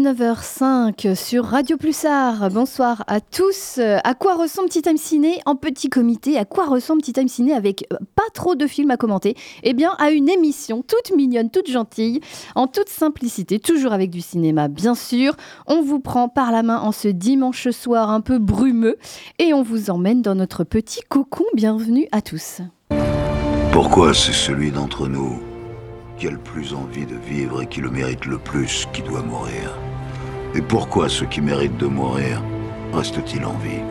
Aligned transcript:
19h05 0.00 1.14
sur 1.14 1.44
Radio 1.44 1.76
Plusard. 1.76 2.48
Bonsoir 2.50 3.04
à 3.06 3.20
tous. 3.20 3.78
À 3.78 4.14
quoi 4.14 4.34
ressemble 4.34 4.70
Petit 4.70 4.80
Time 4.80 4.96
Ciné 4.96 5.40
en 5.44 5.56
petit 5.56 5.90
comité? 5.90 6.38
À 6.38 6.46
quoi 6.46 6.64
ressemble 6.64 7.02
Petit 7.02 7.12
Time 7.12 7.28
Ciné 7.28 7.52
avec 7.52 7.86
euh, 7.92 7.96
pas 8.16 8.22
trop 8.32 8.54
de 8.54 8.66
films 8.66 8.90
à 8.92 8.96
commenter? 8.96 9.36
Eh 9.62 9.74
bien, 9.74 9.94
à 9.98 10.10
une 10.10 10.30
émission 10.30 10.82
toute 10.82 11.14
mignonne, 11.14 11.50
toute 11.50 11.70
gentille, 11.70 12.20
en 12.54 12.66
toute 12.66 12.88
simplicité, 12.88 13.58
toujours 13.58 13.92
avec 13.92 14.08
du 14.08 14.22
cinéma, 14.22 14.68
bien 14.68 14.94
sûr. 14.94 15.34
On 15.66 15.82
vous 15.82 16.00
prend 16.00 16.30
par 16.30 16.50
la 16.50 16.62
main 16.62 16.78
en 16.78 16.92
ce 16.92 17.08
dimanche 17.08 17.68
soir 17.68 18.08
un 18.08 18.22
peu 18.22 18.38
brumeux 18.38 18.96
et 19.38 19.52
on 19.52 19.62
vous 19.62 19.90
emmène 19.90 20.22
dans 20.22 20.34
notre 20.34 20.64
petit 20.64 21.02
cocon. 21.10 21.44
Bienvenue 21.52 22.08
à 22.10 22.22
tous. 22.22 22.62
Pourquoi 23.70 24.14
c'est 24.14 24.32
celui 24.32 24.70
d'entre 24.70 25.08
nous 25.08 25.40
qui 26.18 26.26
a 26.26 26.30
le 26.30 26.38
plus 26.38 26.72
envie 26.72 27.04
de 27.04 27.16
vivre 27.16 27.60
et 27.60 27.66
qui 27.66 27.82
le 27.82 27.90
mérite 27.90 28.24
le 28.24 28.38
plus 28.38 28.86
qui 28.94 29.02
doit 29.02 29.22
mourir? 29.22 29.76
Et 30.52 30.62
pourquoi 30.62 31.08
ceux 31.08 31.26
qui 31.26 31.40
méritent 31.40 31.76
de 31.76 31.86
mourir 31.86 32.42
restent-ils 32.92 33.44
en 33.44 33.54
vie? 33.58 33.82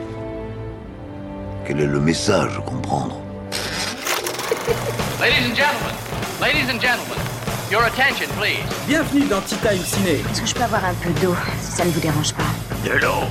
Quel 1.66 1.80
est 1.80 1.86
le 1.86 2.00
message 2.00 2.58
à 2.58 2.60
comprendre? 2.60 3.16
Ladies 5.18 5.46
and 5.50 5.56
gentlemen, 5.56 5.94
ladies 6.38 6.68
and 6.70 6.80
gentlemen, 6.80 7.18
your 7.70 7.82
attention 7.82 8.28
please. 8.38 8.60
Bienvenue 8.86 9.26
dans 9.26 9.40
Tea 9.40 9.56
Time 9.56 9.82
Ciné. 9.82 10.20
Est-ce 10.30 10.42
que 10.42 10.46
je 10.48 10.54
peux 10.54 10.62
avoir 10.62 10.84
un 10.84 10.94
peu 11.02 11.08
d'eau, 11.22 11.34
si 11.62 11.72
ça 11.72 11.84
ne 11.86 11.90
vous 11.90 12.00
dérange 12.00 12.34
pas? 12.34 12.42
De 12.84 12.92
l'eau 12.98 13.24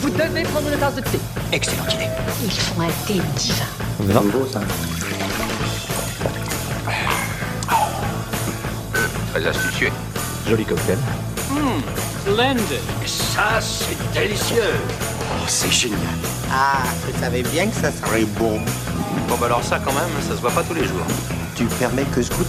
Vous 0.00 0.10
devez 0.10 0.42
prendre 0.42 0.68
une 0.72 0.78
tasse 0.78 0.96
de 0.96 1.02
thé. 1.02 1.18
Excellente 1.52 1.92
idée. 1.94 2.08
Il 2.44 2.50
faut 2.50 2.80
un 2.82 2.88
thé 3.06 3.20
divin. 3.36 3.64
On 4.00 4.04
verra. 4.04 4.22
Très 9.32 9.46
astucieux. 9.46 9.90
Joli 10.48 10.64
cocktail. 10.64 10.98
Splendid. 12.22 12.80
Ça, 13.06 13.60
c'est 13.60 13.96
délicieux 14.12 14.62
Oh, 15.20 15.44
c'est 15.46 15.70
génial 15.70 15.98
Ah, 16.50 16.82
je 17.06 17.20
savais 17.20 17.42
bien 17.42 17.66
que 17.66 17.74
ça 17.76 17.90
serait 17.90 18.24
bon. 18.38 18.60
Bon 19.28 19.36
bah 19.40 19.46
alors 19.46 19.62
ça 19.62 19.78
quand 19.84 19.92
même, 19.92 20.08
ça 20.28 20.36
se 20.36 20.40
voit 20.40 20.50
pas 20.50 20.62
tous 20.62 20.74
les 20.74 20.84
jours. 20.84 21.04
Tu 21.54 21.64
permets 21.64 22.04
que 22.04 22.22
je 22.22 22.30
goûte 22.30 22.46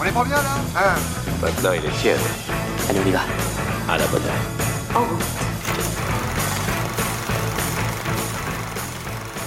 On 0.00 0.04
est 0.04 0.12
pas 0.12 0.24
bien 0.24 0.36
là? 0.36 0.56
Hein? 0.76 0.94
Maintenant 1.40 1.70
il 1.72 1.84
est 1.84 2.00
tiède. 2.00 2.18
Allez, 2.88 3.00
on 3.04 3.08
y 3.08 3.12
va. 3.12 3.20
À 3.88 3.98
la 3.98 4.06
bonne 4.08 4.22
heure. 4.22 4.96
En 4.96 5.00
route. 5.00 5.24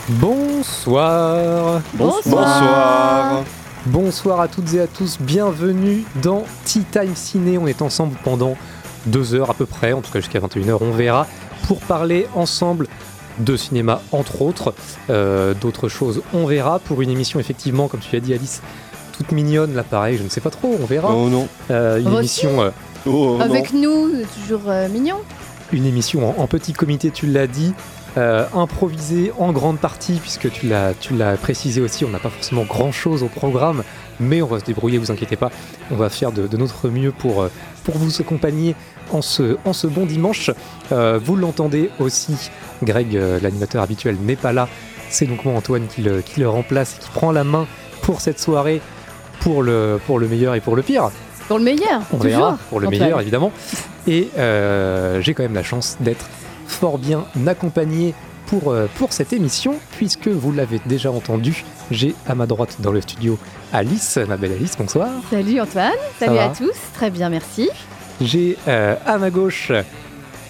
Bonsoir. 0.10 1.82
Bonsoir. 1.94 3.44
Bonsoir 3.86 4.42
à 4.42 4.48
toutes 4.48 4.74
et 4.74 4.82
à 4.82 4.88
tous. 4.88 5.18
Bienvenue 5.20 6.04
dans 6.22 6.44
Tea 6.66 6.84
Time 6.84 7.16
Ciné. 7.16 7.58
On 7.58 7.68
est 7.68 7.82
ensemble 7.82 8.16
pendant 8.24 8.56
deux 9.06 9.34
heures 9.36 9.50
à 9.50 9.54
peu 9.54 9.66
près, 9.66 9.94
en 9.94 10.02
tout 10.02 10.12
cas 10.12 10.20
jusqu'à 10.20 10.40
21h, 10.40 10.78
on 10.82 10.92
verra, 10.92 11.28
pour 11.68 11.80
parler 11.80 12.28
ensemble 12.36 12.88
de 13.40 13.56
cinéma 13.56 14.02
entre 14.12 14.42
autres, 14.42 14.74
Euh, 15.10 15.54
d'autres 15.54 15.88
choses, 15.90 16.22
on 16.34 16.46
verra, 16.46 16.80
pour 16.80 17.02
une 17.02 17.10
émission 17.10 17.40
effectivement, 17.40 17.88
comme 17.88 18.00
tu 18.02 18.14
l'as 18.14 18.20
dit 18.22 18.34
Alice, 18.34 18.62
toute 19.18 19.32
mignonne, 19.32 19.74
là 19.76 19.84
pareil, 19.84 20.18
je 20.18 20.24
ne 20.24 20.30
sais 20.30 20.42
pas 20.42 20.50
trop, 20.52 20.76
on 20.82 20.86
verra. 20.86 21.14
Oh 21.16 21.30
non. 21.30 21.48
Euh, 21.72 22.00
une 22.00 22.14
émission 22.18 22.62
euh, 22.62 22.70
Oh 23.06 23.38
non. 23.38 23.42
Avec 23.42 23.72
nous, 23.74 24.10
toujours 24.42 24.64
euh, 24.68 24.90
mignon. 24.90 25.16
une 25.72 25.86
émission 25.86 26.30
en, 26.38 26.42
en 26.44 26.48
petit 26.48 26.74
comité, 26.74 27.12
tu 27.12 27.28
l'as 27.28 27.48
dit, 27.48 27.74
euh, 28.18 28.46
improvisée 28.54 29.32
en 29.40 29.52
grande 29.54 29.78
partie, 29.80 30.14
puisque 30.22 30.52
tu 30.52 30.68
l'as, 30.68 30.94
tu 31.00 31.16
l'as 31.16 31.38
précisé 31.38 31.80
aussi, 31.80 32.04
on 32.06 32.10
n'a 32.10 32.20
pas 32.20 32.30
forcément 32.30 32.64
grand 32.64 32.92
chose 32.92 33.24
au 33.24 33.28
programme, 33.30 33.84
mais 34.20 34.42
on 34.42 34.48
va 34.48 34.60
se 34.60 34.66
débrouiller, 34.66 34.98
vous 34.98 35.12
inquiétez 35.12 35.36
pas, 35.38 35.50
on 35.92 35.96
va 35.96 36.10
faire 36.10 36.32
de, 36.32 36.48
de 36.48 36.58
notre 36.58 36.90
mieux 36.90 37.12
pour, 37.12 37.48
pour 37.90 38.00
vous 38.00 38.22
accompagner 38.22 38.76
en 39.12 39.24
ce, 39.24 39.58
en 39.66 39.74
ce 39.74 39.88
bon 39.88 40.06
dimanche. 40.06 40.52
Euh, 40.92 41.20
vous 41.24 41.36
l'entendez 41.36 41.90
aussi, 42.00 42.52
Greg, 42.84 43.16
euh, 43.16 43.40
l'animateur 43.42 43.82
habituel, 43.82 44.18
n'est 44.22 44.36
pas 44.36 44.54
là, 44.54 44.70
c'est 45.10 45.26
donc 45.26 45.44
moi 45.44 45.56
Antoine 45.56 45.88
qui 45.88 46.04
le, 46.04 46.22
qui 46.22 46.40
le 46.40 46.48
remplace 46.48 46.98
et 46.98 47.04
qui 47.04 47.10
prend 47.10 47.32
la 47.32 47.44
main 47.44 47.66
pour 48.04 48.22
cette 48.22 48.40
soirée, 48.40 48.80
pour 49.40 49.64
le, 49.64 50.00
pour 50.06 50.20
le 50.20 50.28
meilleur 50.28 50.54
et 50.54 50.62
pour 50.62 50.76
le 50.76 50.84
pire. 50.84 51.10
Pour 51.48 51.58
le 51.58 51.64
meilleur. 51.64 52.02
On 52.14 52.18
toujours, 52.18 52.30
verra 52.30 52.58
pour 52.70 52.80
le 52.80 52.88
Antoine. 52.88 53.02
meilleur 53.02 53.22
évidemment. 53.22 53.52
Et 54.06 54.30
euh, 54.38 55.20
j'ai 55.22 55.34
quand 55.34 55.44
même 55.44 55.56
la 55.56 55.64
chance 55.64 55.98
d'être 56.00 56.28
fort 56.68 57.00
bien 57.00 57.26
accompagné 57.48 58.14
pour, 58.46 58.76
pour 58.98 59.14
cette 59.14 59.34
émission, 59.34 59.76
puisque 59.98 60.28
vous 60.28 60.52
l'avez 60.52 60.80
déjà 60.86 61.12
entendu, 61.12 61.66
j'ai 61.90 62.14
à 62.28 62.36
ma 62.36 62.46
droite 62.46 62.78
dans 62.80 62.92
le 62.92 63.02
studio 63.02 63.38
Alice, 63.72 64.18
ma 64.28 64.36
belle 64.36 64.54
Alice, 64.54 64.76
bonsoir. 64.78 65.10
Salut 65.30 65.62
Antoine. 65.62 65.92
Salut 66.18 66.40
à 66.40 66.50
tous. 66.50 66.74
Très 66.96 67.12
bien, 67.12 67.30
merci. 67.30 67.70
J'ai 68.20 68.58
euh, 68.68 68.96
à 69.06 69.18
ma 69.18 69.30
gauche, 69.30 69.72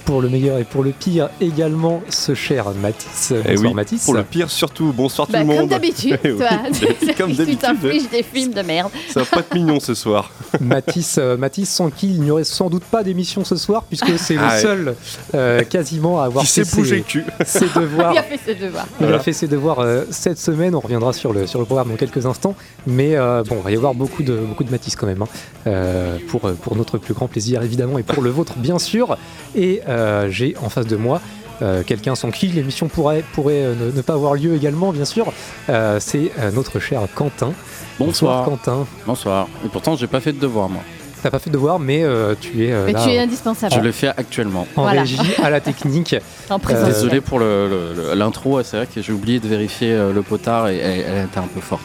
pour 0.09 0.23
le 0.23 0.29
meilleur 0.29 0.57
et 0.57 0.63
pour 0.63 0.81
le 0.83 0.89
pire, 0.89 1.29
également 1.39 2.01
ce 2.09 2.33
cher 2.33 2.65
Mathis. 2.81 3.31
Eh 3.31 3.35
Bonsoir 3.51 3.69
oui, 3.69 3.73
Mathis. 3.75 4.05
Pour 4.05 4.15
le 4.15 4.23
pire 4.23 4.49
surtout, 4.49 4.91
bonsoir 4.91 5.27
tout 5.27 5.33
Bah, 5.33 5.39
le 5.41 5.45
monde. 5.45 5.57
comme 5.59 5.67
d'habitude, 5.67 6.17
Eh 6.23 6.31
oui, 6.31 6.39
toi. 6.39 6.49
comme 7.15 7.29
tu 7.29 7.35
d'habitude. 7.37 7.59
t'infliges 7.59 8.09
des 8.09 8.23
films 8.23 8.51
de 8.53 8.61
merde. 8.63 8.89
Ça 9.13 9.19
va 9.19 9.25
pas 9.27 9.39
être 9.41 9.53
mignon 9.53 9.79
ce 9.79 9.93
soir. 9.93 10.31
Mathis, 10.61 11.17
euh, 11.19 11.37
Mathis, 11.37 11.69
sans 11.69 11.91
qui 11.91 12.07
il 12.09 12.21
n'y 12.21 12.31
aurait 12.31 12.43
sans 12.43 12.71
doute 12.71 12.85
pas 12.85 13.03
d'émission 13.03 13.43
ce 13.45 13.55
soir, 13.55 13.83
puisque 13.83 14.17
c'est 14.17 14.33
le 14.33 14.39
Ah 14.43 14.55
ouais. 14.55 14.61
seul 14.63 14.95
euh, 15.35 15.61
quasiment 15.63 16.19
à 16.19 16.25
avoir 16.25 16.43
Qui 16.43 16.49
fait 16.53 16.65
ses, 16.65 16.81
le 16.81 17.01
cul. 17.01 17.23
ses 17.45 17.67
devoirs 17.67 18.13
Il 18.13 18.17
a 18.17 18.23
fait 18.23 18.39
ses 18.43 18.55
devoirs. 18.55 18.87
Il 18.89 19.03
Voilà. 19.03 19.15
a 19.17 19.19
fait 19.19 19.33
ses 19.33 19.47
devoirs 19.47 19.79
euh, 19.79 20.05
cette 20.09 20.39
semaine, 20.39 20.73
on 20.73 20.79
reviendra 20.79 21.13
sur 21.13 21.33
le, 21.33 21.45
sur 21.45 21.59
le 21.59 21.65
programme 21.65 21.89
dans 21.89 21.97
quelques 21.97 22.25
instants, 22.25 22.55
mais 22.87 23.15
euh, 23.15 23.43
bon, 23.47 23.57
il 23.59 23.63
va 23.63 23.71
y 23.71 23.75
avoir 23.75 23.93
beaucoup 23.93 24.23
de, 24.23 24.37
beaucoup 24.37 24.63
de 24.63 24.71
Matisse 24.71 24.95
quand 24.95 25.05
même, 25.05 25.21
hein, 25.21 25.27
euh, 25.67 26.17
pour, 26.29 26.49
pour 26.53 26.75
notre 26.75 26.97
plus 26.97 27.13
grand 27.13 27.27
plaisir 27.27 27.61
évidemment, 27.61 27.99
et 27.99 28.03
pour 28.03 28.23
le 28.23 28.31
vôtre 28.31 28.53
bien 28.57 28.79
sûr. 28.79 29.15
Et 29.55 29.81
euh, 29.87 29.98
j'ai 30.29 30.55
en 30.61 30.69
face 30.69 30.85
de 30.87 30.95
moi 30.95 31.21
euh, 31.61 31.83
quelqu'un 31.85 32.15
sans 32.15 32.31
qui 32.31 32.47
l'émission 32.47 32.87
pourrait, 32.87 33.21
pourrait 33.33 33.61
euh, 33.63 33.73
ne, 33.75 33.91
ne 33.91 34.01
pas 34.01 34.13
avoir 34.13 34.33
lieu 34.35 34.55
également, 34.55 34.91
bien 34.93 35.03
sûr, 35.05 35.33
Euh, 35.67 35.97
c'est 35.99 36.31
euh, 36.39 36.51
notre 36.51 36.79
cher 36.79 37.01
Quentin. 37.13 37.51
Bonsoir. 37.99 38.45
Quentin. 38.45 38.85
Bonsoir. 39.05 39.47
Et 39.65 39.67
pourtant, 39.67 39.97
j'ai 39.97 40.07
pas 40.07 40.21
fait 40.21 40.31
de 40.31 40.39
devoir, 40.39 40.69
moi. 40.69 40.81
T'as 41.21 41.29
pas 41.31 41.39
fait 41.39 41.49
de 41.49 41.55
devoir, 41.55 41.77
mais 41.79 42.01
euh, 42.01 42.33
tu 42.39 42.63
es 42.65 42.71
euh, 42.71 42.85
Mais 42.85 42.93
là 42.93 43.03
tu 43.03 43.09
es 43.09 43.19
euh, 43.19 43.23
indispensable. 43.23 43.73
Je 43.75 43.81
le 43.81 43.91
fais 43.91 44.07
actuellement. 44.07 44.65
en 44.77 44.83
Voilà. 44.83 45.01
régie 45.01 45.19
à 45.43 45.49
la 45.49 45.59
technique. 45.59 46.15
En 46.49 46.59
présence. 46.59 46.87
Désolé 46.87 47.19
pour 47.19 47.39
l'intro, 47.41 48.63
c'est 48.63 48.77
vrai 48.77 48.87
que 48.87 49.01
j'ai 49.01 49.11
oublié 49.11 49.39
de 49.41 49.47
vérifier 49.49 49.91
euh, 49.91 50.13
le 50.13 50.21
potard 50.21 50.69
et 50.69 50.77
elle, 50.77 51.03
elle 51.07 51.25
était 51.25 51.39
un 51.39 51.47
peu 51.53 51.59
forte. 51.59 51.83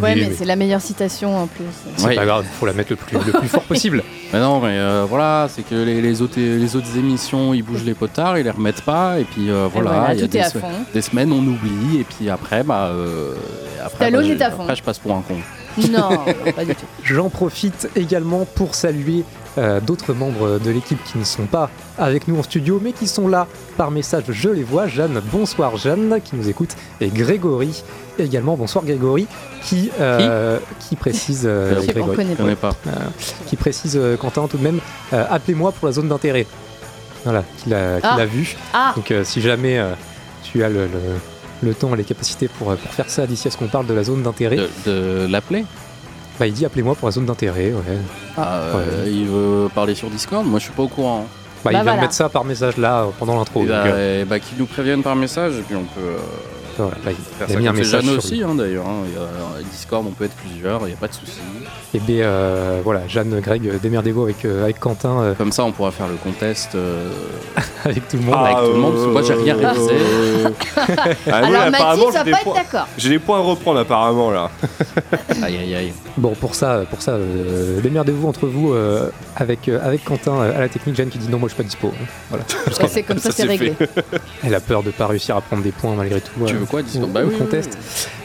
Ouais, 0.00 0.14
Oui, 0.14 0.26
mais 0.28 0.34
c'est 0.34 0.44
la 0.44 0.56
meilleure 0.56 0.80
citation 0.80 1.36
en 1.36 1.46
plus. 1.46 1.64
C'est 1.96 2.06
Oui. 2.06 2.14
pas 2.16 2.24
grave, 2.24 2.44
faut 2.58 2.66
la 2.66 2.72
mettre 2.72 2.90
le 2.90 2.96
plus, 2.96 3.16
le 3.24 3.32
plus 3.38 3.48
fort 3.48 3.62
possible. 3.62 4.02
Mais 4.32 4.38
non, 4.38 4.60
mais 4.60 4.68
euh, 4.78 5.06
voilà, 5.08 5.48
c'est 5.52 5.62
que 5.62 5.74
les, 5.74 6.00
les 6.00 6.22
autres, 6.22 6.38
les 6.38 6.76
autres 6.76 6.96
émissions, 6.96 7.52
ils 7.52 7.62
bougent 7.62 7.82
les 7.82 7.94
potards, 7.94 8.38
ils 8.38 8.44
les 8.44 8.50
remettent 8.50 8.82
pas, 8.82 9.18
et 9.18 9.24
puis 9.24 9.50
euh, 9.50 9.66
Et 9.66 9.70
voilà, 9.70 10.10
il 10.14 10.20
y 10.20 10.22
a 10.22 10.22
tout 10.22 10.24
est 10.26 10.28
des, 10.28 10.38
à 10.38 10.48
se- 10.50 10.58
fond. 10.58 10.68
des 10.94 11.02
semaines 11.02 11.32
on 11.32 11.40
oublie, 11.40 11.98
et 11.98 12.04
puis 12.04 12.30
après, 12.30 12.62
bah, 12.62 12.90
euh, 12.92 13.34
après, 13.84 14.08
bah, 14.12 14.22
est 14.24 14.40
à 14.40 14.50
je- 14.50 14.54
fond. 14.54 14.62
après, 14.62 14.76
je 14.76 14.82
passe 14.84 15.00
pour 15.00 15.16
un 15.16 15.22
con. 15.22 15.34
Non, 15.90 16.10
pas 16.54 16.64
du 16.64 16.76
tout. 16.76 16.86
J'en 17.02 17.28
profite 17.28 17.88
également 17.96 18.44
pour 18.54 18.76
saluer 18.76 19.24
euh, 19.58 19.80
d'autres 19.80 20.12
membres 20.14 20.58
de 20.58 20.70
l'équipe 20.70 21.02
qui 21.04 21.18
ne 21.18 21.24
sont 21.24 21.46
pas 21.46 21.70
avec 21.98 22.28
nous 22.28 22.38
en 22.38 22.42
studio, 22.42 22.80
mais 22.82 22.92
qui 22.92 23.06
sont 23.08 23.28
là 23.28 23.46
par 23.76 23.90
message. 23.90 24.24
Je 24.28 24.48
les 24.48 24.62
vois. 24.62 24.86
Jeanne, 24.86 25.20
bonsoir 25.32 25.76
Jeanne, 25.76 26.18
qui 26.24 26.36
nous 26.36 26.48
écoute, 26.48 26.70
et 27.00 27.08
Grégory 27.08 27.82
également. 28.18 28.56
Bonsoir 28.56 28.84
Grégory, 28.84 29.26
qui, 29.62 29.90
euh, 30.00 30.58
qui 30.88 30.96
précise, 30.96 31.42
euh, 31.44 31.74
on 31.80 31.84
Grégory, 31.84 32.16
connaît 32.16 32.36
Je 32.38 32.54
pas. 32.54 32.72
pas. 32.72 32.90
qui 33.46 33.56
précise 33.56 33.96
euh, 33.96 34.16
Quentin 34.16 34.46
tout 34.46 34.58
de 34.58 34.62
même. 34.62 34.78
euh, 35.12 35.24
Appelez-moi 35.30 35.72
pour 35.72 35.86
la 35.86 35.92
zone 35.92 36.08
d'intérêt. 36.08 36.46
Voilà, 37.24 37.44
qu'il 37.62 37.74
a, 37.74 37.96
qu'il 38.00 38.08
Ah. 38.10 38.16
a 38.20 38.24
vu. 38.26 38.56
Ah, 38.72 38.92
Donc 38.96 39.10
euh, 39.10 39.24
si 39.24 39.40
jamais 39.42 39.78
euh, 39.78 39.92
tu 40.42 40.64
as 40.64 40.68
le, 40.68 40.86
le- 40.86 41.18
le 41.62 41.74
temps 41.74 41.92
et 41.92 41.96
les 41.98 42.04
capacités 42.04 42.48
pour, 42.48 42.70
euh, 42.70 42.76
pour 42.76 42.90
faire 42.94 43.10
ça 43.10 43.26
d'ici 43.26 43.46
à 43.46 43.50
ce 43.50 43.58
qu'on 43.58 43.66
parle 43.68 43.86
de 43.86 43.92
la 43.92 44.02
zone 44.02 44.22
d'intérêt, 44.22 44.56
De, 44.56 44.68
de 44.86 45.26
l'appeler? 45.30 45.66
Bah, 46.40 46.46
il 46.48 46.52
dit 46.54 46.64
appelez-moi 46.64 46.94
pour 46.96 47.06
la 47.06 47.12
zone 47.12 47.26
d'intérêt. 47.26 47.72
Ouais. 47.72 47.98
Ah, 48.36 48.60
euh, 48.74 49.04
Il 49.06 49.26
veut 49.28 49.68
parler 49.74 49.94
sur 49.94 50.08
Discord 50.10 50.44
Moi, 50.46 50.58
je 50.58 50.64
suis 50.64 50.72
pas 50.72 50.82
au 50.82 50.88
courant. 50.88 51.20
Bah, 51.20 51.26
Bah, 51.64 51.70
il 51.70 51.74
vient 51.74 51.82
voilà. 51.82 51.96
de 51.98 52.02
mettre 52.02 52.14
ça 52.14 52.28
par 52.30 52.44
message 52.44 52.76
là 52.78 53.02
euh, 53.02 53.06
pendant 53.18 53.36
l'intro. 53.36 53.62
Bah, 53.64 53.84
euh, 53.86 54.24
bah, 54.24 54.40
qu'ils 54.40 54.56
nous 54.58 54.64
préviennent 54.66 55.02
par 55.02 55.14
message, 55.14 55.52
et 55.58 55.62
puis 55.62 55.76
on 55.76 55.84
peut. 55.84 56.00
euh, 56.00 56.16
voilà, 56.78 56.96
là, 57.04 57.10
il 57.10 57.16
Faire 57.16 57.46
il 57.48 57.52
a 57.52 57.54
ça 57.54 57.60
mis 57.60 57.68
un 57.68 57.72
message 57.74 58.04
Jeanne 58.06 58.16
aussi, 58.16 58.42
hein, 58.42 58.54
d'ailleurs. 58.54 58.86
hein. 58.88 59.02
A- 59.58 59.62
Discord, 59.62 60.04
on 60.08 60.12
peut 60.12 60.24
être 60.24 60.36
plusieurs, 60.36 60.80
il 60.82 60.86
n'y 60.86 60.92
a 60.94 60.96
pas 60.96 61.08
de 61.08 61.12
souci. 61.12 61.40
Et 61.92 61.98
bien 61.98 62.24
euh, 62.24 62.80
voilà, 62.84 63.00
Jeanne, 63.08 63.40
Greg, 63.40 63.66
euh, 63.66 63.78
démerdez-vous 63.82 64.22
avec, 64.22 64.44
euh, 64.44 64.62
avec 64.62 64.78
Quentin, 64.78 65.20
euh, 65.22 65.34
Comme 65.34 65.50
ça, 65.50 65.64
on 65.64 65.72
pourra 65.72 65.90
faire 65.90 66.06
le 66.06 66.14
contest. 66.14 66.76
euh, 66.76 67.10
avec 67.84 68.06
tout 68.08 68.16
le 68.16 68.22
monde. 68.22 68.34
avec 68.36 68.56
tout 68.58 68.72
le 68.72 68.78
monde, 68.78 68.92
parce 68.94 69.06
que 69.06 69.10
moi, 69.10 69.22
j'ai 69.22 69.34
rien 69.34 69.56
révisé. 69.56 69.94
Ah, 71.32 71.40
moi, 71.42 71.48
alors 71.48 71.62
apparemment, 71.62 72.04
Mathis 72.06 72.18
j'ai 72.24 72.30
va 72.30 72.36
pas 72.36 72.42
être 72.42 72.54
d'accord. 72.54 72.88
J'ai 72.96 73.08
des 73.08 73.18
points 73.18 73.38
à 73.38 73.42
reprendre 73.42 73.80
apparemment 73.80 74.30
là. 74.30 74.50
Aïe, 75.42 75.58
aïe, 75.58 75.74
aïe. 75.74 75.92
Bon, 76.16 76.30
pour 76.34 76.54
ça, 76.54 76.82
pour 76.88 77.02
ça 77.02 77.12
euh, 77.12 77.80
démerdez-vous 77.80 78.26
entre 78.28 78.46
vous 78.46 78.72
euh, 78.72 79.10
avec, 79.36 79.68
euh, 79.68 79.78
avec 79.84 80.04
Quentin 80.04 80.32
euh, 80.40 80.56
à 80.56 80.60
la 80.60 80.68
technique. 80.68 80.96
Jeanne 80.96 81.08
qui 81.08 81.18
dit 81.18 81.28
non, 81.28 81.38
moi 81.38 81.48
je 81.48 81.54
suis 81.54 81.62
pas 81.62 81.66
dispo. 81.68 81.88
hein. 81.88 82.04
Voilà. 82.30 82.44
Ouais, 82.80 82.88
c'est 82.88 83.02
comme 83.02 83.18
ça, 83.18 83.30
Ça, 83.30 83.36
c'est 83.38 83.48
réglé. 83.48 83.74
Elle 84.44 84.54
a 84.54 84.60
peur 84.60 84.82
de 84.82 84.90
pas 84.90 85.06
réussir 85.06 85.36
à 85.36 85.40
prendre 85.40 85.62
des 85.62 85.72
points 85.72 85.94
malgré 85.94 86.20
tout. 86.20 86.30
Tu 86.46 86.54
euh, 86.54 86.58
veux 86.58 86.66
quoi, 86.66 86.80
au- 86.80 87.06
Bah 87.06 87.20
oui, 87.24 87.30
oui, 87.32 87.38
contest. 87.38 87.76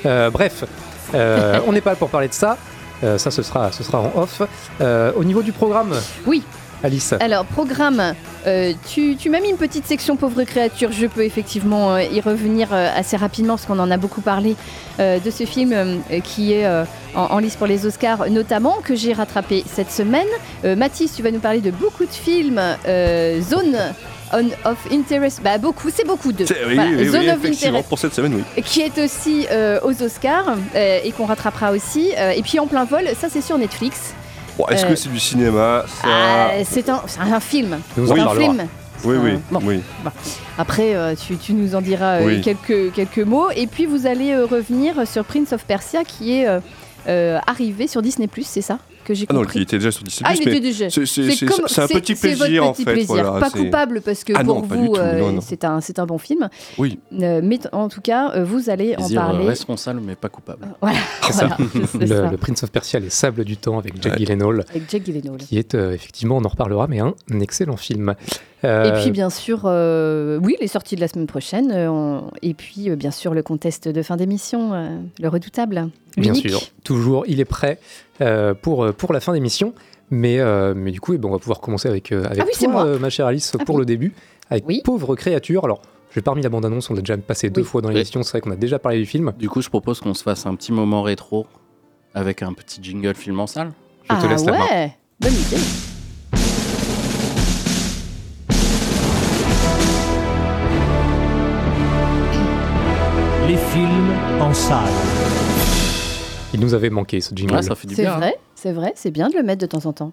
Euh, 0.05 0.29
bref, 0.29 0.63
euh, 1.13 1.59
on 1.67 1.71
n'est 1.73 1.81
pas 1.81 1.91
là 1.91 1.95
pour 1.95 2.09
parler 2.09 2.27
de 2.27 2.33
ça. 2.33 2.57
Euh, 3.05 3.17
ça, 3.17 3.31
ce 3.31 3.43
sera, 3.43 3.71
ce 3.71 3.83
sera 3.83 3.99
en 3.99 4.11
off. 4.15 4.41
Euh, 4.81 5.11
au 5.15 5.23
niveau 5.23 5.41
du 5.41 5.51
programme, 5.51 5.93
Oui. 6.25 6.43
Alice. 6.83 7.13
Alors, 7.19 7.45
programme, 7.45 8.13
euh, 8.45 8.73
tu, 8.87 9.15
tu 9.15 9.29
m'as 9.31 9.39
mis 9.39 9.49
une 9.49 9.57
petite 9.57 9.87
section 9.87 10.17
pauvre 10.17 10.43
créature. 10.43 10.91
Je 10.91 11.07
peux 11.07 11.23
effectivement 11.23 11.95
euh, 11.95 12.03
y 12.03 12.19
revenir 12.21 12.67
euh, 12.73 12.89
assez 12.95 13.17
rapidement 13.17 13.55
parce 13.55 13.65
qu'on 13.65 13.79
en 13.79 13.89
a 13.89 13.97
beaucoup 13.97 14.21
parlé 14.21 14.55
de 14.99 15.29
ce 15.31 15.45
film 15.45 15.73
qui 16.23 16.53
est 16.53 16.65
en, 16.67 16.85
en 17.15 17.37
lice 17.39 17.55
pour 17.57 17.67
les 17.67 17.85
Oscars, 17.85 18.29
notamment, 18.29 18.77
que 18.83 18.95
j'ai 18.95 19.11
rattrapé 19.11 19.63
cette 19.69 19.91
semaine. 19.91 20.27
Mathis, 20.63 21.13
tu 21.13 21.21
vas 21.21 21.31
nous 21.31 21.39
parler 21.41 21.59
de 21.59 21.71
beaucoup 21.71 22.05
de 22.05 22.11
films. 22.11 22.61
Zone 23.41 23.75
on 24.33 24.47
of 24.69 24.77
Interest, 24.91 25.41
bah 25.43 25.57
beaucoup, 25.57 25.89
c'est 25.93 26.05
beaucoup 26.05 26.31
de. 26.31 26.43
Oui, 26.43 26.75
Voilà, 26.75 26.89
oui, 26.89 26.95
oui, 26.99 27.07
Zone 27.09 27.29
of 27.29 27.45
Interest 27.45 27.87
pour 27.89 27.99
cette 27.99 28.13
semaine, 28.13 28.33
oui. 28.57 28.63
qui 28.63 28.81
est 28.81 28.97
aussi 29.03 29.45
euh, 29.51 29.79
aux 29.83 30.01
Oscars 30.01 30.55
euh, 30.75 30.99
et 31.03 31.11
qu'on 31.11 31.25
rattrapera 31.25 31.71
aussi. 31.71 32.11
Euh, 32.17 32.31
et 32.31 32.41
puis 32.41 32.59
en 32.59 32.67
plein 32.67 32.85
vol, 32.85 33.03
ça 33.19 33.27
c'est 33.29 33.41
sur 33.41 33.57
Netflix. 33.57 34.13
Bon, 34.57 34.65
Est-ce 34.67 34.85
Euh, 34.85 34.89
que 34.89 34.95
c'est 34.95 35.09
du 35.09 35.19
cinéma 35.19 35.83
ça... 36.01 36.07
Ah, 36.07 36.49
c'est 36.63 36.87
un, 36.89 37.01
c'est 37.07 37.19
un 37.19 37.39
film. 37.39 37.77
Nous 37.97 38.07
C'est 38.07 38.19
en 38.21 38.31
un 38.31 38.35
film. 38.35 38.67
Oui, 39.03 39.17
oui, 39.21 39.31
Bon. 39.51 39.59
oui. 39.63 39.81
Après, 40.57 40.95
euh, 40.95 41.13
tu, 41.15 41.37
tu 41.37 41.53
nous 41.53 41.75
en 41.75 41.81
diras 41.81 42.19
euh, 42.21 42.25
Oui. 42.25 42.41
quelques, 42.41 42.93
quelques 42.93 43.19
mots. 43.19 43.49
Et 43.55 43.67
puis, 43.67 43.85
vous 43.85 44.07
allez 44.07 44.31
euh, 44.31 44.45
revenir 44.45 45.05
sur 45.07 45.23
Prince 45.25 45.51
of 45.53 45.65
Persia 45.65 46.03
qui 46.03 46.39
est 46.39 46.47
euh, 46.47 46.59
euh, 47.07 47.37
arrivé 47.45 47.87
sur 47.87 48.01
Disney, 48.01 48.27
c'est 48.43 48.61
ça? 48.61 48.79
Que 49.05 49.13
j'ai 49.13 49.25
Ah 49.29 49.33
non, 49.33 49.43
il 49.55 49.61
était 49.61 49.77
déjà 49.77 49.91
sur 49.91 50.03
Disney+, 50.03 50.27
Ah, 50.29 50.33
il 50.35 50.47
était 50.49 50.59
déjà. 50.59 50.89
c'est- 50.89 51.01
un 51.01 51.87
petit 51.87 52.15
plaisir, 52.15 52.65
en 52.65 52.73
petit 52.73 52.83
fait. 52.83 52.91
plaisir. 52.93 53.07
voilà, 53.23 53.39
pas 53.39 53.49
coupable 53.49 54.01
parce 54.01 54.23
que 54.25 54.33
Ah 54.35 54.43
pour 54.43 54.63
vous, 54.65 54.95
euh, 54.97 55.39
c'est 55.41 55.63
un, 55.63 55.79
c'est 55.79 55.99
un 55.99 56.05
bon 56.05 56.17
film. 56.17 56.49
Oui. 56.77 56.99
Euh, 57.21 57.39
mais 57.43 57.59
en 57.71 57.87
tout 57.87 58.01
cas, 58.01 58.31
euh, 58.35 58.43
vous 58.43 58.69
allez 58.69 58.93
en 58.95 58.97
Plaisir 58.97 59.21
parler. 59.21 59.45
responsable, 59.47 60.01
mais 60.05 60.15
pas 60.15 60.29
coupable. 60.29 60.67
Voilà, 60.81 60.99
Le, 61.99 62.07
ça. 62.07 62.29
le 62.31 62.37
Prince 62.37 62.63
of 62.63 62.71
Persia, 62.71 62.99
les 62.99 63.09
sables 63.09 63.43
du 63.45 63.57
temps 63.57 63.77
avec 63.79 63.93
Jack 64.01 64.13
Ouais. 64.13 64.19
Gyllenhaal, 64.19 64.65
Avec 64.69 64.89
Jack 64.89 65.03
Gyllenhaal. 65.05 65.37
qui 65.37 65.57
est 65.57 65.75
euh, 65.75 65.91
effectivement, 65.93 66.37
on 66.37 66.43
en 66.43 66.49
reparlera, 66.49 66.87
mais 66.87 66.99
un 66.99 67.13
excellent 67.41 67.77
film. 67.77 68.15
Euh, 68.65 68.85
Et 68.97 69.01
puis 69.01 69.11
bien 69.11 69.29
sûr, 69.29 69.61
euh, 69.65 70.39
oui, 70.43 70.55
les 70.59 70.67
sorties 70.67 70.95
de 70.95 71.01
la 71.01 71.07
semaine 71.07 71.27
prochaine. 71.27 71.71
euh, 71.71 71.89
on- 71.89 72.31
Et 72.41 72.53
puis 72.53 72.89
euh, 72.89 72.95
bien 72.95 73.11
sûr 73.11 73.33
le 73.33 73.43
contest 73.43 73.87
de 73.87 74.01
fin 74.01 74.17
d'émission, 74.17 74.73
euh, 74.73 74.97
le 75.21 75.27
redoutable. 75.29 75.89
Bien 76.17 76.33
sûr, 76.33 76.59
toujours, 76.83 77.23
il 77.27 77.39
est 77.39 77.45
prêt 77.45 77.79
euh, 78.21 78.53
pour, 78.53 78.91
pour 78.93 79.13
la 79.13 79.19
fin 79.19 79.33
d'émission. 79.33 79.73
Mais, 80.11 80.39
euh, 80.39 80.73
mais 80.75 80.91
du 80.91 80.99
coup, 81.01 81.13
eh 81.13 81.17
ben, 81.17 81.29
on 81.29 81.31
va 81.31 81.39
pouvoir 81.39 81.59
commencer 81.61 81.87
avec, 81.89 82.11
euh, 82.11 82.25
avec 82.25 82.39
Ah 82.39 82.43
oui, 82.45 82.51
c'est 82.53 82.65
toi, 82.65 82.73
moi. 82.73 82.85
euh, 82.85 82.99
ma 82.99 83.09
chère 83.09 83.25
Alice, 83.25 83.53
Ah 83.59 83.63
pour 83.65 83.75
oui. 83.75 83.79
le 83.79 83.85
début, 83.85 84.13
avec 84.51 84.67
Oui. 84.67 84.81
Pauvre 84.83 85.15
créature. 85.15 85.63
Alors, 85.65 85.81
j'ai 86.13 86.21
pas 86.21 86.31
remis 86.31 86.43
la 86.43 86.49
bande-annonce, 86.49 86.89
on 86.91 86.93
l'a 86.93 87.01
déjà 87.01 87.17
passé 87.17 87.49
deux 87.49 87.63
fois 87.63 87.81
dans 87.81 87.87
Oui. 87.89 87.95
l'émission, 87.95 88.21
c'est 88.23 88.31
vrai 88.31 88.41
qu'on 88.41 88.51
a 88.51 88.55
déjà 88.55 88.77
parlé 88.79 88.99
du 88.99 89.05
film. 89.07 89.33
Du 89.39 89.49
coup, 89.49 89.61
je 89.61 89.69
propose 89.69 89.99
qu'on 90.01 90.13
se 90.13 90.21
fasse 90.23 90.45
un 90.45 90.53
petit 90.55 90.71
moment 90.71 91.01
rétro 91.01 91.47
avec 92.13 92.43
un 92.43 92.53
petit 92.53 92.79
jingle 92.83 93.15
film 93.15 93.39
en 93.39 93.47
salle. 93.47 93.71
Je 94.03 94.15
te 94.15 94.25
ah 94.25 94.27
laisse 94.29 94.45
la 94.45 94.51
main. 94.51 94.59
ouais, 94.59 94.91
bonne 95.19 95.33
idée. 95.33 95.94
Les 103.47 103.57
films 103.57 104.11
en 104.41 104.53
salle. 104.53 104.89
Il 106.53 106.59
nous 106.59 106.73
avait 106.73 106.89
manqué 106.89 107.21
ce 107.21 107.35
jingle. 107.35 107.55
Ouais, 107.55 107.61
ça 107.61 107.75
fait 107.75 107.87
du 107.87 107.95
C'est 107.95 108.01
bien. 108.03 108.13
hein. 108.13 108.17
vrai, 108.17 108.35
c'est 108.55 108.71
vrai, 108.71 108.93
c'est 108.95 109.11
bien 109.11 109.29
de 109.29 109.35
le 109.35 109.43
mettre 109.43 109.61
de 109.61 109.67
temps 109.67 109.85
en 109.85 109.93
temps. 109.93 110.11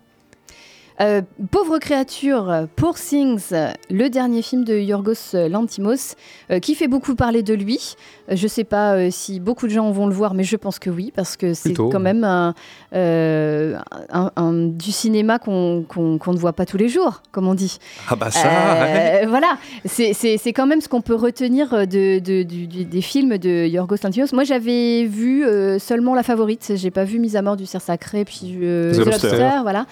Euh, 1.01 1.23
Pauvre 1.51 1.79
créature, 1.79 2.67
Poor 2.77 2.95
Things, 2.97 3.51
le 3.91 4.09
dernier 4.09 4.43
film 4.43 4.65
de 4.65 4.77
Yorgos 4.79 5.33
Lantimos, 5.49 6.15
euh, 6.51 6.59
qui 6.59 6.75
fait 6.75 6.87
beaucoup 6.87 7.15
parler 7.15 7.43
de 7.43 7.55
lui. 7.55 7.95
Euh, 8.31 8.37
je 8.37 8.43
ne 8.45 8.49
sais 8.49 8.65
pas 8.65 8.95
euh, 8.97 9.09
si 9.11 9.41
beaucoup 9.41 9.67
de 9.67 9.73
gens 9.73 9.91
vont 9.91 10.07
le 10.07 10.15
voir, 10.15 10.35
mais 10.35 10.45
je 10.45 10.57
pense 10.57 10.79
que 10.79 10.91
oui, 10.91 11.11
parce 11.17 11.37
que 11.39 11.55
c'est 11.55 11.71
Plutôt. 11.71 11.89
quand 11.89 11.99
même 12.01 12.25
un, 12.25 12.55
euh, 12.95 13.77
un- 14.11 14.31
un- 14.37 14.53
du 14.53 14.93
cinéma 14.93 15.39
qu'on 15.39 15.85
ne 15.97 16.37
voit 16.39 16.53
pas 16.53 16.67
tous 16.67 16.77
les 16.77 16.89
jours, 16.89 17.23
comme 17.33 17.49
on 17.49 17.55
dit. 17.55 17.79
Ah 18.09 18.17
bah 18.17 18.31
ça, 18.31 18.47
ouais. 18.49 19.23
Euh, 19.25 19.29
voilà, 19.29 19.57
c'est 19.85 20.13
c'est- 20.13 20.37
c'est 20.39 20.53
quand 20.53 20.67
même 20.67 20.81
ce 20.81 20.89
qu'on 20.89 21.01
peut 21.01 21.15
retenir 21.15 21.71
de, 21.87 22.19
de- 22.19 22.43
du- 22.43 22.67
du- 22.67 22.85
des 22.85 23.01
films 23.01 23.39
de 23.39 23.67
Yorgos 23.67 23.97
Lanthimos. 24.05 24.33
Moi, 24.33 24.45
j'avais 24.45 25.05
vu 25.05 25.45
euh, 25.45 25.79
seulement 25.79 26.15
La 26.15 26.23
Favorite. 26.23 26.73
J'ai 26.77 26.91
pas 26.91 27.05
vu 27.05 27.19
Mise 27.19 27.37
à 27.37 27.43
mort 27.43 27.57
du 27.57 27.67
cerf 27.67 27.83
sacré, 27.83 28.25
puis 28.25 28.59
euh, 28.63 28.93
The 28.93 28.97
The 28.97 28.99
Lobster. 29.07 29.27
Lobster. 29.29 29.51
Voilà. 29.63 29.87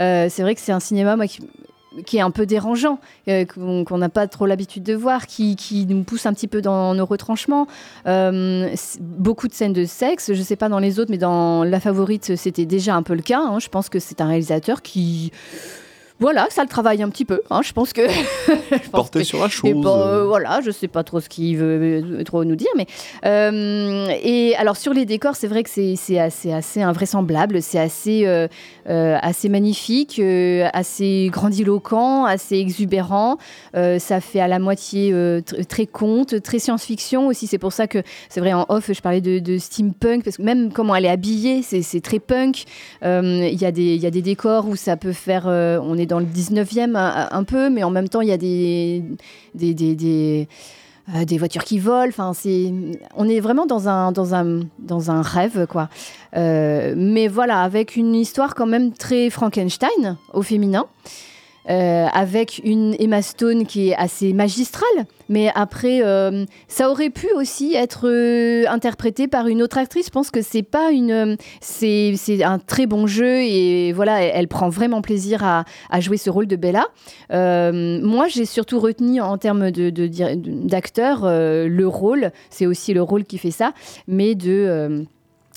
Euh, 0.00 0.28
c'est 0.30 0.42
vrai 0.42 0.54
que 0.54 0.60
c'est 0.60 0.72
un 0.72 0.80
cinéma 0.80 1.16
moi, 1.16 1.26
qui, 1.26 1.40
qui 2.04 2.18
est 2.18 2.20
un 2.20 2.30
peu 2.30 2.46
dérangeant, 2.46 2.98
euh, 3.28 3.44
qu'on 3.44 3.98
n'a 3.98 4.08
pas 4.08 4.26
trop 4.26 4.46
l'habitude 4.46 4.82
de 4.82 4.94
voir, 4.94 5.26
qui, 5.26 5.56
qui 5.56 5.86
nous 5.86 6.02
pousse 6.02 6.26
un 6.26 6.32
petit 6.32 6.48
peu 6.48 6.60
dans 6.60 6.94
nos 6.94 7.06
retranchements. 7.06 7.66
Euh, 8.06 8.74
beaucoup 9.00 9.48
de 9.48 9.54
scènes 9.54 9.72
de 9.72 9.84
sexe. 9.84 10.32
Je 10.32 10.42
sais 10.42 10.56
pas 10.56 10.68
dans 10.68 10.78
les 10.78 10.98
autres, 11.00 11.10
mais 11.10 11.18
dans 11.18 11.64
La 11.64 11.80
Favorite, 11.80 12.36
c'était 12.36 12.66
déjà 12.66 12.94
un 12.94 13.02
peu 13.02 13.14
le 13.14 13.22
cas. 13.22 13.40
hein. 13.40 13.58
Je 13.58 13.68
pense 13.68 13.88
que 13.88 13.98
c'est 13.98 14.20
un 14.20 14.26
réalisateur 14.28 14.82
qui 14.82 15.32
voilà, 16.18 16.46
ça 16.50 16.62
le 16.62 16.68
travaille 16.68 17.02
un 17.02 17.08
petit 17.10 17.24
peu. 17.24 17.40
hein. 17.50 17.60
Je 17.62 17.72
pense 17.72 17.92
que. 17.92 18.08
je 18.48 18.76
pense 18.76 18.88
porté 18.90 19.18
que- 19.20 19.24
sur 19.24 19.40
la 19.40 19.48
chose. 19.48 19.70
bon, 19.74 19.98
euh, 20.00 20.24
voilà, 20.24 20.60
je 20.64 20.70
sais 20.70 20.88
pas 20.88 21.04
trop 21.04 21.20
ce 21.20 21.28
qu'il 21.28 21.56
veut 21.58 22.02
euh, 22.18 22.24
trop 22.24 22.44
nous 22.44 22.56
dire, 22.56 22.70
mais 22.76 22.86
euh, 23.24 24.08
et 24.22 24.54
alors 24.56 24.76
sur 24.76 24.92
les 24.92 25.04
décors, 25.04 25.36
c'est 25.36 25.46
vrai 25.46 25.62
que 25.62 25.70
c'est 25.70 25.94
c'est 25.96 26.18
assez, 26.18 26.52
assez 26.52 26.82
invraisemblable, 26.82 27.60
c'est 27.62 27.78
assez 27.78 28.26
euh, 28.26 28.48
euh, 28.88 29.18
assez 29.20 29.48
magnifique, 29.48 30.18
euh, 30.18 30.68
assez 30.72 31.28
grandiloquent, 31.32 32.24
assez 32.24 32.56
exubérant. 32.56 33.38
Euh, 33.76 33.98
ça 33.98 34.20
fait 34.20 34.40
à 34.40 34.48
la 34.48 34.58
moitié 34.58 35.10
euh, 35.12 35.40
tr- 35.40 35.64
très 35.66 35.86
conte, 35.86 36.40
très 36.42 36.58
science-fiction 36.58 37.26
aussi. 37.26 37.46
C'est 37.46 37.58
pour 37.58 37.72
ça 37.72 37.86
que 37.86 38.02
c'est 38.28 38.40
vrai 38.40 38.52
en 38.52 38.64
off, 38.68 38.90
je 38.92 39.00
parlais 39.00 39.20
de, 39.20 39.38
de 39.38 39.58
steampunk 39.58 40.24
parce 40.24 40.36
que 40.38 40.42
même 40.42 40.72
comment 40.72 40.94
elle 40.94 41.04
est 41.04 41.10
habillée, 41.10 41.62
c'est 41.62 41.82
c'est 41.82 42.00
très 42.00 42.18
punk. 42.20 42.64
Euh, 43.04 43.48
Il 43.52 43.60
y 43.60 43.64
a 43.66 43.72
des 43.72 43.94
il 43.96 44.02
y 44.02 44.06
a 44.06 44.10
des 44.10 44.22
décors 44.22 44.66
où 44.68 44.76
ça 44.76 44.96
peut 44.96 45.12
faire, 45.12 45.44
euh, 45.46 45.78
on 45.82 45.96
est 45.98 46.05
dans 46.06 46.18
le 46.18 46.26
19e 46.26 46.96
un, 46.96 47.44
peu, 47.44 47.70
mais 47.70 47.82
en 47.82 47.90
même 47.90 48.08
temps 48.08 48.20
il 48.20 48.28
y 48.28 48.32
a 48.32 48.38
des 48.38 49.02
des, 49.54 49.74
des, 49.74 49.94
des, 49.94 50.48
euh, 51.14 51.24
des 51.24 51.38
voitures 51.38 51.62
qui 51.62 51.78
volent. 51.78 52.08
Enfin, 52.08 52.32
c'est, 52.34 52.72
on 53.14 53.28
est 53.28 53.38
vraiment 53.38 53.66
dans 53.66 53.88
un, 53.88 54.10
dans 54.10 54.34
un, 54.34 54.62
dans 54.80 55.10
un 55.12 55.22
rêve, 55.22 55.66
quoi. 55.68 55.88
Euh, 56.36 56.94
mais 56.96 57.28
voilà, 57.28 57.62
avec 57.62 57.94
une 57.94 58.14
histoire 58.14 58.56
quand 58.56 58.66
même 58.66 58.92
très 58.92 59.30
Frankenstein 59.30 60.16
au 60.32 60.42
féminin. 60.42 60.86
Euh, 61.68 62.06
avec 62.12 62.60
une 62.64 62.94
Emma 63.00 63.22
Stone 63.22 63.66
qui 63.66 63.88
est 63.88 63.96
assez 63.96 64.32
magistrale, 64.32 65.06
mais 65.28 65.50
après, 65.54 66.00
euh, 66.04 66.44
ça 66.68 66.90
aurait 66.90 67.10
pu 67.10 67.26
aussi 67.34 67.74
être 67.74 68.08
euh, 68.08 68.64
interprété 68.68 69.26
par 69.26 69.48
une 69.48 69.62
autre 69.62 69.76
actrice. 69.78 70.06
Je 70.06 70.10
pense 70.10 70.30
que 70.30 70.42
c'est 70.42 70.62
pas 70.62 70.92
une, 70.92 71.36
c'est, 71.60 72.14
un 72.44 72.60
très 72.60 72.86
bon 72.86 73.08
jeu 73.08 73.42
et 73.42 73.92
voilà, 73.92 74.22
elle, 74.22 74.46
prend 74.46 74.68
vraiment 74.68 75.02
plaisir 75.02 75.42
à, 75.42 75.64
jouer 76.00 76.18
ce 76.18 76.30
rôle 76.30 76.46
de 76.46 76.54
Bella. 76.54 76.84
Moi, 77.30 78.28
j'ai 78.28 78.44
surtout 78.44 78.78
retenu 78.78 79.20
en 79.20 79.36
termes 79.36 79.72
de, 79.72 79.90
d'acteur 80.66 81.22
le 81.24 81.84
rôle. 81.86 82.30
C'est 82.48 82.66
aussi 82.66 82.94
le 82.94 83.02
rôle 83.02 83.24
qui 83.24 83.38
fait 83.38 83.50
ça, 83.50 83.72
mais 84.06 84.36
de 84.36 85.06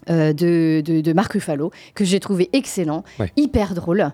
euh, 0.10 0.34
de, 0.34 0.82
de, 0.86 1.02
de 1.02 1.14
Marc 1.14 1.34
Ruffalo, 1.34 1.72
que 1.96 2.04
j'ai 2.06 2.20
trouvé 2.20 2.50
excellent, 2.54 3.04
Ouais. 3.20 3.32
hyper 3.38 3.74
drôle, 3.74 4.12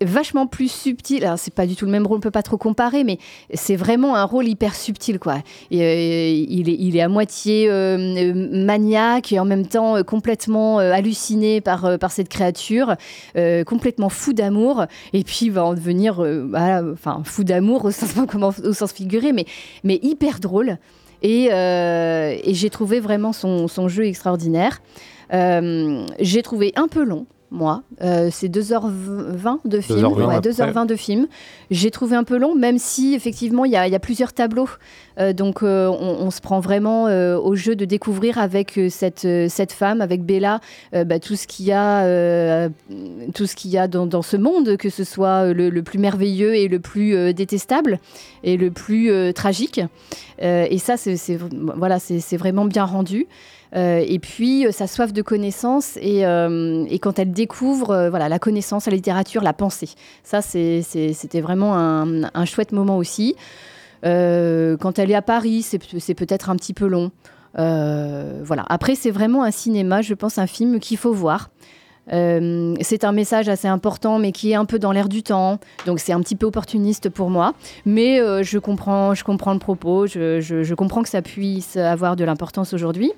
vachement 0.00 0.46
plus 0.46 0.70
subtil. 0.70 1.24
Alors, 1.24 1.38
c'est 1.38 1.54
pas 1.54 1.66
du 1.66 1.76
tout 1.76 1.86
le 1.86 1.90
même 1.90 2.06
rôle, 2.06 2.18
on 2.18 2.20
peut 2.20 2.30
pas 2.30 2.42
trop 2.42 2.56
comparer, 2.58 3.04
mais 3.04 3.18
c'est 3.54 3.76
vraiment 3.76 4.16
un 4.16 4.24
rôle 4.24 4.46
hyper 4.48 4.74
subtil, 4.74 5.18
quoi. 5.18 5.36
Et, 5.70 5.82
euh, 5.82 6.44
il, 6.48 6.68
est, 6.68 6.76
il 6.78 6.96
est 6.96 7.00
à 7.00 7.08
moitié 7.08 7.68
euh, 7.70 8.32
maniaque 8.64 9.32
et 9.32 9.38
en 9.40 9.44
même 9.44 9.66
temps 9.66 10.02
complètement 10.04 10.78
halluciné 10.78 11.60
par, 11.60 11.98
par 11.98 12.12
cette 12.12 12.28
créature, 12.28 12.94
complètement 13.66 14.08
fou 14.08 14.32
d'amour, 14.32 14.84
et 15.12 15.24
puis 15.24 15.38
il 15.42 15.52
va 15.52 15.64
en 15.64 15.74
devenir, 15.74 16.14
voilà, 16.16 16.82
enfin, 16.92 17.22
fou 17.24 17.44
d'amour 17.44 17.84
au 17.86 17.90
sens, 17.90 18.10
au 18.64 18.72
sens 18.72 18.92
figuré, 18.92 19.32
mais, 19.32 19.46
mais 19.84 19.98
hyper 20.02 20.38
drôle. 20.40 20.78
Et, 21.22 21.48
euh, 21.52 22.36
et 22.44 22.52
j'ai 22.52 22.68
trouvé 22.68 23.00
vraiment 23.00 23.32
son, 23.32 23.66
son 23.66 23.88
jeu 23.88 24.04
extraordinaire. 24.06 24.82
Euh, 25.32 26.06
j'ai 26.20 26.42
trouvé 26.42 26.72
un 26.76 26.88
peu 26.88 27.04
long, 27.04 27.26
moi. 27.50 27.82
Euh, 28.02 28.28
c'est 28.32 28.48
2h20 28.48 29.58
de 29.64 29.80
film. 29.80 29.98
2h20 30.00 30.26
ouais, 30.26 30.34
à 30.34 30.40
peu 30.40 30.50
2h20 30.50 30.86
de 30.86 30.96
film. 30.96 31.26
J'ai 31.70 31.90
trouvé 31.90 32.16
un 32.16 32.24
peu 32.24 32.36
long, 32.36 32.54
même 32.54 32.78
si 32.78 33.14
effectivement 33.14 33.64
il 33.64 33.72
y, 33.72 33.76
a- 33.76 33.86
il 33.86 33.92
y 33.92 33.96
a 33.96 34.00
plusieurs 34.00 34.32
tableaux. 34.32 34.68
Euh, 35.20 35.32
donc 35.32 35.62
euh, 35.62 35.86
on, 35.88 36.24
on 36.26 36.30
se 36.32 36.40
prend 36.40 36.58
vraiment 36.60 37.04
au 37.04 37.54
jeu 37.54 37.76
de 37.76 37.84
découvrir 37.84 38.38
avec 38.38 38.78
cette, 38.90 39.26
cette 39.48 39.72
femme, 39.72 40.00
avec 40.00 40.24
Bella, 40.24 40.60
bah, 40.92 41.18
tout 41.20 41.36
ce 41.36 41.46
qu'il 41.46 41.66
y 41.66 41.72
a, 41.72 42.68
tout 43.34 43.46
ce 43.46 43.54
qu'il 43.54 43.70
y 43.70 43.78
a 43.78 43.86
dans, 43.88 44.06
dans 44.06 44.22
ce 44.22 44.36
monde, 44.36 44.76
que 44.76 44.90
ce 44.90 45.04
soit 45.04 45.52
le, 45.52 45.70
le 45.70 45.82
plus 45.82 45.98
merveilleux 45.98 46.54
et 46.56 46.66
le 46.68 46.80
plus 46.80 47.32
détestable 47.32 47.98
et 48.42 48.56
le 48.56 48.70
plus 48.72 49.32
tragique. 49.32 49.80
Et 50.40 50.78
ça, 50.78 50.94
voilà, 51.76 51.98
c'est 52.00 52.36
vraiment 52.36 52.64
bien 52.64 52.84
rendu. 52.84 53.26
Euh, 53.74 54.04
et 54.06 54.18
puis, 54.18 54.66
euh, 54.66 54.72
sa 54.72 54.86
soif 54.86 55.12
de 55.12 55.22
connaissance 55.22 55.98
et, 56.00 56.24
euh, 56.24 56.86
quand 57.00 57.18
elle 57.18 57.32
découvre 57.32 58.08
voilà, 58.08 58.28
la 58.28 58.38
connaissance, 58.38 58.86
la 58.86 58.92
littérature, 58.92 59.42
la 59.42 59.52
pensée. 59.52 59.90
Ça, 60.22 60.40
c'était 60.42 61.40
vraiment 61.40 61.76
un, 61.76 62.24
un 62.32 62.44
chouette 62.44 62.72
moment 62.72 62.96
aussi. 62.96 63.34
Quand 64.02 64.98
elle 64.98 65.10
est 65.10 65.14
à 65.14 65.22
Paris, 65.22 65.62
c'est 65.62 66.14
peut-être 66.14 66.50
un 66.50 66.56
petit 66.56 66.74
peu 66.74 66.86
long. 66.86 67.10
Voilà. 67.56 68.64
Après, 68.68 68.94
c'est 68.94 69.10
vraiment 69.10 69.42
un 69.42 69.50
cinéma, 69.50 70.02
je 70.02 70.14
pense, 70.14 70.38
un 70.38 70.46
film 70.46 70.78
qu'il 70.78 70.98
faut 70.98 71.12
voir. 71.12 71.50
Euh, 72.12 72.74
c'est 72.82 73.04
un 73.04 73.12
message 73.12 73.48
assez 73.48 73.66
important, 73.68 74.18
mais 74.18 74.30
qui 74.32 74.50
est 74.52 74.54
un 74.54 74.66
peu 74.66 74.78
dans 74.78 74.92
l'air 74.92 75.08
du 75.08 75.22
temps. 75.22 75.58
Donc 75.86 76.00
c'est 76.00 76.12
un 76.12 76.20
petit 76.20 76.36
peu 76.36 76.46
opportuniste 76.46 77.08
pour 77.08 77.30
moi. 77.30 77.54
Mais 77.86 78.20
euh, 78.20 78.42
je, 78.42 78.58
comprends, 78.58 79.14
je 79.14 79.24
comprends 79.24 79.52
le 79.54 79.58
propos. 79.58 80.06
Je, 80.06 80.40
je- 80.40 80.62
je 80.62 80.74
comprends 80.74 81.02
que 81.02 81.08
ça 81.08 81.22
puisse 81.22 81.76
avoir 81.76 82.16
de 82.16 82.24
l'importance 82.24 82.72
aujourd'hui 82.74 83.12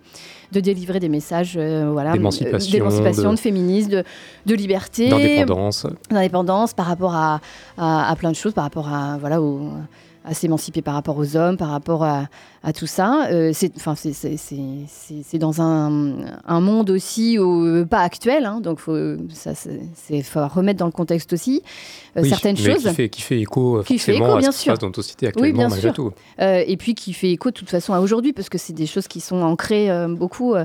de 0.53 0.61
délivrer 0.61 1.01
des 1.01 1.09
messages 1.09 1.57
euh, 1.59 1.91
voilà, 1.91 2.13
D'émancipation, 2.13 3.31
de- 3.33 3.35
de... 3.35 3.37
féminisme, 3.41 3.91
de, 3.91 4.05
de 4.47 4.55
liberté, 4.55 5.09
D'indépendance. 5.09 5.87
d'indépendance 6.09 6.73
par 6.73 6.87
rapport 6.87 7.17
à, 7.17 7.41
à, 7.77 8.09
à 8.09 8.15
plein 8.15 8.31
de 8.31 8.37
choses, 8.37 8.53
par 8.55 8.63
rapport 8.63 8.87
à, 8.89 9.19
voilà, 9.19 9.43
au- 9.43 9.71
à 10.29 10.35
s'émanciper 10.35 10.83
par 10.83 10.95
rapport 10.95 11.17
aux 11.17 11.37
hommes, 11.37 11.57
par 11.57 11.69
rapport 11.69 12.03
à, 12.05 12.27
à 12.65 12.73
tout 12.73 12.87
ça. 12.89 13.29
Euh, 13.31 13.53
c'est, 13.55 13.73
enfin, 13.77 13.95
dans 15.39 15.63
un, 15.63 16.17
un 16.45 16.61
monde 16.61 16.91
aussi 16.91 17.39
où- 17.39 17.87
pas 17.87 18.01
actuel, 18.01 18.45
hein, 18.45 18.61
donc 18.61 18.81
faut, 18.81 18.97
ça, 19.33 19.55
c'est, 19.55 19.81
c'est- 19.95 20.23
faut 20.23 20.47
remettre 20.49 20.81
dans 20.81 20.87
le 20.87 20.93
contexte 20.93 21.33
aussi 21.33 21.63
euh, 22.17 22.23
Oui, 22.23 22.29
certaines 22.29 22.57
mais 22.59 22.73
choses. 22.75 22.83
Qui 22.89 22.95
fait, 22.95 23.09
qui 23.09 23.23
fait 23.23 23.41
écho 23.41 23.79
euh, 23.79 23.83
Qui 23.85 23.99
fait 24.01 24.17
écho, 24.17 24.25
à 24.25 24.39
bien 24.39 24.51
ce 24.51 24.57
qui 24.57 24.59
se 24.59 24.63
sûr. 24.65 24.73
passe 24.73 24.81
dans 24.81 24.91
Oui, 24.91 25.29
actuellement, 25.29 25.59
bien 25.59 25.69
malgré 25.69 25.81
sûr. 25.89 25.93
tout. 25.95 26.11
Euh, 26.41 26.65
et 26.67 26.77
puis 26.77 26.95
qui 26.97 27.13
fait 27.13 27.31
écho 27.31 27.51
de 27.51 27.55
toute 27.55 27.71
façon 27.71 27.95
à 27.95 28.01
aujourd'hui, 28.01 28.33
parce 28.33 28.49
que 28.49 28.59
c'est 28.59 28.73
des 28.73 28.87
choses 28.87 29.07
qui 29.07 29.21
sont 29.21 29.41
ancrées 29.43 29.91
euh, 29.91 30.09
beaucoup 30.09 30.55
euh, 30.55 30.65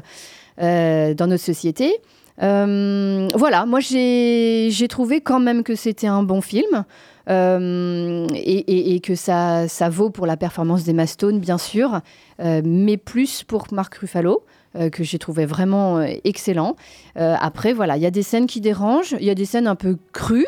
euh, 0.59 1.13
dans 1.13 1.27
notre 1.27 1.43
société. 1.43 1.93
Euh, 2.41 3.27
voilà, 3.35 3.65
moi 3.65 3.79
j'ai 3.81 4.87
trouvé 4.89 5.21
quand 5.21 5.39
même 5.39 5.63
que 5.63 5.75
c'était 5.75 6.07
un 6.07 6.23
bon 6.23 6.41
film. 6.41 6.85
Euh, 7.29 8.27
et, 8.33 8.39
et- 8.59 8.95
et 8.95 8.99
que 8.99 9.15
ça, 9.15 9.67
ça 9.67 9.89
vaut 9.89 10.09
pour 10.09 10.25
la 10.25 10.37
performance 10.37 10.83
d'Emma 10.83 11.07
Stone, 11.07 11.39
bien 11.39 11.57
sûr, 11.57 11.99
euh, 12.39 12.61
mais 12.63 12.97
plus 12.97 13.43
pour 13.43 13.65
Marc 13.71 13.95
Ruffalo, 13.95 14.43
euh, 14.75 14.89
que 14.89 15.03
j'ai 15.03 15.19
trouvé 15.19 15.45
vraiment 15.45 16.01
excellent. 16.23 16.75
Après, 17.15 17.73
voilà, 17.73 17.97
il 17.97 18.03
y 18.03 18.05
a 18.05 18.11
des 18.11 18.23
scènes 18.23 18.47
qui 18.47 18.61
dérangent, 18.61 19.15
il 19.19 19.25
y 19.25 19.29
a 19.29 19.35
des 19.35 19.45
scènes 19.45 19.67
un 19.67 19.75
peu 19.75 19.97
crues. 20.13 20.47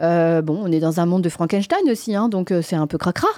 Bon, 0.00 0.60
on 0.64 0.70
est 0.72 0.80
dans 0.80 1.00
un 1.00 1.06
monde 1.06 1.22
de 1.22 1.28
Frankenstein 1.28 1.88
aussi, 1.90 2.14
hein, 2.14 2.28
donc 2.28 2.52
c'est 2.62 2.76
un 2.76 2.86
peu 2.86 2.98
cracra. 2.98 3.28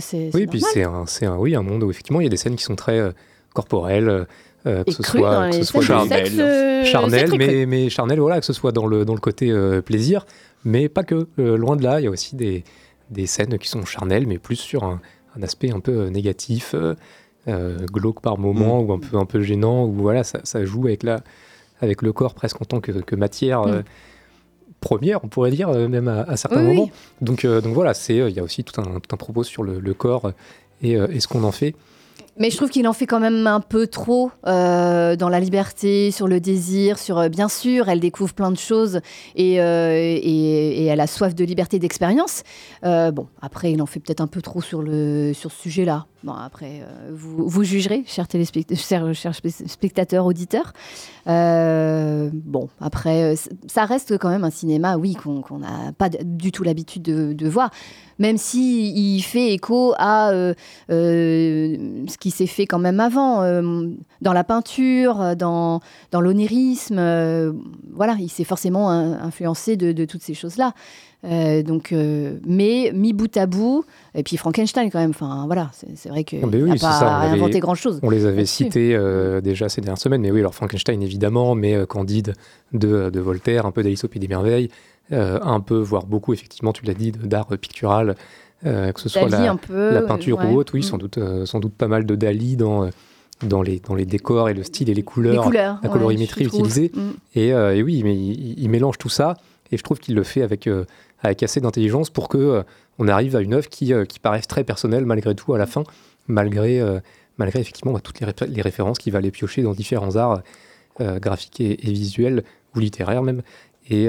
C'est 0.00 0.30
Oui, 0.34 0.46
puis 0.46 0.60
c'est 0.72 0.84
un, 0.84 1.04
c'est 1.06 1.26
un, 1.26 1.36
oui, 1.36 1.54
un 1.54 1.62
monde 1.62 1.82
où 1.82 1.90
effectivement 1.90 2.20
il 2.20 2.24
y 2.24 2.26
a 2.26 2.30
des 2.30 2.36
scènes 2.38 2.56
qui 2.56 2.64
sont 2.64 2.76
très 2.76 3.12
corporelles, 3.54 4.26
euh, 4.66 4.82
que 4.84 4.90
ce 4.90 5.02
soit, 5.02 5.50
que 5.50 5.56
ce 5.56 5.62
soit 5.64 5.80
charnel, 5.82 6.84
charnel, 6.86 7.30
mais, 7.38 7.66
mais 7.66 7.88
charnel, 7.88 8.18
voilà, 8.20 8.40
que 8.40 8.46
ce 8.46 8.52
soit 8.52 8.72
dans 8.72 8.86
le, 8.86 9.04
dans 9.04 9.14
le 9.14 9.20
côté 9.20 9.50
euh, 9.50 9.80
plaisir, 9.80 10.26
mais 10.66 10.88
pas 10.90 11.02
que. 11.04 11.26
Euh, 11.38 11.56
loin 11.56 11.76
de 11.76 11.82
là, 11.82 12.00
il 12.00 12.04
y 12.04 12.06
a 12.06 12.10
aussi 12.10 12.36
des, 12.36 12.62
des 13.10 13.26
scènes 13.26 13.56
qui 13.58 13.68
sont 13.68 13.84
charnelles, 13.86 14.26
mais 14.26 14.38
plus 14.38 14.56
sur 14.56 14.84
un, 14.84 15.00
un 15.36 15.42
aspect 15.42 15.70
un 15.70 15.80
peu 15.80 15.92
euh, 15.92 16.10
négatif, 16.10 16.74
euh, 16.74 17.86
glauque 17.92 18.20
par 18.20 18.36
moment, 18.38 18.82
Mm. 18.82 18.86
ou 18.86 18.92
un 18.92 18.98
peu, 18.98 19.16
un 19.16 19.24
peu 19.24 19.40
gênant, 19.40 19.86
où 19.86 19.92
voilà, 19.94 20.24
ça, 20.24 20.40
ça 20.44 20.64
joue 20.64 20.86
avec, 20.86 21.02
la, 21.02 21.22
avec 21.80 22.02
le 22.02 22.12
corps 22.12 22.34
presque 22.34 22.60
en 22.60 22.64
tant 22.64 22.80
que, 22.80 22.92
que 22.92 23.16
matière. 23.16 23.62
Mm. 23.62 23.70
euh, 23.70 23.82
première, 24.80 25.24
on 25.24 25.28
pourrait 25.28 25.50
dire, 25.50 25.68
euh, 25.70 25.88
même 25.88 26.06
à, 26.08 26.20
à 26.22 26.36
certains 26.36 26.60
Oui, 26.62 26.68
oui. 26.70 26.76
moments. 26.76 26.90
Donc, 27.22 27.44
euh, 27.44 27.60
donc 27.60 27.72
voilà, 27.72 27.94
c'est, 27.94 28.20
euh, 28.20 28.28
il 28.28 28.36
y 28.36 28.40
a 28.40 28.42
aussi 28.42 28.62
tout 28.62 28.78
un, 28.80 29.00
tout 29.00 29.14
un 29.14 29.16
propos 29.16 29.42
sur 29.42 29.62
le, 29.62 29.80
le 29.80 29.94
corps 29.94 30.32
et, 30.82 30.96
euh, 30.96 31.06
et 31.10 31.20
ce 31.20 31.28
qu'on 31.28 31.44
en 31.44 31.52
fait. 31.52 31.74
Mais 32.38 32.50
je 32.50 32.56
trouve 32.56 32.68
qu'il 32.68 32.86
en 32.86 32.92
fait 32.92 33.06
quand 33.06 33.20
même 33.20 33.46
un 33.46 33.60
peu 33.60 33.86
trop 33.86 34.30
euh, 34.46 35.16
dans 35.16 35.30
la 35.30 35.40
liberté, 35.40 36.10
sur 36.10 36.28
le 36.28 36.38
désir, 36.38 36.98
sur 36.98 37.18
euh, 37.18 37.28
bien 37.28 37.48
sûr, 37.48 37.88
elle 37.88 38.00
découvre 38.00 38.34
plein 38.34 38.50
de 38.50 38.58
choses 38.58 39.00
et, 39.36 39.60
euh, 39.60 39.90
et, 39.94 40.82
et 40.82 40.84
elle 40.84 41.00
a 41.00 41.06
soif 41.06 41.34
de 41.34 41.44
liberté, 41.44 41.78
d'expérience. 41.78 42.42
Euh, 42.84 43.10
bon, 43.10 43.26
après, 43.40 43.72
il 43.72 43.80
en 43.80 43.86
fait 43.86 44.00
peut-être 44.00 44.20
un 44.20 44.26
peu 44.26 44.42
trop 44.42 44.60
sur 44.60 44.82
le 44.82 45.32
sur 45.32 45.50
ce 45.50 45.62
sujet-là. 45.62 46.06
Bon, 46.24 46.32
après, 46.32 46.80
euh, 46.82 47.10
vous, 47.12 47.62
jugerez, 47.62 48.02
chers, 48.06 48.26
spectateurs, 49.66 50.24
auditeurs. 50.24 50.72
Euh, 51.28 52.30
bon, 52.32 52.68
après, 52.80 53.34
euh, 53.34 53.36
ça 53.66 53.84
reste 53.84 54.16
quand 54.18 54.30
même 54.30 54.42
un 54.42 54.50
cinéma, 54.50 54.96
oui, 54.96 55.14
qu'on 55.14 55.58
n'a 55.58 55.92
pas 55.96 56.08
du 56.08 56.52
tout 56.52 56.64
l'habitude 56.64 57.02
de, 57.02 57.48
voir. 57.48 57.70
Même 58.18 58.38
si 58.38 58.92
il 59.16 59.20
fait 59.22 59.52
écho 59.52 59.92
à 59.98 60.30
ce 60.88 62.16
qui 62.18 62.30
s'est 62.30 62.46
fait 62.46 62.66
quand 62.66 62.78
même 62.78 62.98
avant, 62.98 63.42
dans 64.22 64.32
la 64.32 64.42
peinture, 64.44 65.36
dans, 65.36 65.80
dans 66.12 66.20
l'onirisme. 66.22 66.96
voilà, 67.92 68.16
il 68.18 68.30
s'est 68.30 68.44
forcément 68.44 68.90
in- 68.90 69.20
influencé 69.22 69.76
de 69.76 70.04
toutes 70.06 70.22
ces 70.22 70.34
choses-là. 70.34 70.72
Euh, 71.24 71.62
donc, 71.62 71.92
euh, 71.92 72.36
mais 72.46 72.92
mis 72.94 73.12
bout 73.12 73.34
à 73.36 73.46
bout, 73.46 73.84
et 74.14 74.22
puis 74.22 74.36
Frankenstein 74.36 74.90
quand 74.90 74.98
même. 75.00 75.10
Enfin, 75.10 75.44
voilà, 75.46 75.70
c'est 75.96 76.08
vrai 76.08 76.22
qu'il 76.24 76.40
Ah 76.42 76.46
oui, 76.52 76.62
n'a 76.62 76.72
pas 76.74 76.78
ça, 76.92 77.16
avait- 77.18 77.34
inventé 77.36 77.58
grand-chose. 77.58 77.98
On 78.02 78.10
les 78.10 78.26
avait 78.26 78.44
cités 78.46 78.94
euh, 78.94 79.40
déjà 79.40 79.68
ces 79.68 79.80
dernières 79.80 79.98
semaines, 80.00 80.20
mais 80.20 80.30
oui, 80.30 80.40
alors 80.40 80.54
Frankenstein 80.54 81.02
évidemment, 81.02 81.54
mais 81.54 81.84
Candide 81.86 82.34
de, 82.72 83.10
de 83.10 83.20
Voltaire, 83.20 83.66
un 83.66 83.72
peu 83.72 83.82
d'Alice 83.82 84.04
au 84.04 84.08
Pays 84.08 84.20
des 84.20 84.28
Merveilles, 84.28 84.68
un 85.10 85.60
peu, 85.60 85.78
voire 85.78 86.06
beaucoup, 86.06 86.32
effectivement, 86.32 86.72
tu 86.72 86.84
l'as 86.84 86.94
dit, 86.94 87.12
d'art 87.12 87.46
pictural, 87.60 88.14
que 88.62 88.92
ce 89.00 89.08
soit 89.08 89.28
la, 89.28 89.50
un 89.50 89.56
peu, 89.56 89.92
la 89.94 90.02
peinture 90.02 90.38
ouais. 90.38 90.46
ou 90.46 90.56
autre, 90.58 90.74
oui, 90.74 90.80
Mm. 90.80 90.82
sans, 90.82 90.98
doute, 90.98 91.18
sans 91.44 91.60
doute 91.60 91.74
pas 91.74 91.88
mal 91.88 92.06
de 92.06 92.14
Dali 92.14 92.56
dans, 92.56 92.88
dans, 93.42 93.62
les, 93.62 93.80
dans 93.80 93.94
les 93.94 94.04
décors 94.06 94.48
et 94.48 94.54
le 94.54 94.62
style 94.64 94.90
et 94.90 94.94
les 94.94 95.02
couleurs, 95.02 95.34
Les 95.34 95.40
couleurs, 95.40 95.78
la 95.82 95.88
colorimétrie 95.88 96.44
utilisée. 96.44 96.92
Mm. 96.94 97.00
Et, 97.36 97.52
euh, 97.52 97.74
et 97.74 97.82
oui, 97.82 98.02
mais 98.04 98.14
il, 98.16 98.58
il 98.60 98.68
mélange 98.68 98.98
tout 98.98 99.08
ça, 99.08 99.34
et 99.72 99.76
je 99.76 99.82
trouve 99.82 99.98
qu'il 99.98 100.14
le 100.14 100.22
fait 100.24 100.42
avec, 100.42 100.66
euh, 100.66 100.84
avec 101.26 101.42
assez 101.42 101.60
d'intelligence 101.60 102.10
pour 102.10 102.28
que 102.28 102.38
euh, 102.38 102.62
on 102.98 103.08
arrive 103.08 103.36
à 103.36 103.40
une 103.40 103.54
œuvre 103.54 103.68
qui, 103.68 103.92
euh, 103.92 104.04
qui 104.04 104.18
paraisse 104.18 104.46
très 104.46 104.64
personnelle 104.64 105.04
malgré 105.04 105.34
tout 105.34 105.54
à 105.54 105.58
la 105.58 105.66
fin, 105.66 105.84
malgré, 106.28 106.80
euh, 106.80 107.00
malgré 107.38 107.60
effectivement 107.60 107.92
bah, 107.92 108.00
toutes 108.02 108.20
les, 108.20 108.26
ré- 108.26 108.34
les 108.48 108.62
références 108.62 108.98
qu'il 108.98 109.12
va 109.12 109.18
aller 109.18 109.30
piocher 109.30 109.62
dans 109.62 109.72
différents 109.72 110.16
arts 110.16 110.42
graphiques 110.98 111.60
et, 111.60 111.76
visuels, 111.76 112.42
ou 112.74 112.78
littéraires 112.78 113.22
même. 113.22 113.42
Et, 113.90 114.08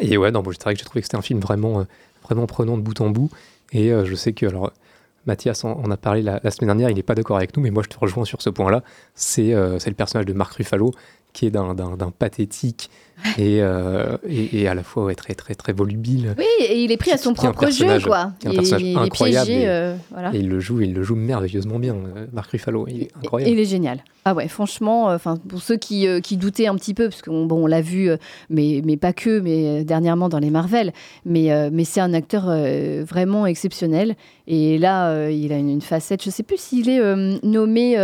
et 0.00 0.16
ouais, 0.16 0.30
non, 0.30 0.40
bon, 0.40 0.50
j'ai 0.50 0.56
trouvé 0.56 0.74
que 0.74 1.06
c'était 1.06 1.18
un 1.18 1.22
film 1.22 1.38
vraiment, 1.38 1.84
vraiment 2.22 2.46
prenant 2.46 2.78
de 2.78 2.82
bout 2.82 2.98
en 3.02 3.10
bout. 3.10 3.28
Et 3.72 3.90
je 3.90 4.14
sais 4.14 4.32
que, 4.32 4.46
alors, 4.46 4.72
Mathias 5.26 5.64
en, 5.64 5.90
a 5.90 5.96
parlé 5.96 6.22
la, 6.22 6.38
semaine 6.50 6.68
dernière, 6.68 6.90
il 6.90 6.96
n'est 6.96 7.02
pas 7.02 7.14
d'accord 7.14 7.36
avec 7.36 7.56
nous, 7.56 7.62
mais 7.62 7.70
moi 7.70 7.82
je 7.82 7.88
te 7.88 7.98
rejoins 7.98 8.24
sur 8.24 8.40
ce 8.40 8.48
point-là. 8.48 8.82
C'est 9.14 9.52
euh, 9.52 9.78
le 9.84 9.94
personnage 9.94 10.26
de 10.26 10.32
Marc 10.32 10.54
Ruffalo 10.54 10.92
qui 11.32 11.46
est 11.46 11.50
d'un 11.50 11.74
pathétique 12.18 12.90
et, 13.38 13.58
euh, 13.62 14.16
et, 14.28 14.60
et 14.62 14.68
à 14.68 14.74
la 14.74 14.82
fois 14.82 15.04
ouais, 15.04 15.14
très, 15.14 15.34
très, 15.34 15.54
très 15.54 15.72
volubile. 15.72 16.34
Oui, 16.38 16.44
et 16.68 16.82
il 16.84 16.92
est 16.92 16.96
pris 16.96 17.12
à 17.12 17.16
son 17.16 17.32
est 17.32 17.34
propre 17.34 17.70
jeu, 17.70 17.86
quoi. 18.04 18.32
qui 18.38 18.46
est 18.46 18.50
un 18.50 18.52
Il- 18.52 18.56
personnage 18.56 18.82
il 18.82 18.92
est 18.92 18.96
incroyable 18.96 19.46
piégé, 19.46 19.62
et- 19.62 19.68
euh, 19.68 19.94
voilà. 20.12 20.34
Et 20.34 20.38
il 20.38 20.48
le 20.48 20.60
joue, 20.60 20.80
il 20.80 20.92
le 20.94 21.02
joue 21.02 21.16
merveilleusement 21.16 21.78
bien, 21.78 21.94
euh, 21.94 22.26
Marc 22.32 22.50
Ruffalo. 22.50 22.86
Il 22.88 23.02
est 23.04 23.08
incroyable. 23.16 23.52
il 23.52 23.58
est 23.60 23.64
génial. 23.64 24.04
Ah 24.28 24.34
ouais, 24.34 24.48
franchement, 24.48 25.04
enfin 25.06 25.36
pour 25.48 25.60
ceux 25.62 25.76
qui, 25.76 26.06
qui 26.20 26.36
doutaient 26.36 26.66
un 26.66 26.74
petit 26.74 26.94
peu, 26.94 27.08
parce 27.08 27.22
qu'on 27.22 27.46
bon, 27.46 27.62
on 27.62 27.66
l'a 27.68 27.80
vu, 27.80 28.10
mais, 28.50 28.82
mais 28.84 28.96
pas 28.96 29.12
que, 29.12 29.38
mais 29.38 29.84
dernièrement 29.84 30.28
dans 30.28 30.40
les 30.40 30.50
Marvel, 30.50 30.92
mais, 31.24 31.70
mais 31.70 31.84
c'est 31.84 32.00
un 32.00 32.12
acteur 32.12 32.46
vraiment 33.04 33.46
exceptionnel. 33.46 34.16
Et 34.48 34.78
là, 34.78 35.28
il 35.30 35.52
a 35.52 35.58
une, 35.58 35.68
une 35.70 35.80
facette, 35.80 36.24
je 36.24 36.30
sais 36.30 36.42
plus 36.42 36.56
s'il 36.58 36.88
est 36.88 37.00
nommé 37.44 37.94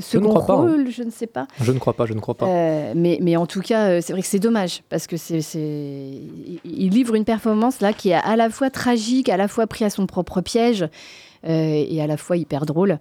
second 0.00 0.34
pas, 0.34 0.52
hein. 0.52 0.56
rôle, 0.56 0.90
je 0.90 1.02
ne 1.02 1.10
sais 1.10 1.26
pas. 1.26 1.48
Je 1.60 1.72
ne 1.72 1.78
crois 1.78 1.94
pas, 1.94 2.06
je 2.06 2.14
ne 2.14 2.20
crois 2.20 2.34
pas. 2.34 2.46
Mais, 2.94 3.18
mais 3.20 3.36
en 3.36 3.46
tout 3.46 3.60
cas, 3.60 4.00
c'est 4.00 4.12
vrai 4.12 4.22
que 4.22 4.28
c'est 4.28 4.38
dommage 4.46 4.82
parce 4.88 5.06
que 5.06 5.16
c'est, 5.16 5.40
il- 6.64 6.90
livre 6.90 7.14
une 7.14 7.24
performance 7.24 7.80
là 7.80 7.92
qui 7.92 8.10
est 8.10 8.14
à 8.14 8.36
la 8.36 8.48
fois 8.50 8.70
tragique, 8.70 9.28
à 9.28 9.36
la 9.36 9.48
fois 9.48 9.66
pris 9.66 9.84
à 9.84 9.90
son 9.90 10.06
propre 10.06 10.40
piège 10.40 10.82
euh, 11.44 11.84
et 11.88 12.00
à 12.00 12.06
la 12.06 12.16
fois 12.16 12.36
hyper 12.36 12.66
drôle. 12.66 12.98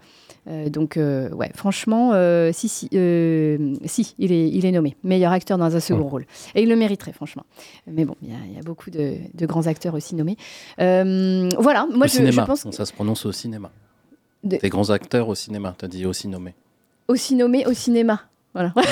Euh, 0.47 0.69
donc, 0.69 0.97
euh, 0.97 1.29
ouais, 1.31 1.51
franchement, 1.55 2.11
si, 2.53 2.67
si, 2.69 2.87
si 2.89 4.15
il, 4.19 4.31
est, 4.31 4.47
il 4.49 4.65
est 4.65 4.71
nommé 4.71 4.95
meilleur 5.03 5.31
acteur 5.31 5.57
dans 5.57 5.75
un 5.75 5.79
second 5.79 6.01
Ouais. 6.03 6.09
rôle. 6.09 6.25
Et 6.53 6.61
il 6.63 6.69
le 6.69 6.75
mériterait, 6.75 7.13
franchement. 7.13 7.45
Mais 7.87 8.05
bon, 8.05 8.15
il 8.21 8.29
y 8.29 8.33
a- 8.33 8.45
il 8.49 8.55
y, 8.55 8.59
a 8.59 8.61
beaucoup 8.61 8.91
de, 8.91 9.15
de 9.33 9.45
grands 9.45 9.65
acteurs 9.67 9.93
aussi 9.95 10.13
nommés. 10.15 10.37
Voilà, 10.77 11.87
moi 11.91 12.05
au 12.05 12.07
je, 12.07 12.13
cinéma, 12.13 12.41
je 12.43 12.47
pense 12.47 12.63
que- 12.63 12.71
ça 12.71 12.85
se 12.85 12.93
prononce 12.93 13.25
au 13.25 13.31
cinéma. 13.31 13.71
De- 14.43 14.57
Des 14.57 14.69
grands 14.69 14.91
acteurs 14.91 15.27
au 15.29 15.35
cinéma, 15.35 15.73
t'as 15.77 15.87
dit 15.87 16.05
aussi 16.05 16.27
nommé. 16.27 16.53
aussi 17.07 17.33
nommé 17.35 17.65
au 17.65 17.73
cinéma. 17.73 18.21
Voilà. 18.53 18.71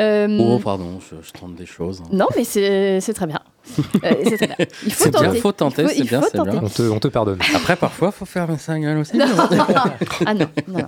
Euh, 0.00 0.38
Oh, 0.40 0.58
pardon, 0.58 0.98
je, 1.00 1.16
je 1.26 1.32
tente 1.32 1.54
des 1.54 1.66
choses. 1.66 2.00
hein. 2.04 2.08
Non, 2.12 2.26
mais 2.36 2.44
c'est 2.44 3.00
très 3.14 3.26
bien. 3.26 3.40
Euh, 4.04 4.12
c'est 4.24 4.36
très 4.36 4.46
bien. 4.48 4.56
Il 4.86 4.92
faut 4.92 5.04
C'est 5.04 5.10
bien, 5.10 5.22
tenter. 5.22 5.38
faut 5.40 5.52
tenter, 5.52 5.82
Il 5.82 5.88
c'est 5.88 5.96
il 5.98 6.08
bien, 6.08 6.22
c'est 6.22 6.36
tenter. 6.36 6.50
bien. 6.50 6.60
On 6.64 6.68
te, 6.68 6.82
on 6.82 6.98
te 6.98 7.08
pardonne. 7.08 7.38
Après, 7.54 7.76
parfois, 7.76 8.10
faut 8.12 8.24
faire 8.24 8.48
sa 8.58 8.78
gueule 8.78 8.98
aussi. 8.98 9.16
Non. 9.16 9.26
ah 10.26 10.34
non, 10.34 10.46
non. 10.68 10.78
non. 10.78 10.86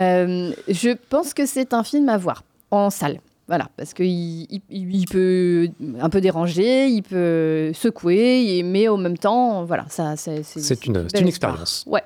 Euh, 0.00 0.52
je 0.68 0.90
pense 1.08 1.34
que 1.34 1.46
c'est 1.46 1.72
un 1.74 1.82
film 1.84 2.08
à 2.08 2.18
voir 2.18 2.44
en 2.70 2.90
salle. 2.90 3.20
Voilà, 3.48 3.68
parce 3.78 3.94
qu'il 3.94 4.06
il, 4.50 4.60
il 4.70 5.06
peut 5.06 5.68
un 6.00 6.10
peu 6.10 6.20
déranger, 6.20 6.86
il 6.88 7.02
peut 7.02 7.72
secouer, 7.72 8.62
mais 8.62 8.88
en 8.88 8.98
même 8.98 9.16
temps, 9.16 9.64
voilà, 9.64 9.86
ça, 9.88 10.16
c'est 10.16 10.42
C'est 10.44 10.84
une, 10.84 11.06
une 11.18 11.28
expérience. 11.28 11.84
Ouais. 11.86 12.02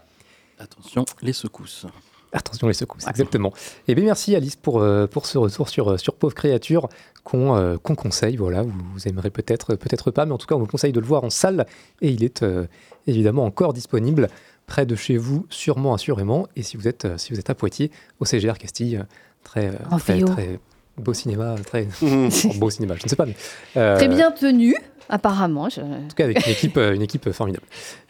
Attention, 0.61 1.04
les 1.21 1.32
secousses. 1.32 1.87
Attention 2.33 2.67
les 2.67 2.75
secousses, 2.75 3.07
exactement. 3.07 3.53
Et 3.89 3.95
bien 3.95 4.05
merci 4.05 4.35
Alice 4.35 4.57
pour, 4.57 4.81
euh, 4.81 5.07
pour 5.07 5.27
ce 5.27 5.37
retour 5.37 5.69
sur, 5.69 5.93
euh, 5.93 5.97
sur 5.99 6.15
Pauvre 6.15 6.35
Créature 6.35 6.89
qu'on 7.25 7.57
euh, 7.57 7.77
conseille. 7.77 8.37
Voilà, 8.37 8.62
vous, 8.62 8.73
vous 8.95 9.07
aimerez 9.07 9.29
peut-être, 9.31 9.75
peut-être 9.75 10.11
pas, 10.11 10.25
mais 10.25 10.33
en 10.33 10.39
tout 10.39 10.47
cas 10.47 10.55
on 10.55 10.59
vous 10.59 10.67
conseille 10.67 10.93
de 10.93 11.01
le 11.01 11.07
voir 11.07 11.25
en 11.25 11.31
salle 11.31 11.67
et 12.01 12.09
il 12.11 12.25
est 12.25 12.43
euh, 12.43 12.67
évidemment 13.07 13.45
encore 13.45 13.75
disponible 13.75 14.29
près 14.67 14.87
de 14.87 14.97
chez 14.97 15.19
vous, 15.19 15.47
sûrement, 15.51 15.93
assurément. 15.93 16.47
Et 16.57 16.62
si 16.62 16.79
vous 16.79 16.89
êtes, 16.89 17.07
si 17.19 17.35
vous 17.35 17.39
êtes 17.39 17.51
à 17.51 17.55
Poitiers, 17.55 17.91
au 18.19 18.25
CGR 18.25 18.57
Castille, 18.59 19.05
très, 19.45 19.71
En 19.91 19.99
très, 19.99 20.21
VO. 20.21 20.29
très 20.29 20.59
beau 20.99 21.15
cinéma, 21.15 21.55
très 21.67 21.87
enfin, 22.03 22.49
beau 22.59 22.71
cinéma, 22.71 22.95
je 22.97 23.05
ne 23.05 23.09
sais 23.09 23.17
pas, 23.17 23.27
mais 23.27 23.37
euh, 23.77 23.97
Très 23.97 24.09
bien 24.09 24.31
tenu, 24.31 24.75
apparemment. 25.09 25.69
je- 25.69 25.81
En 25.81 26.09
tout 26.09 26.15
cas, 26.17 26.25
avec 26.25 26.45
une 26.47 26.53
équipe, 26.53 26.77
euh, 26.77 26.95
une 26.95 27.03
équipe 27.03 27.31
formidable. 27.33 27.65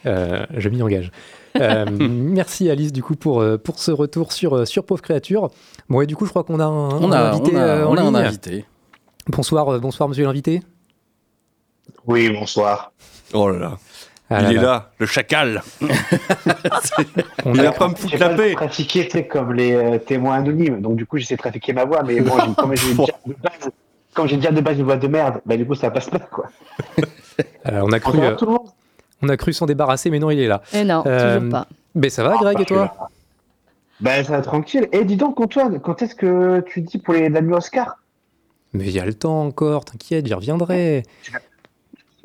Euh, 0.05 0.45
je 0.55 0.69
m'y 0.69 0.81
engage. 0.81 1.11
Euh, 1.59 1.85
merci 2.09 2.69
Alice 2.69 2.91
du 2.91 3.03
coup 3.03 3.15
pour, 3.15 3.41
euh, 3.41 3.57
pour 3.57 3.79
ce 3.79 3.91
retour 3.91 4.31
sur, 4.33 4.55
euh, 4.57 4.65
sur 4.65 4.85
Pauvre 4.85 5.01
Créature. 5.01 5.49
Bon 5.89 6.01
et 6.01 6.07
du 6.07 6.15
coup 6.15 6.25
je 6.25 6.31
crois 6.31 6.43
qu'on 6.43 6.59
a 6.59 6.65
un, 6.65 6.89
On 6.99 7.11
un 7.11 7.11
a, 7.11 7.29
invité 7.31 7.51
on 7.53 7.57
a, 7.57 7.61
euh, 7.61 7.85
on 7.87 7.95
a 7.97 8.01
un 8.01 8.15
invité. 8.15 8.65
Bonsoir, 9.27 9.69
euh, 9.69 9.79
bonsoir 9.79 10.09
monsieur 10.09 10.25
l'invité. 10.25 10.61
Oui, 12.05 12.29
bonsoir. 12.29 12.91
Oh 13.33 13.49
là 13.49 13.59
là. 13.59 13.77
Ah 14.29 14.39
il 14.39 14.43
là 14.45 14.51
est 14.51 14.55
là. 14.55 14.61
là, 14.61 14.91
le 14.99 15.05
chacal. 15.05 15.61
On 17.45 17.53
Il 17.53 17.65
a- 17.65 17.69
a 17.69 17.71
pas 17.71 17.87
me 17.89 17.95
foutre 17.95 18.09
J'ai 18.09 18.17
la 18.17 18.29
paix. 18.29 18.53
pratiqué, 18.53 19.05
tu 19.05 19.11
sais, 19.11 19.27
comme 19.27 19.53
les 19.53 19.73
euh, 19.73 19.97
témoins 19.99 20.35
anonymes. 20.35 20.81
Donc, 20.81 20.95
du 20.95 21.05
coup, 21.05 21.17
j'essaie 21.17 21.35
de 21.35 21.39
trafiquer 21.41 21.73
ma 21.73 21.85
voix. 21.85 22.03
Mais 22.03 22.19
bon, 22.21 22.33
j'ai- 22.39 22.53
comme 22.55 22.75
j'ai 22.75 22.93
déjà 22.93 23.13
de 23.25 23.33
base, 23.33 23.69
comme 24.13 24.27
j'ai 24.27 24.37
déjà 24.37 24.51
de 24.51 24.61
base 24.61 24.77
une 24.79 24.85
voix 24.85 24.97
de 24.97 25.07
merde, 25.07 25.41
bah, 25.45 25.57
du 25.57 25.65
coup, 25.67 25.75
ça 25.75 25.91
passe 25.91 26.09
pas, 26.09 26.19
quoi. 26.19 26.45
euh, 27.67 27.81
on 27.83 27.91
a 27.91 27.99
cru, 27.99 28.19
euh, 28.21 28.35
on 29.21 29.29
a 29.29 29.37
cru 29.37 29.53
s'en 29.53 29.65
débarrasser, 29.65 30.09
mais 30.09 30.19
non 30.19 30.31
il 30.31 30.39
est 30.39 30.47
là. 30.47 30.61
Eh 30.73 30.83
non, 30.83 31.03
Euh, 31.05 31.37
toujours 31.39 31.51
pas. 31.51 31.67
Mais 31.95 32.09
ça 32.09 32.23
va 32.23 32.35
Ah, 32.35 32.41
Greg 32.41 32.61
et 32.61 32.65
toi. 32.65 33.09
Ben, 33.99 34.23
ça 34.23 34.33
va 34.37 34.41
tranquille. 34.41 34.87
Et 34.91 35.05
dis 35.05 35.15
donc, 35.17 35.39
Antoine, 35.39 35.79
quand 35.79 36.01
est-ce 36.01 36.15
que 36.15 36.61
tu 36.61 36.81
dis 36.81 36.97
pour 36.97 37.13
les 37.13 37.29
Dami 37.29 37.53
Oscar? 37.53 37.97
Mais 38.73 38.85
il 38.85 38.91
y 38.91 38.99
a 38.99 39.05
le 39.05 39.13
temps 39.13 39.43
encore, 39.43 39.85
t'inquiète, 39.85 40.25
j'y 40.25 40.33
reviendrai. 40.33 41.03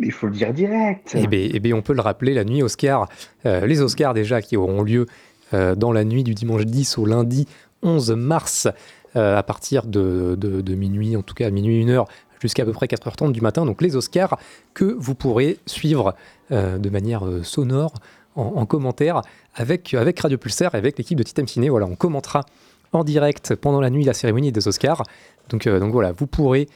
Il 0.00 0.12
faut 0.12 0.26
le 0.28 0.32
dire 0.32 0.52
direct. 0.54 1.12
Eh 1.18 1.26
bien, 1.26 1.48
eh 1.52 1.58
ben, 1.60 1.74
on 1.74 1.82
peut 1.82 1.92
le 1.92 2.00
rappeler, 2.00 2.32
la 2.34 2.44
nuit 2.44 2.62
Oscar, 2.62 3.08
euh, 3.46 3.66
les 3.66 3.80
Oscars 3.82 4.14
déjà 4.14 4.40
qui 4.40 4.56
auront 4.56 4.82
lieu 4.82 5.06
euh, 5.54 5.74
dans 5.74 5.92
la 5.92 6.04
nuit 6.04 6.22
du 6.22 6.34
dimanche 6.34 6.64
10 6.66 6.98
au 6.98 7.06
lundi 7.06 7.46
11 7.82 8.12
mars 8.12 8.68
euh, 9.16 9.36
à 9.36 9.42
partir 9.42 9.86
de, 9.86 10.36
de- 10.36 10.74
minuit, 10.74 11.16
en 11.16 11.22
tout 11.22 11.34
cas 11.34 11.50
minuit 11.50 11.84
1h 11.84 12.04
jusqu'à 12.40 12.62
à 12.62 12.66
peu 12.66 12.72
près 12.72 12.86
4h30 12.86 13.32
du 13.32 13.40
matin. 13.40 13.66
Donc 13.66 13.82
les 13.82 13.96
Oscars 13.96 14.38
que 14.74 14.84
vous 14.84 15.14
pourrez 15.16 15.58
suivre 15.66 16.14
de 16.50 16.88
manière 16.90 17.24
sonore 17.42 17.94
en, 18.36 18.42
en 18.56 18.66
commentaire 18.66 19.22
avec, 19.56 19.94
avec 19.94 20.20
Radio 20.20 20.38
Pulsar 20.38 20.74
et 20.74 20.78
avec 20.78 20.96
l'équipe 20.98 21.18
de 21.18 21.24
Titan 21.24 21.46
Ciné. 21.46 21.68
Voilà, 21.70 21.86
on 21.86 21.96
commentera 21.96 22.44
en 22.92 23.02
direct 23.02 23.56
pendant 23.56 23.80
la 23.80 23.90
nuit 23.90 24.04
la 24.04 24.14
cérémonie 24.14 24.52
des 24.52 24.68
Oscars. 24.68 25.02
Donc, 25.48 25.66
donc 25.66 25.90
voilà, 25.92 26.12
vous 26.12 26.28
pourrez 26.28 26.68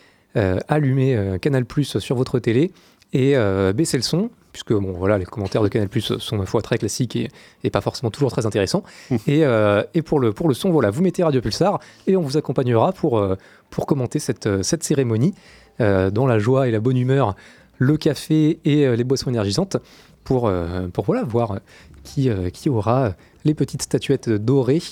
allumer 0.69 1.37
Canal 1.41 1.65
Plus 1.67 1.99
sur 1.99 2.17
votre 2.17 2.39
télé 2.39 2.73
et 3.13 3.37
euh, 3.37 3.73
baisser 3.73 3.97
le 3.97 4.03
son, 4.03 4.31
puisque 4.53 4.73
bon, 4.73 4.93
voilà, 4.93 5.19
les 5.19 5.25
commentaires 5.25 5.63
de 5.63 5.69
Canal 5.69 5.89
Plus 5.89 6.17
sont 6.19 6.37
ma 6.37 6.47
foi 6.47 6.63
très 6.63 6.79
classiques 6.79 7.17
et, 7.17 7.29
et 7.65 7.71
pas 7.71 7.81
forcément 7.81 8.11
toujours 8.11 8.31
très 8.31 8.47
intéressants. 8.47 8.83
et 9.27 9.45
euh, 9.45 9.83
et 9.95 10.03
pour, 10.03 10.21
le, 10.21 10.33
pour 10.33 10.49
le 10.49 10.55
son, 10.55 10.71
voilà, 10.71 10.91
vous 10.91 11.03
mettez 11.03 11.23
Radio 11.23 11.41
Pulsar 11.41 11.79
et 12.07 12.17
on 12.17 12.23
vous 12.23 12.37
accompagnera 12.37 12.93
pour, 12.93 13.19
euh, 13.19 13.37
pour 13.71 13.87
commenter 13.87 14.19
cette, 14.19 14.47
euh, 14.47 14.63
cette 14.63 14.83
cérémonie 14.83 15.35
euh, 15.81 16.11
dans 16.11 16.27
la 16.27 16.39
joie 16.39 16.69
et 16.69 16.71
la 16.71 16.81
bonne 16.81 16.97
humeur, 16.97 17.35
le 17.79 17.97
café 17.97 18.61
et 18.65 18.87
euh, 18.87 18.97
les 18.97 19.05
boissons 19.05 19.31
énergisantes 19.31 19.77
pour, 20.25 20.47
euh, 20.47 20.87
pour 20.89 21.05
voilà, 21.05 21.25
voir 21.25 21.59
qui, 22.05 22.29
euh, 22.29 22.51
qui 22.51 22.69
aura 22.69 23.13
les 23.45 23.55
petites 23.55 23.83
statuettes 23.83 24.29
dorées 24.31 24.83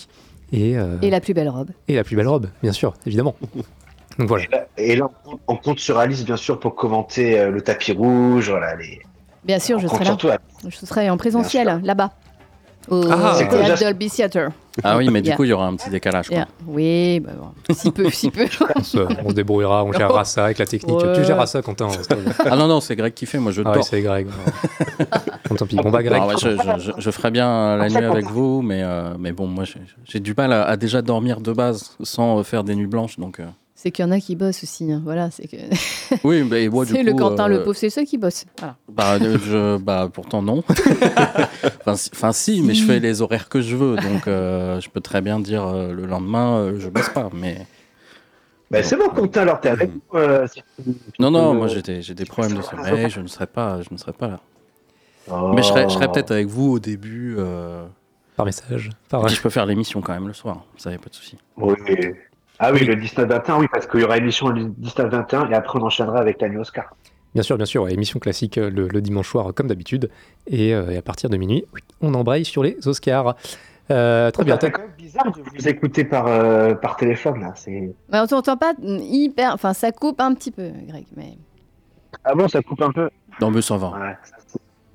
et, 0.52 0.76
euh, 0.76 0.96
Et 1.02 1.10
la 1.10 1.20
plus 1.20 1.32
belle 1.34 1.48
robe. 1.48 1.70
et 1.86 1.94
la 1.94 2.02
plus 2.04 2.16
belle 2.16 2.26
robe, 2.28 2.48
bien 2.62 2.72
sûr, 2.72 2.94
évidemment. 3.06 3.36
Donc 4.20 4.28
voilà. 4.28 4.44
Et 4.44 4.48
là, 4.50 4.66
et 4.76 4.96
là, 4.96 5.06
on, 5.24 5.30
compte- 5.30 5.40
on 5.48 5.56
compte 5.56 5.78
sur 5.80 5.98
Alice, 5.98 6.24
bien 6.24 6.36
sûr, 6.36 6.60
pour 6.60 6.74
commenter 6.76 7.40
euh, 7.40 7.50
le 7.50 7.60
tapis 7.62 7.92
rouge. 7.92 8.50
Voilà, 8.50 8.76
les... 8.76 9.00
Bien 9.44 9.58
sûr, 9.58 9.78
je 9.78 9.86
on 9.86 9.90
serai 9.94 10.04
là. 10.04 10.38
Je 10.68 10.76
serai 10.86 11.08
en 11.10 11.16
présentiel, 11.16 11.80
là-bas. 11.82 12.10
Au 12.88 13.02
Ah, 13.10 13.38
cool. 13.48 13.58
Dolby 13.78 14.10
Theatre. 14.10 14.48
Ah 14.82 14.96
oui, 14.96 15.08
mais 15.10 15.20
du 15.22 15.28
Yeah. 15.28 15.36
coup, 15.36 15.44
il 15.44 15.50
y 15.50 15.52
aura 15.52 15.66
un 15.66 15.76
petit 15.76 15.90
décalage. 15.90 16.28
quoi. 16.28 16.36
Yeah. 16.38 16.48
Oui, 16.66 17.20
bah 17.20 17.32
bon. 17.38 17.74
si 17.74 17.90
peu, 17.90 18.08
si 18.10 18.30
peu. 18.30 18.46
On 18.76 18.82
se, 18.82 18.98
on 19.24 19.28
se 19.28 19.34
débrouillera, 19.34 19.84
on 19.84 19.92
gérera 19.98 20.24
ça 20.24 20.46
avec 20.46 20.58
la 20.58 20.66
technique. 20.66 20.96
Ouais. 20.98 21.12
Tu 21.14 21.24
géreras 21.24 21.46
ça, 21.46 21.60
Quentin. 21.62 21.88
Ah 22.50 22.56
non, 22.56 22.66
non, 22.68 22.80
c'est 22.80 22.96
Greg 22.96 23.12
qui 23.14 23.26
fait, 23.26 23.38
moi 23.38 23.52
je 23.52 23.62
Ah 23.64 23.68
ouais, 23.70 23.74
dors. 23.76 23.84
c'est 23.84 24.00
Greg. 24.00 24.26
bon, 25.48 25.56
tant 25.56 25.66
pis. 25.66 25.76
Bon, 25.76 25.90
bah, 25.90 26.02
Greg. 26.02 26.20
Ah 26.22 26.26
ouais, 26.26 26.34
je, 26.40 26.50
je- 26.56 26.78
je- 26.84 26.92
je 26.96 27.10
ferais 27.10 27.30
bien 27.30 27.76
la 27.76 27.88
nuit 27.88 27.96
avec 28.04 28.26
vous, 28.26 28.62
mais, 28.62 28.82
euh, 28.82 29.14
mais 29.18 29.32
bon, 29.32 29.46
moi 29.46 29.64
j'ai- 30.04 30.20
du 30.20 30.34
mal 30.36 30.52
à, 30.52 30.64
à 30.64 30.76
déjà 30.76 31.02
dormir 31.02 31.40
de 31.40 31.52
base 31.52 31.96
sans 32.02 32.38
euh, 32.38 32.42
faire 32.42 32.64
des 32.64 32.74
nuits 32.74 32.86
blanches. 32.86 33.18
Donc, 33.18 33.40
euh, 33.40 33.46
C'est 33.82 33.92
qu'il 33.92 34.04
y 34.04 34.08
en 34.08 34.10
a 34.10 34.20
qui 34.20 34.36
bossent 34.36 34.62
aussi. 34.62 34.92
hein. 34.92 35.00
Voilà, 35.02 35.30
c'est 35.30 35.48
que. 35.48 35.56
oui, 36.24 36.42
mais 36.42 36.68
moi, 36.68 36.84
du 36.84 36.92
c'est 36.92 37.02
le 37.02 37.12
coup, 37.12 37.18
Quentin, 37.20 37.48
le 37.48 37.60
euh, 37.60 37.64
pauvre, 37.64 37.74
c'est 37.78 37.86
le 37.86 37.90
seul 37.90 38.04
qui 38.04 38.18
bosse. 38.18 38.44
Voilà. 38.58 38.76
Bah, 38.90 39.14
euh, 39.14 39.38
je, 39.42 39.78
bah, 39.78 40.10
pourtant 40.12 40.42
non. 40.42 40.62
enfin, 40.68 41.96
si, 41.96 42.10
enfin, 42.12 42.32
si, 42.32 42.60
mais 42.60 42.74
je 42.74 42.84
fais 42.84 43.00
les 43.00 43.22
horaires 43.22 43.48
que 43.48 43.62
je 43.62 43.74
veux, 43.76 43.96
donc 43.96 44.28
euh, 44.28 44.78
je 44.82 44.90
peux 44.90 45.00
très 45.00 45.22
bien 45.22 45.40
dire 45.40 45.66
euh, 45.66 45.92
le 45.94 46.04
lendemain, 46.04 46.58
euh, 46.58 46.78
je 46.78 46.90
bosse 46.90 47.08
pas. 47.08 47.30
Mais 47.32 47.66
Ben, 48.70 48.84
c'est 48.84 48.96
bon, 48.96 49.08
Quentin, 49.08 49.40
alors 49.40 49.62
t'es 49.62 49.70
avec 49.70 49.90
nous. 49.94 50.02
euh, 50.12 50.46
non, 51.18 51.30
non, 51.30 51.54
moi 51.54 51.66
j'ai 51.68 51.80
des, 51.80 52.24
problèmes 52.26 52.58
de 52.58 52.62
sommeil, 52.62 53.08
je 53.08 53.20
ne 53.22 53.28
serai 53.28 53.46
pas, 53.46 53.80
je 53.80 53.88
ne 53.92 53.96
serai 53.96 54.12
pas 54.12 54.28
là. 54.28 54.40
Oh. 55.32 55.52
Mais 55.54 55.62
je 55.62 55.68
serai, 55.68 55.88
serai 55.88 56.12
peut-être 56.12 56.32
avec 56.32 56.48
vous 56.48 56.72
au 56.72 56.78
début. 56.80 57.36
euh, 57.38 57.86
Par 58.36 58.44
message. 58.44 58.90
Par... 59.08 59.26
je 59.26 59.40
peux 59.40 59.48
faire 59.48 59.64
l'émission 59.64 60.02
quand 60.02 60.12
même 60.12 60.28
le 60.28 60.34
soir, 60.34 60.64
ça 60.76 60.90
y 60.92 60.94
a 60.94 60.98
pas 60.98 61.08
de 61.08 61.14
souci. 61.14 61.38
Oui. 61.56 61.74
Ah 62.62 62.72
oui, 62.72 62.84
le 62.84 62.94
19-21, 62.94 63.58
oui, 63.60 63.66
parce 63.72 63.86
qu'il 63.86 64.00
y 64.00 64.04
aura 64.04 64.18
émission 64.18 64.48
le 64.48 64.66
19-21 64.66 65.50
et 65.50 65.54
après 65.54 65.78
on 65.78 65.82
enchaînera 65.82 66.18
avec 66.18 66.40
la 66.42 66.48
nuit 66.50 66.58
Oscar. 66.58 66.94
Bien 67.34 67.42
sûr, 67.42 67.56
bien 67.56 67.64
sûr. 67.64 67.84
ouais, 67.84 67.94
émission 67.94 68.18
classique 68.20 68.58
euh, 68.58 68.68
le, 68.70 68.86
le 68.88 69.00
dimanche 69.00 69.28
soir, 69.30 69.54
comme 69.54 69.68
d'habitude. 69.68 70.10
Et, 70.46 70.74
euh, 70.74 70.90
et 70.90 70.96
à 70.98 71.02
partir 71.02 71.30
de 71.30 71.36
minuit, 71.36 71.64
on 72.00 72.12
embraye 72.14 72.44
sur 72.44 72.62
les 72.62 72.76
Oscars. 72.86 73.34
Euh, 73.90 74.30
très 74.30 74.44
bien. 74.44 74.58
C'est 74.60 74.70
quand 74.70 74.82
même 74.82 74.90
bizarre 74.98 75.32
de 75.32 75.40
vous 75.42 75.68
écouter 75.68 76.04
par, 76.04 76.26
euh, 76.26 76.74
par 76.74 76.96
téléphone, 76.96 77.40
là. 77.40 77.54
Mais 77.66 78.20
on 78.20 78.26
t'entend 78.26 78.56
pas 78.56 78.74
hyper. 78.82 79.54
Enfin, 79.54 79.72
ça 79.74 79.90
coupe 79.92 80.20
un 80.20 80.34
petit 80.34 80.50
peu, 80.50 80.70
Greg. 80.86 81.06
Mais... 81.16 81.38
Ah 82.24 82.34
bon, 82.34 82.46
ça 82.48 82.60
coupe 82.62 82.82
un 82.82 82.90
peu? 82.92 83.08
Non, 83.40 83.50
mais 83.50 83.62
ça 83.62 83.76
va. 83.76 83.88
Ouais, 83.90 84.16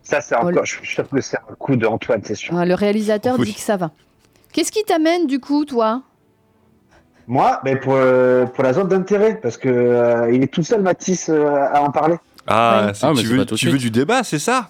ça, 0.03 0.21
c'est- 0.21 0.35
Oh, 0.35 0.39
encore... 0.39 0.51
le- 0.51 0.65
Je 0.65 0.75
suis 0.75 0.87
sûr 0.87 1.09
que 1.09 1.19
c'est 1.21 1.37
un 1.37 1.55
coup 1.57 1.75
d'Antoine, 1.77 2.21
c'est 2.23 2.35
sûr. 2.35 2.55
Ah, 2.55 2.65
le 2.65 2.73
réalisateur 2.75 3.37
Oui. 3.39 3.47
dit 3.47 3.53
que 3.55 3.59
ça 3.61 3.75
va. 3.77 3.91
Qu'est-ce 4.53 4.71
qui 4.71 4.83
t'amène, 4.83 5.25
du 5.25 5.39
coup, 5.39 5.65
toi? 5.65 6.03
Moi, 7.27 7.59
ben, 7.63 7.79
pour, 7.79 7.93
euh, 7.95 8.45
pour 8.45 8.63
la 8.63 8.73
zone 8.73 8.87
d'intérêt, 8.87 9.39
parce 9.41 9.57
que 9.57 9.67
euh, 9.69 10.31
il 10.31 10.43
est 10.43 10.47
tout 10.53 10.63
seul, 10.63 10.81
Mathis, 10.81 11.29
euh, 11.29 11.47
à 11.73 11.81
en 11.81 11.91
parler. 11.91 12.15
Ah, 12.47 12.85
Ouais. 12.87 12.91
Ah, 13.01 13.11
que 13.13 13.19
tu, 13.19 13.25
veux, 13.27 13.45
tu 13.45 13.77
du 13.79 13.89
débat, 13.91 14.23
c'est 14.23 14.39
ça? 14.39 14.69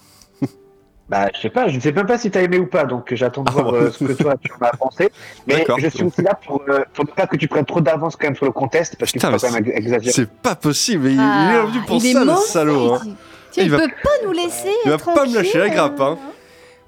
Bah, 1.08 1.28
je 1.36 1.40
sais 1.40 1.50
pas, 1.50 1.68
je 1.68 1.76
ne 1.76 1.80
sais 1.80 1.92
même 1.92 2.06
pas 2.06 2.18
si 2.18 2.32
t'as 2.32 2.42
aimé 2.42 2.58
ou 2.58 2.66
pas, 2.66 2.84
donc 2.84 3.14
j'attends 3.14 3.44
de 3.44 3.50
Ah 3.50 3.52
voir 3.62 3.72
ouais. 3.74 3.78
euh, 3.78 3.90
ce 3.92 4.02
que 4.02 4.12
toi 4.12 4.34
tu 4.42 4.50
en 4.60 4.64
as 4.66 4.76
pensé. 4.76 5.12
Mais 5.46 5.64
je 5.78 5.88
suis 5.88 6.02
aussi 6.02 6.20
là 6.22 6.36
pour, 6.44 6.60
euh, 6.68 6.80
pour 6.94 7.04
ne 7.04 7.10
pas 7.10 7.28
que 7.28 7.36
tu 7.36 7.46
prennes 7.46 7.64
trop 7.64 7.80
d'avance 7.80 8.16
quand 8.16 8.26
même 8.26 8.34
sur 8.34 8.44
le 8.46 8.50
contest, 8.50 8.96
parce 8.98 9.12
faut 9.12 9.18
quand 9.20 9.52
même 9.52 9.70
exagérer. 9.72 10.10
C'est 10.12 10.28
pas 10.28 10.56
possible. 10.56 11.06
Il, 11.06 11.12
il 11.14 11.20
Ah, 11.20 11.52
est 11.54 11.60
revenu 11.60 11.80
pour 11.86 11.96
il 11.98 12.06
est 12.06 12.12
ça, 12.12 12.24
le 12.24 12.34
salaud. 12.34 12.94
hein. 12.94 13.00
Il 13.56 13.62
il, 13.62 13.70
va- 13.70 13.78
peut 13.78 13.88
pas 14.02 14.26
nous 14.26 14.32
laisser. 14.32 14.68
Il 14.84 14.90
va 14.90 14.98
pas 14.98 15.26
me 15.26 15.34
lâcher 15.34 15.58
la 15.58 15.68
grappe. 15.68 16.00
Hein. 16.00 16.18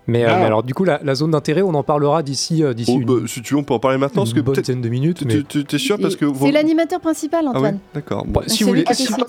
Mais, 0.09 0.25
euh, 0.25 0.29
Ah. 0.31 0.39
mais 0.39 0.45
alors, 0.47 0.63
du 0.63 0.73
coup, 0.75 0.85
la, 0.85 0.99
la 1.05 1.15
zone 1.15 1.31
d'intérêt, 1.33 1.63
on 1.63 1.75
en 1.75 1.83
parlera 1.83 2.23
d'ici 2.23 2.65
euh, 2.65 2.73
d'ici 2.75 2.91
Oh, 2.97 2.99
une, 3.01 3.05
bah, 3.05 3.27
si 3.27 3.43
tu 3.43 3.55
veux, 3.55 3.61
on 3.61 3.63
peut 3.63 3.75
en 3.75 3.79
parler 3.79 3.99
maintenant. 3.99 4.23
Parce 4.23 4.31
une 4.31 4.37
que 4.39 4.41
bonne 4.41 4.55
peut-être. 4.55 4.65
dizaine 4.67 4.81
de 4.81 4.89
minutes. 4.89 5.23
Mais 5.27 5.35
Tu- 5.35 5.45
tu- 5.45 5.65
T'es 5.65 5.79
sûr 5.79 5.99
parce 6.01 6.17
que. 6.17 6.25
C'est 6.41 6.51
l'animateur 6.51 6.99
principal, 7.01 7.45
Ah 7.45 7.51
oui, 7.51 7.57
Antoine. 7.59 7.79
d'accord. 7.95 8.25
Bon, 8.27 8.41
si, 8.47 8.63
vous 8.65 8.71
voulez, 8.71 8.85
si, 8.93 9.05
décide. 9.05 9.25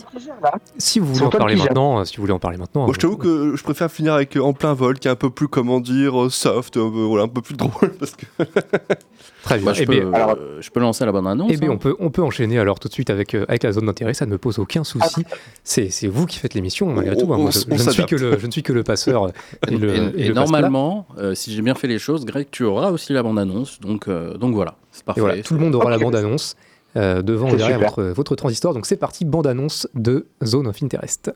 si 0.78 1.00
vous 1.00 1.14
voulez 1.14 1.26
en 1.26 1.30
parler 1.30 1.56
maintenant, 1.58 2.00
euh, 2.00 2.06
si 2.06 2.16
vous 2.18 2.24
voulez 2.24 2.34
en 2.34 2.40
parler 2.40 2.58
maintenant. 2.58 2.86
Moi, 2.86 2.94
je 2.96 3.00
t'avoue 3.00 3.18
que 3.18 3.56
je 3.56 3.64
préfère 3.64 3.92
finir 3.92 4.14
avec 4.14 4.36
euh, 4.38 4.42
En 4.42 4.54
plein 4.54 4.74
vol, 4.74 4.98
qui 5.00 5.08
est 5.08 5.12
un 5.12 5.16
peu 5.16 5.30
plus, 5.30 5.48
comment 5.50 5.80
dire, 5.82 6.20
euh, 6.24 6.30
soft, 6.30 6.78
un 6.78 6.90
peu, 6.90 7.02
voilà, 7.04 7.26
un 7.26 7.28
peu 7.28 7.42
plus 7.42 7.56
drôle. 7.58 7.92
Parce 8.00 8.12
que... 8.16 8.26
Très 9.44 9.58
bien. 9.58 9.66
Bah, 9.68 9.74
je, 9.74 9.84
Eh 9.84 9.86
peux, 9.86 10.00
bien, 10.00 10.14
alors- 10.14 10.32
euh, 10.40 10.58
je 10.62 10.70
peux 10.70 10.80
lancer 10.80 11.06
la 11.06 11.12
bonne 11.12 11.26
annonce. 11.28 11.50
eh 11.54 11.58
bien, 11.58 11.70
hein. 11.70 11.74
on, 11.74 11.78
peut, 11.78 11.96
on 12.00 12.10
peut 12.10 12.22
enchaîner 12.22 12.60
alors 12.60 12.80
tout 12.80 12.88
de 12.88 12.94
suite 12.94 13.10
avec, 13.10 13.34
euh, 13.36 13.46
avec 13.48 13.64
la 13.64 13.72
zone 13.72 13.86
d'intérêt, 13.86 14.14
ça 14.14 14.26
ne 14.26 14.32
me 14.32 14.38
pose 14.38 14.60
aucun 14.60 14.84
souci. 14.84 15.24
C'est 15.64 15.90
c'est 15.90 16.08
vous 16.08 16.26
qui 16.26 16.40
faites 16.40 16.54
l'émission, 16.54 16.88
malgré 16.88 17.16
tout. 17.16 17.32
hein. 17.34 17.38
on 17.38 17.44
Moi, 17.44 17.52
je, 17.52 17.72
ne 17.74 17.92
suis 17.92 18.06
que 18.06 18.16
le, 18.16 18.38
je 18.38 18.46
ne 18.48 18.52
suis 18.52 18.64
que 18.64 18.74
le 18.74 18.84
passeur 18.84 19.30
et 19.70 19.76
le, 19.78 19.90
Et, 19.90 19.98
et 19.98 19.98
et 19.98 20.00
le 20.00 20.34
passe-plat. 20.34 20.34
normalement, 20.34 21.08
euh, 21.18 21.34
si 21.36 21.54
j'ai 21.54 21.62
bien 21.62 21.76
fait 21.76 21.88
les 21.88 22.00
choses, 22.00 22.26
Greg, 22.26 22.48
tu 22.52 22.64
auras 22.64 22.92
aussi 22.92 23.14
la 23.14 23.24
bande-annonce. 23.24 23.80
Donc, 23.80 24.08
euh, 24.08 24.36
donc 24.38 24.54
voilà, 24.56 24.76
c'est 24.92 25.06
parfait. 25.06 25.20
Et 25.20 25.24
voilà, 25.24 25.42
tout 25.42 25.54
le 25.54 25.60
monde 25.62 25.74
aura 25.76 25.90
la 25.90 25.98
bande-annonce 26.00 26.56
euh, 26.98 27.22
devant 27.22 27.48
et 27.50 27.56
derrière 27.56 27.80
votre, 27.80 28.04
votre 28.04 28.36
transistor. 28.36 28.74
Donc 28.74 28.86
c'est 28.88 28.98
parti, 28.98 29.24
bande-annonce 29.24 29.88
de 29.96 30.26
Zone 30.44 30.68
of 30.68 30.82
Interest. 30.84 31.32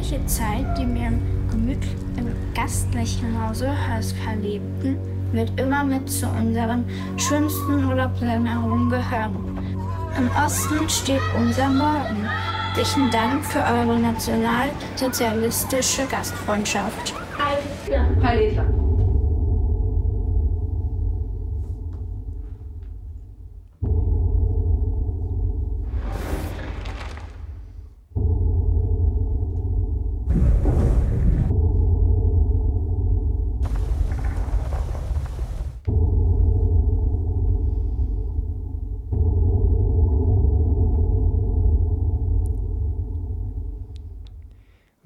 Die 0.00 0.06
herrliche 0.06 0.26
Zeit, 0.26 0.66
die 0.78 0.86
wir 0.94 1.08
im, 1.08 1.20
gastlichen 2.54 3.46
Hause 3.46 3.68
Hösker 3.68 4.34
lebten, 4.40 4.96
wird 5.32 5.52
immer 5.60 5.84
mit 5.84 6.10
zu 6.10 6.26
unseren 6.26 6.86
schönsten 7.18 7.84
Urlaubserinnerungen 7.84 8.88
gehören. 8.88 9.58
Im 10.16 10.30
Osten 10.42 10.88
steht 10.88 11.20
unser 11.36 11.68
Morgen. 11.68 12.26
Herzlichen 12.74 13.10
Dank 13.10 13.44
für 13.44 13.58
eure 13.58 13.98
nationalsozialistische 13.98 16.06
Gastfreundschaft. 16.06 17.12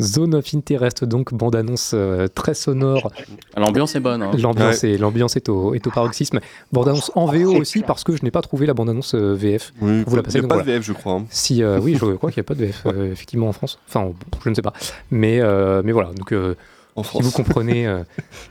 Zone 0.05 0.35
of 0.35 0.55
Interest, 0.55 1.05
donc 1.05 1.35
bande-annonce 1.35 1.93
euh, 1.95 2.29
très 2.29 2.55
sonore. 2.55 3.11
L'ambiance 3.57 3.95
est 3.97 4.01
bonne. 4.01 4.23
hein. 4.23 4.31
L'ambiance 4.39 4.85
est, 4.85 4.99
l'ambiance 4.99 5.37
est, 5.37 5.49
au, 5.49 5.75
est 5.75 5.87
au 5.87 5.91
paroxysme. 5.91 6.41
Bande-annonce 6.73 7.11
en 7.15 7.27
VO 7.27 7.57
aussi, 7.57 7.81
parce 7.83 8.05
que 8.05 8.17
je 8.17 8.23
n'ai 8.23 8.31
pas 8.31 8.43
trouvé 8.43 8.67
la 8.67 8.75
bande-annonce 8.75 9.15
euh, 9.15 9.35
VF. 9.35 9.73
Oui, 9.81 10.05
Vous 10.07 10.17
la 10.17 10.23
passez, 10.23 10.37
il 10.39 10.41
n'y 10.41 10.47
a 10.47 10.49
donc 10.49 10.51
pas 10.51 10.55
voilà. 10.57 10.73
de 10.73 10.77
VF, 10.79 10.87
je 10.87 10.93
crois. 10.93 11.13
hein. 11.15 11.27
Si, 11.31 11.63
euh, 11.63 11.81
oui, 11.83 11.97
je 12.01 12.05
crois 12.15 12.31
qu'il 12.31 12.41
n'y 12.41 12.45
a 12.47 12.49
pas 12.49 12.55
de 12.55 12.65
VF, 12.65 12.83
euh, 12.87 13.11
effectivement, 13.13 13.49
en 13.49 13.53
France. 13.53 13.79
Enfin, 13.89 14.13
je 14.45 14.51
ne 14.51 14.55
sais 14.55 14.63
pas. 14.63 14.73
Mais, 15.11 15.41
euh, 15.41 15.83
mais 15.85 15.93
voilà, 15.93 16.11
donc 16.13 16.33
euh, 16.33 16.55
En 16.97 17.03
si 17.03 17.21
vous 17.23 17.31
comprenez 17.33 17.87
euh, 17.89 18.03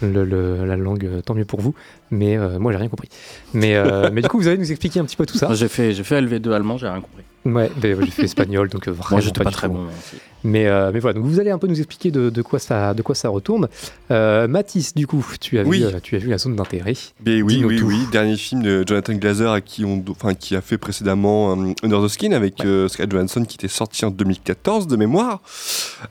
le- 0.01 0.25
le- 0.25 0.65
la 0.65 0.75
langue, 0.75 1.21
tant 1.25 1.33
mieux 1.33 1.45
pour 1.45 1.61
vous. 1.61 1.73
Mais 2.13 2.37
euh, 2.37 2.59
moi, 2.59 2.71
j'ai 2.71 2.77
rien 2.77 2.89
compris. 2.89 3.09
Mais, 3.53 3.75
euh, 3.75 4.09
mais 4.13 4.21
du 4.21 4.27
coup, 4.27 4.37
vous 4.37 4.47
allez 4.47 4.59
nous 4.59 4.69
expliquer 4.69 4.99
un 4.99 5.05
petit 5.05 5.15
peu 5.15 5.25
tout 5.25 5.37
ça. 5.37 5.51
J'ai 5.53 5.67
fait, 5.67 5.93
j'ai 5.93 6.03
fait 6.03 6.21
LV2 6.21 6.51
allemand, 6.51 6.77
j'ai 6.77 6.87
rien 6.87 7.01
compris. 7.01 7.23
Ouais, 7.45 7.69
ben, 7.75 7.97
j'ai 8.05 8.11
fait 8.11 8.23
espagnol, 8.23 8.69
donc 8.69 8.87
euh, 8.87 8.91
vraiment 8.91 9.09
Moi, 9.17 9.19
j'étais 9.19 9.43
pas, 9.43 9.51
très 9.51 9.67
bon. 9.67 9.87
aussi. 9.87 10.15
Mais, 10.45 10.67
euh, 10.67 10.91
mais 10.93 10.99
voilà, 10.99 11.15
donc 11.19 11.25
vous 11.25 11.39
allez 11.41 11.49
un 11.49 11.57
peu 11.57 11.67
nous 11.67 11.77
expliquer 11.79 12.09
de, 12.11 12.29
de 12.29 12.41
quoi, 12.41 12.59
ça, 12.59 12.93
de 12.93 13.01
quoi 13.01 13.15
ça 13.15 13.27
retourne. 13.29 13.67
Euh, 14.11 14.47
Mathis, 14.47 14.93
du 14.93 15.07
coup, 15.07 15.25
tu 15.41 15.57
as, 15.59 15.63
Oui. 15.63 15.83
vu, 15.83 16.01
tu 16.01 16.15
as 16.15 16.19
vu 16.19 16.29
la 16.29 16.37
zone 16.37 16.55
d'intérêt. 16.55 16.93
Mais 17.25 17.41
oui, 17.41 17.63
oui, 17.65 17.79
tout. 17.79 17.87
oui. 17.87 17.99
Dernier 18.13 18.37
film 18.37 18.61
de 18.61 18.85
Jonathan 18.87 19.13
Glazer 19.15 19.51
à 19.51 19.59
qui, 19.59 19.83
on, 19.83 20.03
enfin, 20.09 20.35
qui 20.35 20.55
a 20.55 20.61
fait 20.61 20.77
précédemment 20.77 21.51
euh, 21.51 21.73
Under 21.83 22.01
the 22.01 22.07
Skin 22.07 22.31
avec 22.31 22.63
euh, 22.63 22.87
Scarlett 22.87 23.11
Johansson 23.11 23.43
qui 23.43 23.55
était 23.55 23.67
sorti 23.67 24.05
en 24.05 24.11
2014 24.11 24.87
de 24.87 24.95
mémoire. 24.95 25.41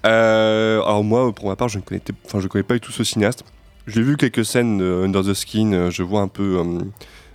Euh, 0.04 0.82
alors 0.82 1.04
moi, 1.04 1.32
pour 1.32 1.48
ma 1.48 1.56
part, 1.56 1.68
je 1.68 1.78
ne 1.78 1.82
connais, 1.82 2.02
enfin, 2.26 2.40
je 2.40 2.48
connais 2.48 2.64
pas 2.64 2.74
du 2.74 2.80
tout 2.80 2.92
ce 2.92 3.04
cinéaste. 3.04 3.44
J'ai 3.86 4.02
vu 4.02 4.16
quelques 4.16 4.44
scènes 4.44 4.78
de 4.78 5.02
Under 5.04 5.22
the 5.24 5.34
Skin. 5.34 5.72
euh, 5.72 5.90
Je 5.90 6.02
vois 6.02 6.20
un 6.20 6.28
peu 6.28 6.58
euh, 6.58 6.78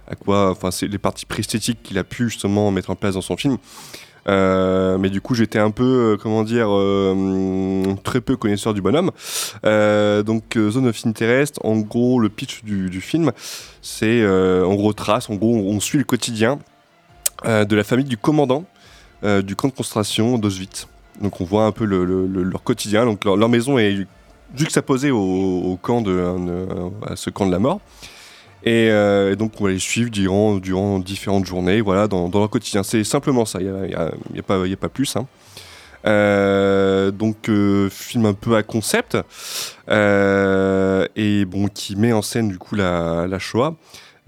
à 0.09 0.15
quoi, 0.15 0.49
enfin, 0.51 0.71
c'est 0.71 0.87
les 0.87 0.97
parties 0.97 1.25
pré-esthétiques 1.25 1.83
qu'il 1.83 1.97
a 1.97 2.03
pu 2.03 2.29
justement 2.29 2.71
mettre 2.71 2.89
en 2.89 2.95
place 2.95 3.15
dans 3.15 3.21
son 3.21 3.35
film. 3.37 3.57
Euh, 4.29 4.97
mais 4.97 5.09
du 5.09 5.21
coup, 5.21 5.35
j'étais 5.35 5.59
un 5.59 5.71
peu, 5.71 5.83
euh, 6.13 6.17
comment 6.21 6.43
dire, 6.43 6.67
euh, 6.69 7.83
très 8.03 8.19
peu 8.19 8.35
connaisseur 8.35 8.73
du 8.73 8.81
bonhomme. 8.81 9.11
Euh, 9.65 10.21
donc, 10.23 10.57
euh, 10.57 10.69
Zone 10.69 10.87
of 10.87 11.05
Interest, 11.05 11.59
en 11.63 11.77
gros, 11.77 12.19
le 12.19 12.27
pitch 12.27 12.63
du, 12.63 12.99
film, 12.99 13.31
c'est 13.81 14.21
euh, 14.21 14.65
on 14.65 14.75
retrace, 14.77 15.29
en 15.29 15.35
gros, 15.35 15.55
on 15.55 15.79
suit 15.79 15.97
le 15.97 16.03
quotidien 16.03 16.59
euh, 17.45 17.63
de 17.63 17.75
la 17.75 17.85
famille 17.85 18.05
du 18.05 18.17
commandant 18.17 18.65
euh, 19.23 19.41
du 19.41 19.55
camp 19.55 19.69
de 19.69 19.73
concentration 19.73 20.37
d'Auschwitz. 20.37 20.87
Donc, 21.21 21.39
on 21.39 21.45
voit 21.45 21.63
un 21.65 21.71
peu 21.71 21.85
le- 21.85 22.03
le- 22.03 22.27
le- 22.27 22.43
leur 22.43 22.63
quotidien. 22.63 23.05
Donc, 23.05 23.23
leur 23.23 23.49
maison 23.49 23.77
est 23.79 24.05
juxtaposée 24.55 25.11
au, 25.11 25.19
au 25.19 25.77
camp 25.81 26.01
de, 26.01 26.23
à 27.05 27.15
ce 27.15 27.29
camp 27.29 27.45
de 27.45 27.51
la 27.51 27.59
mort. 27.59 27.79
Et, 28.63 28.89
euh, 28.89 29.31
et 29.33 29.35
donc 29.35 29.53
on 29.61 29.65
va 29.65 29.69
les 29.69 29.79
suivre 29.79 30.09
durant, 30.09 30.55
durant 30.55 30.99
différentes 30.99 31.45
journées, 31.45 31.79
voilà, 31.81 32.07
dans, 32.07 32.29
leur 32.29 32.49
quotidien. 32.49 32.83
C'est 32.83 33.03
simplement 33.03 33.45
ça, 33.45 33.59
il 33.61 33.71
n'y 33.71 33.93
a, 33.93 34.07
a- 34.07 34.75
pas 34.77 34.89
plus. 34.89 35.15
hein. 35.15 35.25
Euh, 36.05 37.11
donc 37.11 37.49
euh, 37.49 37.89
film 37.89 38.25
un 38.27 38.33
peu 38.33 38.55
à 38.55 38.63
concept 38.63 39.17
et 41.15 41.45
bon 41.45 41.67
qui 41.73 41.95
met 41.95 42.13
en 42.13 42.21
scène 42.21 42.49
du 42.49 42.57
coup 42.57 42.75
la, 42.75 43.25
la 43.27 43.39
Shoah. 43.39 43.75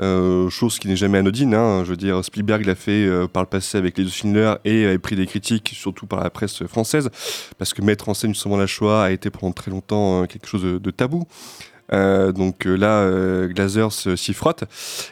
Euh, 0.02 0.50
chose 0.50 0.80
qui 0.80 0.88
n'est 0.88 0.96
jamais 0.96 1.18
anodine. 1.18 1.54
hein. 1.54 1.84
Je 1.84 1.90
veux 1.90 1.98
dire, 1.98 2.24
Spielberg 2.24 2.66
l'a 2.66 2.76
fait 2.76 3.06
euh, 3.06 3.28
par 3.28 3.44
le 3.44 3.50
passé 3.50 3.78
avec 3.78 3.98
les 3.98 4.06
deux 4.06 4.10
Schindler 4.10 4.54
et 4.64 4.86
avait 4.86 4.98
pris 4.98 5.18
des 5.18 5.26
critiques, 5.26 5.74
surtout 5.76 6.06
par 6.06 6.24
la 6.24 6.30
presse 6.30 6.66
française, 6.68 7.10
parce 7.58 7.74
que 7.74 7.82
mettre 7.82 8.08
en 8.08 8.14
scène 8.14 8.34
justement 8.34 8.56
la 8.56 8.66
Shoah 8.66 9.04
a 9.04 9.12
été 9.12 9.30
pendant 9.30 9.52
très 9.52 9.72
longtemps 9.72 10.24
euh, 10.24 10.26
quelque 10.26 10.48
chose 10.48 10.64
de, 10.64 10.78
de 10.78 10.92
tabou. 10.92 11.26
Euh, 11.92 12.32
donc 12.32 12.64
là, 12.64 13.10
se- 13.90 14.16
s'y 14.16 14.34
frotte. 14.34 14.64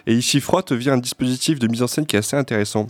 Et 0.05 0.13
il 0.13 0.23
s'y 0.23 0.39
frotte 0.39 0.71
via 0.71 0.93
un 0.93 0.99
dispositif 0.99 1.59
de 1.59 1.67
mise 1.67 1.83
en 1.83 1.87
scène 1.87 2.05
qui 2.05 2.15
est 2.15 2.19
assez 2.19 2.37
intéressant. 2.37 2.87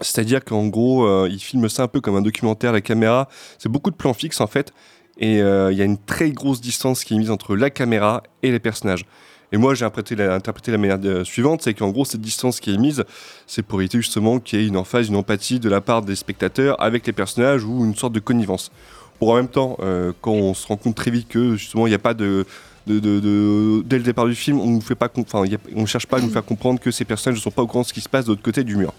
C'est-à-dire 0.00 0.44
qu'en 0.44 0.66
gros, 0.66 1.26
il 1.26 1.38
filme 1.38 1.68
ça 1.68 1.84
un 1.84 1.88
peu 1.88 2.00
comme 2.00 2.16
un 2.16 2.22
documentaire, 2.22 2.72
la 2.72 2.80
caméra. 2.80 3.28
C'est 3.58 3.68
beaucoup 3.68 3.92
de 3.92 3.96
plans 3.96 4.14
fixes 4.14 4.40
en 4.40 4.48
fait. 4.48 4.72
Et 5.18 5.34
il 5.38 5.76
y 5.78 5.80
a 5.80 5.84
une 5.84 5.98
très 5.98 6.30
grosse 6.32 6.60
distance 6.60 7.04
qui 7.04 7.14
est 7.14 7.18
mise 7.18 7.30
entre 7.30 7.54
la 7.54 7.70
caméra 7.70 8.24
et 8.42 8.50
les 8.50 8.58
personnages. 8.58 9.04
Et 9.54 9.56
moi, 9.56 9.72
j'ai 9.76 9.84
interprété 9.84 10.16
la, 10.16 10.78
manière 10.78 10.98
de- 10.98 11.22
suivante, 11.22 11.62
c'est 11.62 11.74
qu'en 11.74 11.90
gros, 11.90 12.04
cette 12.04 12.20
distance 12.20 12.58
qui 12.58 12.74
est 12.74 12.76
mise, 12.76 13.04
c'est 13.46 13.62
pour 13.62 13.80
éviter 13.80 13.98
justement 13.98 14.40
qu'il 14.40 14.60
y 14.60 14.64
ait 14.64 14.66
une 14.66 14.76
emphase, 14.76 15.06
une 15.06 15.14
empathie 15.14 15.60
de 15.60 15.68
la 15.68 15.80
part 15.80 16.02
des 16.02 16.16
spectateurs 16.16 16.74
avec 16.82 17.06
les 17.06 17.12
personnages 17.12 17.62
ou 17.62 17.84
une 17.84 17.94
sorte 17.94 18.12
de 18.12 18.18
connivence. 18.18 18.72
Pour 19.20 19.30
en 19.30 19.36
même 19.36 19.46
temps, 19.46 19.76
euh, 19.78 20.12
quand 20.20 20.32
on 20.32 20.54
se 20.54 20.66
rend 20.66 20.76
compte 20.76 20.96
très 20.96 21.12
vite 21.12 21.28
que 21.28 21.54
justement, 21.54 21.86
il 21.86 21.90
n'y 21.90 21.94
a 21.94 22.00
pas 22.00 22.14
de, 22.14 22.44
dès 22.88 22.94
le 23.00 24.02
départ 24.02 24.26
du 24.26 24.34
film, 24.34 24.58
on 24.58 24.80
ne 24.80 25.86
cherche 25.86 26.06
pas 26.08 26.16
à 26.16 26.20
nous 26.20 26.30
faire 26.30 26.44
comprendre 26.44 26.80
que 26.80 26.90
ces 26.90 27.04
personnages 27.04 27.38
ne 27.38 27.42
sont 27.42 27.52
pas 27.52 27.62
au 27.62 27.68
courant 27.68 27.82
de 27.82 27.86
ce 27.86 27.92
qui 27.92 28.00
se 28.00 28.08
passe 28.08 28.24
de 28.24 28.30
l'autre 28.30 28.42
côté 28.42 28.64
du 28.64 28.74
mur. 28.74 28.92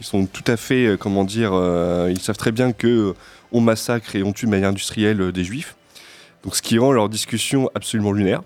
Ils 0.00 0.06
sont 0.06 0.24
tout 0.24 0.44
à 0.46 0.56
fait, 0.56 0.86
euh, 0.86 0.96
comment 0.96 1.24
dire, 1.24 1.50
euh, 1.52 2.08
ils 2.10 2.22
savent 2.22 2.38
très 2.38 2.52
bien 2.52 2.72
que 2.72 2.86
euh, 3.10 3.12
on 3.52 3.60
massacre 3.60 4.16
et 4.16 4.22
on 4.22 4.32
tue 4.32 4.46
de 4.46 4.50
manière 4.50 4.70
industrielle 4.70 5.20
euh, 5.20 5.30
des 5.30 5.44
juifs. 5.44 5.76
Donc, 6.42 6.56
ce 6.56 6.62
qui 6.62 6.78
rend 6.78 6.90
leur 6.90 7.10
discussion 7.10 7.70
absolument 7.74 8.12
lunaire. 8.12 8.40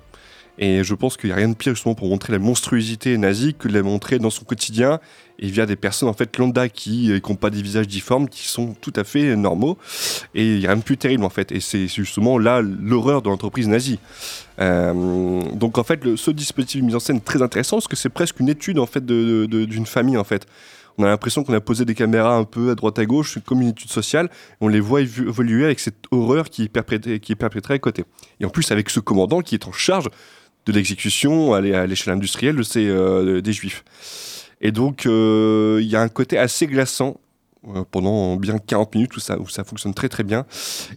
Et 0.58 0.84
je 0.84 0.94
pense 0.94 1.16
qu'il 1.16 1.28
n'y 1.28 1.32
a 1.32 1.36
rien 1.36 1.48
de 1.48 1.54
pire 1.54 1.74
justement 1.74 1.94
pour 1.94 2.08
montrer 2.08 2.32
la 2.32 2.38
monstruosité 2.38 3.18
nazie 3.18 3.54
que 3.54 3.66
de 3.68 3.74
la 3.74 3.82
montrer 3.82 4.18
dans 4.18 4.30
son 4.30 4.44
quotidien 4.44 5.00
et 5.40 5.48
via 5.48 5.66
des 5.66 5.74
personnes 5.74 6.08
en 6.08 6.12
fait 6.12 6.36
lambda 6.38 6.68
qui 6.68 7.10
n'ont 7.28 7.34
pas 7.34 7.50
des 7.50 7.60
visages 7.60 7.88
difformes, 7.88 8.28
qui 8.28 8.46
sont 8.46 8.74
tout 8.80 8.92
à 8.94 9.02
fait 9.02 9.34
normaux. 9.34 9.78
Et 10.34 10.54
il 10.54 10.58
n'y 10.60 10.66
a 10.66 10.70
rien 10.70 10.76
de 10.76 10.82
plus 10.82 10.96
terrible 10.96 11.24
en 11.24 11.30
fait. 11.30 11.50
Et 11.50 11.60
c'est 11.60 11.88
justement 11.88 12.38
là 12.38 12.62
l'horreur 12.62 13.20
de 13.22 13.28
l'entreprise 13.28 13.66
nazie. 13.66 13.98
Euh, 14.60 15.42
donc 15.54 15.78
en 15.78 15.82
fait, 15.84 16.00
ce 16.16 16.30
dispositif 16.30 16.80
de 16.80 16.86
mise 16.86 16.94
en 16.94 17.00
scène 17.00 17.16
est 17.16 17.24
très 17.24 17.42
intéressant 17.42 17.76
parce 17.76 17.88
que 17.88 17.96
c'est 17.96 18.08
presque 18.08 18.38
une 18.38 18.48
étude 18.48 18.78
en 18.78 18.86
fait 18.86 19.04
d'une 19.04 19.86
famille 19.86 20.16
en 20.16 20.24
fait. 20.24 20.46
On 20.96 21.02
a 21.02 21.08
l'impression 21.08 21.42
qu'on 21.42 21.54
a 21.54 21.60
posé 21.60 21.84
des 21.84 21.94
caméras 21.94 22.36
un 22.36 22.44
peu 22.44 22.70
à 22.70 22.74
droite 22.76 22.98
à 23.00 23.04
gauche, 23.04 23.38
comme 23.44 23.60
une 23.62 23.68
étude 23.68 23.90
sociale. 23.90 24.30
On 24.60 24.68
les 24.68 24.78
voit 24.78 25.00
évoluer 25.00 25.64
avec 25.64 25.80
cette 25.80 26.04
horreur 26.12 26.48
qui 26.50 26.62
est, 26.62 26.68
perpétrée, 26.68 27.18
qui 27.18 27.32
est 27.32 27.36
perpétrée 27.36 27.74
à 27.74 27.78
côté. 27.80 28.04
Et 28.38 28.44
en 28.44 28.48
plus 28.48 28.70
avec 28.70 28.90
ce 28.90 29.00
commandant 29.00 29.40
qui 29.40 29.56
est 29.56 29.66
en 29.66 29.72
charge 29.72 30.08
de 30.66 30.72
l'exécution 30.72 31.52
à 31.54 31.60
l'é- 31.60 31.74
à 31.74 31.86
l'échelle 31.86 32.14
industrielle 32.14 32.56
de 32.56 32.62
ces, 32.62 32.86
euh, 32.88 33.40
des 33.40 33.52
juifs. 33.52 33.84
Et 34.60 34.72
donc 34.72 35.06
euh, 35.06 35.78
il 35.82 35.88
y 35.88 35.96
a 35.96 36.00
un 36.00 36.08
côté 36.08 36.38
assez 36.38 36.66
glaçant 36.66 37.20
euh, 37.68 37.82
pendant 37.90 38.36
bien 38.36 38.58
40 38.58 38.94
minutes 38.94 39.16
où 39.16 39.20
ça, 39.20 39.38
où 39.38 39.48
ça 39.48 39.64
fonctionne 39.64 39.94
très 39.94 40.08
très 40.08 40.22
bien. 40.22 40.46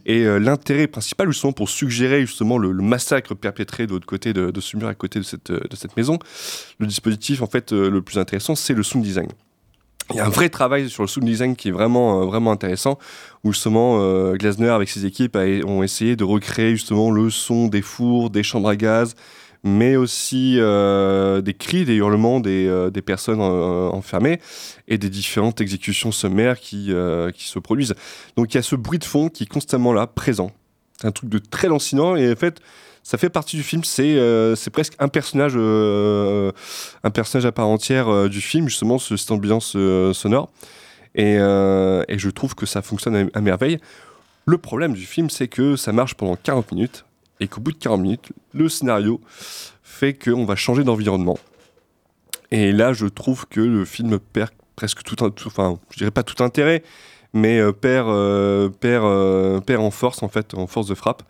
Et 0.06 0.24
l'intérêt 0.38 0.86
principal 0.86 1.30
justement 1.30 1.52
pour 1.52 1.68
suggérer 1.68 2.20
justement 2.26 2.56
le, 2.58 2.72
massacre 2.72 3.34
perpétré 3.34 3.86
de 3.86 3.92
l'autre 3.92 4.06
côté 4.06 4.32
de, 4.32 4.60
ce 4.60 4.76
mur 4.76 4.88
à 4.88 4.94
côté 4.94 5.18
de 5.18 5.24
cette, 5.24 5.52
de 5.52 5.76
cette 5.76 5.96
maison, 5.96 6.18
le 6.78 6.86
dispositif 6.86 7.42
en 7.42 7.46
fait 7.46 7.72
le 7.72 8.00
plus 8.02 8.18
intéressant 8.18 8.54
c'est 8.54 8.74
le 8.74 8.82
sound 8.82 9.04
design. 9.04 9.28
Il 10.10 10.16
y 10.16 10.20
a 10.20 10.24
un 10.26 10.30
vrai 10.30 10.48
travail 10.48 10.88
sur 10.88 11.02
le 11.02 11.06
sound 11.08 11.26
design 11.26 11.54
qui 11.54 11.68
est 11.68 11.72
vraiment, 11.72 12.24
vraiment 12.24 12.50
intéressant, 12.50 12.98
où 13.44 13.52
justement 13.52 13.98
euh, 14.00 14.36
Glasner 14.36 14.70
avec 14.70 14.88
ses 14.88 15.04
équipes 15.04 15.36
a- 15.36 15.66
ont 15.66 15.82
essayé 15.82 16.16
de 16.16 16.24
recréer 16.24 16.70
justement 16.70 17.10
le 17.10 17.28
son 17.28 17.68
des 17.68 17.82
fours, 17.82 18.30
des 18.30 18.42
chambres 18.42 18.70
à 18.70 18.76
gaz, 18.76 19.14
mais 19.68 19.96
aussi 19.96 20.56
euh, 20.58 21.40
des 21.40 21.54
cris, 21.54 21.84
des 21.84 21.94
hurlements 21.94 22.40
des, 22.40 22.66
euh, 22.66 22.90
des 22.90 23.02
personnes 23.02 23.40
euh, 23.40 23.88
enfermées 23.90 24.40
et 24.88 24.98
des 24.98 25.10
différentes 25.10 25.60
exécutions 25.60 26.10
sommaires 26.12 26.58
qui, 26.58 26.92
qui 27.34 27.48
se 27.48 27.58
produisent. 27.58 27.94
Donc 28.36 28.52
il 28.54 28.56
y 28.56 28.58
a 28.58 28.62
ce 28.62 28.74
bruit 28.76 28.98
de 28.98 29.04
fond 29.04 29.28
qui 29.28 29.44
est 29.44 29.46
constamment 29.46 29.92
là, 29.92 30.06
présent. 30.06 30.50
C'est 31.00 31.06
un 31.06 31.12
truc 31.12 31.28
de 31.30 31.38
très 31.38 31.68
lancinant 31.68 32.16
et 32.16 32.32
en 32.32 32.36
fait, 32.36 32.60
ça 33.04 33.18
fait 33.18 33.30
partie 33.30 33.56
du 33.56 33.62
film. 33.62 33.84
C'est 33.84 34.16
c'est 34.56 34.70
presque 34.70 34.94
un 34.98 35.08
personnage, 35.08 35.54
un 35.56 37.10
personnage 37.10 37.46
à 37.46 37.52
part 37.52 37.68
entière 37.68 38.28
du 38.28 38.40
film, 38.40 38.68
justement, 38.68 38.98
ce- 38.98 39.16
cette 39.16 39.30
ambiance 39.30 39.76
sonore. 40.12 40.50
Et, 41.14 41.34
et 41.34 42.18
je 42.18 42.30
trouve 42.30 42.54
que 42.54 42.66
ça 42.66 42.82
fonctionne 42.82 43.30
à 43.32 43.40
merveille. 43.40 43.78
Le 44.46 44.58
problème 44.58 44.94
du 44.94 45.04
film, 45.06 45.30
c'est 45.30 45.48
que 45.48 45.76
ça 45.76 45.92
marche 45.92 46.14
pendant 46.14 46.34
40 46.36 46.72
minutes 46.72 47.04
et 47.40 47.48
qu'au 47.48 47.60
bout 47.60 47.72
de 47.72 47.78
40 47.78 48.00
minutes, 48.00 48.32
le 48.52 48.68
scénario 48.68 49.20
fait 49.82 50.14
qu'on 50.14 50.44
va 50.44 50.56
changer 50.56 50.84
d'environnement. 50.84 51.38
Et 52.50 52.72
là, 52.72 52.92
je 52.92 53.06
trouve 53.06 53.46
que 53.46 53.60
le 53.60 53.84
film 53.84 54.18
perd 54.18 54.50
presque 54.76 55.02
tout, 55.02 55.16
enfin, 55.46 55.78
je 55.90 55.98
dirais 55.98 56.12
pas 56.12 56.22
tout 56.22 56.42
intérêt, 56.42 56.82
mais 57.32 57.58
euh, 57.58 57.72
perd, 57.72 58.08
euh, 58.08 58.68
perd, 58.68 59.04
euh, 59.04 59.60
perd 59.60 59.82
en 59.82 59.90
force, 59.90 60.22
en 60.22 60.28
fait, 60.28 60.54
en 60.54 60.66
force 60.66 60.86
de 60.86 60.94
frappe. 60.94 61.22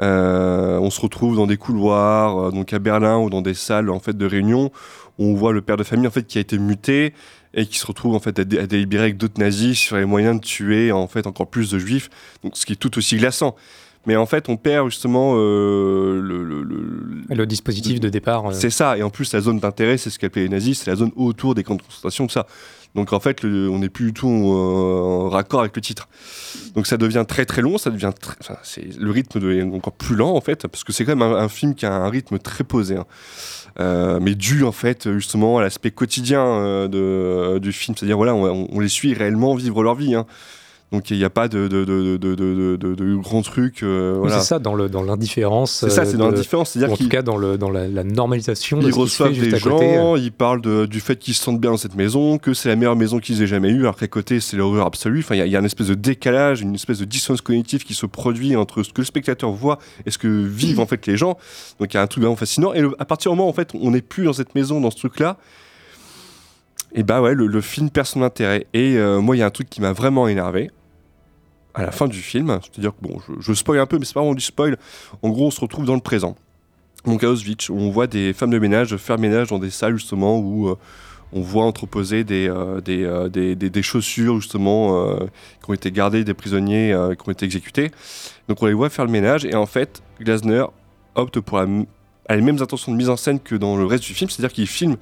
On 0.00 0.90
se 0.90 1.00
retrouve 1.00 1.36
dans 1.36 1.46
des 1.46 1.56
couloirs, 1.56 2.52
donc 2.52 2.72
à 2.72 2.78
Berlin 2.78 3.18
ou 3.18 3.30
dans 3.30 3.42
des 3.42 3.54
salles 3.54 3.90
en 3.90 3.98
fait 3.98 4.16
de 4.16 4.26
réunion, 4.26 4.70
où 5.18 5.24
on 5.26 5.34
voit 5.34 5.52
le 5.52 5.62
père 5.62 5.76
de 5.76 5.84
famille 5.84 6.06
en 6.06 6.10
fait 6.10 6.26
qui 6.26 6.36
a 6.38 6.40
été 6.40 6.58
muté 6.58 7.14
et 7.54 7.66
qui 7.66 7.78
se 7.78 7.86
retrouve 7.86 8.14
en 8.14 8.20
fait 8.20 8.38
à, 8.38 8.42
à 8.42 8.66
délibérer 8.66 9.04
avec 9.04 9.16
d'autres 9.16 9.40
nazis 9.40 9.78
sur 9.78 9.96
les 9.96 10.04
moyens 10.04 10.38
de 10.38 10.44
tuer 10.44 10.92
en 10.92 11.06
fait 11.06 11.26
encore 11.26 11.46
plus 11.46 11.70
de 11.70 11.78
juifs, 11.78 12.10
donc 12.44 12.58
ce 12.58 12.66
qui 12.66 12.74
est 12.74 12.76
tout 12.76 12.98
aussi 12.98 13.16
glaçant. 13.16 13.56
Mais 14.06 14.16
en 14.16 14.26
fait, 14.26 14.48
on 14.48 14.56
perd 14.56 14.88
justement 14.88 15.32
euh, 15.36 16.20
le, 16.22 16.44
le- 16.44 16.62
le- 16.62 17.34
Le 17.36 17.46
dispositif 17.46 17.98
de 18.00 18.08
départ. 18.08 18.46
euh, 18.46 18.52
c'est 18.52 18.70
ça, 18.70 18.96
et 18.96 19.02
en 19.02 19.10
plus 19.10 19.32
la 19.32 19.40
zone 19.40 19.58
d'intérêt, 19.58 19.96
c'est 19.98 20.10
ce 20.10 20.18
qu'appelaient 20.18 20.42
les 20.44 20.48
nazis, 20.48 20.78
c'est 20.80 20.90
la 20.90 20.96
zone 20.96 21.10
autour 21.16 21.54
des 21.54 21.64
camps 21.64 21.74
de 21.74 21.82
concentration, 21.82 22.26
tout 22.26 22.32
ça. 22.32 22.46
Donc 22.94 23.12
en 23.12 23.20
fait, 23.20 23.44
on 23.44 23.78
n'est 23.80 23.90
plus 23.90 24.06
du 24.06 24.12
tout 24.14 24.28
euh, 24.28 25.00
en 25.02 25.28
raccord 25.28 25.60
avec 25.60 25.76
le 25.76 25.82
titre. 25.82 26.08
Donc 26.74 26.86
ça 26.86 26.96
devient 26.96 27.24
très 27.28 27.44
très 27.44 27.60
long, 27.60 27.76
ça 27.76 27.90
devient 27.90 28.12
très, 28.18 28.36
enfin, 28.40 28.56
le 28.98 29.10
rythme 29.10 29.38
devient 29.38 29.68
encore 29.74 29.92
plus 29.92 30.14
lent 30.16 30.34
en 30.34 30.40
fait, 30.40 30.66
parce 30.66 30.82
que 30.84 30.92
c'est 30.94 31.04
quand 31.04 31.14
même 31.14 31.22
un, 31.30 31.36
un 31.36 31.48
film 31.48 31.74
qui 31.74 31.84
a 31.84 31.92
un 31.92 32.08
rythme 32.08 32.38
très 32.38 32.64
posé, 32.64 32.96
hein. 32.96 33.04
Euh, 33.78 34.18
mais 34.22 34.34
dû 34.34 34.64
en 34.64 34.72
fait 34.72 35.12
justement 35.18 35.58
à 35.58 35.62
l'aspect 35.62 35.90
quotidien 35.90 36.42
euh, 36.42 36.88
de, 36.88 37.58
du 37.58 37.72
film, 37.72 37.94
c'est-à-dire 37.94 38.16
voilà, 38.16 38.34
on, 38.34 38.66
on 38.72 38.80
les 38.80 38.88
suit 38.88 39.12
réellement 39.12 39.54
vivre 39.54 39.82
leur 39.82 39.94
vie. 39.96 40.14
hein. 40.14 40.24
Donc 40.92 41.10
il 41.10 41.18
n'y 41.18 41.24
a 41.24 41.30
pas 41.30 41.48
de, 41.48 41.66
de, 41.66 41.84
de, 41.84 42.16
de, 42.16 43.14
grands 43.16 43.42
trucs. 43.42 43.82
euh, 43.82 44.14
voilà. 44.18 44.38
C'est 44.38 44.46
ça, 44.46 44.58
dans 44.60 44.76
l'indifférence. 44.76 45.72
C'est 45.72 45.90
ça, 45.90 46.02
euh, 46.02 46.04
c'est 46.06 46.16
dans 46.16 46.30
l'indifférence. 46.30 46.70
C'est-à-dire 46.70 46.92
En 46.94 46.96
tout 46.96 47.08
cas, 47.08 47.22
dans, 47.22 47.36
le, 47.36 47.58
dans 47.58 47.70
la, 47.70 47.88
la 47.88 48.04
normalisation 48.04 48.78
Ils 48.80 48.92
reçoivent 48.94 49.32
juste 49.32 49.50
des 49.50 49.58
côté. 49.60 49.94
gens, 49.96 50.14
ils 50.14 50.30
parlent 50.30 50.86
du 50.86 51.00
fait 51.00 51.16
qu'ils 51.18 51.34
se 51.34 51.42
sentent 51.42 51.60
bien 51.60 51.72
dans 51.72 51.76
cette 51.76 51.96
maison, 51.96 52.38
que 52.38 52.54
c'est 52.54 52.68
la 52.68 52.76
meilleure 52.76 52.94
maison 52.94 53.18
qu'ils 53.18 53.42
aient 53.42 53.48
jamais 53.48 53.70
eue, 53.70 53.80
alors 53.80 53.96
qu'à 53.96 54.06
côté 54.06 54.38
c'est 54.38 54.56
l'horreur 54.56 54.86
absolue. 54.86 55.18
Enfin, 55.18 55.34
il 55.34 55.38
y, 55.38 55.40
a- 55.42 55.46
il 55.46 55.50
y 55.52 55.56
a 55.56 55.58
une 55.58 55.64
espèce 55.64 55.88
de 55.88 55.94
décalage, 55.94 56.60
une 56.60 56.76
espèce 56.76 57.00
de 57.00 57.04
dissonance 57.04 57.40
cognitive 57.40 57.82
qui 57.82 57.94
se 57.94 58.06
produit 58.06 58.54
entre 58.54 58.84
ce 58.84 58.92
que 58.92 59.00
le 59.00 59.06
spectateur 59.06 59.50
voit 59.50 59.78
et 60.06 60.12
ce 60.12 60.18
que 60.18 60.28
vivent 60.28 60.78
en 60.78 60.86
fait 60.86 61.04
les 61.08 61.16
gens. 61.16 61.36
Donc 61.80 61.94
il 61.94 61.96
y 61.96 61.98
a 61.98 62.02
un 62.02 62.06
truc 62.06 62.22
vraiment 62.22 62.36
fascinant. 62.36 62.72
Et 62.74 62.80
le- 62.80 62.94
à 63.00 63.04
partir 63.04 63.32
du 63.32 63.36
moment 63.36 63.48
où 63.48 63.50
en 63.50 63.54
fait 63.54 63.70
on 63.74 63.90
n'est 63.90 64.02
plus 64.02 64.22
dans 64.24 64.32
cette 64.32 64.54
maison, 64.54 64.80
dans 64.80 64.92
ce 64.92 64.98
truc-là, 64.98 65.36
et 66.94 67.02
bah 67.02 67.20
ouais, 67.20 67.34
le, 67.34 67.46
le 67.48 67.60
film 67.60 67.90
perd 67.90 68.06
son 68.06 68.22
intérêt. 68.22 68.66
Et 68.72 68.96
euh, 68.96 69.20
moi, 69.20 69.36
il 69.36 69.40
y 69.40 69.42
a 69.42 69.46
un 69.46 69.50
truc 69.50 69.68
qui 69.68 69.80
m'a 69.82 69.92
vraiment 69.92 70.28
énervé 70.28 70.70
à 71.76 71.82
la 71.82 71.92
fin 71.92 72.08
du 72.08 72.20
film. 72.20 72.58
C'est-à-dire 72.62 72.90
que 72.92 73.06
bon, 73.06 73.20
je, 73.28 73.34
je 73.40 73.52
spoil 73.52 73.78
un 73.78 73.86
peu, 73.86 73.98
mais 73.98 74.04
c'est 74.04 74.14
pas 74.14 74.20
vraiment 74.20 74.34
du 74.34 74.42
spoil. 74.42 74.76
En 75.22 75.28
gros, 75.28 75.46
on 75.46 75.50
se 75.50 75.60
retrouve 75.60 75.84
dans 75.84 75.94
le 75.94 76.00
présent. 76.00 76.34
Donc 77.04 77.22
à 77.22 77.30
Auschwitz, 77.30 77.68
où 77.68 77.76
on 77.76 77.90
voit 77.90 78.08
des 78.08 78.32
femmes 78.32 78.50
de 78.50 78.58
ménage 78.58 78.96
faire 78.96 79.18
ménage 79.18 79.48
dans 79.48 79.60
des 79.60 79.70
salles 79.70 79.96
justement 79.96 80.38
où 80.40 80.68
euh, 80.68 80.74
on 81.32 81.40
voit 81.40 81.62
entreposer 81.64 82.24
des, 82.24 82.48
euh, 82.48 82.80
des, 82.80 83.04
euh, 83.04 83.28
des, 83.28 83.54
des- 83.54 83.70
des 83.70 83.82
chaussures 83.82 84.40
justement 84.40 85.16
qui 85.62 85.70
ont 85.70 85.74
été 85.74 85.92
gardées 85.92 86.24
des 86.24 86.34
prisonniers 86.34 86.96
qui 87.22 87.28
ont 87.28 87.32
été 87.32 87.44
exécutés. 87.44 87.92
Donc 88.48 88.60
on 88.62 88.66
les 88.66 88.72
voit 88.72 88.90
faire 88.90 89.04
le 89.04 89.12
ménage 89.12 89.44
et 89.44 89.54
en 89.54 89.66
fait 89.66 90.02
Glasner 90.20 90.64
opte 91.14 91.38
pour 91.40 91.60
les 91.60 92.40
mêmes 92.42 92.60
intentions 92.60 92.90
de 92.90 92.96
mise 92.96 93.08
en 93.10 93.16
scène 93.16 93.38
que 93.38 93.54
dans 93.54 93.76
le 93.76 93.84
reste 93.84 94.02
du 94.04 94.14
film, 94.14 94.28
c'est-à-dire 94.30 94.52
qu'il 94.52 94.66
filme 94.66 94.96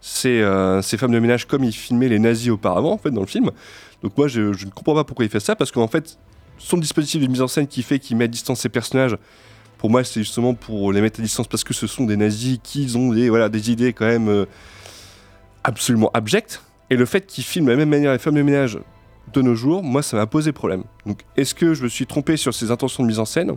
ces, 0.00 0.42
ces 0.82 0.96
femmes 0.96 1.12
de 1.12 1.18
ménage 1.18 1.46
comme 1.46 1.64
il 1.64 1.72
filmait 1.72 2.08
les 2.08 2.18
nazis 2.18 2.50
auparavant 2.50 2.92
en 2.92 2.98
fait 2.98 3.10
dans 3.10 3.20
le 3.20 3.26
film. 3.26 3.50
Donc 4.02 4.16
moi 4.16 4.28
je, 4.28 4.40
ne 4.40 4.70
comprends 4.70 4.94
pas 4.94 5.04
pourquoi 5.04 5.24
il 5.24 5.30
fait 5.30 5.40
ça 5.40 5.56
parce 5.56 5.70
qu'en 5.70 5.88
fait 5.88 6.18
son 6.58 6.76
dispositif 6.76 7.22
de 7.22 7.26
mise 7.26 7.42
en 7.42 7.48
scène 7.48 7.66
qui 7.66 7.82
fait 7.82 7.98
qu'il 7.98 8.16
met 8.16 8.24
à 8.24 8.28
distance 8.28 8.60
ses 8.60 8.68
personnages 8.68 9.16
pour 9.80 9.88
moi, 9.88 10.04
c'est 10.04 10.20
justement 10.20 10.52
pour 10.52 10.92
les 10.92 11.00
mettre 11.00 11.20
à 11.20 11.22
distance 11.22 11.48
parce 11.48 11.64
que 11.64 11.72
ce 11.72 11.86
sont 11.86 12.04
des 12.04 12.18
nazis 12.18 12.58
qui 12.62 12.92
ont 12.96 13.14
des, 13.14 13.70
idées 13.70 13.94
quand 13.94 14.04
même 14.04 14.28
euh, 14.28 14.44
absolument 15.64 16.10
abjectes. 16.12 16.62
Et 16.90 16.96
le 16.96 17.06
fait 17.06 17.26
qu'ils 17.26 17.44
filment 17.44 17.64
de 17.64 17.70
la 17.70 17.78
même 17.78 17.88
manière 17.88 18.12
les 18.12 18.18
femmes 18.18 18.34
de 18.34 18.42
ménage 18.42 18.78
de 19.32 19.40
nos 19.40 19.54
jours, 19.54 19.82
moi, 19.82 20.02
ça 20.02 20.18
m'a 20.18 20.26
posé 20.26 20.52
problème. 20.52 20.84
Donc, 21.06 21.22
est-ce 21.34 21.54
que 21.54 21.72
je 21.72 21.82
me 21.82 21.88
suis 21.88 22.04
trompé 22.04 22.36
sur 22.36 22.52
ses 22.52 22.70
intentions 22.70 23.04
de 23.04 23.08
mise 23.08 23.18
en 23.18 23.24
scène? 23.24 23.56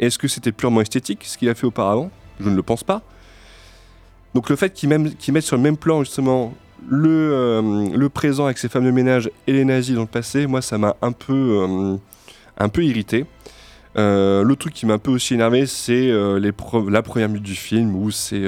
Est-ce 0.00 0.18
que 0.18 0.26
c'était 0.26 0.50
purement 0.50 0.80
esthétique, 0.80 1.22
ce 1.22 1.38
qu'il 1.38 1.48
a 1.48 1.54
fait 1.54 1.68
auparavant? 1.68 2.10
Je 2.40 2.50
ne 2.50 2.56
le 2.56 2.62
pense 2.64 2.82
pas. 2.82 3.02
Donc, 4.34 4.50
le 4.50 4.56
fait 4.56 4.72
qu'ils 4.72 4.88
mettent 4.88 5.40
sur 5.44 5.56
le 5.56 5.62
même 5.62 5.76
plan, 5.76 6.02
justement, 6.02 6.52
le, 6.88 7.32
euh, 7.32 7.88
le 7.94 8.08
présent 8.08 8.44
avec 8.44 8.58
ses 8.58 8.68
femmes 8.68 8.84
de 8.84 8.90
ménage 8.90 9.30
et 9.46 9.52
les 9.52 9.64
nazis 9.64 9.94
dans 9.94 10.02
le 10.02 10.06
passé, 10.06 10.46
moi, 10.46 10.62
ça 10.62 10.78
m'a 10.78 10.96
un 11.02 11.12
peu, 11.12 11.32
euh, 11.62 11.96
un 12.58 12.68
peu 12.68 12.84
irrité. 12.84 13.26
Euh, 13.96 14.42
le 14.42 14.56
truc 14.56 14.74
qui 14.74 14.86
m'a 14.86 14.94
un 14.94 14.98
peu 14.98 15.12
aussi 15.12 15.34
énervé, 15.34 15.66
c'est 15.66 16.10
euh, 16.10 16.40
la 16.90 17.02
première 17.02 17.28
minute 17.28 17.44
du 17.44 17.54
film 17.54 17.94
où 17.94 18.10
c'est 18.10 18.42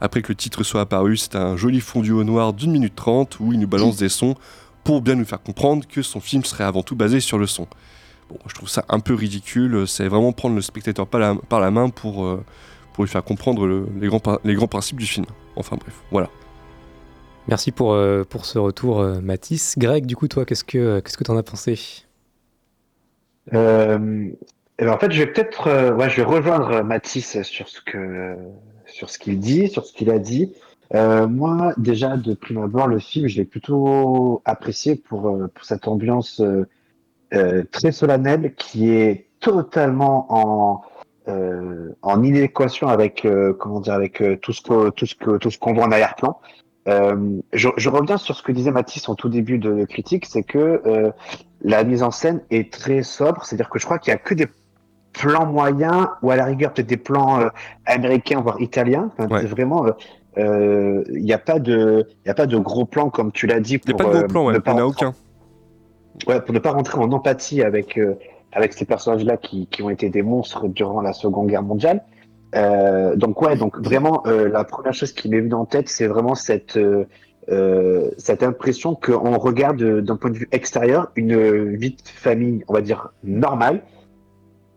après 0.00 0.22
que 0.22 0.28
le 0.28 0.34
titre 0.34 0.64
soit 0.64 0.80
apparu, 0.80 1.16
c'est 1.16 1.36
un 1.36 1.56
joli 1.56 1.80
fondu 1.80 2.12
au 2.12 2.24
noir 2.24 2.52
d'une 2.52 2.72
minute 2.72 2.96
trente 2.96 3.38
où 3.38 3.52
il 3.52 3.60
nous 3.60 3.68
balance 3.68 3.96
des 3.96 4.08
sons 4.08 4.34
pour 4.82 5.00
bien 5.00 5.14
nous 5.14 5.24
faire 5.24 5.42
comprendre 5.42 5.86
que 5.86 6.02
son 6.02 6.20
film 6.20 6.44
serait 6.44 6.64
avant 6.64 6.82
tout 6.82 6.96
basé 6.96 7.20
sur 7.20 7.38
le 7.38 7.46
son. 7.46 7.68
Bon, 8.28 8.38
je 8.46 8.54
trouve 8.54 8.68
ça 8.68 8.84
un 8.88 9.00
peu 9.00 9.14
ridicule. 9.14 9.86
C'est 9.86 10.08
vraiment 10.08 10.32
prendre 10.32 10.56
le 10.56 10.62
spectateur 10.62 11.06
par 11.06 11.20
la, 11.60 11.70
main 11.70 11.88
pour, 11.88 12.38
lui 12.98 13.08
faire 13.08 13.24
comprendre 13.24 13.86
les 14.00 14.54
grands 14.54 14.68
principes 14.68 14.98
du 14.98 15.06
film. 15.06 15.26
Enfin 15.56 15.76
bref, 15.76 15.94
voilà. 16.10 16.30
Merci 17.48 17.72
pour, 17.72 17.92
euh, 17.92 18.22
pour 18.24 18.46
ce 18.46 18.58
retour, 18.58 19.00
euh, 19.00 19.20
Mathis. 19.20 19.76
Greg, 19.78 20.06
du 20.06 20.16
coup, 20.16 20.28
toi, 20.28 20.44
qu'est-ce 20.44 20.64
que 20.64 21.00
qu'est-ce 21.00 21.16
que 21.16 21.24
t'en 21.24 21.36
as 21.36 21.42
pensé? 21.42 22.04
Euh, 23.54 24.28
eh 24.78 24.84
ben, 24.84 24.92
en 24.92 24.98
fait, 24.98 25.10
je 25.12 25.22
vais 25.22 25.26
peut-être, 25.26 25.66
euh, 25.66 25.94
ouais, 25.94 26.08
rejoindre 26.22 26.82
Mathis 26.82 27.42
sur 27.42 27.68
ce 27.68 27.80
que, 27.82 28.36
sur 28.86 29.08
qu'il 29.08 29.38
dit, 29.38 29.68
sur 29.68 29.84
ce 29.84 29.92
qu'il 29.92 30.10
a 30.10 30.18
dit. 30.18 30.54
Euh, 30.94 31.28
moi, 31.28 31.72
déjà 31.76 32.16
de 32.16 32.34
prime 32.34 32.58
abord, 32.58 32.88
le 32.88 32.98
film, 32.98 33.28
je 33.28 33.36
l'ai 33.36 33.44
plutôt 33.44 34.42
apprécié 34.44 34.96
pour, 34.96 35.28
euh, 35.28 35.48
pour 35.54 35.64
cette 35.64 35.86
ambiance 35.86 36.40
euh, 36.40 36.66
euh, 37.32 37.62
très 37.70 37.92
solennelle 37.92 38.54
qui 38.56 38.90
est 38.90 39.26
totalement 39.38 40.26
en 40.30 40.82
euh, 41.28 41.90
en 42.02 42.22
inadéquation 42.22 42.88
avec 42.88 43.24
euh, 43.24 43.52
comment 43.52 43.80
dire 43.80 43.92
avec 43.92 44.20
euh, 44.20 44.36
tout 44.36 44.52
ce 44.52 44.62
que 44.62 44.90
tout 44.90 45.06
ce 45.06 45.14
que 45.14 45.36
tout 45.36 45.50
ce 45.50 45.58
qu'on 45.58 45.74
voit 45.74 45.84
en 45.84 45.92
arrière-plan. 45.92 46.40
Euh, 46.90 47.40
je, 47.52 47.68
je 47.76 47.88
reviens 47.88 48.16
sur 48.16 48.34
ce 48.34 48.42
que 48.42 48.52
disait 48.52 48.70
Mathis 48.70 49.08
en 49.08 49.14
tout 49.14 49.28
début 49.28 49.58
de 49.58 49.84
critique, 49.84 50.26
c'est 50.26 50.42
que 50.42 50.82
euh, 50.86 51.10
la 51.62 51.84
mise 51.84 52.02
en 52.02 52.10
scène 52.10 52.40
est 52.50 52.72
très 52.72 53.02
sobre, 53.02 53.44
c'est-à-dire 53.44 53.68
que 53.70 53.78
je 53.78 53.84
crois 53.84 53.98
qu'il 53.98 54.10
y 54.10 54.14
a 54.14 54.18
que 54.18 54.34
des 54.34 54.48
plans 55.12 55.46
moyens 55.46 56.08
ou 56.22 56.30
à 56.30 56.36
la 56.36 56.44
rigueur 56.44 56.72
peut-être 56.72 56.88
des 56.88 56.96
plans 56.96 57.40
euh, 57.40 57.48
américains 57.86 58.40
voire 58.40 58.60
italiens. 58.60 59.10
Enfin, 59.18 59.28
Ouais. 59.28 59.44
Vraiment, 59.46 59.86
il 60.36 61.04
n'y 61.22 61.32
a 61.32 61.38
pas 61.38 61.58
de 61.58 62.06
il 62.24 62.28
y 62.28 62.30
a 62.30 62.34
pas 62.34 62.46
de 62.46 62.56
gros 62.58 62.86
plans 62.86 63.10
comme 63.10 63.30
tu 63.32 63.46
l'as 63.46 63.60
dit. 63.60 63.80
Il 63.84 63.94
n'y 63.94 64.00
a 64.00 64.04
pour, 64.04 64.10
pas 64.10 64.16
de 64.16 64.18
gros 64.20 64.28
plan, 64.28 64.46
ouais, 64.46 64.52
ne 64.52 64.58
il 64.58 64.62
pas 64.62 64.74
n'y 64.74 64.80
en 64.80 64.84
a 64.84 64.86
aucun. 64.86 65.14
ouais, 66.26 66.40
pour 66.40 66.54
ne 66.54 66.58
pas 66.58 66.72
rentrer 66.72 66.98
en 66.98 67.12
empathie 67.12 67.62
avec 67.62 67.98
avec 68.52 68.72
ces 68.72 68.84
personnages-là 68.84 69.36
qui, 69.36 69.66
qui 69.66 69.82
ont 69.82 69.90
été 69.90 70.08
des 70.08 70.22
monstres 70.22 70.66
durant 70.68 71.02
la 71.02 71.12
Seconde 71.12 71.48
Guerre 71.48 71.62
mondiale. 71.62 72.02
Euh, 72.56 73.14
donc 73.16 73.40
ouais, 73.42 73.56
donc 73.56 73.78
vraiment 73.78 74.22
euh, 74.26 74.48
la 74.48 74.64
première 74.64 74.92
chose 74.92 75.12
qui 75.12 75.28
m'est 75.28 75.40
venue 75.40 75.54
en 75.54 75.66
tête, 75.66 75.88
c'est 75.88 76.06
vraiment 76.06 76.34
cette 76.34 76.76
euh, 76.76 77.04
euh, 77.48 78.10
cette 78.18 78.42
impression 78.42 78.94
qu'on 78.94 79.38
regarde 79.38 79.82
euh, 79.82 80.02
d'un 80.02 80.16
point 80.16 80.30
de 80.30 80.38
vue 80.38 80.48
extérieur 80.52 81.10
une 81.16 81.76
vie 81.76 81.90
de 81.90 81.96
famille, 82.04 82.64
on 82.68 82.74
va 82.74 82.80
dire 82.80 83.12
normale, 83.24 83.82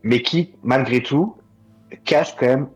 mais 0.03 0.21
qui 0.21 0.53
malgré 0.63 1.01
tout 1.01 1.35
cache 2.05 2.35
quand 2.37 2.47
même 2.47 2.67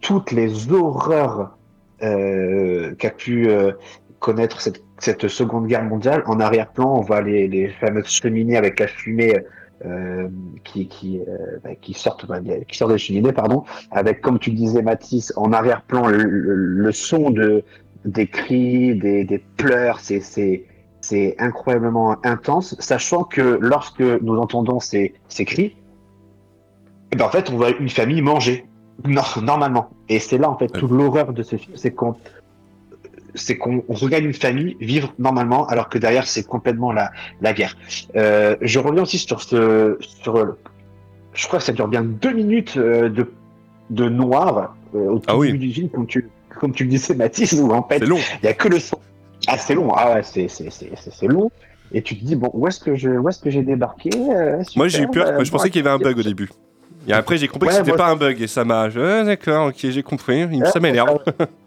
toutes 0.00 0.32
les 0.32 0.72
horreurs 0.72 1.56
euh, 2.02 2.94
qu'a 2.96 3.10
pu 3.10 3.48
euh, 3.48 3.72
connaître 4.18 4.60
cette, 4.60 4.82
cette 4.98 5.28
Seconde 5.28 5.66
Guerre 5.66 5.84
mondiale. 5.84 6.22
En 6.26 6.40
arrière-plan, 6.40 6.98
on 6.98 7.00
voit 7.00 7.20
les, 7.20 7.46
les 7.46 7.68
fameuses 7.68 8.08
cheminées 8.08 8.56
avec 8.56 8.80
la 8.80 8.86
fumée 8.86 9.44
euh, 9.84 10.28
qui, 10.64 10.88
qui, 10.88 11.20
euh, 11.20 11.58
bah, 11.62 11.74
qui, 11.80 11.94
sortent, 11.94 12.26
qui 12.68 12.76
sortent 12.76 12.92
des 12.92 12.98
cheminées, 12.98 13.32
pardon, 13.32 13.64
avec, 13.90 14.20
comme 14.20 14.38
tu 14.38 14.50
disais, 14.50 14.82
Mathis, 14.82 15.32
en 15.36 15.52
arrière-plan, 15.52 16.06
le, 16.08 16.16
le- 16.18 16.54
le 16.54 16.92
son 16.92 17.30
de, 17.30 17.62
des 18.04 18.26
cris, 18.26 18.94
des, 18.96 19.24
des 19.24 19.38
pleurs, 19.56 20.00
c'est, 20.00 20.20
c'est, 20.20 20.64
c'est 21.00 21.34
incroyablement 21.38 22.16
intense, 22.24 22.76
sachant 22.78 23.24
que 23.24 23.58
lorsque 23.60 24.00
nous 24.00 24.36
entendons 24.38 24.80
ces, 24.80 25.14
ces 25.28 25.44
cris, 25.44 25.76
eh 27.12 27.16
ben, 27.16 27.26
en 27.26 27.30
fait, 27.30 27.50
on 27.50 27.56
voit 27.56 27.70
une 27.70 27.88
famille 27.88 28.22
manger, 28.22 28.66
non, 29.06 29.22
normalement. 29.42 29.90
Et 30.08 30.18
c'est 30.18 30.38
là, 30.38 30.50
en 30.50 30.56
fait, 30.56 30.68
toute 30.68 30.90
l'horreur 30.90 31.32
de 31.32 31.42
ce 31.42 31.56
film, 31.56 31.76
c'est 31.76 31.90
qu'on 31.92 32.14
c'est 33.34 33.56
qu'on 33.56 33.84
on 33.88 33.94
regarde 33.94 34.24
une 34.24 34.34
famille 34.34 34.76
vivre 34.80 35.12
normalement 35.18 35.66
alors 35.66 35.88
que 35.88 35.98
derrière 35.98 36.26
c'est 36.26 36.44
complètement 36.46 36.92
la, 36.92 37.10
la 37.40 37.52
guerre. 37.52 37.76
Euh, 38.16 38.56
je 38.60 38.78
reviens 38.78 39.02
aussi 39.02 39.18
sur 39.18 39.42
ce 39.42 39.96
sur 40.00 40.56
je 41.32 41.46
crois 41.46 41.58
que 41.58 41.64
ça 41.64 41.72
dure 41.72 41.88
bien 41.88 42.02
deux 42.02 42.32
minutes 42.32 42.76
euh, 42.76 43.08
de 43.08 43.30
de 43.90 44.08
noir 44.08 44.74
euh, 44.94 44.98
au 45.14 45.22
Ah 45.26 45.36
oui. 45.36 45.48
début 45.52 45.66
du 45.66 45.72
film 45.74 45.88
comme 45.90 46.06
tu 46.06 46.28
comme 46.60 46.72
tu 46.72 46.84
le 46.84 46.90
disais 46.90 47.14
Mathis 47.14 47.52
où 47.52 47.70
en 47.72 47.82
fait 47.82 47.98
C'est 47.98 48.06
long. 48.06 48.18
il 48.42 48.46
y 48.46 48.48
a 48.48 48.54
que 48.54 48.68
le 48.68 48.78
son. 48.78 48.98
Ah 49.48 49.58
c'est 49.58 49.74
long 49.74 49.92
ah 49.94 50.14
ouais 50.14 50.22
c'est 50.22 51.26
long 51.26 51.50
et 51.92 52.00
tu 52.02 52.16
te 52.18 52.24
dis 52.24 52.34
bon 52.36 52.50
où 52.54 52.66
est-ce 52.68 52.80
que 52.80 52.94
j'ai 52.94 53.62
débarqué 53.62 54.10
Euh, 54.14 54.62
Moi 54.76 54.88
j'ai 54.88 54.98
eu 54.98 55.02
super, 55.02 55.24
peur, 55.24 55.38
bah, 55.38 55.44
je 55.44 55.50
pensais 55.50 55.70
qu'il 55.70 55.84
y 55.84 55.86
avait 55.88 55.94
un 55.94 55.98
bug 55.98 56.18
au 56.18 56.22
début. 56.22 56.48
Et 57.06 57.12
après 57.12 57.36
j'ai 57.36 57.48
compris 57.48 57.68
Ouais, 57.68 57.74
que 57.78 57.84
c'était 57.84 57.96
pas 57.96 58.08
un 58.08 58.16
bug 58.16 58.40
et 58.40 58.46
ça 58.46 58.64
m'a. 58.64 58.88
Ah, 58.96 59.24
D'accord, 59.24 59.66
ok, 59.68 59.76
j'ai 59.78 60.02
compris, 60.02 60.46
ça 60.72 60.80
m'énerve. 60.80 61.18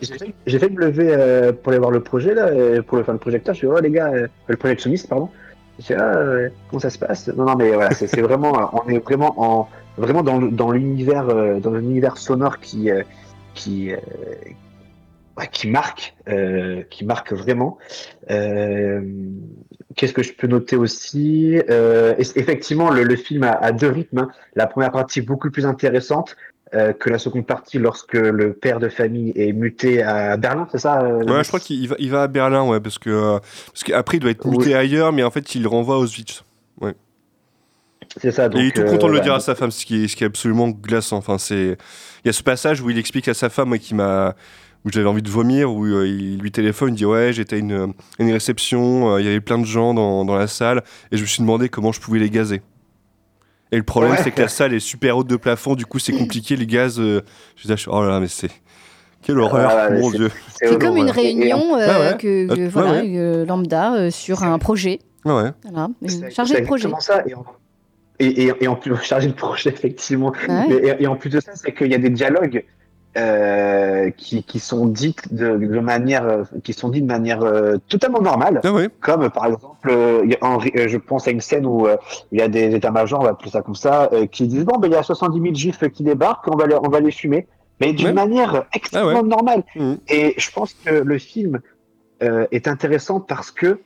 J'ai 0.00 0.58
fait, 0.58 0.70
me 0.70 0.78
lever 0.80 1.12
euh, 1.12 1.52
pour 1.52 1.70
aller 1.70 1.78
voir 1.78 1.90
le 1.90 2.02
projet 2.02 2.34
là, 2.34 2.46
euh, 2.46 2.82
pour 2.82 2.98
le 2.98 3.04
faire 3.04 3.14
le 3.14 3.20
projecteur. 3.20 3.54
Je 3.54 3.58
suis 3.58 3.66
oh 3.66 3.80
les 3.80 3.90
gars, 3.90 4.12
euh, 4.12 4.28
le 4.46 4.56
projectionniste 4.56 5.08
pardon. 5.08 5.28
Je 5.78 5.86
dis 5.86 5.94
ah 5.94 6.48
comment 6.68 6.80
ça 6.80 6.90
se 6.90 6.98
passe? 6.98 7.28
Non 7.28 7.44
non 7.44 7.56
mais 7.56 7.72
voilà 7.72 7.90
c'est 7.92 8.20
vraiment 8.20 8.70
on 8.72 8.88
est 8.88 8.98
vraiment 8.98 9.34
en 9.36 9.68
vraiment 9.96 10.22
dans 10.22 10.70
l'univers 10.70 11.26
dans 11.60 12.14
sonore 12.16 12.58
qui 12.60 12.90
qui 13.54 13.92
ouais, 15.36 15.48
qui 15.50 15.68
marque 15.68 16.16
qui 16.90 17.04
marque 17.04 17.32
vraiment. 17.32 17.78
Qu'est-ce 19.96 20.12
que 20.12 20.22
je 20.22 20.32
peux 20.32 20.46
noter 20.46 20.76
aussi? 20.76 21.56
Eff- 21.68 22.36
Effectivement 22.36 22.90
le, 22.90 23.02
le 23.02 23.16
film 23.16 23.42
a, 23.42 23.52
a 23.52 23.72
deux 23.72 23.88
rythmes. 23.88 24.18
hein. 24.18 24.30
La 24.54 24.66
première 24.66 24.92
partie 24.92 25.20
beaucoup 25.22 25.50
plus 25.50 25.66
intéressante 25.66 26.36
euh, 26.74 26.92
que 26.92 27.10
la 27.10 27.18
seconde 27.18 27.46
partie 27.46 27.78
lorsque 27.78 28.14
le 28.14 28.52
père 28.52 28.78
de 28.78 28.88
famille 28.88 29.32
est 29.36 29.52
muté 29.52 30.02
à 30.02 30.36
Berlin, 30.36 30.66
c'est 30.70 30.78
ça 30.78 31.00
euh, 31.02 31.24
Ouais, 31.24 31.42
je 31.42 31.48
crois 31.48 31.60
qu'il 31.60 31.88
va, 31.88 31.96
il 31.98 32.10
va 32.10 32.22
à 32.22 32.26
Berlin, 32.28 32.64
ouais, 32.66 32.80
parce 32.80 32.98
que 32.98 33.10
euh, 33.10 33.38
parce 33.72 33.84
qu'après 33.84 34.18
il 34.18 34.20
doit 34.20 34.30
être 34.30 34.46
muté 34.46 34.74
ailleurs, 34.74 35.12
mais 35.12 35.22
en 35.22 35.30
fait 35.30 35.54
il 35.54 35.62
le 35.62 35.68
renvoie 35.68 35.96
à 35.96 35.98
Auschwitz. 35.98 36.44
Ouais. 36.80 36.94
C'est 38.16 38.30
ça. 38.30 38.46
Et 38.46 38.58
il 38.58 38.66
est 38.66 38.70
tout 38.74 38.82
euh, 38.82 38.90
content 38.90 39.06
de 39.06 39.12
le 39.12 39.18
voilà. 39.18 39.24
dire 39.24 39.34
à 39.34 39.40
sa 39.40 39.54
femme, 39.54 39.70
ce 39.70 39.84
qui 39.84 40.04
est, 40.04 40.08
ce 40.08 40.16
qui 40.16 40.24
est 40.24 40.26
absolument 40.26 40.68
glaçant. 40.68 41.18
Enfin, 41.18 41.38
c'est, 41.38 41.76
il 42.24 42.26
y 42.26 42.28
a 42.28 42.32
ce 42.32 42.42
passage 42.42 42.80
où 42.80 42.90
il 42.90 42.98
explique 42.98 43.28
à 43.28 43.34
sa 43.34 43.50
femme, 43.50 43.68
moi, 43.68 43.78
qui 43.78 43.94
m'a, 43.94 44.34
où 44.84 44.90
j'avais 44.90 45.08
envie 45.08 45.22
de 45.22 45.30
vomir, 45.30 45.72
où 45.72 45.84
euh, 45.84 46.06
il 46.06 46.38
lui 46.38 46.50
téléphone, 46.50 46.94
il 46.94 46.96
dit 46.96 47.04
ouais, 47.04 47.32
j'étais 47.32 47.56
à 47.56 47.58
une, 47.58 47.92
une 48.18 48.32
réception, 48.32 49.14
euh, 49.14 49.20
il 49.20 49.26
y 49.26 49.28
avait 49.28 49.40
plein 49.40 49.58
de 49.58 49.66
gens 49.66 49.94
dans, 49.94 50.24
dans 50.24 50.36
la 50.36 50.46
salle, 50.46 50.82
et 51.12 51.16
je 51.16 51.22
me 51.22 51.26
suis 51.26 51.42
demandé 51.42 51.68
comment 51.68 51.92
je 51.92 52.00
pouvais 52.00 52.18
les 52.18 52.30
gazer. 52.30 52.60
Et 53.72 53.76
le 53.76 53.82
problème, 53.82 54.12
Ouais. 54.12 54.18
c'est 54.22 54.30
que 54.30 54.40
la 54.40 54.48
salle 54.48 54.72
est 54.72 54.80
super 54.80 55.16
haute 55.18 55.26
de 55.28 55.36
plafond, 55.36 55.74
du 55.74 55.84
coup, 55.86 55.98
c'est 55.98 56.12
compliqué, 56.12 56.56
les 56.56 56.66
gaz. 56.66 56.98
euh, 56.98 57.20
je 57.56 57.62
disais, 57.62 57.74
oh 57.88 58.02
là 58.02 58.08
là, 58.10 58.20
mais 58.20 58.28
c'est. 58.28 58.50
Quelle 59.22 59.40
horreur, 59.40 59.68
Ah, 59.70 59.88
mais 59.90 60.00
mon 60.00 60.10
c'est- 60.10 60.16
dieu. 60.16 60.30
C'est 60.56 60.80
comme 60.80 60.96
une 60.96 61.10
réunion 61.10 61.76
euh, 61.76 62.12
ouais. 62.12 62.16
que, 62.16 62.68
voilà, 62.68 62.92
ouais. 63.02 63.12
euh, 63.18 63.44
lambda 63.44 63.94
euh, 63.94 64.10
sur 64.10 64.42
un 64.44 64.58
projet. 64.58 65.00
Ouais, 65.24 65.32
ouais. 65.34 65.50
Voilà, 65.64 65.88
chargé 66.30 66.60
de 66.60 66.64
projet. 66.66 66.88
ça. 67.00 67.22
Et 67.26 67.34
en, 67.34 67.44
et, 68.20 68.44
et- 68.44 68.52
et 68.60 68.68
en 68.68 68.76
plus, 68.76 68.94
chargé 69.02 69.26
de 69.28 69.32
projet, 69.34 69.70
effectivement. 69.70 70.32
Ouais. 70.48 70.66
Mais- 70.68 70.74
et, 70.76 71.02
et 71.02 71.06
en 71.08 71.16
plus 71.16 71.30
de 71.30 71.40
ça, 71.40 71.50
c'est 71.56 71.74
qu'il 71.74 71.88
y 71.90 71.94
a 71.94 71.98
des 71.98 72.10
dialogues 72.10 72.64
euh, 73.16 74.10
qui, 74.10 74.42
qui 74.44 74.60
sont 74.60 74.86
dites 74.86 75.34
de, 75.34 75.56
de 75.56 75.80
manière, 75.80 76.24
euh, 76.26 76.42
qui 76.62 76.72
sont 76.72 76.88
dits 76.90 77.02
de 77.02 77.06
manière 77.06 77.42
euh, 77.42 77.76
totalement 77.88 78.20
normale. 78.20 78.60
Ah. 78.62 78.70
Comme 79.00 79.22
euh, 79.22 79.28
par 79.30 79.46
exemple, 79.46 79.88
euh, 79.90 80.26
en- 80.40 80.58
euh, 80.60 80.88
je 80.88 80.96
pense 80.98 81.26
à 81.26 81.30
une 81.30 81.40
scène 81.40 81.66
où 81.66 81.86
euh, 81.86 81.96
il 82.32 82.38
y 82.38 82.42
a 82.42 82.48
des 82.48 82.74
états-majors, 82.74 83.20
on 83.20 83.24
va 83.24 83.30
appeler 83.30 83.50
ça 83.50 83.62
comme 83.62 83.74
ça, 83.74 84.08
euh, 84.12 84.26
qui 84.26 84.46
disent 84.46 84.64
bon, 84.64 84.78
ben 84.78 84.88
il 84.88 84.92
y 84.94 84.96
a 84.96 85.02
70 85.02 85.40
000 85.40 85.54
juifs 85.54 85.88
qui 85.92 86.02
débarquent, 86.04 86.46
on 86.48 86.56
va 86.56 86.66
les, 86.66 86.74
on 86.76 86.88
va 86.88 87.00
les 87.00 87.10
fumer, 87.10 87.46
mais 87.80 87.92
d'une 87.92 88.08
Ouais. 88.08 88.12
manière 88.12 88.66
extrêmement 88.74 89.10
Ah 89.10 89.22
ouais. 89.22 89.28
normale. 89.28 89.62
Mhm. 89.74 89.98
Et 90.08 90.34
je 90.36 90.50
pense 90.50 90.74
que 90.74 90.90
le 90.94 91.18
film 91.18 91.60
euh, 92.22 92.46
est 92.52 92.68
intéressant 92.68 93.20
parce 93.20 93.50
que 93.50 93.80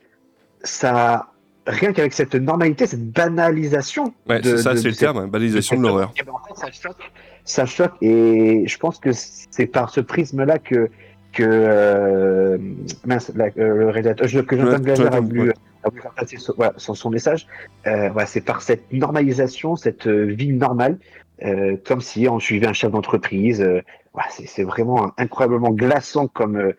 ça, 0.63 1.27
rien 1.65 1.93
qu'avec 1.93 2.13
cette 2.13 2.35
normalité, 2.35 2.87
cette 2.87 3.11
banalisation. 3.11 4.13
Ouais, 4.29 4.41
de- 4.41 4.57
c'est 4.57 4.63
ça, 4.63 4.73
de- 4.73 4.77
c'est 4.79 4.89
le 4.89 4.95
terme, 4.95 5.17
hein, 5.17 5.27
banalisation 5.27 5.77
de 5.77 5.81
l'horreur. 5.83 6.11
Eh 6.19 6.23
ben, 6.23 6.31
en 6.33 6.39
fait, 6.47 6.59
ça 6.59 6.71
choque, 6.71 6.97
ça 7.45 7.65
choque, 7.65 7.93
et 8.01 8.63
je 8.67 8.77
pense 8.77 8.99
que 8.99 9.09
c'est 9.13 9.65
par 9.67 9.89
ce 9.89 10.01
prisme-là 10.01 10.59
que 10.59 10.89
que 11.33 11.43
euh, 11.43 12.57
mince, 13.05 13.31
la- 13.35 13.45
euh, 13.57 13.77
le 13.77 13.89
réalisateur, 13.89 14.45
que 14.45 14.55
Jonathan 14.55 14.79
Glazer 14.83 15.13
a 15.13 15.19
voulu, 15.19 15.47
ouais. 15.47 15.53
a 15.83 15.89
voulu 15.89 16.01
faire 16.01 16.11
passer 16.13 16.37
son, 16.37 16.53
voilà, 16.55 16.73
son, 16.77 16.93
son 16.93 17.09
message. 17.09 17.47
Euh, 17.87 18.09
voilà, 18.09 18.27
c'est 18.27 18.41
par 18.41 18.61
cette 18.61 18.91
normalisation, 18.93 19.75
cette 19.75 20.05
euh, 20.05 20.25
vie 20.25 20.53
normale, 20.53 20.99
euh, 21.43 21.75
comme 21.87 22.01
si 22.01 22.29
on 22.29 22.39
suivait 22.39 22.67
un 22.67 22.73
chef 22.73 22.91
d'entreprise. 22.91 23.61
euh, 23.61 23.81
voilà, 24.13 24.29
c'est 24.29 24.45
c'est 24.47 24.63
vraiment 24.63 25.11
incroyablement 25.17 25.71
glaçant 25.71 26.27
comme 26.27 26.55
euh, 26.57 26.73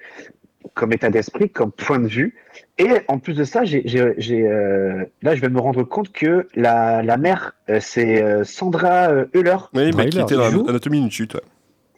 comme 0.74 0.92
état 0.92 1.10
d'esprit, 1.10 1.50
comme 1.50 1.72
point 1.72 1.98
de 1.98 2.06
vue. 2.06 2.36
Et 2.78 2.88
en 3.06 3.18
plus 3.18 3.34
de 3.34 3.44
ça, 3.44 3.64
j'ai, 3.64 3.82
j'ai, 3.84 4.14
j'ai, 4.18 4.46
euh, 4.48 5.04
là, 5.22 5.36
je 5.36 5.40
vais 5.40 5.48
me 5.48 5.60
rendre 5.60 5.84
compte 5.84 6.10
que 6.12 6.48
la, 6.56 7.02
la 7.02 7.16
mère, 7.16 7.52
euh, 7.70 7.78
c'est 7.80 8.20
euh, 8.22 8.42
Sandra 8.42 9.10
euh, 9.10 9.26
Euler. 9.34 9.56
Oui, 9.74 9.92
mais 9.96 10.08
qui 10.08 10.18
était 10.18 10.34
dans 10.34 10.50
joue. 10.50 10.66
Anatomie 10.68 11.00
d'une 11.00 11.10
chute. 11.10 11.34
ouais. 11.34 11.40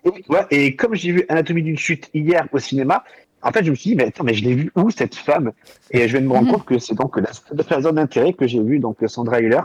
Et, 0.05 0.33
ouais, 0.33 0.47
et 0.51 0.77
comme 0.77 0.95
j'ai 0.95 1.13
vu 1.13 1.25
Anatomie 1.31 1.63
d'une 1.63 1.79
chute 1.79 2.11
hier 2.13 2.47
au 2.53 2.59
cinéma, 2.59 3.05
en 3.43 3.53
fait, 3.53 3.65
je 3.65 3.71
me 3.71 3.75
suis 3.75 3.91
dit, 3.91 3.97
mais 3.97 4.05
attends, 4.09 4.25
mais 4.25 4.35
je 4.35 4.45
l'ai 4.45 4.55
vu 4.55 4.71
où 4.77 4.91
cette 4.91 5.15
femme? 5.15 5.53
Et 5.93 6.09
je 6.09 6.13
vais 6.17 6.23
me 6.23 6.31
rendre 6.33 6.47
Mhm. 6.47 6.53
compte 6.53 6.65
que 6.67 6.79
c'est 6.79 6.95
donc 6.95 7.17
la, 7.17 7.31
la 7.71 7.81
zone 7.81 7.95
d'intérêt 7.95 8.33
que 8.35 8.47
j'ai 8.47 8.61
vu 8.63 8.79
donc 8.79 8.99
Sandra 9.07 9.41
Euler, 9.41 9.61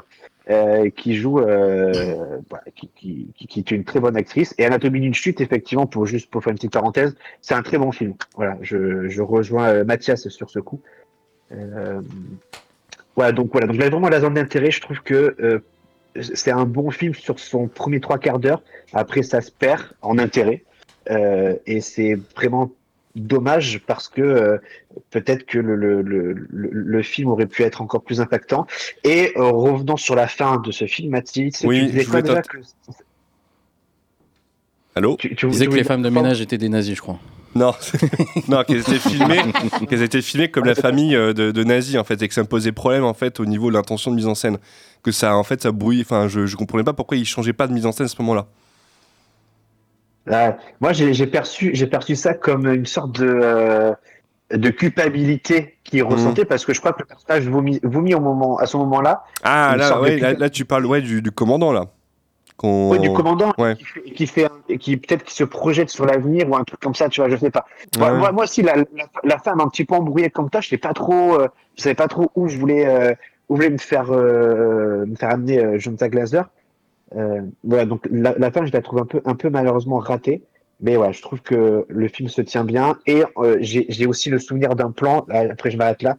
euh, 0.49 0.89
qui 0.91 1.15
joue, 1.15 1.39
euh, 1.39 2.15
voilà, 2.49 2.63
qui, 2.75 2.89
qui, 2.95 3.27
qui, 3.35 3.47
qui 3.47 3.59
est 3.59 3.71
une 3.71 3.83
très 3.83 3.99
bonne 3.99 4.15
actrice. 4.15 4.53
Et 4.57 4.65
Anatomie 4.65 5.01
d'une 5.01 5.13
chute, 5.13 5.41
effectivement, 5.41 5.87
pour 5.87 6.05
juste 6.05 6.29
pour 6.29 6.41
faire 6.43 6.51
une 6.51 6.57
petite 6.57 6.73
parenthèse, 6.73 7.15
c'est 7.41 7.53
un 7.53 7.63
très 7.63 7.77
bon 7.77 7.91
film. 7.91 8.13
Voilà, 8.35 8.57
je, 8.61 9.09
je 9.09 9.21
rejoins 9.21 9.83
Mathias 9.83 10.27
sur 10.29 10.49
ce 10.49 10.59
coup. 10.59 10.79
Euh, 11.51 12.01
voilà, 13.15 13.31
donc 13.31 13.51
voilà, 13.51 13.67
donc 13.67 13.77
là 13.77 13.89
vraiment 13.89 14.09
la 14.09 14.21
zone 14.21 14.35
d'intérêt, 14.35 14.71
je 14.71 14.81
trouve 14.81 15.01
que 15.01 15.35
euh, 15.39 15.59
c'est 16.21 16.51
un 16.51 16.65
bon 16.65 16.91
film 16.91 17.13
sur 17.13 17.39
son 17.39 17.67
premier 17.67 17.99
trois 17.99 18.17
quarts 18.17 18.39
d'heure. 18.39 18.61
Après, 18.93 19.23
ça 19.23 19.41
se 19.41 19.51
perd 19.51 19.83
en 20.01 20.17
intérêt. 20.17 20.63
Euh, 21.09 21.55
et 21.65 21.81
c'est 21.81 22.15
vraiment 22.35 22.71
dommage 23.15 23.81
parce 23.87 24.07
que 24.07 24.21
euh, 24.21 24.57
peut-être 25.09 25.45
que 25.45 25.57
le, 25.57 25.75
le, 25.75 26.01
le, 26.01 26.33
le, 26.33 26.69
le 26.71 27.01
film 27.01 27.29
aurait 27.29 27.47
pu 27.47 27.63
être 27.63 27.81
encore 27.81 28.03
plus 28.03 28.21
impactant. 28.21 28.67
Et 29.03 29.33
euh, 29.35 29.49
revenons 29.49 29.97
sur 29.97 30.15
la 30.15 30.27
fin 30.27 30.57
de 30.57 30.71
ce 30.71 30.85
film, 30.85 31.11
Mathis, 31.11 31.63
Oui, 31.65 31.79
tu 31.79 31.85
disais 31.87 32.03
je 32.03 32.09
quoi 32.09 32.21
déjà 32.21 32.41
que... 32.41 32.57
Allô? 34.95 35.15
Tu, 35.17 35.29
tu, 35.29 35.35
Tu 35.35 35.47
disais 35.47 35.65
tu 35.65 35.71
que 35.71 35.75
les 35.75 35.83
femmes 35.83 36.03
de 36.03 36.09
ménage 36.09 36.41
étaient 36.41 36.57
des 36.57 36.69
nazis, 36.69 36.95
je 36.95 37.01
crois. 37.01 37.19
Non, 37.53 37.73
non 38.47 38.63
qu'elles 38.63 38.79
étaient 38.79 38.97
filmées, 38.97 39.41
qu'elles 39.89 40.03
étaient 40.03 40.21
filmées 40.21 40.49
comme 40.49 40.65
la 40.65 40.75
famille 40.75 41.15
euh, 41.15 41.33
de, 41.33 41.51
de 41.51 41.63
nazis 41.63 41.97
en 41.97 42.03
fait, 42.03 42.21
et 42.21 42.27
que 42.27 42.33
ça 42.33 42.41
me 42.41 42.47
posait 42.47 42.71
problème 42.71 43.03
en 43.03 43.13
fait 43.13 43.39
au 43.39 43.45
niveau 43.45 43.69
de 43.69 43.75
l'intention 43.75 44.11
de 44.11 44.15
mise 44.15 44.27
en 44.27 44.35
scène, 44.35 44.57
que 45.03 45.11
ça 45.11 45.35
en 45.35 45.43
fait 45.43 45.61
ça 45.61 45.71
brouille. 45.71 46.01
Enfin, 46.01 46.27
je, 46.27 46.45
je 46.45 46.55
comprenais 46.55 46.83
pas 46.83 46.93
pourquoi 46.93 47.17
ils 47.17 47.25
changeaient 47.25 47.53
pas 47.53 47.67
de 47.67 47.73
mise 47.73 47.85
en 47.85 47.91
scène 47.91 48.05
à 48.05 48.09
ce 48.09 48.21
moment-là. 48.21 48.47
Moi, 50.79 50.93
j'ai 50.93 51.27
perçu, 51.27 51.71
j'ai 51.73 51.87
perçu 51.87 52.15
ça 52.15 52.33
comme 52.33 52.67
une 52.67 52.85
sorte 52.85 53.19
de, 53.19 53.27
euh, 53.27 53.93
de 54.53 54.69
culpabilité 54.69 55.77
qu'il 55.83 56.03
ressentait 56.03 56.45
parce 56.45 56.65
que 56.65 56.73
je 56.73 56.79
crois 56.79 56.93
que 56.93 56.99
le 57.01 57.05
personnage 57.05 57.47
vomit, 57.47 57.79
vomit 57.83 58.13
au 58.15 58.19
moment, 58.19 58.57
à 58.57 58.65
ce 58.65 58.77
moment-là. 58.77 59.23
Ah 59.43 59.75
là, 59.77 59.99
ouais, 59.99 60.19
là, 60.19 60.49
tu 60.49 60.65
parles 60.65 60.85
ouais 60.85 61.01
du, 61.01 61.21
du 61.21 61.31
commandant 61.31 61.71
là. 61.71 61.85
Qu'on- 62.61 62.91
Ouais, 62.91 62.99
du 62.99 63.11
commandant 63.11 63.51
Ouais. 63.57 63.75
qui, 63.75 63.83
fait, 63.85 64.01
qui 64.11 64.27
fait 64.27 64.45
un- 64.45 64.77
qui 64.77 64.95
peut-être 64.97 65.23
qui 65.23 65.33
se 65.33 65.43
projette 65.43 65.89
sur 65.89 66.05
l'avenir 66.05 66.47
ou 66.47 66.55
un 66.55 66.63
truc 66.63 66.79
comme 66.79 66.93
ça, 66.93 67.09
tu 67.09 67.19
vois, 67.21 67.29
je 67.29 67.35
sais 67.37 67.49
pas. 67.49 67.65
Moi, 67.97 68.11
Ouais. 68.11 68.17
moi, 68.19 68.31
moi 68.31 68.43
aussi, 68.43 68.61
la, 68.61 68.75
la, 68.75 68.85
la 69.23 69.37
femme 69.39 69.59
un 69.61 69.67
petit 69.67 69.83
peu 69.83 69.95
embrouillée 69.95 70.29
comme 70.29 70.47
ça, 70.53 70.61
je 70.61 70.69
sais 70.69 70.77
pas 70.77 70.93
trop, 70.93 71.39
euh, 71.39 71.47
je 71.75 71.81
savais 71.81 71.95
pas 71.95 72.07
trop 72.07 72.29
où 72.35 72.47
je 72.47 72.57
voulais, 72.59 72.85
euh, 72.85 73.13
où 73.49 73.55
je 73.55 73.63
voulais 73.63 73.69
me 73.71 73.79
faire, 73.79 74.11
euh, 74.11 75.05
me 75.07 75.15
faire 75.15 75.31
amener 75.31 75.79
Jonathan 75.79 76.07
Glazer. 76.07 76.49
Euh, 77.17 77.41
voilà, 77.63 77.85
donc 77.85 78.07
la, 78.11 78.35
la 78.37 78.51
fin, 78.51 78.63
je 78.65 78.71
la 78.71 78.81
trouve 78.81 78.99
un 78.99 79.05
peu, 79.05 79.21
un 79.25 79.33
peu 79.35 79.49
malheureusement 79.49 79.97
ratée. 79.97 80.43
Mais 80.83 80.97
ouais, 80.97 81.13
je 81.13 81.21
trouve 81.21 81.41
que 81.41 81.85
le 81.87 82.07
film 82.07 82.27
se 82.29 82.41
tient 82.41 82.63
bien. 82.63 82.97
Et 83.05 83.23
j'ai 83.59 84.05
aussi 84.07 84.29
le 84.29 84.39
souvenir 84.39 84.75
d'un 84.75 84.91
plan, 84.91 85.25
après 85.29 85.69
je 85.71 85.77
m'arrête 85.77 86.01
là, 86.03 86.15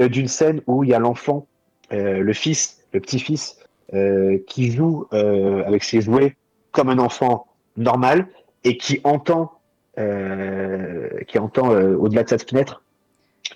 d'une 0.00 0.28
scène 0.28 0.60
où 0.66 0.82
il 0.84 0.90
y 0.90 0.94
a 0.94 0.98
l'enfant, 0.98 1.46
le 1.90 2.32
fils, 2.32 2.78
le 2.94 3.00
petit-fils, 3.00 3.57
euh, 3.94 4.38
qui 4.46 4.70
joue 4.72 5.06
euh, 5.12 5.64
avec 5.66 5.82
ses 5.84 6.00
jouets 6.00 6.36
comme 6.72 6.88
un 6.88 6.98
enfant 6.98 7.46
normal 7.76 8.26
et 8.64 8.76
qui 8.76 9.00
entend, 9.04 9.52
euh, 9.98 11.08
qui 11.26 11.38
entend 11.38 11.70
au-delà 11.70 12.22
de 12.24 12.28
cette 12.28 12.48
fenêtre 12.48 12.82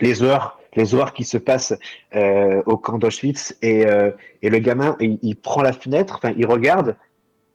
les 0.01 0.23
heures, 0.23 0.59
les 0.75 0.95
heures 0.95 1.13
qui 1.13 1.25
se 1.25 1.37
passent 1.37 1.75
au 2.67 2.77
camp 2.79 2.99
d'Auschwitz 2.99 3.57
et, 3.63 3.85
et 4.43 4.51
le 4.51 4.59
gamin, 4.59 4.97
il, 5.01 5.19
il 5.23 5.37
prend 5.37 5.61
la 5.63 5.73
fenêtre, 5.73 6.15
enfin 6.17 6.33
il 6.37 6.47
regarde, 6.47 6.97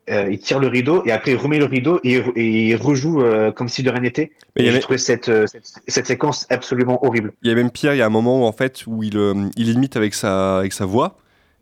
euh, 0.09 0.29
il 0.31 0.39
tire 0.39 0.59
le 0.59 0.67
rideau 0.67 1.03
et 1.05 1.11
après 1.11 1.31
il 1.31 1.37
remet 1.37 1.57
le 1.57 1.65
rideau 1.65 1.99
et, 2.03 2.13
il 2.13 2.21
re- 2.21 2.31
et 2.35 2.67
il 2.69 2.75
rejoue 2.75 3.21
euh, 3.21 3.51
comme 3.51 3.67
si 3.67 3.81
de 3.83 3.89
rien 3.89 4.01
n'était. 4.01 4.31
Mais 4.55 4.63
Et 4.63 4.67
avait- 4.67 4.75
J'ai 4.77 4.81
trouvé 4.81 4.97
cette, 4.99 5.29
euh, 5.29 5.47
cette, 5.47 5.65
cette 5.87 6.05
séquence 6.07 6.45
absolument 6.49 7.03
horrible. 7.05 7.33
Il 7.41 7.49
y 7.49 7.51
a 7.51 7.55
même 7.55 7.71
pire, 7.71 7.93
il 7.93 7.97
y 7.97 8.01
a 8.01 8.05
un 8.05 8.09
moment 8.09 8.41
où 8.41 8.45
en 8.45 8.51
fait 8.53 8.85
où 8.87 9.03
il, 9.03 9.15
il 9.57 9.69
imite 9.69 9.97
avec 9.97 10.13
sa, 10.13 10.59
avec 10.59 10.71
sa 10.73 10.85
voix 10.85 11.17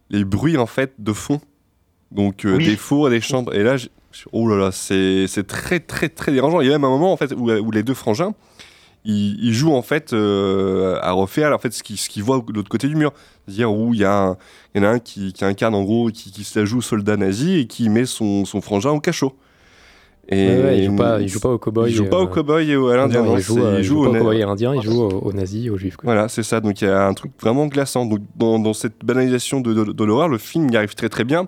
les 0.09 0.23
bruits 0.23 0.57
en 0.57 0.65
fait 0.67 0.93
de 0.99 1.13
fond. 1.13 1.39
Donc 2.11 2.45
euh, 2.45 2.57
Oui. 2.57 2.65
des 2.65 2.75
fours, 2.77 3.09
des 3.09 3.21
chambres. 3.21 3.53
Et 3.53 3.63
là, 3.63 3.75
oh 4.31 4.47
là 4.47 4.55
là, 4.55 4.71
c'est 4.71 5.25
c'est 5.27 5.45
très 5.47 5.79
très 5.79 6.09
très 6.09 6.31
dérangeant. 6.31 6.61
Il 6.61 6.67
y 6.67 6.69
a 6.69 6.73
même 6.73 6.85
un 6.85 6.89
moment 6.89 7.11
en 7.11 7.17
fait 7.17 7.33
où, 7.33 7.51
où 7.51 7.71
les 7.71 7.83
deux 7.83 7.93
frangins 7.95 8.33
ils, 9.07 9.37
ils 9.43 9.53
jouent 9.53 9.73
en 9.75 9.83
fait 9.83 10.13
euh, 10.13 10.97
à 11.01 11.11
refaire 11.11 11.53
en 11.53 11.59
fait 11.59 11.71
ce 11.73 11.83
qu'ils 11.83 12.23
voient 12.23 12.43
de 12.47 12.53
l'autre 12.53 12.69
côté 12.69 12.87
du 12.87 12.95
mur. 12.95 13.11
C'est-à-dire 13.45 13.71
où 13.71 13.93
il 13.93 13.99
y, 13.99 14.03
a 14.05 14.35
il 14.73 14.81
y 14.81 14.85
en 14.85 14.87
a 14.87 14.91
un 14.93 14.99
qui, 14.99 15.31
qui 15.33 15.45
incarne 15.45 15.75
en 15.75 15.83
gros, 15.83 16.09
qui, 16.09 16.31
qui 16.31 16.43
se 16.43 16.57
la 16.59 16.65
joue 16.65 16.81
soldat 16.81 17.15
nazi 17.17 17.59
et 17.59 17.67
qui 17.67 17.89
met 17.89 18.05
son, 18.05 18.45
son 18.45 18.61
frangin 18.61 18.89
au 18.91 18.99
cachot. 18.99 19.35
Et 20.29 20.47
Ouais, 20.47 20.63
ouais, 20.63 20.77
il 20.79 20.85
joue 20.85 20.95
pas, 20.95 21.21
il 21.21 21.27
joue 21.27 21.39
pas 21.39 21.49
au 21.49 21.57
cowboy. 21.59 21.89
il 21.91 21.95
joue 21.95 22.05
pas 22.05 22.17
au 22.19 22.23
euh, 22.23 22.27
cowboy 22.27 22.71
et 22.71 22.75
au- 22.75 22.87
à 22.87 22.97
l'indien. 22.97 23.23
il 23.35 23.39
joue, 23.41 23.59
il 23.77 23.83
joue 23.83 23.99
au 23.99 24.03
pas 24.05 24.09
au 24.09 24.13
cowboy 24.21 24.41
indien, 24.41 24.73
il 24.75 24.81
joue 24.81 25.01
aux, 25.03 25.19
aux 25.19 25.33
nazis, 25.33 25.69
aux 25.69 25.77
juifs. 25.77 25.97
quoi. 25.97 26.05
voilà, 26.11 26.27
c'est 26.29 26.41
ça. 26.41 26.61
Donc 26.61 26.81
il 26.81 26.85
y 26.85 26.87
a 26.87 27.05
un 27.05 27.13
truc 27.13 27.31
vraiment 27.39 27.67
glaçant. 27.67 28.05
Donc 28.07 28.21
dans, 28.35 28.57
dans 28.57 28.73
cette 28.73 29.05
banalisation 29.05 29.61
de, 29.61 29.73
de- 29.73 29.91
de 29.91 30.03
l'horreur, 30.03 30.27
le 30.27 30.37
film 30.39 30.69
y 30.71 30.77
arrive 30.77 30.95
très 30.95 31.09
très 31.09 31.23
bien. 31.25 31.47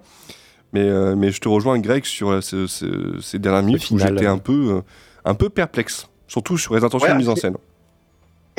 Mais, 0.74 0.82
euh, 0.82 1.16
mais 1.16 1.32
je 1.32 1.40
te 1.42 1.48
rejoins, 1.50 1.80
Greg, 1.80 2.04
sur 2.06 2.30
euh, 2.30 2.42
ce- 2.42 2.68
ce- 2.68 3.18
ces 3.22 3.40
dernières 3.40 3.64
minutes 3.64 3.90
où 3.90 3.98
j'étais 3.98 4.26
un 4.28 4.38
peu, 4.38 4.76
euh, 4.76 4.82
un 5.26 5.34
peu 5.34 5.50
perplexe. 5.50 6.08
Surtout 6.28 6.58
sur 6.58 6.76
les 6.76 6.84
intentions 6.84 7.08
Ouais, 7.08 7.14
de 7.14 7.18
mise 7.20 7.30
en 7.30 7.36
scène. 7.38 7.56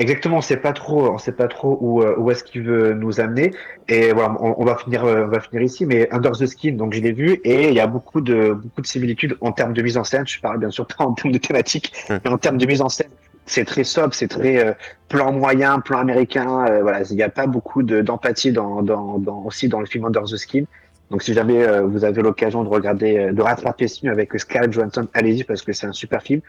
Exactement, 0.00 0.36
on 0.36 0.40
sait 0.40 0.58
pas 0.58 0.72
trop, 0.72 1.08
on 1.12 1.18
sait 1.18 1.32
pas 1.32 1.48
trop 1.48 1.76
où, 1.80 2.02
euh, 2.02 2.14
où 2.18 2.30
est-ce 2.30 2.44
qu'il 2.44 2.62
veut 2.62 2.94
nous 2.94 3.18
amener. 3.18 3.52
Et 3.88 4.12
voilà, 4.12 4.36
on, 4.40 4.54
on 4.56 4.64
va 4.64 4.76
finir, 4.76 5.04
euh, 5.04 5.24
on 5.24 5.28
va 5.28 5.40
finir 5.40 5.62
ici. 5.62 5.86
Mais 5.86 6.08
Under 6.12 6.30
the 6.30 6.46
Skin, 6.46 6.74
donc 6.74 6.92
je 6.92 7.00
l'ai 7.00 7.10
vu, 7.12 7.40
et 7.42 7.66
il 7.68 7.74
y 7.74 7.80
a 7.80 7.88
beaucoup 7.88 8.20
de, 8.20 8.52
beaucoup 8.52 8.80
de 8.80 8.86
similitudes 8.86 9.36
en 9.40 9.50
termes 9.50 9.72
de 9.72 9.82
mise 9.82 9.96
en 9.98 10.04
scène. 10.04 10.24
Je 10.26 10.40
parle 10.40 10.58
bien 10.60 10.70
sûr 10.70 10.86
pas 10.86 11.04
en 11.04 11.14
termes 11.14 11.32
de 11.32 11.38
thématique, 11.38 11.92
mais 12.08 12.30
en 12.30 12.38
termes 12.38 12.58
de 12.58 12.66
mise 12.66 12.80
en 12.80 12.88
scène. 12.88 13.10
C'est 13.46 13.64
très 13.64 13.82
sobre, 13.82 14.14
c'est 14.14 14.28
très 14.28 14.64
euh, 14.64 14.72
plan 15.08 15.32
moyen, 15.32 15.80
plan 15.80 15.98
américain. 15.98 16.66
euh, 16.68 16.82
voilà, 16.82 17.02
il 17.02 17.16
n'y 17.16 17.22
a 17.22 17.28
pas 17.30 17.46
beaucoup 17.48 17.82
de- 17.82 18.00
d'empathie 18.00 18.52
dans, 18.52 18.82
dans, 18.82 19.18
dans, 19.18 19.42
aussi 19.46 19.68
dans 19.68 19.80
le 19.80 19.86
film 19.86 20.04
Under 20.04 20.22
the 20.22 20.36
Skin. 20.36 20.64
Donc 21.10 21.22
si 21.22 21.32
jamais 21.32 21.66
euh, 21.66 21.86
vous 21.86 22.04
avez 22.04 22.20
l'occasion 22.20 22.62
de 22.62 22.68
regarder, 22.68 23.32
de 23.32 23.42
rattraper 23.42 23.88
ce 23.88 24.00
film 24.00 24.12
avec 24.12 24.38
Scarlett 24.38 24.70
Johansson, 24.70 25.08
allez-y 25.14 25.42
parce 25.42 25.62
que 25.62 25.72
c'est 25.72 25.86
un 25.86 25.92
super 25.92 26.22
film. 26.22 26.42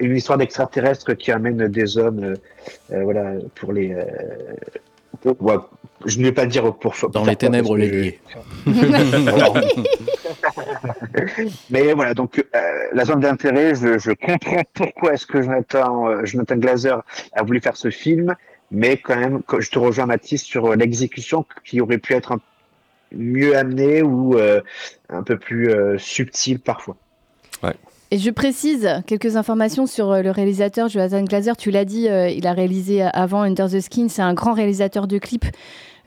Une 0.00 0.16
histoire 0.16 0.38
d'extraterrestre 0.38 1.14
qui 1.14 1.30
amène 1.32 1.68
des 1.68 1.98
hommes, 1.98 2.22
euh, 2.24 2.34
euh, 2.92 3.02
voilà, 3.04 3.32
pour 3.54 3.72
les, 3.72 3.92
euh, 3.94 4.04
pour, 5.20 5.40
ouais, 5.42 5.54
je 6.06 6.18
ne 6.18 6.24
vais 6.24 6.32
pas 6.32 6.46
dire 6.46 6.74
pour. 6.74 6.94
pour 6.94 7.10
Dans 7.10 7.20
les 7.20 7.26
quoi, 7.26 7.36
ténèbres, 7.36 7.76
les 7.76 8.18
je- 8.66 8.66
Mais 11.70 11.92
voilà, 11.92 12.14
donc 12.14 12.44
euh, 12.54 12.58
la 12.92 13.04
zone 13.04 13.20
d'intérêt, 13.20 13.74
je, 13.74 13.98
je 13.98 14.12
comprends 14.12 14.62
pourquoi 14.74 15.14
est-ce 15.14 15.26
que 15.26 15.42
Jonathan, 15.42 16.08
euh, 16.08 16.24
Jonathan 16.24 16.56
Glazer 16.56 17.02
a 17.34 17.42
voulu 17.42 17.60
faire 17.60 17.76
ce 17.76 17.90
film, 17.90 18.34
mais 18.70 18.96
quand 18.96 19.16
même, 19.16 19.42
je 19.58 19.70
te 19.70 19.78
rejoins 19.78 20.06
Mathis 20.06 20.42
sur 20.42 20.74
l'exécution 20.76 21.44
qui 21.64 21.80
aurait 21.80 21.98
pu 21.98 22.14
être 22.14 22.32
un- 22.32 22.40
mieux 23.14 23.56
amenée 23.56 24.02
ou 24.02 24.38
euh, 24.38 24.60
un 25.10 25.22
peu 25.22 25.38
plus 25.38 25.70
euh, 25.70 25.98
subtile 25.98 26.58
parfois. 26.60 26.96
Et 28.12 28.18
je 28.18 28.28
précise 28.30 28.86
quelques 29.06 29.36
informations 29.36 29.86
sur 29.86 30.10
euh, 30.10 30.20
le 30.20 30.30
réalisateur 30.30 30.90
Jonathan 30.90 31.22
Glazer. 31.22 31.56
Tu 31.56 31.70
l'as 31.70 31.86
dit, 31.86 32.10
euh, 32.10 32.28
il 32.28 32.46
a 32.46 32.52
réalisé 32.52 33.00
avant 33.00 33.40
Under 33.40 33.70
the 33.70 33.80
Skin. 33.80 34.08
C'est 34.10 34.20
un 34.20 34.34
grand 34.34 34.52
réalisateur 34.52 35.06
de 35.06 35.16
clips 35.16 35.46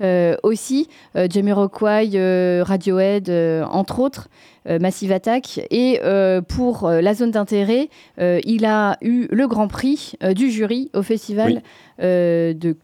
euh, 0.02 0.36
aussi. 0.44 0.88
Euh, 1.16 1.26
Jamie 1.28 1.52
Rockway, 1.52 2.62
Radiohead, 2.62 3.28
entre 3.72 3.98
autres, 4.00 4.28
Massive 4.70 5.12
Attack. 5.12 5.62
Et 5.72 6.00
pour 6.48 6.88
la 6.90 7.14
zone 7.16 7.32
d'intérêt, 7.32 7.90
il 8.20 8.66
a 8.66 8.98
eu 9.02 9.28
le 9.32 9.48
grand 9.48 9.68
prix 9.68 10.14
du 10.36 10.52
jury 10.52 10.92
au 10.94 11.02
festival 11.02 11.64
Oui. 12.00 12.56
de 12.56 12.76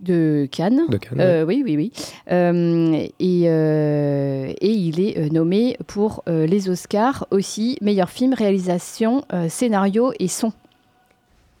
de 0.00 0.46
Cannes. 0.50 0.82
De 0.88 0.96
Cannes, 0.98 1.20
Euh, 1.20 1.44
oui, 1.44 1.62
oui, 1.64 1.76
oui. 1.76 1.92
Euh, 2.30 3.06
et, 3.18 3.42
euh, 3.46 4.52
et 4.60 4.70
il 4.70 5.00
est 5.00 5.32
nommé 5.32 5.76
pour 5.86 6.22
euh, 6.28 6.46
les 6.46 6.68
Oscars 6.68 7.26
aussi, 7.30 7.78
meilleur 7.80 8.10
film, 8.10 8.34
réalisation, 8.34 9.24
euh, 9.32 9.48
scénario 9.48 10.12
et 10.18 10.28
son. 10.28 10.52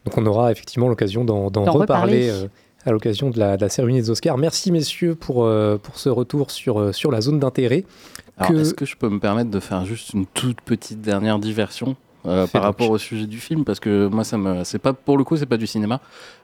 Donc 0.04 0.18
on 0.18 0.26
aura 0.26 0.52
effectivement 0.52 0.88
l'occasion 0.88 1.24
d'en 1.24 1.50
d'en 1.50 1.64
D'en 1.64 1.72
reparler 1.72 2.30
reparler. 2.30 2.48
à 2.84 2.92
l'occasion 2.92 3.30
de 3.30 3.38
la, 3.38 3.56
de 3.56 3.62
la 3.62 3.68
cérémonie 3.68 4.00
des 4.00 4.10
Oscars. 4.10 4.38
Merci 4.38 4.70
messieurs 4.70 5.14
pour, 5.14 5.44
euh, 5.44 5.78
pour 5.78 5.98
ce 5.98 6.08
retour 6.08 6.50
sur, 6.50 6.94
sur 6.94 7.10
la 7.10 7.20
zone 7.20 7.40
d'intérêt. 7.40 7.84
Que- 8.46 8.60
est-ce 8.60 8.74
que 8.74 8.84
je 8.84 8.96
peux 8.96 9.08
me 9.08 9.18
permettre 9.18 9.50
de 9.50 9.60
faire 9.60 9.84
juste 9.86 10.12
une 10.12 10.26
toute 10.26 10.60
petite 10.60 11.00
dernière 11.00 11.38
diversion? 11.38 11.96
Euh, 12.26 12.46
par 12.46 12.62
donc. 12.62 12.64
rapport 12.64 12.90
au 12.90 12.98
sujet 12.98 13.26
du 13.26 13.38
film 13.40 13.64
Parce 13.64 13.80
que 13.80 14.06
moi, 14.08 14.24
ça 14.24 14.38
me, 14.38 14.64
c'est 14.64 14.78
pas 14.78 14.92
pour 14.92 15.16
le 15.18 15.24
coup, 15.24 15.36
c'est 15.36 15.46
pas 15.46 15.56
du 15.56 15.66
cinéma, 15.66 16.00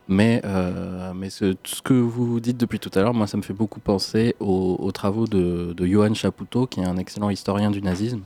mais 0.09 0.41
euh, 0.45 1.13
mais 1.15 1.31
ce, 1.31 1.53
tout 1.53 1.77
ce 1.77 1.83
que 1.83 1.95
vous 1.95 2.41
dites 2.41 2.57
depuis 2.59 2.79
tout 2.79 2.91
à 2.95 3.01
l'heure, 3.03 3.15
moi, 3.15 3.27
ça 3.27 3.37
me 3.37 3.43
fait 3.43 3.53
beaucoup 3.55 3.81
penser 3.81 4.35
aux, 4.41 4.77
aux 4.81 4.93
travaux 4.93 5.27
de, 5.27 5.73
de 5.77 5.87
Johann 5.87 6.15
Chapoutot, 6.15 6.67
qui 6.67 6.81
est 6.81 6.85
un 6.85 6.97
excellent 6.97 7.31
historien 7.31 7.71
du 7.71 7.83
nazisme 7.83 8.23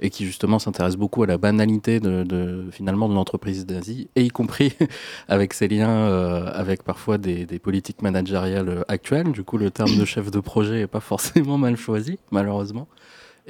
et 0.00 0.10
qui 0.10 0.24
justement 0.26 0.60
s'intéresse 0.60 0.94
beaucoup 0.96 1.24
à 1.24 1.26
la 1.26 1.38
banalité 1.38 1.98
de, 1.98 2.22
de- 2.22 2.66
finalement 2.70 3.08
de 3.08 3.14
l'entreprise 3.14 3.66
nazie, 3.66 4.08
et 4.14 4.22
y 4.22 4.28
compris 4.28 4.72
avec 5.28 5.52
ses 5.54 5.66
liens 5.66 5.90
euh, 5.90 6.48
avec 6.54 6.84
parfois 6.84 7.18
des, 7.18 7.46
des 7.46 7.58
politiques 7.58 8.00
managériales 8.02 8.84
actuelles. 8.86 9.32
Du 9.32 9.42
coup, 9.42 9.58
le 9.58 9.72
terme 9.72 9.96
de 9.96 10.04
chef 10.04 10.30
de 10.30 10.38
projet 10.38 10.82
est 10.82 10.86
pas 10.86 11.00
forcément 11.00 11.58
mal 11.58 11.76
choisi, 11.76 12.18
malheureusement. 12.30 12.86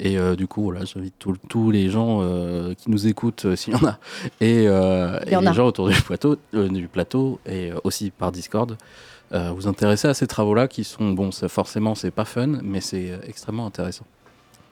Et 0.00 0.16
euh, 0.16 0.36
du 0.36 0.46
coup, 0.46 0.62
voilà, 0.62 0.84
j'invite 0.84 1.14
tous- 1.18 1.70
les 1.70 1.90
gens 1.90 2.20
euh, 2.22 2.72
qui 2.74 2.90
nous 2.90 3.06
écoutent, 3.08 3.44
euh, 3.46 3.56
s'il 3.56 3.72
y 3.74 3.76
en 3.76 3.84
a, 3.86 3.98
et, 4.40 4.68
euh, 4.68 5.18
les 5.26 5.34
a. 5.34 5.52
gens 5.52 5.66
autour 5.66 5.88
du 5.88 6.00
plateau, 6.00 6.36
euh, 6.54 6.68
du 6.68 6.86
plateau 6.86 7.40
et 7.46 7.72
euh, 7.72 7.78
aussi 7.84 8.10
par 8.10 8.30
Discord, 8.30 8.76
euh, 9.32 9.50
vous 9.54 9.66
intéresser 9.66 10.06
à 10.08 10.14
ces 10.14 10.26
travaux-là 10.28 10.68
qui 10.68 10.84
sont, 10.84 11.10
bon, 11.10 11.32
ça, 11.32 11.48
forcément, 11.48 11.94
c'est 11.96 12.12
pas 12.12 12.24
fun, 12.24 12.60
mais 12.62 12.80
c'est 12.80 13.10
euh, 13.10 13.16
extrêmement 13.26 13.66
intéressant. 13.66 14.06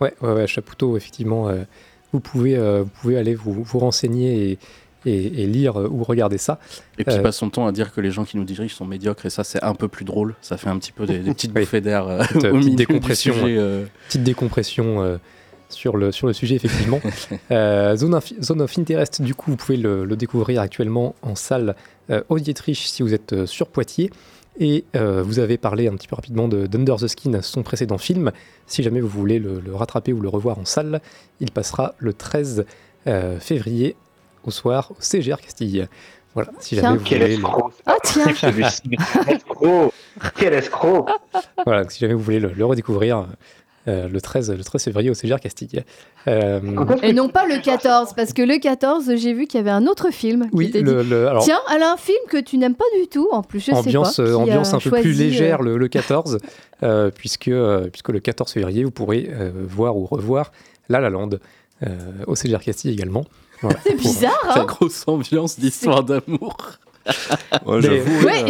Ouais, 0.01 0.15
ouais, 0.23 0.33
ouais, 0.33 0.47
Chapoutot, 0.47 0.97
effectivement, 0.97 1.49
euh, 1.49 1.65
vous, 2.13 2.21
pouvez, 2.21 2.57
euh, 2.57 2.83
vous 2.85 2.91
pouvez 3.01 3.17
aller 3.19 3.35
vous, 3.35 3.65
vous 3.65 3.79
renseigner 3.79 4.51
et, 4.53 4.59
et- 5.07 5.43
et 5.43 5.47
lire 5.47 5.81
euh, 5.81 5.89
ou 5.89 6.03
regarder 6.05 6.39
ça. 6.39 6.59
Et 6.99 7.05
puis, 7.05 7.15
Euh, 7.15 7.19
il 7.19 7.23
passe 7.23 7.37
son 7.37 7.49
temps 7.51 7.67
à 7.67 7.73
dire 7.73 7.93
que 7.95 8.01
les 8.01 8.11
gens 8.11 8.25
qui 8.25 8.37
nous 8.37 8.45
dirigent 8.45 8.75
sont 8.75 8.85
médiocres, 8.85 9.25
et 9.27 9.31
ça, 9.31 9.45
c'est 9.45 9.63
un 9.63 9.75
peu 9.75 9.89
plus 9.89 10.05
drôle. 10.05 10.35
Ça 10.43 10.57
fait 10.57 10.69
un 10.69 10.79
petit 10.79 10.93
peu 10.93 11.07
des, 11.07 11.19
des 11.21 11.33
petites 11.33 11.53
bouffées 11.55 11.81
d'air 11.81 12.07
euh, 12.09 12.19
Petite, 12.25 12.45
euh, 12.45 12.53
au 12.73 12.75
décompression, 12.75 13.35
sujet, 13.35 13.57
euh. 13.59 13.85
Petite 14.09 14.23
décompression 14.25 15.03
euh, 15.03 15.17
sur, 15.69 15.97
le, 15.97 16.13
sur 16.13 16.27
le 16.27 16.33
sujet, 16.33 16.57
effectivement. 16.57 17.01
Euh, 17.51 17.97
Zone, 17.97 18.15
of, 18.15 18.33
Zone 18.43 18.61
of 18.63 18.79
Interest, 18.79 19.23
du 19.23 19.35
coup, 19.35 19.51
vous 19.53 19.57
pouvez 19.57 19.77
le, 19.79 20.05
le 20.05 20.17
découvrir 20.17 20.61
actuellement 20.61 21.15
en 21.23 21.35
salle 21.35 21.77
euh, 22.11 22.23
au 22.29 22.39
Dietrich 22.39 22.87
si 22.87 23.03
vous 23.03 23.15
êtes 23.15 23.33
euh, 23.33 23.47
sur 23.47 23.69
Poitiers. 23.69 24.11
Et 24.59 24.85
euh, 24.97 25.23
vous 25.23 25.39
avez 25.39 25.59
parlé 25.59 25.87
un 25.87 25.95
petit 25.97 26.09
peu 26.09 26.17
rapidement 26.17 26.49
de 26.49 26.67
d'Under 26.67 26.95
the 26.99 27.09
Skin, 27.09 27.43
son 27.43 27.63
précédent 27.63 27.99
film. 27.99 28.33
Si 28.67 28.83
jamais 28.83 29.01
vous 29.03 29.09
voulez 29.09 29.39
le, 29.39 29.61
le 29.61 29.75
rattraper 29.75 30.15
ou 30.15 30.21
le 30.23 30.31
revoir 30.31 30.59
en 30.59 30.65
salle, 30.65 31.03
il 31.41 31.51
passera 31.51 31.95
le 31.99 32.15
13 32.15 32.65
euh, 33.07 33.39
février 33.39 33.97
au 34.47 34.51
soir 34.51 34.91
au 34.93 34.97
CGR 35.01 35.41
Castille. 35.41 35.87
Voilà, 36.35 36.51
si 36.61 36.75
Tiens. 36.75 36.83
jamais 36.83 36.99
vous 36.99 37.05
Quel 37.05 37.23
voulez. 37.23 37.37
le- 37.39 37.43
Ah 37.87 37.97
tiens 38.03 38.27
Quel 38.41 38.61
escroc 39.35 39.93
Quel 40.37 40.53
escroc 40.55 41.07
Voilà, 41.65 41.83
donc 41.83 41.93
si 41.93 41.99
jamais 42.01 42.15
vous 42.15 42.21
voulez 42.21 42.41
le, 42.41 42.53
le 42.53 42.65
redécouvrir, 42.67 43.27
euh, 43.89 44.09
le, 44.09 44.21
13, 44.21 44.51
le 44.53 44.63
13 44.63 44.85
février 44.85 45.09
au 45.11 45.15
CGR 45.15 45.41
Castille. 45.41 45.83
Euh, 46.29 46.61
Et 47.03 47.13
non 47.15 47.29
pas 47.29 47.47
le 47.47 47.59
14, 47.63 48.13
parce 48.15 48.33
que 48.35 48.43
le 48.43 48.59
14, 48.59 49.13
j'ai 49.17 49.33
vu 49.33 49.47
qu'il 49.47 49.59
y 49.59 49.61
avait 49.63 49.71
un 49.71 49.87
autre 49.87 50.11
film. 50.11 50.49
oui, 50.53 50.67
était 50.67 50.83
le, 50.83 51.03
dit, 51.05 51.09
le- 51.11 51.29
alors, 51.29 51.43
Tiens, 51.45 51.61
alors 51.69 51.93
un 51.93 51.97
film 51.97 52.19
que 52.29 52.37
tu 52.39 52.59
n'aimes 52.59 52.75
pas 52.75 52.85
du 53.01 53.07
tout, 53.09 53.29
en 53.33 53.43
plus, 53.43 53.61
je 53.61 53.71
ambiance, 53.73 54.17
sais 54.17 54.23
pas. 54.25 54.29
euh, 54.29 54.35
ambiance 54.35 54.75
a 54.75 54.77
un 54.77 54.81
peu 54.81 54.91
plus 54.91 55.15
euh, 55.15 55.25
légère 55.25 55.63
le, 55.63 55.79
le 55.79 55.89
14, 55.89 56.39
euh, 56.83 57.11
puisque, 57.15 57.49
euh, 57.49 57.89
puisque 57.89 58.09
le 58.11 58.21
14 58.21 58.51
février, 58.53 58.85
vous 58.85 58.91
pourrez 58.91 59.31
euh, 59.33 59.51
voir 59.55 59.97
ou 59.97 60.05
revoir 60.05 60.53
La 60.91 61.01
La 61.01 61.09
Land 61.09 61.31
euh, 61.87 61.89
au 62.27 62.35
CGR 62.35 62.59
Castille 62.61 62.93
également. 62.93 63.25
Voilà. 63.63 63.79
C'est 63.83 63.95
bizarre, 63.97 64.39
La 64.55 64.63
hein 64.63 64.65
grosse 64.65 65.05
ambiance 65.07 65.59
d'histoire 65.59 66.03
d'amour. 66.05 66.57
Ouais, 67.65 67.81
j'avoue, 67.83 68.25
Ouais, 68.27 68.43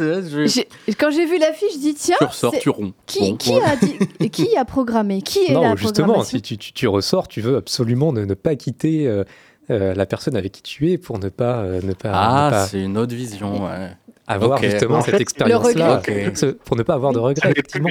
euh, 0.00 0.22
je- 0.46 0.92
Quand 0.94 1.10
j'ai 1.10 1.26
vu 1.26 1.38
l'affiche, 1.38 1.74
je 1.74 1.78
dis 1.78 1.94
tiens, 1.94 2.16
Tu 2.18 2.24
ressors, 2.24 2.54
tu 2.58 2.70
romps. 2.70 2.94
qui, 3.06 3.30
Bon, 3.32 3.36
qui 3.36 3.50
ouais. 3.50 3.62
a 3.62 3.76
dit, 3.76 4.30
qui 4.30 4.56
a 4.56 4.64
programmé 4.64 5.20
Qui 5.20 5.40
est 5.48 5.52
Non, 5.52 5.60
la 5.62 5.76
justement, 5.76 6.24
si 6.24 6.40
tu, 6.40 6.56
tu- 6.56 6.72
tu 6.72 6.88
ressors, 6.88 7.28
tu 7.28 7.42
veux 7.42 7.56
absolument 7.56 8.12
ne, 8.12 8.24
ne 8.24 8.34
pas 8.34 8.56
quitter 8.56 9.06
euh, 9.06 9.24
euh, 9.70 9.92
la 9.94 10.06
personne 10.06 10.34
avec 10.34 10.52
qui 10.52 10.62
tu 10.62 10.90
es 10.90 10.96
pour 10.98 11.18
ne 11.18 11.28
pas, 11.28 11.58
euh, 11.58 11.80
ne 11.82 11.92
pas, 11.92 12.10
Ah, 12.14 12.48
pas 12.50 12.66
c'est 12.66 12.80
une 12.82 12.96
autre 12.96 13.14
vision, 13.14 13.66
ouais. 13.66 13.90
avoir 14.26 14.62
justement 14.62 14.96
En 14.98 15.02
cette 15.02 15.16
fait, 15.16 15.20
expérience-là, 15.20 15.98
regret. 15.98 16.26
Ok. 16.28 16.36
ce- 16.38 16.46
pour 16.46 16.76
ne 16.76 16.82
pas 16.82 16.94
avoir 16.94 17.12
de 17.12 17.18
regrets, 17.18 17.50
effectivement. 17.50 17.88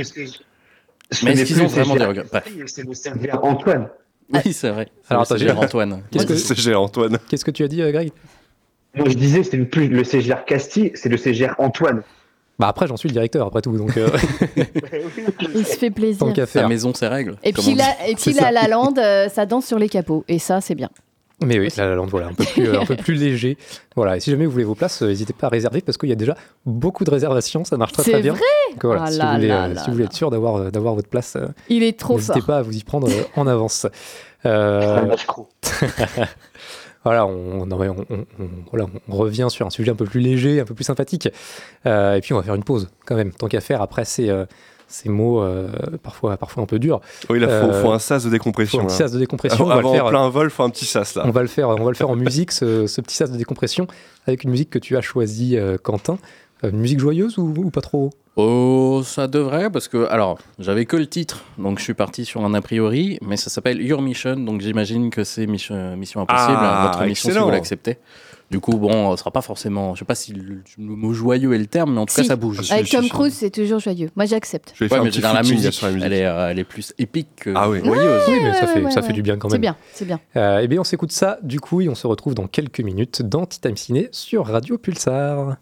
Mais 1.23 1.31
est-ce 1.33 1.43
qu'ils 1.45 1.61
ont 1.61 1.67
vraiment 1.67 1.95
des 1.95 2.05
regrets? 2.05 2.25
C'est 2.65 2.83
le 2.83 2.93
CGR 2.95 3.39
Antoine. 3.43 3.89
Oui, 4.33 4.53
c'est 4.53 4.69
vrai. 4.69 4.87
Alors, 5.09 5.25
le 5.29 5.37
j'ai- 5.37 5.51
Antoine. 5.51 6.01
Qu'est-ce 6.11 6.53
que- 6.53 6.75
Antoine? 6.75 7.17
Qu'est-ce 7.29 7.43
que 7.45 7.51
tu 7.51 7.63
as 7.63 7.67
dit, 7.67 7.81
euh, 7.81 7.91
Greg? 7.91 8.11
Moi, 8.95 9.09
je 9.09 9.15
disais, 9.15 9.43
c'est 9.43 9.57
plus 9.57 9.87
le 9.87 10.03
CGR 10.03 10.45
Castille, 10.45 10.91
c'est 10.95 11.09
le 11.09 11.17
CGR 11.17 11.53
Antoine. 11.57 12.01
Bah 12.57 12.67
après, 12.67 12.87
j'en 12.87 12.97
suis 12.97 13.07
le 13.07 13.13
directeur, 13.13 13.47
après 13.47 13.61
tout, 13.61 13.77
donc 13.77 13.95
euh, 13.95 14.09
Il 15.55 15.65
se 15.65 15.77
fait 15.77 15.91
plaisir. 15.91 16.19
tant 16.19 16.33
qu'à 16.33 16.45
Sa 16.45 16.59
faire. 16.61 16.69
maison, 16.69 16.93
ses 16.93 17.07
règles. 17.07 17.35
Et 17.43 17.53
puis, 17.53 17.73
la, 17.75 17.85
et 18.09 18.15
puis 18.15 18.33
la. 18.33 18.51
La 18.51 18.67
Land, 18.67 18.93
euh, 18.97 19.29
ça 19.29 19.45
danse 19.45 19.65
sur 19.65 19.79
les 19.79 19.87
capots. 19.89 20.25
Et 20.27 20.39
ça, 20.39 20.59
c'est 20.59 20.75
bien. 20.75 20.89
Mais 21.41 21.57
oui, 21.59 21.69
La 21.77 21.87
La 21.87 21.95
Land, 21.95 22.07
voilà, 22.07 22.27
un 22.27 22.33
peu 22.33 22.43
plus, 22.43 22.67
euh, 22.67 22.81
un 22.81 22.85
peu 22.85 22.95
plus 22.97 23.13
léger. 23.13 23.57
Voilà, 23.95 24.17
et 24.17 24.19
si 24.19 24.29
jamais 24.31 24.45
vous 24.45 24.51
voulez 24.51 24.63
vos 24.65 24.75
places, 24.75 25.01
euh, 25.03 25.07
n'hésitez 25.07 25.31
pas 25.33 25.47
à 25.47 25.49
réserver 25.49 25.79
parce 25.81 25.97
qu'il 25.97 26.09
y 26.09 26.11
a 26.11 26.15
déjà 26.15 26.35
beaucoup 26.65 27.03
de 27.05 27.09
réservations, 27.11 27.63
ça 27.63 27.77
marche 27.77 27.93
très 27.93 28.03
C'est 28.03 28.11
très 28.11 28.21
bien. 28.21 28.33
vrai 28.33 28.41
Donc 28.73 28.85
voilà, 28.85 29.03
Ah 29.05 29.11
si, 29.11 29.17
là 29.17 29.25
vous 29.29 29.35
voulez, 29.35 29.47
là 29.47 29.63
euh, 29.65 29.73
là 29.73 29.81
si 29.81 29.87
vous 29.87 29.93
voulez 29.93 30.05
être 30.05 30.13
sûr 30.13 30.29
d'avoir 30.31 30.71
d'avoir 30.71 30.95
votre 30.95 31.07
place, 31.09 31.37
Il 31.69 31.83
est 31.83 31.97
trop 31.97 32.15
n'hésitez 32.17 32.41
pas 32.41 32.57
à 32.57 32.61
vous 32.61 32.75
y 32.75 32.83
prendre 32.83 33.07
en 33.35 33.47
avance. 33.47 33.87
Euh, 34.45 35.15
voilà, 37.03 37.25
on, 37.25 37.65
non, 37.65 37.77
mais 37.77 37.87
on, 37.89 38.05
on- 38.09 38.25
on- 38.39 38.49
voilà, 38.71 38.87
on 39.07 39.15
revient 39.15 39.47
sur 39.49 39.65
un 39.65 39.69
sujet 39.69 39.91
un 39.91 39.95
peu 39.95 40.05
plus 40.05 40.19
léger, 40.19 40.59
un 40.59 40.65
peu 40.65 40.73
plus 40.73 40.83
sympathique. 40.83 41.29
Euh, 41.85 42.15
et 42.15 42.21
puis 42.21 42.33
on 42.33 42.37
va 42.37 42.43
faire 42.43 42.55
une 42.55 42.63
pause 42.63 42.89
quand 43.05 43.15
même, 43.15 43.31
tant 43.31 43.47
qu'à 43.47 43.61
faire 43.61 43.81
après 43.81 44.05
ces, 44.05 44.29
euh, 44.29 44.45
ces 44.89 45.07
mots 45.07 45.41
euh, 45.41 45.69
parfois, 46.03 46.35
parfois 46.37 46.63
un 46.63 46.65
peu 46.65 46.79
durs. 46.79 46.99
Oui, 47.29 47.39
là, 47.39 47.47
faut, 47.47 47.67
Euh, 47.69 47.81
faut 47.81 47.91
un 47.91 47.99
sas 47.99 48.23
de 48.23 48.27
Il 48.27 48.31
faut 48.31 48.33
décompression. 48.33 48.79
un 48.81 48.85
petit 48.85 48.91
là. 48.93 48.97
sas 49.07 49.11
de 49.13 49.19
décompression. 49.19 49.63
on 49.63 49.67
va 49.67 49.75
Avant 49.75 49.91
le 49.93 49.95
faire, 49.97 50.05
plein 50.09 50.29
vol, 50.29 50.49
faut 50.49 50.63
un 50.63 50.69
petit 50.69 50.85
sas 50.85 51.15
là. 51.15 51.23
on 51.25 51.31
va 51.31 51.41
le 51.41 51.47
faire, 51.47 51.69
on 51.69 51.83
va 51.83 51.89
le 51.91 51.95
faire 51.95 52.09
en 52.09 52.15
musique, 52.15 52.51
ce, 52.51 52.87
ce 52.87 52.99
petit 53.01 53.15
sas 53.15 53.31
de 53.31 53.37
décompression, 53.37 53.87
avec 54.27 54.43
une 54.43 54.49
musique 54.49 54.69
que 54.69 54.79
tu 54.79 54.97
as 54.97 55.01
choisie, 55.01 55.57
euh, 55.57 55.77
Quentin. 55.81 56.17
Euh, 56.65 56.71
Une 56.71 56.79
musique 56.79 56.99
joyeuse 56.99 57.37
ou, 57.37 57.53
ou 57.55 57.69
pas 57.69 57.79
trop? 57.79 58.09
Oh, 58.35 59.01
ça 59.05 59.27
devrait, 59.27 59.69
parce 59.69 59.87
que, 59.87 60.05
alors, 60.09 60.39
j'avais 60.59 60.85
que 60.85 60.97
le 60.97 61.07
titre, 61.07 61.43
donc 61.57 61.77
je 61.79 61.83
suis 61.83 61.93
parti 61.93 62.25
sur 62.25 62.43
un 62.43 62.53
a 62.53 62.61
priori, 62.61 63.17
mais 63.21 63.37
ça 63.37 63.49
s'appelle 63.49 63.81
Your 63.81 64.01
Mission, 64.01 64.35
donc 64.37 64.59
j'imagine 64.61 65.09
que 65.09 65.23
c'est 65.23 65.45
Mission, 65.45 65.95
Mission 65.97 66.21
Impossible, 66.21 66.57
Ah, 66.59 66.87
votre 66.91 67.05
mission 67.05 67.23
si 67.23 67.27
excellent. 67.29 67.45
vous 67.45 67.51
l'acceptez. 67.51 67.97
Du 68.51 68.59
coup, 68.59 68.77
bon, 68.77 69.11
ce 69.11 69.17
sera 69.19 69.29
pas 69.29 69.41
forcément, 69.43 69.93
je 69.93 69.99
sais 69.99 70.05
pas 70.05 70.15
si 70.15 70.33
le, 70.33 70.63
le 70.79 70.83
mot 70.95 71.13
joyeux 71.13 71.53
est 71.53 71.59
le 71.59 71.67
terme, 71.67 71.93
mais 71.93 71.99
en 71.99 72.05
tout 72.07 72.15
Si. 72.15 72.21
cas, 72.21 72.27
ça 72.29 72.35
bouge. 72.35 72.71
Avec 72.71 72.89
Tom. 72.89 73.07
Cruise, 73.07 73.33
c'est 73.33 73.51
toujours 73.51 73.79
joyeux. 73.79 74.09
Moi, 74.15 74.25
j'accepte. 74.25 74.71
Je 74.73 74.79
vais 74.79 74.85
Ouais, 74.85 74.89
faire 74.89 75.01
un 75.01 75.03
mais 75.03 75.09
petit 75.11 75.21
dans 75.21 75.33
la 75.33 75.43
musique, 75.43 75.71
sur 75.73 75.85
la 75.85 75.93
musique. 75.93 76.05
Elle, 76.07 76.13
est, 76.13 76.25
euh, 76.25 76.49
elle 76.49 76.57
est 76.57 76.63
plus 76.63 76.93
épique 76.97 77.27
que 77.35 77.53
Ah 77.55 77.69
oui. 77.69 77.79
joyeuse. 77.85 78.21
Oui, 78.27 78.33
mais 78.41 78.53
ça, 78.53 78.61
ouais, 78.61 78.67
fait, 78.73 78.81
ouais, 78.85 78.91
ça 78.91 79.01
ouais. 79.01 79.07
fait 79.07 79.13
du 79.13 79.21
bien 79.21 79.37
quand 79.37 79.49
C'est 79.49 79.55
même. 79.55 79.61
bien, 79.61 79.75
c'est 79.93 80.05
bien. 80.05 80.19
Euh, 80.35 80.61
eh 80.63 80.67
bien, 80.67 80.81
on 80.81 80.83
s'écoute 80.83 81.11
ça 81.11 81.37
du 81.43 81.59
coup 81.59 81.81
et 81.81 81.89
on 81.89 81.95
se 81.95 82.07
retrouve 82.07 82.33
dans 82.33 82.47
quelques 82.47 82.79
minutes 82.79 83.21
dans 83.21 83.45
Time 83.45 83.77
Ciné 83.77 84.09
sur 84.11 84.47
Radio 84.47 84.79
Pulsar. 84.79 85.57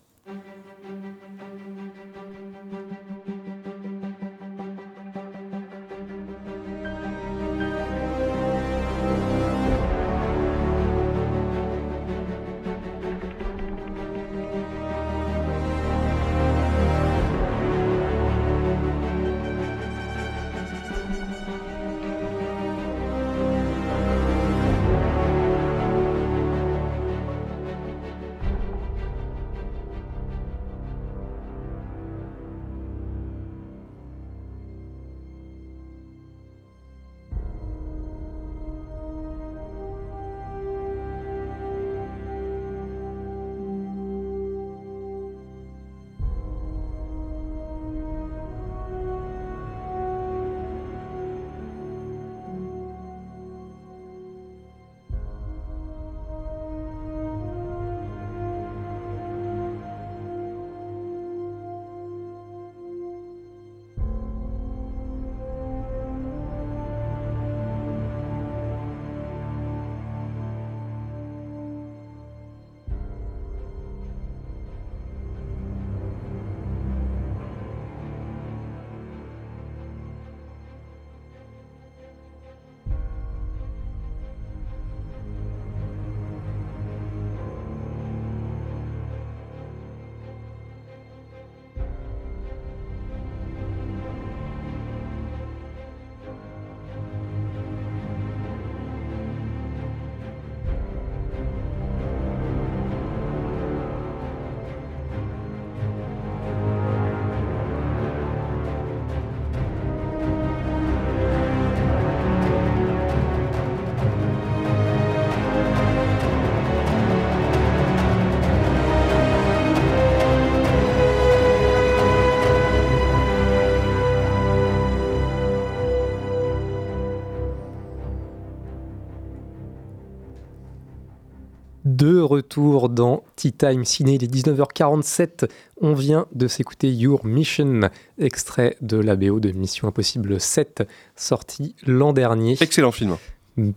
Retour 132.27 132.89
dans 132.89 133.23
Tea 133.35 133.51
Time 133.51 133.83
Ciné, 133.85 134.15
il 134.15 134.23
est 134.23 134.33
19h47. 134.33 135.49
On 135.81 135.93
vient 135.93 136.27
de 136.33 136.47
s'écouter 136.47 136.91
Your 136.91 137.25
Mission, 137.25 137.89
extrait 138.19 138.77
de 138.81 138.97
la 138.97 139.15
BO 139.15 139.39
de 139.39 139.51
Mission 139.51 139.87
Impossible 139.87 140.39
7, 140.39 140.83
sorti 141.15 141.75
l'an 141.85 142.13
dernier. 142.13 142.57
Excellent 142.61 142.91
film. 142.91 143.17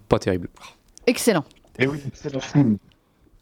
Pas 0.08 0.18
terrible. 0.18 0.48
Excellent. 1.06 1.44
Et 1.78 1.86
oui, 1.86 1.98
film. 2.40 2.76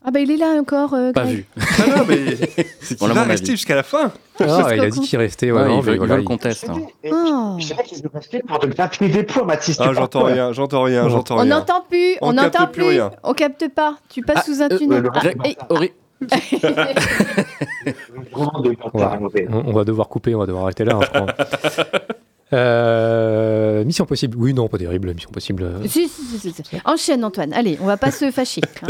Ah 0.04 0.10
bah 0.12 0.20
il 0.20 0.30
est 0.30 0.36
là 0.36 0.54
encore. 0.58 0.94
euh, 0.94 1.12
Pas 1.12 1.24
vu. 1.24 1.44
Ah 1.58 1.98
non, 1.98 2.04
mais 2.08 2.36
c'est 2.80 3.02
On 3.02 3.06
qu'il 3.08 3.10
a 3.10 3.14
va 3.14 3.24
rester 3.24 3.50
jusqu'à 3.50 3.74
la 3.74 3.82
fin. 3.82 4.12
Ah, 4.40 4.70
il 4.74 4.80
a 4.80 4.90
dit 4.90 5.00
qu'il 5.00 5.18
restait. 5.18 5.50
Ouais, 5.50 5.60
Ouais, 5.62 5.68
non, 5.68 5.80
il 5.80 5.82
veut, 5.82 5.90
mais 5.90 5.96
il 5.96 5.98
voilà, 5.98 6.14
veut 6.14 6.20
le 6.20 6.26
conteste. 6.26 6.68
hein. 6.70 6.76
Oh. 7.10 7.56
Je 7.58 7.66
savais 7.66 7.82
qu'ils 7.82 8.02
rester 8.14 8.40
pour 8.46 8.58
te 8.60 8.66
grappiller 8.68 9.10
des 9.10 9.22
points, 9.24 9.44
Mathis. 9.44 9.76
Ah, 9.80 9.90
j'entends 9.92 10.24
rien, 10.24 10.52
j'entends 10.52 10.82
rien, 10.84 11.08
j'entends 11.08 11.34
On 11.36 11.40
rien. 11.40 11.46
n'entend 11.58 11.84
plus, 11.88 12.14
on 12.22 12.28
On 12.28 12.32
n'entend 12.32 12.66
plus 12.68 12.82
plus, 12.82 12.90
rien. 12.90 13.10
on 13.24 13.32
capte 13.34 13.68
pas. 13.74 13.96
Tu 14.08 14.22
passes 14.22 14.38
Ah, 14.38 14.42
sous 14.42 14.62
un 14.62 14.68
euh, 14.70 14.78
tunnel. 14.78 15.08
Ah, 15.12 15.20
On 18.34 18.44
va, 18.98 19.18
on- 19.20 19.66
on 19.68 19.72
va 19.72 19.84
devoir 19.84 20.08
couper, 20.08 20.34
on 20.34 20.38
va 20.40 20.46
devoir 20.46 20.64
arrêter 20.64 20.84
là. 20.84 20.96
hein, 20.96 21.00
je 21.02 21.08
crois. 21.08 21.26
Euh, 22.54 23.84
Mission 23.84 24.06
Possible. 24.06 24.34
Oui, 24.40 24.54
non, 24.54 24.68
pas 24.68 24.78
terrible. 24.78 25.12
Mission 25.12 25.30
Possible. 25.30 25.64
euh, 25.64 25.82
Si, 25.86 26.08
si, 26.08 26.22
si, 26.24 26.38
si, 26.38 26.50
si. 26.50 26.62
Enchaîne 26.86 27.22
Antoine, 27.22 27.52
allez, 27.52 27.76
on 27.82 27.84
va 27.84 27.98
pas 27.98 28.10
se 28.10 28.30
fâcher. 28.30 28.62
hein. 28.82 28.86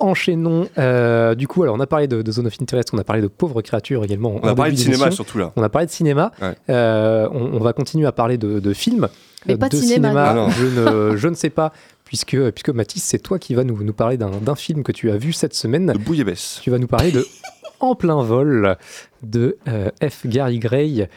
Enchaînons. 0.00 0.68
Euh, 0.78 1.34
du 1.34 1.46
coup, 1.46 1.62
alors 1.62 1.76
on 1.76 1.80
a 1.80 1.86
parlé 1.86 2.08
de, 2.08 2.22
de 2.22 2.32
Zone 2.32 2.46
of 2.46 2.54
Interest, 2.60 2.90
on 2.92 2.98
a 2.98 3.04
parlé 3.04 3.22
de 3.22 3.28
pauvres 3.28 3.62
créatures 3.62 4.02
également. 4.02 4.40
On 4.42 4.48
a 4.48 4.54
parlé 4.54 4.72
de 4.72 4.76
cinéma 4.78 5.10
surtout 5.10 5.38
là. 5.38 5.52
On 5.56 5.62
a 5.62 5.68
parlé 5.68 5.86
de 5.86 5.92
cinéma. 5.92 6.32
Ouais. 6.40 6.54
Euh, 6.70 7.28
on, 7.32 7.54
on 7.54 7.58
va 7.60 7.72
continuer 7.72 8.06
à 8.06 8.12
parler 8.12 8.38
de, 8.38 8.60
de 8.60 8.72
films. 8.72 9.08
Mais 9.46 9.56
pas 9.56 9.68
de 9.68 9.76
de 9.76 9.82
cinéma, 9.82 10.12
Ah 10.16 10.50
je, 10.50 10.66
ne, 10.66 11.16
je 11.16 11.28
ne 11.28 11.34
sais 11.34 11.48
pas, 11.48 11.72
puisque, 12.04 12.36
puisque 12.50 12.68
Mathis, 12.70 13.02
c'est 13.02 13.18
toi 13.18 13.38
qui 13.38 13.54
vas 13.54 13.64
nous, 13.64 13.82
nous 13.82 13.92
parler 13.94 14.18
d'un 14.18 14.30
d'un 14.30 14.54
film 14.54 14.82
que 14.82 14.92
tu 14.92 15.10
as 15.10 15.16
vu 15.16 15.32
cette 15.32 15.54
semaine. 15.54 15.86
De 15.86 15.98
Bouillabaisse. 15.98 16.60
Tu 16.62 16.70
vas 16.70 16.78
nous 16.78 16.86
parler 16.88 17.10
de 17.12 17.26
En 17.80 17.94
plein 17.94 18.22
vol 18.22 18.76
de 19.22 19.56
euh, 19.66 19.88
F. 20.06 20.26
Gary 20.26 20.58
Gray. 20.58 21.08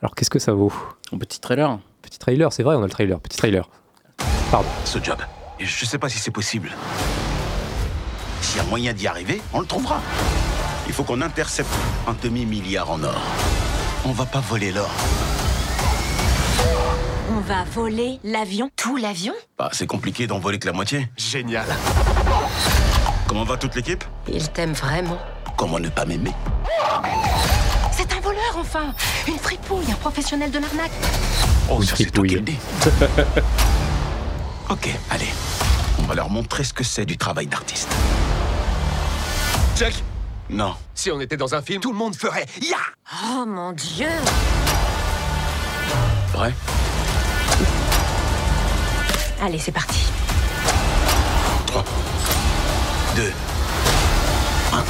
Alors, 0.00 0.14
qu'est-ce 0.14 0.30
que 0.30 0.38
ça 0.38 0.52
vaut? 0.52 0.72
Un 1.12 1.18
petit 1.18 1.40
trailer. 1.40 1.80
Petit 2.02 2.18
trailer, 2.20 2.52
c'est 2.52 2.62
vrai, 2.62 2.76
on 2.76 2.80
a 2.80 2.84
le 2.84 2.90
trailer. 2.90 3.18
Petit 3.18 3.36
trailer. 3.38 3.68
Pardon. 4.52 4.68
Ce 4.84 4.98
job, 5.02 5.16
je 5.58 5.84
sais 5.84 5.98
pas 5.98 6.08
si 6.08 6.18
c'est 6.18 6.30
possible. 6.30 6.70
S'il 8.42 8.56
y 8.58 8.60
a 8.60 8.64
moyen 8.64 8.92
d'y 8.92 9.06
arriver, 9.06 9.40
on 9.52 9.60
le 9.60 9.66
trouvera. 9.66 10.00
Il 10.86 10.92
faut 10.92 11.04
qu'on 11.04 11.20
intercepte 11.22 11.70
un 12.06 12.14
demi-milliard 12.22 12.90
en 12.90 13.02
or. 13.02 13.20
On 14.04 14.12
va 14.12 14.26
pas 14.26 14.40
voler 14.40 14.72
l'or. 14.72 14.90
On 17.30 17.40
va 17.40 17.64
voler 17.72 18.18
l'avion 18.24 18.68
Tout 18.76 18.96
l'avion? 18.96 19.32
Bah, 19.58 19.70
c'est 19.72 19.86
compliqué 19.86 20.26
d'en 20.26 20.38
voler 20.38 20.58
que 20.58 20.66
la 20.66 20.72
moitié. 20.72 21.08
Génial. 21.16 21.66
Comment 23.26 23.44
va 23.44 23.56
toute 23.56 23.74
l'équipe? 23.74 24.04
Il 24.28 24.46
t'aime 24.50 24.72
vraiment. 24.72 25.18
Comment 25.56 25.78
ne 25.78 25.88
pas 25.88 26.04
m'aimer? 26.04 26.32
C'est 27.92 28.12
un 28.12 28.20
voleur, 28.20 28.56
enfin 28.58 28.92
Une 29.28 29.38
fripouille, 29.38 29.90
un 29.90 29.94
professionnel 29.96 30.50
de 30.50 30.58
l'arnaque 30.58 30.90
Oh, 31.70 31.80
Une 31.80 31.86
ça 31.86 31.94
c'est 31.96 32.10
toi 32.10 32.26
qui 32.26 32.34
le 32.34 32.40
dis. 32.40 32.58
ok, 34.68 34.88
allez. 35.10 35.28
On 36.00 36.02
va 36.02 36.14
leur 36.16 36.28
montrer 36.28 36.64
ce 36.64 36.72
que 36.74 36.82
c'est 36.84 37.04
du 37.06 37.16
travail 37.16 37.46
d'artiste. 37.46 37.88
Jack, 39.76 39.94
Non. 40.50 40.74
si 40.94 41.10
on 41.10 41.20
était 41.20 41.36
dans 41.36 41.54
un 41.54 41.62
film, 41.62 41.80
tout 41.80 41.92
le 41.92 41.98
monde 41.98 42.14
ferait 42.14 42.46
Ya! 42.60 42.76
Oh 43.24 43.44
mon 43.46 43.72
dieu. 43.72 44.08
Vrai. 46.32 46.52
Allez, 49.40 49.58
c'est 49.58 49.72
parti. 49.72 50.06
3, 51.66 51.84
2, 53.16 53.32
1. 54.72 54.84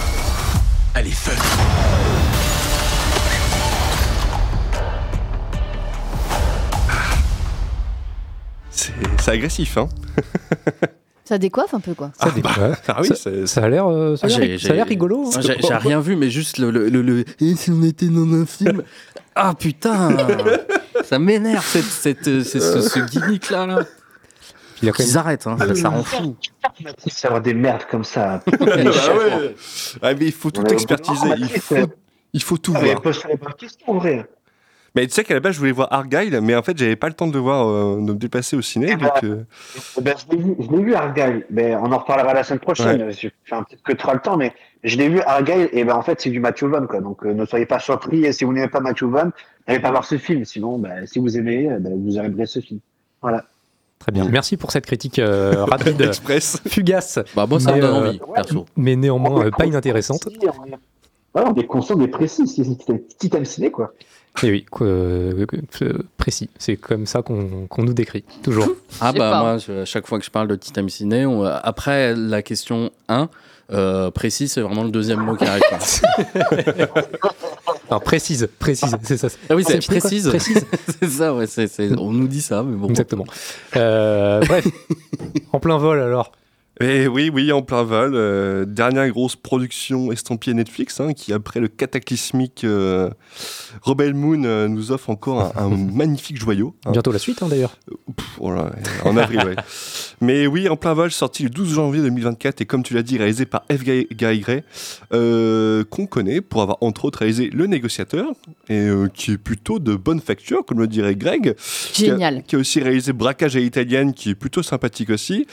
Allez, 0.94 1.10
feu. 1.10 1.32
C'est 8.70 8.92
c'est 9.20 9.30
agressif, 9.30 9.76
hein 9.76 9.88
Ça 11.24 11.38
décoiffe 11.38 11.72
un 11.72 11.80
peu 11.80 11.94
quoi. 11.94 12.10
Ça, 12.20 12.30
dé- 12.30 12.42
ouais. 12.42 12.72
Ah 12.88 13.00
oui, 13.00 13.08
ça, 13.46 13.62
a 13.64 13.68
l'air 13.68 13.86
euh, 13.88 14.16
ça 14.16 14.26
a 14.26 14.30
Ah, 14.34 14.38
l'air- 14.74 14.86
rigolo. 14.86 15.24
hein. 15.26 15.30
Ah, 15.36 15.40
J'ai 15.40 15.52
rien 15.74 16.00
vu, 16.00 16.16
mais 16.16 16.30
juste 16.30 16.58
le. 16.58 16.70
le, 16.70 16.88
le, 16.88 17.00
le- 17.02 17.24
Et 17.40 17.54
si 17.54 17.70
on 17.70 17.82
était 17.82 18.06
dans 18.08 18.26
un 18.34 18.44
film 18.44 18.82
Ah 19.34 19.54
putain 19.58 20.16
Ça 21.04 21.18
m'énerve 21.18 21.64
cette, 21.64 21.84
cette, 21.84 22.28
euh, 22.28 22.42
ce, 22.44 22.98
gimmick 23.10 23.50
là. 23.50 23.66
là. 23.66 23.78
Il 24.82 24.88
a 24.88 24.92
quand 24.92 24.98
même- 24.98 25.06
Qu'ils 25.08 25.16
arrêtent, 25.18 25.46
hein, 25.46 25.56
ça, 25.58 25.74
ça 25.76 25.88
rend 25.90 26.02
fou. 26.02 26.36
Ça 27.08 27.30
va 27.30 27.38
des 27.40 27.54
merdes 27.54 27.84
comme 27.90 28.04
ça. 28.04 28.42
Ah 28.60 28.64
ouais. 28.66 29.54
Ah, 30.02 30.14
mais 30.14 30.26
il 30.26 30.32
faut 30.32 30.50
tout 30.50 30.66
expertiser, 30.66 31.28
il 31.38 31.48
faut, 31.60 31.76
il 32.32 32.42
faut 32.42 32.58
tout 32.58 32.72
Ah, 32.76 32.80
voir. 32.80 33.02
les 33.04 33.68
en 33.86 33.94
vrai. 33.98 34.26
Mais 34.94 35.06
tu 35.06 35.12
sais 35.14 35.24
qu'à 35.24 35.32
la 35.34 35.40
base, 35.40 35.54
je 35.54 35.58
voulais 35.58 35.72
voir 35.72 35.88
Argyle, 35.90 36.38
mais 36.42 36.54
en 36.54 36.62
fait, 36.62 36.76
j'avais 36.76 36.96
pas 36.96 37.08
le 37.08 37.14
temps 37.14 37.26
de 37.26 37.32
le 37.32 37.38
voir, 37.38 37.66
euh, 37.66 37.96
de 37.96 38.12
me 38.12 38.18
déplacer 38.18 38.56
au 38.56 38.60
ciné. 38.62 38.88
Ben, 38.96 38.98
donc, 39.06 39.24
euh, 39.24 39.44
Eh 39.98 40.00
ben, 40.02 40.14
je 40.18 40.36
l'ai 40.36 40.42
vu, 40.42 40.54
je 40.60 40.70
l'ai 40.76 40.82
vu 40.82 40.94
Argyle. 40.94 41.46
Ben, 41.48 41.78
on 41.82 41.90
en 41.92 41.98
reparlera 41.98 42.34
la 42.34 42.44
semaine 42.44 42.58
prochaine. 42.60 43.10
Je 43.10 43.28
fais 43.44 43.54
un 43.54 43.62
peut-être 43.62 43.82
que 43.82 43.92
trop 43.94 44.12
le 44.12 44.20
temps, 44.20 44.36
mais 44.36 44.52
je 44.84 44.98
l'ai 44.98 45.08
vu 45.08 45.20
Argyle. 45.22 45.70
Et 45.72 45.84
ben, 45.84 45.94
en 45.94 46.02
fait, 46.02 46.20
c'est 46.20 46.28
du 46.28 46.40
Matthew 46.40 46.64
Vaughn, 46.64 46.86
quoi. 46.86 47.00
Donc, 47.00 47.24
euh, 47.24 47.32
ne 47.32 47.46
soyez 47.46 47.64
pas 47.64 47.78
surpris. 47.78 48.24
Et 48.26 48.32
si 48.32 48.44
vous 48.44 48.52
n'aimez 48.52 48.68
pas 48.68 48.80
Matthew 48.80 49.04
Vaughn, 49.04 49.30
n'allez 49.66 49.80
pas 49.80 49.90
voir 49.90 50.04
ce 50.04 50.18
film. 50.18 50.44
Sinon, 50.44 50.78
ben, 50.78 51.06
si 51.06 51.18
vous 51.18 51.38
aimez, 51.38 51.70
euh, 51.70 51.78
ben, 51.78 51.92
vous 51.98 52.18
aimerez 52.18 52.44
ce 52.46 52.60
film. 52.60 52.80
Voilà. 53.22 53.44
Très 53.98 54.12
bien. 54.12 54.28
Merci 54.28 54.56
pour 54.58 54.72
cette 54.72 54.84
critique 54.84 55.18
euh, 55.20 55.64
rapide, 55.64 55.98
Express. 56.02 56.60
fugace, 56.68 57.18
Bah, 57.34 57.46
moi, 57.48 57.60
ça 57.60 57.70
me 57.70 57.76
Mais, 57.76 57.80
donne 57.80 57.94
euh, 57.94 58.08
envie, 58.08 58.20
perso. 58.34 58.66
mais 58.76 58.96
néanmoins 58.96 59.46
euh, 59.46 59.50
pas 59.50 59.64
inintéressante. 59.64 60.24
conscient, 60.24 60.52
on 60.60 60.66
est- 60.66 60.74
Voilà, 61.32 61.50
on 61.50 61.54
est 61.54 61.66
conscient 61.66 61.96
des 61.96 62.08
précis. 62.08 62.46
C'est 62.46 62.62
un 62.90 62.96
petit 62.98 63.30
thème 63.30 63.44
ciné, 63.46 63.70
quoi. 63.70 63.94
Et 64.42 64.50
oui, 64.50 64.64
quoi, 64.70 64.86
euh, 64.86 65.46
euh, 65.82 65.92
précis. 66.16 66.48
C'est 66.58 66.76
comme 66.76 67.06
ça 67.06 67.22
qu'on 67.22 67.68
nous 67.78 67.94
décrit, 67.94 68.24
toujours. 68.42 68.66
Ah 69.00 69.12
bah 69.12 69.18
pas. 69.30 69.40
moi, 69.40 69.58
je- 69.58 69.82
à 69.82 69.84
chaque 69.84 70.06
fois 70.06 70.18
que 70.18 70.24
je 70.24 70.30
parle 70.30 70.48
de 70.48 70.56
Titan 70.56 70.86
Ciné, 70.88 71.26
on- 71.26 71.44
après 71.44 72.14
la 72.16 72.42
question 72.42 72.90
1, 73.08 73.28
euh, 73.72 74.10
précis, 74.10 74.48
c'est 74.48 74.60
vraiment 74.60 74.84
le 74.84 74.90
deuxième 74.90 75.20
mot 75.20 75.36
qui 75.36 75.44
arrive. 75.44 75.62
Alors, 77.88 78.02
précise, 78.04 78.48
précise, 78.58 78.96
c'est 79.02 79.16
ça. 79.16 79.28
Ah 79.48 79.54
oui, 79.54 79.64
c'est 79.66 79.84
précise. 79.86 80.28
Précise, 80.28 80.64
c'est 81.00 81.08
ça, 81.08 81.34
ouais, 81.34 81.46
on 81.98 82.12
nous 82.12 82.28
dit 82.28 82.42
ça, 82.42 82.62
mais 82.62 82.76
bon. 82.76 82.88
exactement. 82.88 83.24
Euh, 83.76 84.40
bref, 84.40 84.66
en 85.52 85.60
plein 85.60 85.78
vol 85.78 86.00
alors. 86.00 86.32
Et 86.82 87.06
oui, 87.06 87.30
oui, 87.32 87.52
en 87.52 87.62
plein 87.62 87.84
vol. 87.84 88.12
euh, 88.14 88.64
dernière 88.64 89.08
grosse 89.10 89.36
production 89.36 90.10
estampillée 90.10 90.54
Netflix, 90.54 90.98
hein, 91.00 91.12
qui 91.12 91.32
après 91.32 91.60
le 91.60 91.68
cataclysmique 91.68 92.64
euh, 92.64 93.08
Rebel 93.82 94.14
Moon 94.14 94.42
euh, 94.44 94.66
nous 94.66 94.90
offre 94.90 95.08
encore 95.10 95.52
un, 95.56 95.64
un 95.64 95.68
magnifique 95.94 96.36
joyau. 96.38 96.74
hein. 96.84 96.90
Bientôt 96.92 97.12
la 97.12 97.18
suite 97.20 97.42
hein, 97.42 97.46
d'ailleurs. 97.48 97.76
Voilà, 98.38 98.72
en 99.04 99.16
avril, 99.16 99.40
ouais. 99.44 99.54
Mais 100.20 100.46
oui, 100.46 100.68
en 100.68 100.76
plein 100.76 100.94
vol, 100.94 101.10
sorti 101.12 101.44
le 101.44 101.50
12 101.50 101.74
janvier 101.74 102.02
2024 102.02 102.60
et 102.60 102.66
comme 102.66 102.82
tu 102.82 102.94
l'as 102.94 103.02
dit, 103.02 103.16
réalisé 103.16 103.46
par 103.46 103.64
F. 103.72 103.82
Guy 103.84 104.06
Gray, 104.12 104.42
euh, 105.12 105.84
qu'on 105.84 106.06
connaît 106.06 106.40
pour 106.40 106.62
avoir 106.62 106.78
entre 106.80 107.04
autres 107.04 107.20
réalisé 107.20 107.48
Le 107.50 107.66
Négociateur, 107.66 108.26
et 108.68 108.74
euh, 108.78 109.08
qui 109.12 109.32
est 109.32 109.38
plutôt 109.38 109.78
de 109.78 109.94
bonne 109.94 110.20
facture, 110.20 110.64
comme 110.64 110.80
le 110.80 110.86
dirait 110.88 111.14
Greg. 111.14 111.54
Qui 111.92 112.06
a- 112.06 112.14
Génial. 112.14 112.42
Qui 112.42 112.56
a, 112.56 112.58
aussi 112.58 112.80
réalisé 112.80 113.12
Braquage 113.12 113.56
à 113.56 113.60
l'italienne, 113.60 114.14
qui 114.14 114.30
est 114.30 114.34
plutôt 114.34 114.62
sympathique 114.62 115.10
aussi, 115.10 115.46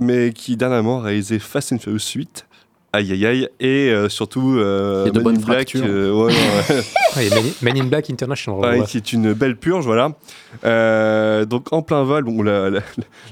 mais 0.00 0.32
qui 0.32 0.56
dernièrement 0.56 1.00
a 1.00 1.02
réalisé 1.02 1.38
Fast 1.38 1.72
and 1.72 1.78
Furious 1.78 2.12
8. 2.14 2.48
Aïe 2.90 3.12
aïe 3.12 3.26
aïe, 3.26 3.48
et 3.60 3.90
euh, 3.90 4.08
surtout 4.08 4.56
euh, 4.56 5.10
de 5.10 5.20
Men 5.20 5.36
in 5.36 5.40
Black, 5.40 5.74
euh, 5.76 6.10
ouais, 6.10 6.32
non, 6.32 6.74
ouais. 6.74 6.82
Ah, 7.16 7.20
Men, 7.60 7.78
in 7.78 7.84
Black 7.84 8.08
International. 8.08 8.58
Ouais, 8.60 8.80
ouais. 8.80 8.86
qui 8.86 8.96
est 8.96 9.12
une 9.12 9.34
belle 9.34 9.56
purge, 9.56 9.84
voilà. 9.84 10.12
Euh, 10.64 11.44
donc 11.44 11.70
en 11.70 11.82
plein 11.82 12.02
vol, 12.02 12.24
bon, 12.24 12.42
la, 12.42 12.70
la, 12.70 12.80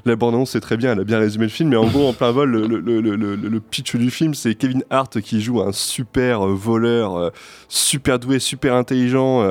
la 0.04 0.16
bande-annonce 0.16 0.50
c'est 0.50 0.60
très 0.60 0.76
bien, 0.76 0.92
elle 0.92 1.00
a 1.00 1.04
bien 1.04 1.18
résumé 1.18 1.46
le 1.46 1.50
film, 1.50 1.70
mais 1.70 1.76
en 1.76 1.86
gros 1.86 2.06
en 2.06 2.12
plein 2.12 2.32
vol, 2.32 2.50
le, 2.50 2.66
le, 2.80 3.60
pitch 3.60 3.96
du 3.96 4.10
film, 4.10 4.34
c'est 4.34 4.54
Kevin 4.54 4.84
Hart 4.90 5.22
qui 5.22 5.40
joue 5.40 5.62
un 5.62 5.72
super 5.72 6.46
euh, 6.46 6.54
voleur, 6.54 7.16
euh, 7.16 7.30
super 7.68 8.18
doué, 8.18 8.38
super 8.40 8.74
intelligent, 8.74 9.42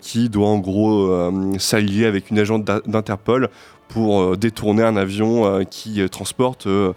qui 0.00 0.28
doit 0.28 0.48
en 0.48 0.58
gros 0.58 1.30
s'allier 1.58 2.06
avec 2.06 2.30
une 2.30 2.38
agente 2.40 2.64
d'Interpol 2.86 3.48
pour 3.92 4.22
euh, 4.22 4.36
détourner 4.36 4.82
un 4.82 4.96
avion 4.96 5.44
euh, 5.46 5.64
qui 5.64 6.00
euh, 6.00 6.08
transporte 6.08 6.66
euh, 6.66 6.92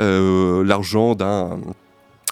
euh, 0.00 0.64
l'argent 0.64 1.14
d'un 1.14 1.58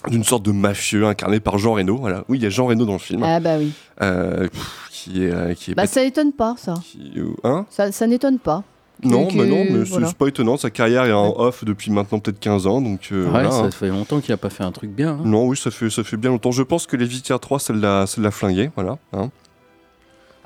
d'une 0.08 0.22
sorte 0.24 0.44
de 0.44 0.52
mafieux 0.52 1.04
incarné 1.06 1.40
par 1.40 1.58
Jean 1.58 1.72
Reno. 1.74 1.96
Voilà. 1.96 2.22
Oui, 2.28 2.38
il 2.38 2.42
y 2.42 2.46
a 2.46 2.50
Jean 2.50 2.66
Reno 2.66 2.84
dans 2.84 2.92
le 2.92 2.98
film. 2.98 3.22
Ah 3.24 3.40
bah 3.40 3.56
oui. 3.58 3.72
Euh, 4.02 4.46
qui 4.92 5.24
est, 5.24 5.54
qui 5.56 5.72
est 5.72 5.74
Bah 5.74 5.86
ça 5.86 6.04
étonne 6.04 6.32
pas 6.32 6.54
ça. 6.58 6.74
qui- 6.84 7.12
hein? 7.44 7.66
Ça, 7.70 7.90
ça 7.90 8.06
n'étonne 8.06 8.38
pas. 8.38 8.62
non, 9.02 9.26
que- 9.26 9.36
bah 9.36 9.44
non, 9.46 9.64
mais 9.68 9.84
c'est- 9.84 9.90
voilà. 9.90 10.06
c'est 10.06 10.16
pas 10.16 10.28
étonnant. 10.28 10.56
Sa 10.56 10.70
carrière 10.70 11.04
est 11.06 11.12
en 11.12 11.34
off 11.38 11.64
depuis 11.64 11.90
maintenant 11.90 12.18
peut-être 12.20 12.38
15 12.38 12.66
ans, 12.68 12.80
donc 12.80 13.08
euh, 13.10 13.24
Ouais, 13.24 13.30
voilà, 13.30 13.50
ça 13.50 13.62
hein. 13.64 13.70
fait 13.72 13.88
longtemps 13.88 14.20
qu'il 14.20 14.32
a 14.32 14.36
pas 14.36 14.50
fait 14.50 14.62
un 14.64 14.70
truc 14.72 14.90
bien. 14.90 15.12
hein. 15.14 15.20
Non, 15.24 15.46
oui, 15.46 15.56
ça 15.56 15.70
fait, 15.72 15.90
ça 15.90 16.04
fait 16.04 16.16
bien 16.16 16.30
longtemps. 16.30 16.52
Je 16.52 16.62
pense 16.62 16.86
que 16.86 16.96
les 16.96 17.06
Vitières 17.06 17.40
3, 17.40 17.58
ça 17.58 17.72
l'a 17.72 18.06
ça 18.06 18.20
l'a 18.20 18.30
flingué, 18.30 18.70
voilà. 18.76 18.98
hein. 19.12 19.30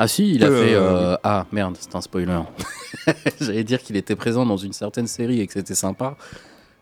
Ah 0.02 0.08
si, 0.08 0.32
il 0.32 0.42
a 0.42 0.48
Euh, 0.48 0.64
fait... 0.64 0.74
euh, 0.74 1.16
Ah 1.22 1.44
merde, 1.52 1.76
c'est 1.78 1.94
un 1.94 2.00
spoiler. 2.00 2.40
J'allais 3.40 3.64
dire 3.64 3.82
qu'il 3.82 3.96
était 3.96 4.16
présent 4.16 4.46
dans 4.46 4.56
une 4.56 4.72
certaine 4.72 5.06
série 5.06 5.40
et 5.40 5.46
que 5.46 5.52
c'était 5.52 5.74
sympa. 5.74 6.16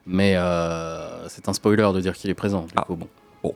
Mais 0.07 0.35
euh, 0.37 1.27
c'est 1.29 1.49
un 1.49 1.53
spoiler 1.53 1.91
de 1.93 2.01
dire 2.01 2.13
qu'il 2.15 2.31
est 2.31 2.35
présent. 2.35 2.63
Du 2.63 2.75
coup, 2.85 2.95
bon. 2.95 3.09
Bon. 3.43 3.55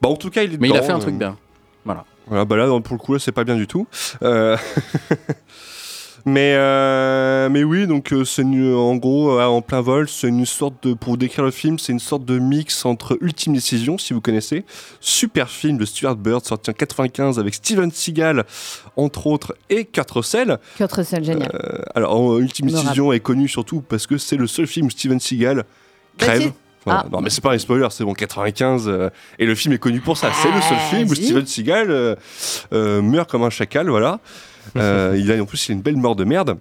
Bah, 0.00 0.08
en 0.08 0.16
tout 0.16 0.30
cas, 0.30 0.42
il 0.42 0.54
est 0.54 0.58
Mais 0.58 0.70
il 0.70 0.76
a 0.76 0.80
fait 0.82 0.92
un 0.92 0.98
truc 1.00 1.16
bien. 1.16 1.36
Voilà. 1.84 2.06
Voilà, 2.26 2.44
bah 2.46 2.56
là, 2.56 2.66
pour 2.80 2.94
le 2.94 2.98
coup, 2.98 3.12
là, 3.12 3.18
c'est 3.18 3.30
pas 3.32 3.44
bien 3.44 3.56
du 3.56 3.66
tout. 3.66 3.86
Euh, 4.22 4.56
mais, 6.24 6.54
euh, 6.56 7.48
mais 7.48 7.64
oui, 7.64 7.86
donc 7.86 8.12
euh, 8.12 8.24
c'est 8.24 8.42
en 8.44 8.96
gros, 8.96 9.38
euh, 9.38 9.44
en 9.44 9.60
plein 9.62 9.80
vol, 9.80 10.08
c'est 10.08 10.28
une 10.28 10.46
sorte 10.46 10.86
de, 10.86 10.94
pour 10.94 11.16
décrire 11.16 11.44
le 11.44 11.50
film, 11.50 11.78
c'est 11.78 11.92
une 11.92 11.98
sorte 11.98 12.24
de 12.24 12.38
mix 12.38 12.84
entre 12.84 13.18
Ultime 13.20 13.54
Décision, 13.54 13.98
si 13.98 14.12
vous 14.12 14.20
connaissez, 14.20 14.64
super 15.00 15.48
film 15.50 15.78
de 15.78 15.84
Stuart 15.84 16.16
Bird, 16.16 16.44
sorti 16.44 16.70
en 16.70 16.74
95 16.74 17.38
avec 17.38 17.54
Steven 17.54 17.90
Seagal, 17.90 18.44
entre 18.96 19.26
autres, 19.26 19.56
et 19.70 19.84
Kurt 19.84 20.10
Russell. 20.12 20.58
Kurt 20.76 20.92
Russell, 20.92 21.24
génial. 21.24 21.50
Euh, 21.54 21.78
alors, 21.94 22.38
Ultime. 22.38 22.66
Décision 22.68 23.12
est 23.12 23.20
connu 23.20 23.48
surtout 23.48 23.80
parce 23.80 24.06
que 24.06 24.18
c'est 24.18 24.36
le 24.36 24.46
seul 24.46 24.66
film 24.66 24.86
où 24.86 24.90
Steven 24.90 25.18
Seagal 25.20 25.64
crève. 26.18 26.42
c'est- 26.42 26.52
Voilà. 26.84 27.04
Ah. 27.06 27.08
Non, 27.12 27.20
mais 27.20 27.30
c'est 27.30 27.40
pas 27.40 27.52
un 27.52 27.58
spoiler, 27.58 27.86
c'est 27.90 28.02
bon, 28.04 28.12
95, 28.12 28.88
euh, 28.88 29.08
et 29.38 29.46
le 29.46 29.54
film 29.54 29.72
est 29.74 29.78
connu 29.78 30.00
pour 30.00 30.16
ça. 30.16 30.32
C'est 30.42 30.48
le 30.52 30.60
seul 30.60 30.78
film 30.90 31.08
où. 31.10 31.14
Steven 31.14 31.46
Seagal 31.46 31.90
euh, 31.90 32.16
euh, 32.72 33.00
meurt 33.02 33.30
comme 33.30 33.44
un 33.44 33.50
chacal, 33.50 33.88
voilà. 33.88 34.18
Euh, 34.76 35.16
il 35.18 35.30
a, 35.32 35.42
en 35.42 35.46
plus, 35.46 35.68
une 35.68 35.82
belle 35.82 35.96
mort 35.96 36.16
de 36.16 36.24
merde. 36.24 36.58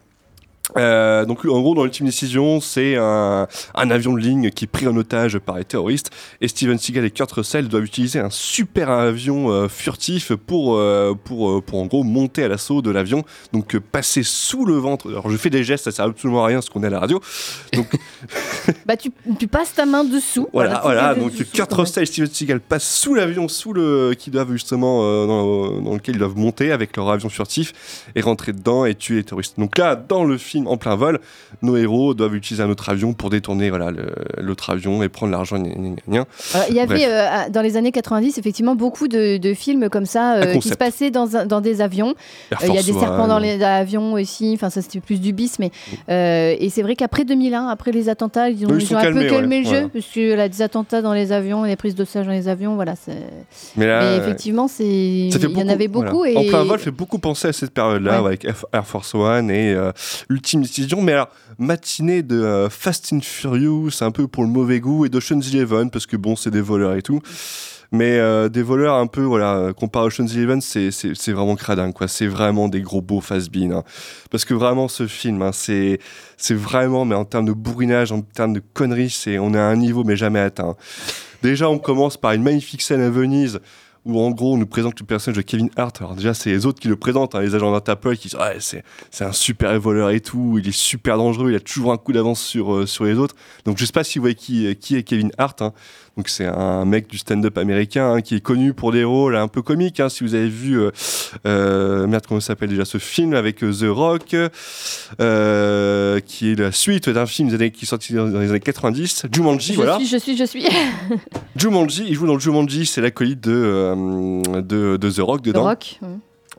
Euh, 0.77 1.25
donc 1.25 1.43
en 1.43 1.59
gros 1.59 1.75
dans 1.75 1.83
l'ultime 1.83 2.05
décision 2.05 2.61
c'est 2.61 2.95
un, 2.95 3.47
un 3.75 3.91
avion 3.91 4.13
de 4.13 4.19
ligne 4.19 4.51
qui 4.51 4.65
est 4.65 4.67
pris 4.67 4.87
en 4.87 4.95
otage 4.95 5.37
par 5.39 5.57
les 5.57 5.65
terroristes 5.65 6.11
et 6.39 6.47
Steven 6.47 6.77
Seagal 6.77 7.03
et 7.03 7.11
Kurt 7.11 7.29
Russell 7.31 7.67
doivent 7.67 7.83
utiliser 7.83 8.19
un 8.19 8.29
super 8.29 8.89
avion 8.89 9.51
euh, 9.51 9.67
furtif 9.67 10.33
pour, 10.33 10.75
euh, 10.75 11.13
pour, 11.25 11.61
pour 11.63 11.79
en 11.79 11.87
gros 11.87 12.03
monter 12.03 12.43
à 12.43 12.47
l'assaut 12.47 12.81
de 12.81 12.89
l'avion 12.89 13.25
donc 13.51 13.77
passer 13.79 14.23
sous 14.23 14.65
le 14.65 14.75
ventre 14.75 15.09
alors 15.09 15.29
je 15.29 15.35
fais 15.35 15.49
des 15.49 15.65
gestes 15.65 15.85
ça 15.85 15.91
sert 15.91 16.05
absolument 16.05 16.43
à 16.43 16.47
rien 16.47 16.61
ce 16.61 16.69
qu'on 16.69 16.83
est 16.83 16.87
à 16.87 16.91
la 16.91 16.99
radio 16.99 17.19
donc 17.73 17.87
Bah, 18.85 18.95
tu, 18.95 19.11
tu 19.39 19.47
passes 19.47 19.73
ta 19.73 19.85
main 19.85 20.03
dessous. 20.03 20.47
voilà, 20.53 20.79
voilà. 20.83 21.15
Donc 21.15 21.31
dessous, 21.33 21.45
Kurt. 21.53 21.73
Russell 21.73 22.03
et 22.03 22.05
Steven 22.05 22.29
Seagal 22.29 22.59
passent 22.61 22.89
sous 22.89 23.15
l'avion, 23.15 23.47
sous 23.47 23.73
le, 23.73 24.13
qui 24.17 24.29
doivent 24.29 24.51
justement 24.51 25.01
dans, 25.27 25.81
dans 25.81 25.93
lequel 25.95 26.15
ils 26.15 26.19
doivent 26.19 26.37
monter 26.37 26.71
avec 26.71 26.95
leur 26.95 27.09
avion 27.09 27.29
furtif 27.29 27.73
et 28.15 28.21
rentrer 28.21 28.53
dedans 28.53 28.85
et 28.85 28.95
tuer 28.95 29.17
les 29.17 29.23
terroristes. 29.23 29.59
Donc 29.59 29.77
là, 29.77 29.95
dans 29.95 30.23
le 30.23 30.37
film 30.37 30.50
en 30.65 30.77
plein 30.77 30.95
vol, 30.95 31.19
nos 31.61 31.75
héros 31.77 32.13
doivent 32.13 32.35
utiliser 32.35 32.63
un 32.63 32.69
autre 32.69 32.89
avion 32.89 33.13
pour 33.13 33.29
détourner 33.29 33.69
voilà 33.69 33.91
l'autre 34.37 34.69
avion 34.69 35.01
et 35.03 35.09
prendre 35.09 35.31
l'argent. 35.31 35.61
il 36.69 36.75
y 36.75 36.79
avait 36.79 37.05
euh, 37.07 37.49
dans 37.49 37.61
les 37.61 37.77
années 37.77 37.91
90 37.91 38.37
effectivement 38.37 38.75
beaucoup 38.75 39.07
de, 39.07 39.37
de 39.37 39.53
films 39.53 39.89
comme 39.89 40.05
ça 40.05 40.35
euh, 40.35 40.55
qui 40.57 40.69
se 40.69 40.75
passaient 40.75 41.11
dans, 41.11 41.27
dans 41.45 41.61
des 41.61 41.81
avions. 41.81 42.13
Euh, 42.53 42.55
Il 42.67 42.73
y 42.75 42.77
a 42.77 42.83
des 42.83 42.93
serpents 42.93 43.27
dans 43.27 43.39
les 43.39 43.63
avions 43.63 44.13
aussi. 44.13 44.51
Enfin 44.55 44.69
ça 44.69 44.81
c'était 44.81 44.99
plus 44.99 45.19
du 45.19 45.33
bis, 45.33 45.57
mais 45.59 45.71
et 46.09 46.69
c'est 46.69 46.81
vrai 46.81 46.95
qu'après 46.95 47.25
2001, 47.25 47.67
après 47.67 47.91
les 47.91 48.09
attentats, 48.09 48.49
ils 48.49 48.65
ont, 48.65 48.69
ils 48.77 48.83
ils 48.83 48.95
un 48.95 49.13
peu 49.13 49.23
calmé 49.27 49.57
ouais, 49.57 49.63
le 49.63 49.65
jeu 49.65 49.71
voilà. 49.71 49.89
parce 49.89 50.05
que 50.07 50.33
là, 50.35 50.49
des 50.49 50.61
attentats 50.61 51.01
dans 51.01 51.13
les 51.13 51.31
avions, 51.31 51.65
des 51.65 51.75
prises 51.75 51.95
d'otages 51.95 52.25
dans 52.25 52.31
les 52.31 52.47
avions, 52.47 52.75
voilà. 52.75 52.95
c'est- 52.95 53.11
Mais 53.77 53.87
là, 53.87 54.01
mais 54.01 54.17
effectivement, 54.17 54.67
c'est 54.67 54.83
il 54.85 55.57
y 55.57 55.63
en 55.63 55.67
avait 55.67 55.87
beaucoup 55.87 56.17
voilà. 56.17 56.31
et 56.31 56.37
En 56.37 56.43
plein 56.49 56.63
vol 56.63 56.79
fait 56.79 56.91
beaucoup 56.91 57.19
penser 57.19 57.47
à 57.49 57.53
cette 57.53 57.71
période-là 57.71 58.21
Ouais. 58.21 58.27
avec 58.27 58.45
Air 58.45 58.85
Force 58.85 59.13
One 59.15 59.49
et 59.49 59.73
euh, 59.73 59.91
Ultime 60.41 60.61
Décision. 60.63 61.01
Mais 61.01 61.13
alors, 61.13 61.29
matinée 61.59 62.23
de 62.23 62.41
euh, 62.41 62.69
Fast 62.69 63.13
and 63.13 63.21
Furious, 63.21 63.91
un 64.01 64.09
peu 64.09 64.27
pour 64.27 64.43
le 64.43 64.49
mauvais 64.49 64.79
goût, 64.79 65.05
et 65.05 65.09
d'Ocean's 65.09 65.53
Eleven, 65.53 65.91
parce 65.91 66.07
que 66.07 66.17
bon, 66.17 66.35
c'est 66.35 66.49
des 66.49 66.61
voleurs 66.61 66.95
et 66.95 67.03
tout. 67.03 67.21
Mais 67.91 68.17
euh, 68.17 68.49
des 68.49 68.63
voleurs 68.63 68.95
un 68.95 69.05
peu, 69.05 69.21
voilà, 69.21 69.55
euh, 69.55 69.73
comparé 69.73 70.05
à 70.05 70.07
Ocean's 70.07 70.33
Eleven, 70.35 70.61
c'est 70.61 71.31
vraiment 71.31 71.55
cradin, 71.55 71.91
quoi. 71.91 72.07
C'est 72.07 72.25
vraiment 72.25 72.69
des 72.69 72.81
gros 72.81 73.01
beaux 73.01 73.21
fast-been. 73.21 73.71
hein. 73.73 73.83
Parce 74.31 74.45
que 74.45 74.55
vraiment, 74.55 74.87
ce 74.87 75.05
film, 75.05 75.41
hein, 75.43 75.51
c'est 75.53 75.99
c'est 76.37 76.55
vraiment, 76.55 77.05
mais 77.05 77.15
en 77.15 77.25
termes 77.25 77.45
de 77.45 77.51
bourrinage, 77.53 78.11
en 78.11 78.21
termes 78.21 78.53
de 78.53 78.63
conneries, 78.73 79.11
c'est 79.11 79.37
on 79.37 79.53
est 79.53 79.59
à 79.59 79.65
un 79.65 79.75
niveau, 79.75 80.03
mais 80.03 80.15
jamais 80.15 80.39
atteint. 80.39 80.75
Déjà, 81.43 81.69
on 81.69 81.79
commence 81.79 82.17
par 82.17 82.31
une 82.31 82.43
magnifique 82.43 82.81
scène 82.81 83.01
à 83.01 83.09
Venise 83.09 83.59
où 84.05 84.19
en 84.19 84.31
gros 84.31 84.53
on 84.55 84.57
nous 84.57 84.65
présente 84.65 84.99
le 84.99 85.05
personnage 85.05 85.37
de 85.37 85.41
Kevin 85.41 85.69
Hart. 85.75 86.01
Alors 86.01 86.15
déjà 86.15 86.33
c'est 86.33 86.49
les 86.49 86.65
autres 86.65 86.79
qui 86.79 86.87
le 86.87 86.95
présentent, 86.95 87.35
hein, 87.35 87.41
les 87.41 87.53
agents 87.55 87.71
d'Interpol 87.71 88.17
qui 88.17 88.29
disent 88.29 88.39
ouais 88.39 88.57
c'est 88.59 88.83
c'est 89.11 89.25
un 89.25 89.31
super 89.31 89.79
voleur 89.79 90.09
et 90.09 90.19
tout, 90.19 90.57
il 90.57 90.67
est 90.67 90.75
super 90.75 91.17
dangereux, 91.17 91.51
il 91.51 91.55
a 91.55 91.59
toujours 91.59 91.91
un 91.91 91.97
coup 91.97 92.11
d'avance 92.11 92.41
sur 92.41 92.73
euh, 92.73 92.85
sur 92.85 93.05
les 93.05 93.15
autres. 93.15 93.35
Donc 93.65 93.77
je 93.77 93.85
sais 93.85 93.91
pas 93.91 94.03
si 94.03 94.17
vous 94.17 94.23
voyez 94.23 94.35
qui 94.35 94.75
qui 94.77 94.95
est 94.95 95.03
Kevin 95.03 95.31
Hart. 95.37 95.61
hein. 95.61 95.73
Donc 96.17 96.27
c'est 96.27 96.45
un 96.45 96.83
mec 96.83 97.07
du 97.07 97.17
stand-up 97.17 97.57
américain 97.57 98.13
hein, 98.15 98.21
qui 98.21 98.35
est 98.35 98.41
connu 98.41 98.73
pour 98.73 98.91
des 98.91 99.03
rôles 99.05 99.35
un 99.37 99.47
peu 99.47 99.61
comiques. 99.61 99.99
hein. 100.01 100.09
Si 100.09 100.23
vous 100.25 100.35
avez 100.35 100.49
vu 100.49 100.77
euh, 100.79 100.91
euh, 101.47 102.05
merde 102.05 102.25
comment 102.27 102.41
ça 102.41 102.47
s'appelle 102.47 102.69
déjà 102.69 102.83
ce 102.83 102.97
film 102.97 103.33
avec 103.33 103.63
euh, 103.63 103.71
The 103.71 103.85
Rock, 103.89 104.35
euh, 105.19 106.19
qui 106.19 106.51
est 106.51 106.55
la 106.59 106.71
suite 106.71 107.09
d'un 107.09 107.25
film 107.25 107.49
des 107.49 107.55
années, 107.55 107.71
qui 107.71 107.85
est 107.85 107.87
sorti 107.87 108.13
dans 108.13 108.25
les 108.25 108.49
années 108.49 108.59
90, 108.59 109.27
Jumanji 109.31 109.71
je 109.73 109.77
voilà. 109.77 109.97
suis, 109.97 110.07
je 110.07 110.17
suis, 110.17 110.37
je 110.37 110.43
suis. 110.43 110.65
Jumanji, 111.55 112.05
il 112.07 112.13
joue 112.15 112.27
dans 112.27 112.39
Jumanji, 112.39 112.85
c'est 112.85 113.01
l'acolyte 113.01 113.41
de, 113.41 113.51
euh, 113.53 114.61
de, 114.61 114.97
de 114.97 115.09
The 115.11 115.19
Rock 115.19 115.41
The 115.41 115.45
dedans. 115.45 115.63
Rock. 115.63 115.97
ouais. 116.01 116.07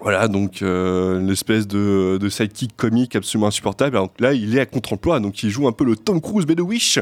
Voilà, 0.01 0.27
donc 0.27 0.63
euh, 0.63 1.21
une 1.21 1.31
espèce 1.31 1.69
de, 1.69 2.19
de 2.21 2.29
sidekick 2.29 2.77
comique 2.77 3.15
absolument 3.15 3.47
insupportable. 3.49 3.97
Alors 3.97 4.11
là, 4.19 4.33
il 4.33 4.57
est 4.57 4.61
à 4.61 4.67
contre-emploi, 4.67 5.21
donc 5.21 5.43
il 5.45 5.51
joue 5.51 5.69
un 5.69 5.73
peu 5.73 5.85
le 5.85 5.95
Tom 5.95 6.21
Cruise 6.21 6.45
mais 6.49 6.57
de 6.57 6.63
Wish. 6.63 6.99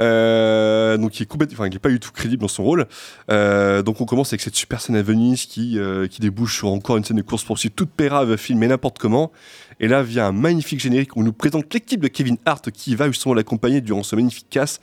Euh, 0.00 0.96
donc 0.96 1.18
il 1.18 1.22
est 1.22 1.26
complètement, 1.26 1.56
enfin, 1.58 1.68
il 1.68 1.74
est 1.74 1.78
pas 1.78 1.88
du 1.88 2.00
tout 2.00 2.12
crédible 2.12 2.42
dans 2.42 2.48
son 2.48 2.64
rôle. 2.64 2.86
Euh, 3.30 3.82
donc 3.82 4.00
on 4.00 4.04
commence 4.04 4.28
avec 4.32 4.40
cette 4.40 4.54
super 4.54 4.80
scène 4.80 4.96
à 4.96 5.02
Venise 5.02 5.46
qui, 5.46 5.78
euh, 5.78 6.06
qui 6.06 6.20
débouche 6.20 6.56
sur 6.56 6.68
encore 6.68 6.96
une 6.96 7.04
scène 7.04 7.16
de 7.16 7.22
course 7.22 7.44
poursuite 7.44 7.74
toute 7.74 7.90
pérave 7.90 8.36
filmée 8.36 8.68
n'importe 8.68 8.98
comment. 8.98 9.32
Et 9.80 9.88
là 9.88 10.02
vient 10.02 10.26
un 10.26 10.32
magnifique 10.32 10.80
générique 10.80 11.16
où 11.16 11.20
on 11.20 11.24
nous 11.24 11.32
présente 11.32 11.72
l'équipe 11.72 12.00
de 12.00 12.08
Kevin 12.08 12.36
Hart 12.44 12.70
qui 12.70 12.94
va 12.94 13.06
justement 13.08 13.34
l'accompagner 13.34 13.80
durant 13.80 14.02
ce 14.02 14.16
magnifique 14.16 14.48
casse. 14.50 14.80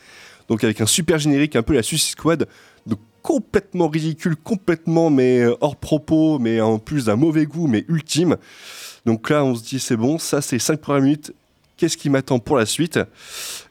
Donc 0.47 0.63
avec 0.63 0.79
un 0.81 0.85
super 0.85 1.17
générique, 1.17 1.55
un 1.55 1.63
peu 1.63 1.73
la 1.73 1.83
Suicide 1.83 2.11
Squad, 2.11 2.47
donc 2.85 2.99
complètement 3.23 3.87
ridicule, 3.87 4.35
complètement 4.35 5.09
mais 5.09 5.43
hors 5.59 5.75
propos, 5.75 6.37
mais 6.37 6.61
en 6.61 6.77
plus 6.77 7.05
d'un 7.05 7.15
mauvais 7.15 7.45
goût, 7.45 7.67
mais 7.67 7.83
ultime. 7.87 8.37
Donc 9.05 9.29
là, 9.29 9.43
on 9.43 9.55
se 9.55 9.63
dit 9.63 9.79
c'est 9.79 9.97
bon, 9.97 10.17
ça 10.17 10.41
c'est 10.41 10.59
5 10.59 10.79
premières 10.79 11.01
minutes. 11.01 11.33
Qu'est-ce 11.77 11.97
qui 11.97 12.09
m'attend 12.09 12.39
pour 12.39 12.57
la 12.57 12.65
suite? 12.65 12.99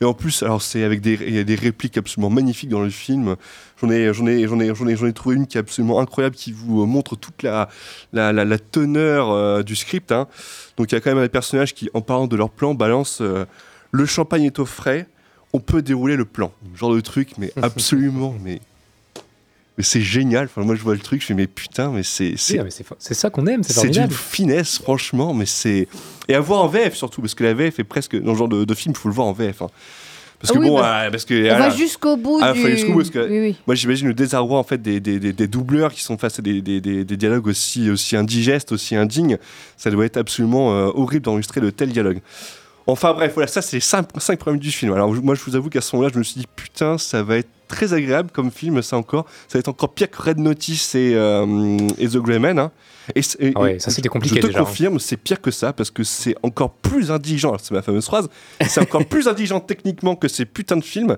Et 0.00 0.04
en 0.04 0.12
plus, 0.12 0.42
alors 0.42 0.60
c'est 0.60 0.82
avec 0.84 1.00
des, 1.00 1.14
il 1.26 1.34
y 1.34 1.38
a 1.38 1.44
des 1.44 1.54
répliques 1.54 1.96
absolument 1.96 2.28
magnifiques 2.28 2.68
dans 2.68 2.82
le 2.82 2.90
film. 2.90 3.36
J'en 3.80 3.90
ai, 3.90 4.12
j'en 4.12 4.26
ai, 4.26 4.46
j'en 4.46 4.60
ai, 4.60 4.74
j'en 4.74 4.86
ai, 4.86 4.96
j'en 4.96 5.06
ai 5.06 5.12
trouvé 5.14 5.36
une 5.36 5.46
qui 5.46 5.56
est 5.56 5.60
absolument 5.60 6.00
incroyable, 6.00 6.36
qui 6.36 6.52
vous 6.52 6.84
montre 6.84 7.16
toute 7.16 7.42
la, 7.42 7.68
la, 8.12 8.32
la, 8.32 8.44
la 8.44 8.58
teneur 8.58 9.30
euh, 9.30 9.62
du 9.62 9.74
script. 9.74 10.12
hein. 10.12 10.28
Donc 10.76 10.92
il 10.92 10.94
y 10.94 10.98
a 10.98 11.00
quand 11.00 11.14
même 11.14 11.24
un 11.24 11.28
personnage 11.28 11.72
qui, 11.72 11.88
en 11.94 12.02
parlant 12.02 12.26
de 12.26 12.36
leur 12.36 12.50
plan, 12.50 12.74
balance 12.74 13.18
euh, 13.22 13.46
le 13.90 14.04
champagne 14.06 14.44
est 14.44 14.58
au 14.58 14.66
frais, 14.66 15.06
on 15.54 15.60
peut 15.60 15.80
dérouler 15.80 16.16
le 16.16 16.24
plan. 16.26 16.52
Genre 16.74 16.94
de 16.94 17.00
truc, 17.00 17.38
mais 17.38 17.52
absolument, 17.62 18.34
mais 18.44 18.60
mais 19.76 19.84
c'est 19.84 20.00
génial. 20.00 20.44
Enfin, 20.44 20.62
moi, 20.62 20.74
je 20.76 20.82
vois 20.82 20.94
le 20.94 21.00
truc, 21.00 21.20
je 21.20 21.26
fais 21.26 21.34
mais 21.34 21.46
putain, 21.46 21.90
mais 21.90 22.02
c'est 22.02 22.34
c'est 22.36 22.60
Oui, 22.60 22.68
c'est 22.70 22.84
c'est 22.98 23.14
ça 23.14 23.30
qu'on 23.30 23.46
aime, 23.46 23.62
c'est 23.62 23.72
c'est 23.72 23.80
d'une 23.88 23.94
formidable. 23.94 24.14
finesse, 24.14 24.78
franchement, 24.78 25.34
mais 25.34 25.46
c'est. 25.46 25.88
Et 26.28 26.34
à 26.34 26.40
voir 26.40 26.62
en 26.62 26.68
VF 26.68 26.94
surtout, 26.94 27.20
parce 27.20 27.34
que 27.34 27.44
la 27.44 27.54
VF 27.54 27.78
est 27.78 27.84
presque. 27.84 28.16
Dans 28.20 28.34
ce 28.34 28.38
genre 28.38 28.48
de, 28.48 28.64
de 28.64 28.74
film, 28.74 28.94
il 28.96 28.98
faut 29.00 29.08
le 29.08 29.14
voir 29.14 29.26
en 29.26 29.32
VF. 29.32 29.62
hein. 29.62 29.68
Parce 30.40 30.50
Ah 30.50 30.54
que 30.54 30.58
oui, 30.58 30.68
bon, 30.68 30.78
bah, 30.78 31.02
euh, 31.04 31.10
parce 31.10 31.24
que. 31.24 31.34
On 31.34 31.48
voilà. 31.56 31.68
va 31.70 31.76
jusqu'au 31.76 32.16
bout 32.16 32.38
Ah, 32.42 32.52
du. 32.52 32.60
jusqu'au 32.60 32.92
bout, 32.92 32.98
parce 32.98 33.10
que 33.10 33.28
Oui, 33.30 33.38
oui. 33.40 33.56
moi 33.66 33.74
j'imagine 33.74 34.08
le 34.08 34.14
désarroi 34.14 34.58
en 34.58 34.64
fait 34.64 34.82
des, 34.82 35.00
des, 35.00 35.18
des, 35.18 35.32
des 35.32 35.46
doubleurs 35.48 35.92
qui 35.92 36.02
sont 36.02 36.18
face 36.18 36.38
à 36.38 36.42
des, 36.42 36.60
des, 36.60 36.80
des, 36.82 37.04
des 37.04 37.16
dialogues 37.16 37.46
aussi, 37.46 37.88
aussi 37.88 38.14
indigestes, 38.16 38.72
aussi 38.72 38.94
indignes. 38.94 39.38
Ça 39.78 39.90
doit 39.90 40.04
être 40.04 40.18
absolument 40.18 40.72
euh, 40.74 40.90
horrible 40.94 41.24
d'enregistrer 41.24 41.60
de 41.62 41.70
tels 41.70 41.90
dialogues. 41.92 42.20
Enfin 42.86 43.14
bref, 43.14 43.32
voilà, 43.34 43.46
ça 43.46 43.62
c'est 43.62 43.76
les 43.76 43.80
5, 43.80 44.06
premiers 44.38 44.54
minutes 44.58 44.62
du 44.62 44.70
film. 44.70 44.92
Alors 44.92 45.14
moi 45.14 45.34
je 45.34 45.40
vous 45.42 45.56
avoue 45.56 45.70
qu'à 45.70 45.80
ce 45.80 45.96
moment-là, 45.96 46.10
je 46.12 46.18
me 46.18 46.24
suis 46.24 46.40
dit 46.40 46.46
putain, 46.54 46.98
ça 46.98 47.22
va 47.22 47.38
être 47.38 47.48
très 47.68 47.92
agréable 47.94 48.30
comme 48.32 48.50
film, 48.50 48.80
ça 48.82 48.96
encore. 48.96 49.26
Ça 49.48 49.58
va 49.58 49.60
être 49.60 49.68
encore 49.68 49.94
pire 49.94 50.10
que 50.10 50.20
Red 50.22 50.38
Notice 50.38 50.94
et, 50.94 51.12
euh, 51.14 51.76
et 51.98 52.08
The 52.08 52.16
Grey 52.18 52.38
Man. 52.38 52.58
hein. 52.58 52.70
Et, 53.14 53.20
et- 53.40 53.52
Ah 53.54 53.60
ouais, 53.60 53.78
ça, 53.78 53.90
c'était 53.90 54.08
compliqué 54.08 54.36
Je 54.36 54.40
te 54.42 54.46
déjà, 54.46 54.60
hein. 54.60 54.64
confirme, 54.64 54.98
c'est 54.98 55.16
pire 55.16 55.40
que 55.40 55.50
ça 55.50 55.72
parce 55.72 55.90
que 55.90 56.02
c'est 56.04 56.34
encore 56.42 56.70
plus 56.74 57.10
indigent. 57.10 57.56
C'est 57.60 57.72
ma 57.72 57.82
fameuse 57.82 58.06
phrase. 58.06 58.28
C'est 58.66 58.80
encore 58.80 59.04
plus 59.06 59.28
indigent 59.28 59.60
techniquement 59.60 60.16
que 60.16 60.28
ces 60.28 60.44
putains 60.46 60.76
de 60.78 60.84
films. 60.84 61.16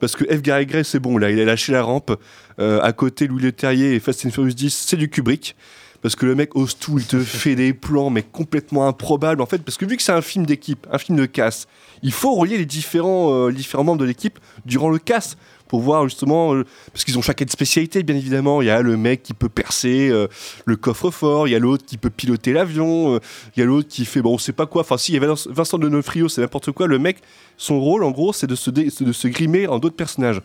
Parce 0.00 0.16
que 0.16 0.24
F. 0.24 0.42
Gary 0.42 0.66
Gray, 0.66 0.84
c'est 0.84 0.98
bon, 0.98 1.16
là, 1.16 1.30
il 1.30 1.38
a 1.38 1.44
lâché 1.44 1.70
la 1.72 1.82
rampe. 1.84 2.12
Euh, 2.58 2.80
à 2.82 2.92
côté, 2.92 3.28
Louis 3.28 3.42
Leterrier 3.42 3.94
et 3.94 4.00
Fast 4.00 4.26
and 4.26 4.30
Furious 4.30 4.52
10, 4.54 4.74
c'est 4.88 4.96
du 4.96 5.08
Kubrick. 5.08 5.54
Parce 6.00 6.16
que 6.16 6.26
le 6.26 6.34
mec 6.34 6.56
ose 6.56 6.76
tout, 6.76 6.98
il 6.98 7.06
te 7.06 7.20
fait 7.20 7.54
des 7.54 7.72
plans, 7.72 8.10
mais 8.10 8.22
complètement 8.24 8.88
improbables, 8.88 9.40
en 9.40 9.46
fait. 9.46 9.58
Parce 9.62 9.76
que 9.76 9.84
vu 9.86 9.96
que 9.96 10.02
c'est 10.02 10.10
un 10.10 10.20
film 10.22 10.44
d'équipe, 10.44 10.88
un 10.90 10.98
film 10.98 11.16
de 11.18 11.26
casse, 11.26 11.68
il 12.02 12.10
faut 12.10 12.34
relier 12.34 12.58
les 12.58 12.66
différents, 12.66 13.32
euh, 13.46 13.52
différents 13.52 13.84
membres 13.84 14.00
de 14.00 14.04
l'équipe 14.06 14.40
durant 14.66 14.90
le 14.90 14.98
casse. 14.98 15.36
Pour 15.72 15.80
voir 15.80 16.06
justement, 16.06 16.54
euh, 16.54 16.66
parce 16.92 17.02
qu'ils 17.02 17.16
ont 17.16 17.22
chacun 17.22 17.46
de 17.46 17.50
spécialité, 17.50 18.02
bien 18.02 18.14
évidemment. 18.14 18.60
Il 18.60 18.66
y 18.66 18.70
a 18.70 18.82
le 18.82 18.98
mec 18.98 19.22
qui 19.22 19.32
peut 19.32 19.48
percer 19.48 20.10
euh, 20.10 20.26
le 20.66 20.76
coffre-fort, 20.76 21.48
il 21.48 21.52
y 21.52 21.54
a 21.54 21.58
l'autre 21.58 21.86
qui 21.86 21.96
peut 21.96 22.10
piloter 22.10 22.52
l'avion, 22.52 23.14
euh, 23.14 23.20
il 23.56 23.60
y 23.60 23.62
a 23.62 23.64
l'autre 23.64 23.88
qui 23.88 24.04
fait, 24.04 24.20
bon, 24.20 24.34
on 24.34 24.38
sait 24.38 24.52
pas 24.52 24.66
quoi. 24.66 24.82
Enfin, 24.82 24.98
si, 24.98 25.12
il 25.12 25.14
y 25.14 25.16
avait 25.16 25.28
Vincent- 25.48 25.78
Neufrio, 25.78 26.28
c'est 26.28 26.42
n'importe 26.42 26.72
quoi. 26.72 26.86
Le 26.86 26.98
mec, 26.98 27.22
son 27.56 27.80
rôle, 27.80 28.04
en 28.04 28.10
gros, 28.10 28.34
c'est 28.34 28.46
de 28.46 28.54
de 28.54 29.12
se 29.12 29.28
grimer 29.28 29.66
en 29.66 29.78
d'autres 29.78 29.96
personnages. 29.96 30.42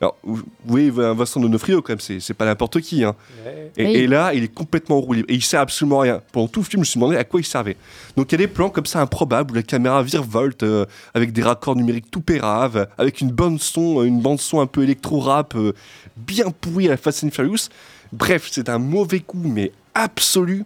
Alors, 0.00 0.16
vous 0.24 0.42
voyez, 0.64 0.88
Vincent 0.90 1.40
Donofrio, 1.40 1.82
quand 1.82 1.92
même, 1.92 2.00
c'est 2.00 2.20
c'est 2.20 2.32
pas 2.32 2.46
n'importe 2.46 2.80
qui. 2.80 3.04
Hein. 3.04 3.14
Et, 3.76 3.84
Oui. 3.84 3.92
et 3.96 4.06
là, 4.06 4.32
il 4.32 4.42
est 4.44 4.48
complètement 4.54 5.04
libre. 5.12 5.26
Et 5.28 5.34
il 5.34 5.42
sert 5.44 5.60
absolument 5.60 6.00
à 6.00 6.02
rien. 6.04 6.22
Pendant 6.32 6.48
tout 6.48 6.60
le 6.60 6.64
film, 6.64 6.78
je 6.78 6.78
me 6.80 6.84
suis 6.84 6.98
demandé 6.98 7.16
à 7.18 7.24
quoi 7.24 7.38
il 7.40 7.44
servait. 7.44 7.76
Donc, 8.16 8.32
il 8.32 8.32
y 8.32 8.34
a 8.36 8.46
des 8.46 8.52
plans 8.52 8.70
comme 8.70 8.86
ça 8.86 9.00
improbables 9.02 9.50
où 9.50 9.54
la 9.54 9.62
caméra 9.62 10.02
virevolte 10.02 10.62
euh, 10.62 10.86
avec 11.12 11.32
des 11.32 11.42
raccords 11.42 11.76
numériques 11.76 12.10
tout 12.10 12.22
péraves, 12.22 12.88
avec 12.96 13.20
une 13.20 13.30
bonne 13.30 13.58
son, 13.58 14.02
une 14.02 14.20
bande 14.20 14.40
son 14.40 14.60
un 14.60 14.66
peu 14.66 14.82
électro-rap, 14.84 15.54
euh, 15.54 15.74
bien 16.16 16.46
pourrie 16.50 16.86
à 16.86 16.92
la 16.92 16.96
Fast 16.96 17.22
and 17.24 17.30
Furious. 17.30 17.68
Bref, 18.12 18.48
c'est 18.50 18.70
un 18.70 18.78
mauvais 18.78 19.20
coup, 19.20 19.42
mais 19.44 19.70
absolu. 19.94 20.64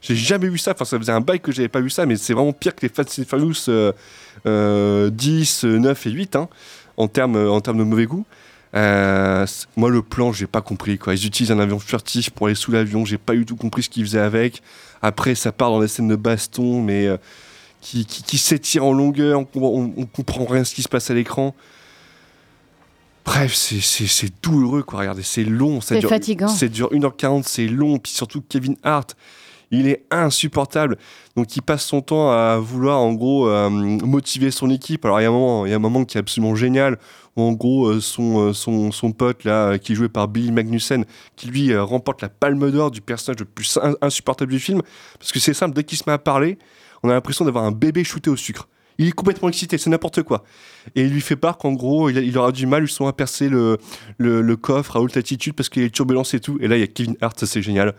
J'ai 0.00 0.14
jamais 0.14 0.48
vu 0.48 0.58
ça. 0.58 0.70
Enfin, 0.70 0.84
ça 0.84 0.96
faisait 0.96 1.10
un 1.10 1.20
bail 1.20 1.40
que 1.40 1.50
j'avais 1.50 1.66
pas 1.68 1.80
vu 1.80 1.90
ça, 1.90 2.06
mais 2.06 2.14
c'est 2.14 2.34
vraiment 2.34 2.52
pire 2.52 2.74
que 2.76 2.82
les 2.82 2.88
Fast 2.88 3.18
and 3.18 3.24
Furious 3.28 3.64
euh, 3.68 3.90
euh, 4.46 5.10
10, 5.10 5.64
9 5.64 6.06
et 6.06 6.10
8 6.10 6.36
hein, 6.36 6.48
en 6.96 7.08
termes 7.08 7.36
en 7.36 7.60
termes 7.60 7.78
de 7.78 7.82
mauvais 7.84 8.06
goût. 8.06 8.24
Euh, 8.76 9.46
moi, 9.76 9.88
le 9.90 10.02
plan, 10.02 10.32
j'ai 10.32 10.46
pas 10.46 10.60
compris. 10.60 10.98
Quoi. 10.98 11.14
Ils 11.14 11.26
utilisent 11.26 11.50
un 11.52 11.58
avion 11.58 11.78
furtif 11.78 12.30
pour 12.30 12.46
aller 12.46 12.54
sous 12.54 12.70
l'avion. 12.72 13.04
J'ai 13.04 13.18
pas 13.18 13.34
du 13.34 13.44
tout 13.46 13.56
compris 13.56 13.82
ce 13.82 13.88
qu'ils 13.88 14.04
faisaient 14.04 14.20
avec. 14.20 14.62
Après, 15.02 15.34
ça 15.34 15.50
part 15.50 15.70
dans 15.70 15.80
des 15.80 15.88
scènes 15.88 16.08
de 16.08 16.16
baston, 16.16 16.82
mais 16.82 17.06
euh, 17.06 17.16
qui, 17.80 18.04
qui, 18.04 18.22
qui 18.22 18.38
s'étirent 18.38 18.84
en 18.84 18.92
longueur. 18.92 19.40
On, 19.40 19.46
on, 19.54 19.92
on 19.96 20.04
comprend 20.06 20.44
rien 20.44 20.62
ce 20.64 20.74
qui 20.74 20.82
se 20.82 20.88
passe 20.88 21.10
à 21.10 21.14
l'écran. 21.14 21.54
Bref, 23.24 23.54
c'est- 23.54 24.42
douloureux, 24.42 24.82
quoi. 24.84 25.00
Regardez, 25.00 25.22
c'est 25.22 25.42
long. 25.44 25.80
C'est 25.80 26.00
fatigant. 26.08 26.48
Ça 26.48 26.68
dure 26.68 26.90
1h40, 26.92 27.42
c'est 27.44 27.66
long. 27.66 27.98
Puis 27.98 28.12
surtout, 28.12 28.42
Kevin 28.48 28.76
Hart, 28.84 29.16
il 29.70 29.88
est 29.88 30.04
insupportable. 30.10 30.96
Donc, 31.36 31.56
il 31.56 31.62
passe 31.62 31.84
son 31.84 32.00
temps 32.00 32.30
à 32.30 32.58
vouloir, 32.58 33.00
en 33.00 33.12
gros, 33.12 33.48
euh, 33.48 33.68
motiver 33.70 34.50
son 34.50 34.70
équipe. 34.70 35.04
Alors, 35.04 35.20
il 35.20 35.24
y 35.24 35.26
a 35.26 35.28
un 35.28 35.32
moment, 35.32 35.66
il 35.66 35.70
y 35.70 35.72
a 35.72 35.76
un 35.76 35.80
moment 35.80 36.04
qui 36.04 36.16
est 36.16 36.20
absolument 36.20 36.54
génial, 36.54 36.98
où, 37.36 37.42
en 37.42 37.52
gros, 37.52 37.88
euh, 37.88 38.00
son, 38.00 38.48
euh, 38.48 38.52
son, 38.52 38.92
son 38.92 39.12
pote, 39.12 39.44
là, 39.44 39.78
qui 39.78 39.92
est 39.92 39.94
joué 39.94 40.08
par 40.08 40.28
Billy 40.28 40.52
Magnussen, 40.52 41.04
qui 41.36 41.48
lui 41.48 41.76
remporte 41.76 42.22
la 42.22 42.28
palme 42.28 42.70
d'or 42.70 42.90
du 42.90 43.00
personnage 43.00 43.40
le 43.40 43.46
plus 43.46 43.78
in- 43.82 43.94
insupportable 44.00 44.52
du 44.52 44.60
film. 44.60 44.82
Parce 45.18 45.32
que 45.32 45.40
c'est 45.40 45.54
simple, 45.54 45.74
dès 45.74 45.84
qu'il 45.84 45.98
se 45.98 46.04
met 46.06 46.12
à 46.12 46.18
parler, 46.18 46.58
on 47.02 47.08
a 47.08 47.12
l'impression 47.12 47.44
d'avoir 47.44 47.64
un 47.64 47.72
bébé 47.72 48.04
shooté 48.04 48.30
au 48.30 48.36
sucre. 48.36 48.68
Il 48.98 49.08
est 49.08 49.12
complètement 49.12 49.48
excité, 49.48 49.76
c'est 49.76 49.90
n'importe 49.90 50.22
quoi. 50.22 50.44
Et 50.94 51.02
il 51.02 51.12
lui 51.12 51.20
fait 51.20 51.36
part 51.36 51.58
qu'en 51.58 51.72
gros, 51.72 52.08
il, 52.08 52.38
aura 52.38 52.52
du 52.52 52.66
mal 52.66 52.86
justement 52.86 53.08
à 53.08 53.12
percer 53.12 53.48
le, 53.48 53.78
le, 54.18 54.56
coffre 54.56 54.96
à 54.96 55.00
haute 55.00 55.16
altitude 55.16 55.54
parce 55.54 55.68
qu'il 55.68 55.82
y 55.82 55.84
a 55.84 55.88
les 55.88 55.92
turbulences 55.92 56.32
et 56.34 56.40
tout. 56.40 56.56
Et 56.60 56.68
là, 56.68 56.76
il 56.76 56.80
y 56.80 56.84
a 56.84 56.86
Kevin 56.86 57.16
Hart, 57.20 57.38
ça 57.38 57.46
c'est 57.46 57.62
génial, 57.62 57.94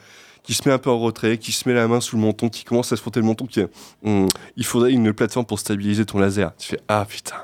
qui 0.47 0.53
se 0.53 0.65
met 0.65 0.73
un 0.73 0.77
peu 0.77 0.89
en 0.89 0.97
retrait, 0.97 1.37
qui 1.37 1.51
se 1.51 1.67
met 1.67 1.75
la 1.75 1.89
main 1.89 1.99
sous 1.99 2.15
le 2.15 2.21
menton, 2.21 2.47
qui 2.47 2.63
commence 2.63 2.93
à 2.93 2.95
se 2.95 3.01
frotter 3.01 3.19
le 3.19 3.25
menton, 3.25 3.45
qui 3.45 3.59
Hum, 4.05 4.29
il 4.55 4.65
faudrait 4.65 4.93
une 4.93 5.11
plateforme 5.11 5.45
pour 5.45 5.59
stabiliser 5.59 6.05
ton 6.05 6.19
laser. 6.19 6.55
Tu 6.57 6.69
fais 6.69 6.79
ah 6.87 7.05
putain. 7.05 7.35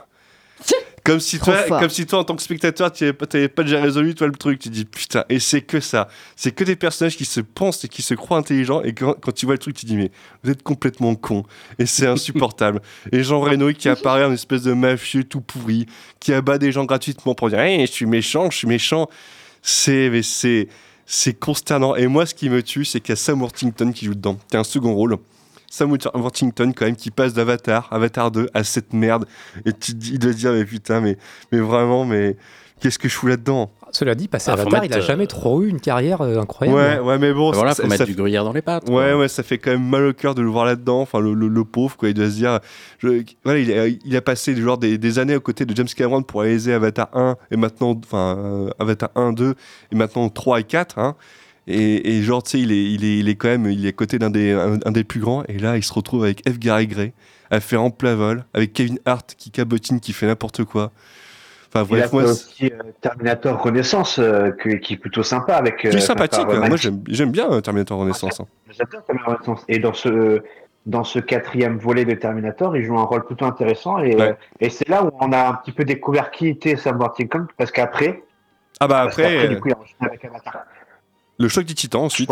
Comme 1.04 1.20
si, 1.20 1.38
Trop 1.38 1.52
toi, 1.52 1.64
fort. 1.64 1.80
comme 1.82 1.90
si 1.90 2.06
toi, 2.06 2.20
en 2.20 2.24
tant 2.24 2.34
que 2.34 2.42
spectateur, 2.42 2.90
tu 2.90 3.04
n'avais 3.04 3.50
pas, 3.50 3.64
déjà 3.64 3.82
résolu 3.82 4.16
toi, 4.16 4.28
le 4.28 4.32
truc. 4.32 4.58
Tu 4.60 4.70
dis 4.70 4.86
putain, 4.86 5.26
et 5.28 5.42
c'est 5.42 5.60
que 5.60 5.82
ça. 5.82 6.08
C'est 6.38 6.52
que 6.52 6.64
des 6.64 6.78
personnages 6.78 7.18
qui 7.18 7.26
se 7.26 7.42
pensent 7.42 7.84
et 7.84 7.90
qui 7.90 8.02
se 8.02 8.14
croient 8.14 8.38
intelligents. 8.38 8.82
Et 8.84 8.94
quand, 8.94 9.16
quand 9.20 9.34
tu 9.34 9.46
vois 9.46 9.56
le 9.56 9.60
truc, 9.60 9.76
tu 9.76 9.86
dis 9.86 9.98
mais 9.98 10.12
vous 10.46 10.52
êtes 10.52 10.64
complètement 10.64 11.14
con. 11.16 11.44
Et 11.80 11.86
c'est 11.86 12.08
insupportable. 12.08 12.82
et 13.12 13.22
Jean 13.22 13.42
Reno 13.42 13.74
qui 13.74 13.90
apparaît 13.90 14.24
en 14.24 14.32
espèce 14.32 14.62
de 14.62 14.72
mafieux 14.72 15.26
tout 15.26 15.42
pourri, 15.42 15.88
qui 16.22 16.32
abat 16.32 16.58
des 16.58 16.72
gens 16.72 16.86
gratuitement 16.86 17.36
pour 17.36 17.50
dire 17.50 17.60
hey, 17.60 17.86
je 17.86 17.92
suis 17.92 18.06
méchant, 18.06 18.50
je 18.50 18.60
suis 18.60 18.68
méchant. 18.68 19.10
C'est 19.62 20.10
c'est 21.06 21.34
consternant. 21.34 21.96
Et 21.96 22.08
moi, 22.08 22.26
ce 22.26 22.34
qui 22.34 22.50
me 22.50 22.64
tue, 22.64 22.86
c'est 22.86 23.00
qu'il 23.00 23.12
y 23.12 23.14
a 23.14 23.16
Sam 23.18 23.42
Worthington 23.42 23.92
qui 23.92 24.06
joue 24.06 24.16
dedans, 24.16 24.38
a 24.54 24.58
un 24.58 24.64
second 24.64 24.94
rôle. 24.94 25.18
Sam 25.70 25.98
Worthington, 26.14 26.72
quand 26.72 26.86
même, 26.86 26.96
qui 26.96 27.10
passe 27.10 27.34
d'Avatar, 27.34 27.88
Avatar 27.92 28.30
2, 28.30 28.48
à 28.54 28.64
cette 28.64 28.94
merde. 28.94 29.26
Et 29.66 29.74
tu 29.74 29.94
il 29.94 30.20
doit 30.20 30.34
dire, 30.34 30.52
mais 30.52 30.66
putain, 30.66 31.02
mais, 31.02 31.18
mais 31.52 31.60
vraiment, 31.60 32.06
mais 32.06 32.38
qu'est-ce 32.84 33.00
que 33.00 33.08
je 33.08 33.16
fous 33.16 33.28
là-dedans 33.28 33.72
Cela 33.92 34.14
dit, 34.14 34.28
passé 34.28 34.50
Ah, 34.52 34.54
Avatar, 34.56 34.84
il 34.84 34.90
mettre, 34.90 34.98
a 34.98 35.00
jamais 35.00 35.24
euh, 35.24 35.28
trop 35.28 35.64
eu 35.64 35.70
une 35.70 35.80
carrière 35.80 36.22
euh, 36.22 36.38
incroyable. 36.40 36.78
Ouais, 36.78 37.00
ouais, 37.00 37.18
mais 37.18 37.32
bon, 37.32 37.52
Voilà, 37.54 37.74
ça- 37.74 37.84
faut 37.84 37.90
mettre 37.90 38.04
ça- 38.04 38.06
du 38.06 38.14
gruyère 38.14 38.44
dans 38.44 38.52
les 38.52 38.62
pattes. 38.62 38.86
quoi. 38.86 38.96
Ouais, 38.96 39.14
ouais, 39.14 39.28
ça 39.30 39.42
fait 39.42 39.58
quand 39.58 39.72
même 39.72 39.88
mal 39.88 40.06
au 40.08 40.14
cœur 40.14 40.36
de 40.36 40.42
le 40.42 40.50
voir 40.50 40.66
là-dedans. 40.66 41.00
Enfin, 41.02 41.20
le, 41.22 41.34
le- 41.34 41.48
le 41.48 41.64
pauvre, 41.64 41.96
quoi. 41.96 42.10
Il 42.10 42.14
doit 42.14 42.26
se 42.30 42.36
dire. 42.36 42.60
je- 43.00 43.24
voilà, 43.46 43.60
il, 43.60 43.72
a, 43.72 43.88
il 43.88 44.16
a 44.18 44.22
passé 44.22 44.54
genre, 44.56 44.78
des, 44.78 44.98
des 44.98 45.20
années 45.20 45.36
aux 45.38 45.42
côtés 45.42 45.66
de 45.66 45.74
James 45.76 45.88
Cameron 45.96 46.22
pour 46.24 46.42
réaliser 46.42 46.74
Avatar 46.74 47.08
1 47.14 47.38
et 47.52 47.56
maintenant. 47.56 47.98
Enfin, 48.04 48.38
euh, 48.38 48.70
Avatar 48.80 49.10
1, 49.16 49.32
2 49.34 49.56
et 49.92 49.96
maintenant 49.96 50.28
3 50.30 50.60
et 50.60 50.64
4. 50.64 51.00
Hein. 51.00 51.16
Et, 51.66 52.18
et 52.18 52.22
genre, 52.24 52.44
tu 52.44 52.52
sais, 52.52 52.60
il 52.60 52.74
est, 52.74 52.84
il, 52.92 53.06
est, 53.06 53.20
il 53.20 53.30
est 53.30 53.36
quand 53.36 53.48
même 53.48 53.68
il 53.68 53.86
est 53.86 53.90
à 53.90 53.92
côté 53.94 54.20
d'un 54.20 54.30
des, 54.30 54.52
un, 54.52 54.80
un 54.84 54.92
des 54.92 55.06
plus 55.06 55.22
grands. 55.22 55.44
Et 55.48 55.58
là, 55.58 55.78
il 55.78 55.84
se 55.84 55.94
retrouve 55.94 56.26
avec 56.26 56.42
F. 56.50 56.60
Gary 56.60 56.88
Gray 56.88 57.14
à 57.52 57.60
faire 57.62 57.82
en 57.84 57.90
plat 57.92 58.16
vol, 58.16 58.44
avec 58.54 58.74
Kevin 58.74 58.98
Hart 59.06 59.36
qui 59.38 59.52
cabotine, 59.52 60.00
qui 60.02 60.12
fait 60.12 60.26
n'importe 60.28 60.64
quoi. 60.66 60.92
Enfin, 61.76 61.86
Il 61.90 61.96
a 61.96 62.00
bref, 62.08 62.14
moi. 62.14 62.22
c'est- 62.24 62.30
aussi 62.30 62.66
euh, 62.72 62.92
Terminator 63.02 63.62
Renaissance, 63.62 64.20
euh, 64.20 64.52
que- 64.52 64.70
qui 64.76 64.94
est 64.94 64.98
plutôt 64.98 65.24
sympa 65.24 65.56
avec. 65.56 65.78
Qui 65.78 65.88
est 65.88 66.00
sympathique, 66.00 66.46
euh, 66.48 66.62
hein. 66.62 66.68
moi 66.68 66.78
j'aime 67.08 67.32
bien 67.32 67.62
Terminator 67.62 67.98
Renaissance. 68.00 68.40
hein. 68.42 68.46
J'adore 68.70 69.04
Terminator 69.06 69.34
Renaissance. 69.36 69.66
Et 69.68 69.80
dans 69.80 69.94
ce, 69.94 70.42
dans 70.86 71.04
ce 71.04 71.18
quatrième 71.20 71.78
volet 71.78 72.06
de 72.06 72.14
Terminator, 72.14 72.78
il 72.78 72.84
joue 72.84 72.98
un 73.00 73.04
rôle 73.04 73.26
plutôt 73.26 73.46
intéressant. 73.46 73.98
Et, 74.00 74.16
Ouais. 74.16 74.36
et 74.60 74.70
c'est 74.70 74.88
là 74.88 75.04
où 75.04 75.10
on 75.20 75.32
a 75.32 75.48
un 75.50 75.54
petit 75.56 75.72
peu 75.72 75.84
découvert 75.84 76.30
qui 76.30 76.48
était 76.48 76.76
Sam 76.76 77.00
Worthington, 77.00 77.48
parce 77.58 77.72
qu'après. 77.72 78.22
Ah 78.80 78.88
bah 78.88 79.02
après, 79.02 79.48
du 79.48 79.60
coup, 79.60 79.70
il 79.70 79.74
a 79.74 79.78
enchaîné 79.80 79.96
avec 80.10 80.26
Avatar. 80.26 80.64
le 81.40 81.48
choc 81.48 81.66
des 81.66 81.74
titans 81.74 82.02
ensuite, 82.04 82.30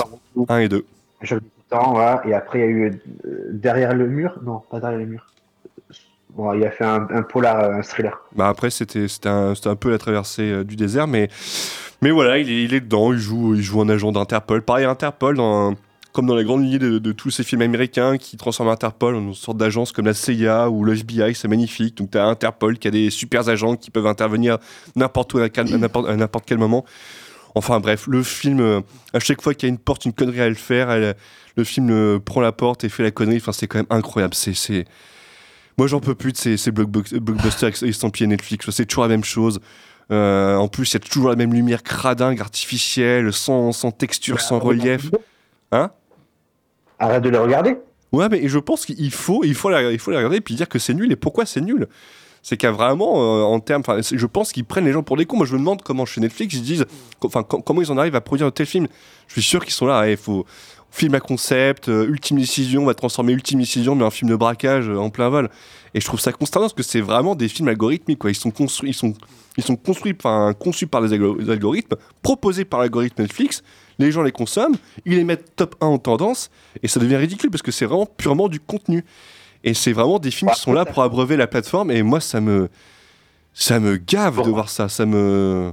1 0.50 0.58
et 0.60 0.70
2. 0.70 0.86
Jeu 1.22 1.40
du 1.40 1.48
Titan, 1.64 1.92
voilà. 1.94 2.22
Et 2.26 2.34
après, 2.34 2.60
il 2.60 2.62
y 2.62 2.66
a 2.66 2.68
eu 2.70 3.02
Derrière 3.52 3.94
le 3.96 4.08
mur. 4.08 4.38
Non, 4.44 4.62
pas 4.70 4.80
Derrière 4.80 5.00
le 5.00 5.06
mur. 5.06 5.26
Bon, 6.36 6.54
il 6.54 6.64
a 6.64 6.72
fait 6.72 6.86
un, 6.86 7.08
un 7.10 7.24
polar, 7.24 7.60
euh, 7.60 7.74
un 7.74 7.82
thriller. 7.82 8.18
Bah 8.36 8.48
après, 8.48 8.70
c'était 8.70 9.06
un, 9.26 9.54
un 9.66 9.76
peu 9.76 9.92
la 9.92 9.98
traversée 9.98 10.50
euh, 10.50 10.64
du 10.64 10.78
désert, 10.78 11.08
mais, 11.08 11.30
mais 12.02 12.12
voilà, 12.12 12.38
il 12.38 12.74
est, 12.74 12.80
dedans, 12.80 13.12
il 13.12 13.20
joue, 13.20 13.56
il 13.56 13.62
joue 13.62 13.82
un 13.82 13.90
agent 13.90 14.12
d'Interpol. 14.14 14.62
Pareil, 14.62 14.86
Interpol, 14.86 15.36
comme 16.14 16.26
dans 16.26 16.36
la 16.36 16.44
grande 16.44 16.64
lignée 16.64 16.80
de, 16.80 17.12
tous 17.12 17.32
ces 17.32 17.44
films 17.44 17.62
américains 17.62 18.18
qui 18.18 18.38
transforment 18.38 18.70
Interpol 18.70 19.16
en 19.16 19.20
une 19.20 19.34
sorte 19.34 19.58
d'agence 19.58 19.92
comme 19.92 20.06
la 20.06 20.14
CIA 20.14 20.70
ou 20.70 20.86
le 20.86 20.94
FBI, 20.94 21.36
c'est 21.36 21.50
magnifique. 21.50 21.98
Donc 21.98 22.12
tu 22.12 22.18
as 22.18 22.26
Interpol 22.26 22.78
qui 22.80 22.88
a 22.88 22.92
des 22.92 23.10
super 23.10 23.48
agents 23.50 23.76
qui 23.76 23.92
peuvent 23.92 24.08
intervenir 24.08 24.58
n'importe 24.96 25.34
où, 25.34 25.40
à 25.40 25.50
n'importe 26.16 26.46
quel 26.46 26.58
moment. 26.58 26.86
Enfin 27.56 27.82
bref, 27.82 28.08
le 28.08 28.24
film, 28.24 28.62
euh, 28.62 28.80
à 29.14 29.20
chaque 29.20 29.42
fois 29.42 29.54
qu'il 29.54 29.68
y 29.68 29.70
a 29.70 29.74
une 29.74 29.80
porte, 29.80 30.06
une 30.06 30.14
connerie 30.14 30.40
à 30.40 30.48
le 30.48 30.56
faire, 30.56 30.98
le 31.58 31.64
film 31.66 32.22
prend 32.22 32.40
la 32.40 32.54
porte 32.54 32.86
et 32.86 32.90
fait 32.90 33.04
la 33.04 33.12
connerie. 33.12 33.38
Enfin, 33.38 33.52
c'est 33.52 33.68
quand 33.68 33.80
même 33.80 33.88
incroyable. 33.90 34.34
C'est... 34.34 34.86
Moi, 35.82 35.88
j'en 35.88 36.00
peux 36.00 36.14
plus 36.14 36.32
de 36.32 36.38
ces, 36.38 36.58
ces 36.58 36.70
blockbu- 36.70 37.18
blockbusters 37.18 37.82
estampillés 37.82 38.28
Netflix. 38.28 38.70
C'est 38.70 38.86
toujours 38.86 39.02
la 39.02 39.10
même 39.10 39.24
chose. 39.24 39.60
Euh, 40.12 40.56
en 40.56 40.68
plus, 40.68 40.92
il 40.92 40.94
y 40.94 40.98
a 40.98 41.00
toujours 41.00 41.30
la 41.30 41.36
même 41.36 41.56
lumière 41.56 41.82
cradingue, 41.82 42.40
artificielle, 42.40 43.34
sans, 43.34 43.72
sans 43.72 43.90
texture, 43.90 44.42
sans 44.42 44.60
relief. 44.60 45.10
Hein? 45.72 45.90
Arrête 47.00 47.24
de 47.24 47.30
le 47.30 47.40
regarder. 47.40 47.78
Ouais, 48.12 48.30
mais 48.30 48.48
je 48.48 48.60
pense 48.60 48.86
qu'il 48.86 49.10
faut, 49.12 49.44
il 49.44 49.56
faut, 49.56 49.72
la, 49.72 49.92
il 49.92 49.98
faut 49.98 50.12
la 50.12 50.18
regarder 50.18 50.38
et 50.38 50.42
puis 50.42 50.54
dire 50.54 50.70
que 50.70 50.78
c'est 50.78 50.94
nul 50.94 51.12
et 51.12 51.16
pourquoi 51.16 51.48
c'est 51.48 51.62
nul? 51.62 51.88
C'est 52.44 52.58
qu'il 52.58 52.68
y 52.68 52.70
a 52.70 52.74
vraiment, 52.74 53.16
euh, 53.16 53.42
en 53.42 53.60
termes, 53.60 53.82
je 54.04 54.26
pense 54.28 54.52
qu'ils 54.52 54.66
prennent 54.66 54.86
les 54.86 54.94
gens 54.94 55.02
pour 55.02 55.18
des 55.18 55.26
cons. 55.26 55.38
Moi, 55.38 55.48
je 55.48 55.54
me 55.54 55.58
demande 55.58 55.82
comment 55.82 56.06
chez 56.06 56.22
Netflix 56.22 56.54
ils 56.54 56.62
disent, 56.62 56.86
enfin, 57.24 57.42
com- 57.42 57.64
comment 57.66 57.82
ils 57.82 57.92
en 57.92 57.98
arrivent 57.98 58.16
à 58.16 58.22
produire 58.22 58.46
un 58.46 58.52
tel 58.52 58.68
film. 58.68 58.88
Je 59.28 59.34
suis 59.34 59.42
sûr 59.42 59.66
qu'ils 59.66 59.74
sont 59.74 59.88
là. 59.88 60.08
Il 60.08 60.18
faut 60.18 60.46
film 60.92 61.16
à 61.16 61.20
concept, 61.20 61.88
euh, 61.90 62.06
ultime 62.08 62.38
décision, 62.38 62.84
on 62.84 62.86
va 62.86 62.94
transformer 62.94 63.32
ultime 63.34 63.60
décision, 63.60 63.96
mais 63.96 64.04
un 64.06 64.12
film 64.12 64.30
de 64.30 64.36
braquage 64.36 64.90
euh, 64.90 64.98
en 64.98 65.10
plein 65.10 65.30
vol. 65.30 65.50
Et 65.94 66.02
je 66.02 66.06
trouve 66.06 66.20
ça 66.20 66.32
consternant 66.34 66.66
parce 66.66 66.74
que 66.74 66.84
c'est 66.84 67.02
vraiment 67.02 67.34
des 67.36 67.48
films 67.48 67.70
algorithmiques. 67.70 68.20
Quoi. 68.20 68.30
Ils 68.32 68.36
sont 68.36 68.52
construits, 68.52 68.92
ils 68.92 68.94
sont, 68.94 69.14
ils 69.58 69.64
sont 69.64 69.76
construits, 69.76 70.14
enfin, 70.18 70.54
conçus 70.58 70.88
par 70.88 71.02
les 71.02 71.18
algo- 71.18 71.38
les 71.40 71.50
algorithmes, 71.50 71.96
proposés 72.22 72.66
par 72.66 72.80
l'algorithme 72.82 73.22
Netflix. 73.22 73.64
Les 74.00 74.12
gens 74.12 74.22
les 74.22 74.32
consomment, 74.32 74.76
ils 75.06 75.16
les 75.16 75.24
mettent 75.24 75.56
top 75.56 75.76
1 75.82 75.86
en 75.88 75.98
tendance, 75.98 76.50
et 76.82 76.88
ça 76.88 77.00
devient 77.00 77.18
ridicule 77.18 77.52
parce 77.52 77.62
que 77.62 77.72
c'est 77.72 77.86
vraiment 77.86 78.06
purement 78.08 78.48
du 78.50 78.60
contenu. 78.60 79.04
Et 79.64 79.74
c'est 79.74 79.94
vraiment 79.94 80.18
des 80.18 80.32
films 80.32 80.50
qui 80.52 80.60
sont 80.60 80.74
là 80.74 80.86
pour 80.86 81.04
abreuver 81.04 81.38
la 81.38 81.46
plateforme, 81.48 81.92
et 81.92 82.02
moi, 82.02 82.20
ça 82.20 82.42
me, 82.42 82.70
ça 83.54 83.80
me 83.80 83.98
gave 83.98 84.38
de 84.44 84.50
voir 84.50 84.70
ça. 84.70 84.90
Ça 84.90 85.06
me. 85.06 85.72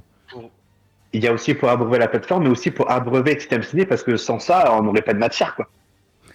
Il 1.12 1.22
y 1.24 1.26
a 1.26 1.32
aussi 1.32 1.54
pour 1.54 1.68
abreuver 1.70 1.98
la 1.98 2.08
plateforme, 2.08 2.44
mais 2.44 2.50
aussi 2.50 2.70
pour 2.70 2.90
abreuver 2.90 3.38
System 3.38 3.62
Ciné, 3.62 3.86
parce 3.86 4.02
que 4.02 4.16
sans 4.16 4.38
ça, 4.38 4.72
on 4.74 4.82
n'aurait 4.82 5.02
pas 5.02 5.14
de 5.14 5.18
matière, 5.18 5.54
quoi. 5.56 5.66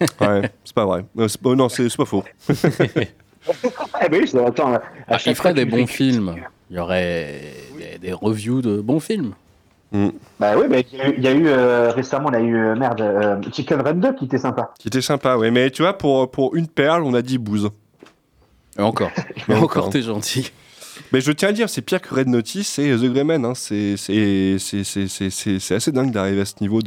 Ouais, 0.20 0.50
c'est 0.64 0.74
pas 0.74 0.84
vrai. 0.84 1.04
Euh, 1.18 1.28
pas- 1.42 1.54
non, 1.54 1.68
c'est 1.68 1.96
pas 1.96 2.04
faux. 2.04 2.24
Eh 2.48 2.52
ben 4.10 4.20
oui, 4.20 4.30
attends, 4.44 4.74
à 4.74 4.82
Ah, 5.06 5.18
chaque 5.18 5.26
il 5.26 5.34
ferait 5.36 5.50
fois, 5.50 5.52
des 5.52 5.64
bons 5.64 5.86
films. 5.86 6.34
Il 6.70 6.76
y 6.76 6.80
aurait 6.80 7.40
des, 7.78 7.98
des 7.98 8.12
reviews 8.12 8.60
de 8.62 8.80
bons 8.80 9.00
films. 9.00 9.34
Bah 10.40 10.54
oui, 10.58 10.64
mais 10.68 10.84
il 10.92 10.98
y 10.98 11.00
a 11.02 11.08
eu, 11.08 11.14
il 11.18 11.22
y 11.22 11.28
a 11.28 11.32
eu, 11.32 11.46
euh, 11.46 11.92
récemment, 11.92 12.32
y 12.32 12.36
a 12.36 12.40
eu 12.40 12.56
euh, 12.56 12.74
merde, 12.74 13.00
euh, 13.00 13.40
Chicken 13.52 13.80
Run 13.80 13.94
2 13.94 14.14
qui 14.14 14.24
était 14.24 14.38
sympa. 14.38 14.72
Qui 14.80 14.88
était 14.88 15.00
sympa, 15.00 15.36
ouais. 15.36 15.52
Mais 15.52 15.70
tu 15.70 15.82
vois, 15.82 15.96
pour, 15.96 16.28
pour 16.32 16.56
une 16.56 16.66
perle, 16.66 17.04
on 17.04 17.14
a 17.14 17.22
dit 17.22 17.38
bouse. 17.38 17.70
Et 18.76 18.82
encore. 18.82 19.12
Encore, 19.48 19.90
t'es 19.90 20.02
gentil. 20.02 20.50
Mais 21.12 21.20
je 21.20 21.32
tiens 21.32 21.48
à 21.48 21.52
dire, 21.52 21.68
c'est 21.68 21.82
pire 21.82 22.00
que 22.00 22.14
Red 22.14 22.28
Notice 22.28 22.78
et 22.78 22.90
The 22.96 23.04
Greyman. 23.12 23.44
Hein. 23.44 23.54
C'est 23.54 23.94
assez 25.74 25.92
dingue 25.92 26.10
d'arriver 26.12 26.40
à 26.40 26.44
ce 26.44 26.54
niveau 26.60 26.80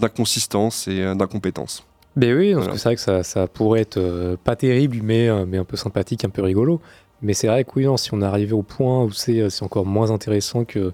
d'inconsistance 0.00 0.88
et 0.88 1.00
euh, 1.02 1.14
d'incompétence. 1.14 1.84
Ben 2.16 2.36
oui, 2.36 2.52
Voilà. 2.52 2.72
c'est 2.76 2.84
vrai 2.84 2.94
que 2.96 3.00
ça, 3.00 3.22
ça 3.22 3.46
pourrait 3.46 3.80
être 3.82 3.98
euh, 3.98 4.36
pas 4.42 4.56
terrible, 4.56 4.98
mais, 5.02 5.28
euh, 5.28 5.44
mais 5.46 5.58
un 5.58 5.64
peu 5.64 5.76
sympathique, 5.76 6.24
un 6.24 6.30
peu 6.30 6.42
rigolo. 6.42 6.80
Mais 7.22 7.32
c'est 7.34 7.46
vrai 7.48 7.64
que 7.64 7.70
oui, 7.76 7.84
non, 7.84 7.96
si 7.96 8.12
on 8.12 8.22
arrivait 8.22 8.52
au 8.52 8.62
point 8.62 9.04
où 9.04 9.12
c'est 9.12 9.40
euh, 9.40 9.48
encore 9.60 9.86
moins 9.86 10.10
intéressant 10.10 10.64
que, 10.64 10.92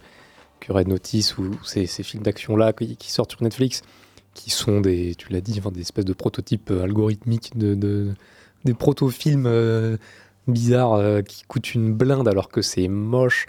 que 0.61 0.72
Red 0.72 0.88
Notice 0.88 1.38
ou 1.38 1.51
ces, 1.64 1.86
ces 1.86 2.03
films 2.03 2.22
d'action-là 2.22 2.72
qui, 2.72 2.97
qui 2.97 3.11
sortent 3.11 3.30
sur 3.32 3.42
Netflix, 3.42 3.82
qui 4.34 4.51
sont 4.51 4.80
des, 4.80 5.14
tu 5.14 5.32
l'as 5.32 5.40
dit, 5.40 5.55
enfin, 5.59 5.70
des 5.70 5.80
espèces 5.82 6.05
de 6.05 6.12
prototypes 6.12 6.70
euh, 6.70 6.82
algorithmiques, 6.84 7.53
de, 7.57 7.74
de- 7.74 8.12
des 8.64 8.74
proto-films 8.74 9.45
euh, 9.47 9.97
bizarres 10.49 10.95
euh, 10.95 11.22
qui 11.22 11.42
coûtent 11.45 11.74
une 11.74 11.92
blinde 11.92 12.28
alors 12.28 12.49
que 12.49 12.62
c'est 12.62 12.88
moche. 12.88 13.47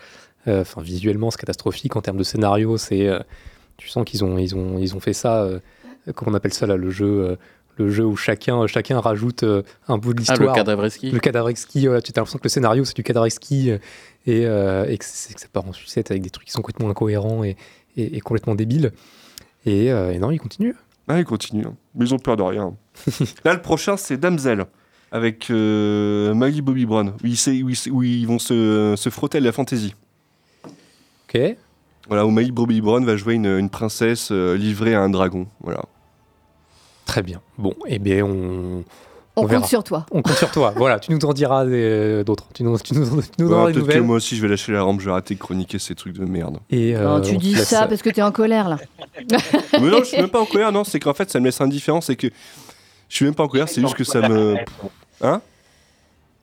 Euh, 0.48 0.62
Enfin, 0.62 0.82
visuellement, 0.82 1.32
c'est 1.32 1.40
catastrophique. 1.40 1.96
En 1.96 2.02
termes 2.02 2.18
de 2.18 2.24
scénario, 2.24 2.78
c'est, 2.78 3.08
euh, 3.08 3.20
tu 3.78 3.90
sens 3.90 4.06
qu'ils 4.06 4.24
ont, 4.24 4.38
ils 4.38 4.56
ont, 4.56 4.78
ils 4.80 4.96
ont 4.96 5.00
fait 5.00 5.14
ça. 5.14 5.42
euh, 5.44 5.60
comment 6.14 6.32
on 6.32 6.36
appelle 6.36 6.54
ça 6.54 6.68
là, 6.68 6.78
le 6.78 6.90
jeu, 6.92 7.06
euh, 7.32 7.36
le 7.78 7.90
jeu 7.90 8.06
où 8.06 8.16
chacun, 8.16 8.68
chacun 8.68 9.00
rajoute 9.00 9.42
euh, 9.44 9.64
un 9.88 9.98
bout 9.98 10.14
de 10.14 10.22
Ah, 10.28 10.34
le 10.34 10.38
l'histoire. 10.38 10.56
cadavreski. 10.56 11.10
Le 11.12 11.20
cadavreski, 11.20 11.88
voilà, 11.88 12.02
tu 12.02 12.12
as 12.16 12.20
l'impression 12.20 12.38
que 12.40 12.44
le 12.44 12.50
scénario 12.50 12.86
c'est 12.86 12.96
du 12.96 13.04
cadavreski 13.04 13.72
euh, 13.72 13.78
et, 14.28 14.46
euh, 14.46 14.86
et 14.88 14.98
que, 15.00 15.04
c'est- 15.06 15.34
que 15.34 15.42
ça 15.42 15.48
part 15.52 15.68
en 15.68 15.74
sucette 15.74 16.12
avec 16.12 16.22
des 16.24 16.30
trucs 16.30 16.46
qui 16.46 16.52
sont 16.54 16.62
complètement 16.62 16.90
incohérents 16.92 17.44
et, 17.44 17.58
et- 17.98 18.16
et 18.16 18.20
complètement 18.22 18.54
débiles. 18.56 18.92
Et, 19.66 19.92
euh, 19.92 20.14
et 20.14 20.20
non, 20.20 20.30
il 20.32 20.38
continue. 20.40 20.76
Ah, 21.08 21.20
ils 21.20 21.26
continuent. 21.26 21.66
hein. 21.66 21.76
Mais 21.96 22.06
ils 22.06 22.14
ont 22.14 22.20
peur 22.20 22.38
de 22.38 22.44
rien. 22.44 22.76
Là, 23.46 23.54
le 23.56 23.62
prochain, 23.62 23.98
c'est 23.98 24.18
Damsel. 24.18 24.66
Avec 25.16 25.50
euh, 25.50 26.34
Maggie 26.34 26.62
Bobby 26.62 26.86
Brown. 26.86 27.14
Où 27.24 27.28
ils, 27.28 27.38
sait- 27.38 27.64
où 27.64 27.70
ils, 27.70 27.92
où 27.92 28.04
ils 28.04 28.28
vont 28.28 28.38
se, 28.40 28.96
se 28.98 29.10
frotter 29.10 29.38
à 29.38 29.42
la 29.42 29.52
fantasy. 29.54 29.96
Ok. 31.34 31.40
Voilà, 32.10 32.26
où 32.26 32.32
Maggie 32.32 32.52
Bobby 32.52 32.82
Brown 32.82 33.06
va 33.06 33.16
jouer 33.16 33.36
une, 33.36 33.46
une 33.46 33.70
princesse 33.70 34.30
euh, 34.32 34.58
livrée 34.58 34.94
à 34.94 35.02
un 35.02 35.10
dragon. 35.10 35.48
Voilà. 35.62 35.84
Très 37.06 37.22
bien. 37.24 37.40
Bon, 37.58 37.74
eh 37.88 37.98
bien, 38.00 38.26
on. 38.26 38.84
On 39.38 39.42
compte 39.42 39.52
verra. 39.52 39.68
sur 39.68 39.84
toi. 39.84 40.06
On 40.12 40.22
compte 40.22 40.36
sur 40.38 40.50
toi. 40.52 40.74
voilà, 40.78 40.98
tu 41.00 41.12
nous 41.12 41.20
en 41.26 41.34
diras 41.34 41.66
des- 41.66 42.24
d'autres. 42.26 42.48
Tu 42.54 42.64
nous, 42.64 42.78
tu 42.80 42.94
nous, 42.94 43.22
tu 43.22 43.28
nous 43.40 43.48
Ouais, 43.54 43.74
Peut-être 43.74 43.88
que 43.88 44.00
moi 44.00 44.16
aussi, 44.18 44.36
je 44.36 44.42
vais 44.42 44.48
lâcher 44.48 44.72
la 44.72 44.82
rampe. 44.84 45.00
Je 45.02 45.06
vais 45.06 45.12
arrêter 45.12 45.36
de 45.36 45.40
chroniquer 45.40 45.78
ces 45.80 45.94
trucs 45.96 46.14
de 46.14 46.24
merde. 46.26 46.58
Et, 46.70 46.96
euh, 46.96 47.04
Non, 47.04 47.22
tu 47.22 47.36
dis 47.38 47.54
laisse- 47.56 47.68
ça 47.68 47.86
parce 47.88 48.02
que 48.02 48.10
t'es 48.10 48.22
en 48.22 48.32
colère 48.32 48.70
là. 48.70 48.78
Mais 49.74 49.80
non, 49.90 50.00
je 50.00 50.04
suis 50.06 50.18
même 50.18 50.30
pas 50.30 50.40
en 50.42 50.46
colère. 50.46 50.72
Non, 50.72 50.84
c'est 50.86 51.00
qu'en 51.00 51.14
fait, 51.14 51.30
ça 51.32 51.40
me 51.40 51.46
laisse 51.46 51.60
indifférent. 51.62 52.00
C'est 52.02 52.16
que 52.16 52.28
je 53.10 53.16
suis 53.16 53.26
même 53.26 53.36
pas 53.36 53.44
en 53.44 53.48
colère. 53.50 53.68
C'est 53.70 53.82
juste 53.82 53.96
que 53.96 54.04
ça 54.06 54.28
me. 54.28 54.56
Hein? 55.22 55.42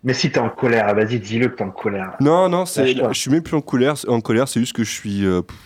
Mais 0.05 0.15
si 0.15 0.31
t'es 0.33 0.41
en 0.41 0.49
colère, 0.51 0.93
vas-y, 0.95 1.21
dis-le 1.21 1.49
que 1.49 1.57
t'es 1.57 1.65
en 1.65 1.71
colère. 1.71 2.15
Non, 2.21 2.49
non, 2.49 2.67
c'est, 2.67 2.95
je 2.97 3.19
suis 3.19 3.31
même 3.31 3.43
plus 3.43 3.57
en 3.57 3.61
colère. 3.61 3.95
En 4.09 4.21
colère, 4.21 4.49
c'est 4.49 4.59
juste 4.61 4.73
que 4.75 4.83
je 4.85 4.91
suis. 4.91 5.25
euh, 5.25 5.43
pff, 5.43 5.57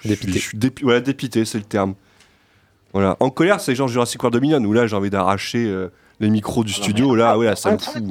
je 0.00 0.08
suis- 0.08 0.08
Dépité. 0.08 0.32
Je 0.32 0.38
suis 0.48 0.58
dépi- 0.58 0.82
voilà, 0.82 1.00
dépité, 1.00 1.44
c'est 1.44 1.58
le 1.58 1.64
terme. 1.64 1.94
Voilà. 2.92 3.16
En 3.20 3.30
colère, 3.30 3.60
c'est 3.60 3.74
genre 3.74 3.88
Jurassic 3.88 4.20
World 4.22 4.34
Dominion, 4.34 4.62
où 4.64 4.72
là, 4.72 4.86
j'ai 4.86 4.96
envie 4.96 5.10
d'arracher 5.10 5.66
euh, 5.66 5.88
les 6.20 6.30
micros 6.30 6.64
du 6.64 6.72
studio. 6.72 7.14
Là, 7.14 7.38
ouais, 7.38 7.46
là, 7.46 7.56
ça 7.56 7.70
me 7.72 7.78
fout. 7.78 8.02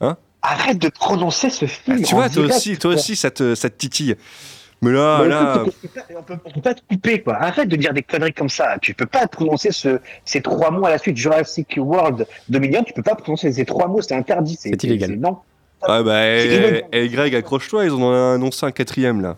Hein? 0.00 0.16
Arrête 0.42 0.78
de 0.78 0.88
prononcer 0.88 1.50
ce 1.50 1.66
film. 1.66 1.98
Ah, 2.00 2.04
Tu 2.06 2.14
en 2.14 2.18
vois, 2.18 2.28
toi 2.28 2.42
direct, 2.44 2.54
aussi, 2.54 2.78
toi 2.78 2.92
quoi. 2.92 3.00
aussi, 3.00 3.16
ça 3.16 3.30
te, 3.32 3.54
ça 3.56 3.68
te 3.70 3.76
titille. 3.76 4.14
Mais 4.80 4.92
là, 4.92 5.18
Bah, 5.18 5.26
là. 5.26 5.62
écoute, 5.64 5.74
on 5.82 5.86
peut 5.88 5.88
pas- 5.88 6.06
on 6.18 6.22
peut, 6.22 6.34
on 6.44 6.50
peut 6.52 6.60
pas 6.60 6.74
te 6.74 6.80
couper, 6.88 7.20
quoi. 7.22 7.34
Arrête 7.34 7.68
de 7.68 7.74
dire 7.76 7.92
des 7.92 8.02
conneries 8.02 8.32
comme 8.32 8.48
ça. 8.48 8.76
Tu 8.80 8.94
peux 8.94 9.06
pas 9.06 9.26
prononcer 9.26 9.72
ce, 9.72 9.98
ces 10.24 10.40
trois 10.40 10.70
mots 10.70 10.86
à 10.86 10.90
la 10.90 10.98
suite. 10.98 11.16
Jurassic 11.16 11.74
World 11.78 12.26
Dominion, 12.48 12.84
tu 12.84 12.92
peux 12.92 13.02
pas 13.02 13.16
prononcer 13.16 13.52
ces 13.52 13.64
trois 13.64 13.88
mots, 13.88 14.00
c'est 14.02 14.14
interdit. 14.14 14.56
C'est 14.60 14.82
illégal. 14.84 15.10
c'est- 15.10 15.16
Non. 15.16 15.38
Ah 15.82 16.02
bah, 16.02 16.26
et, 16.28 16.46
illégal. 16.46 16.82
et 16.92 17.08
Greg, 17.08 17.34
accroche-toi, 17.34 17.84
ils 17.86 17.90
en 17.92 18.02
ont 18.02 18.34
annoncé 18.34 18.66
un 18.66 18.70
quatrième 18.72 19.20
là. 19.20 19.36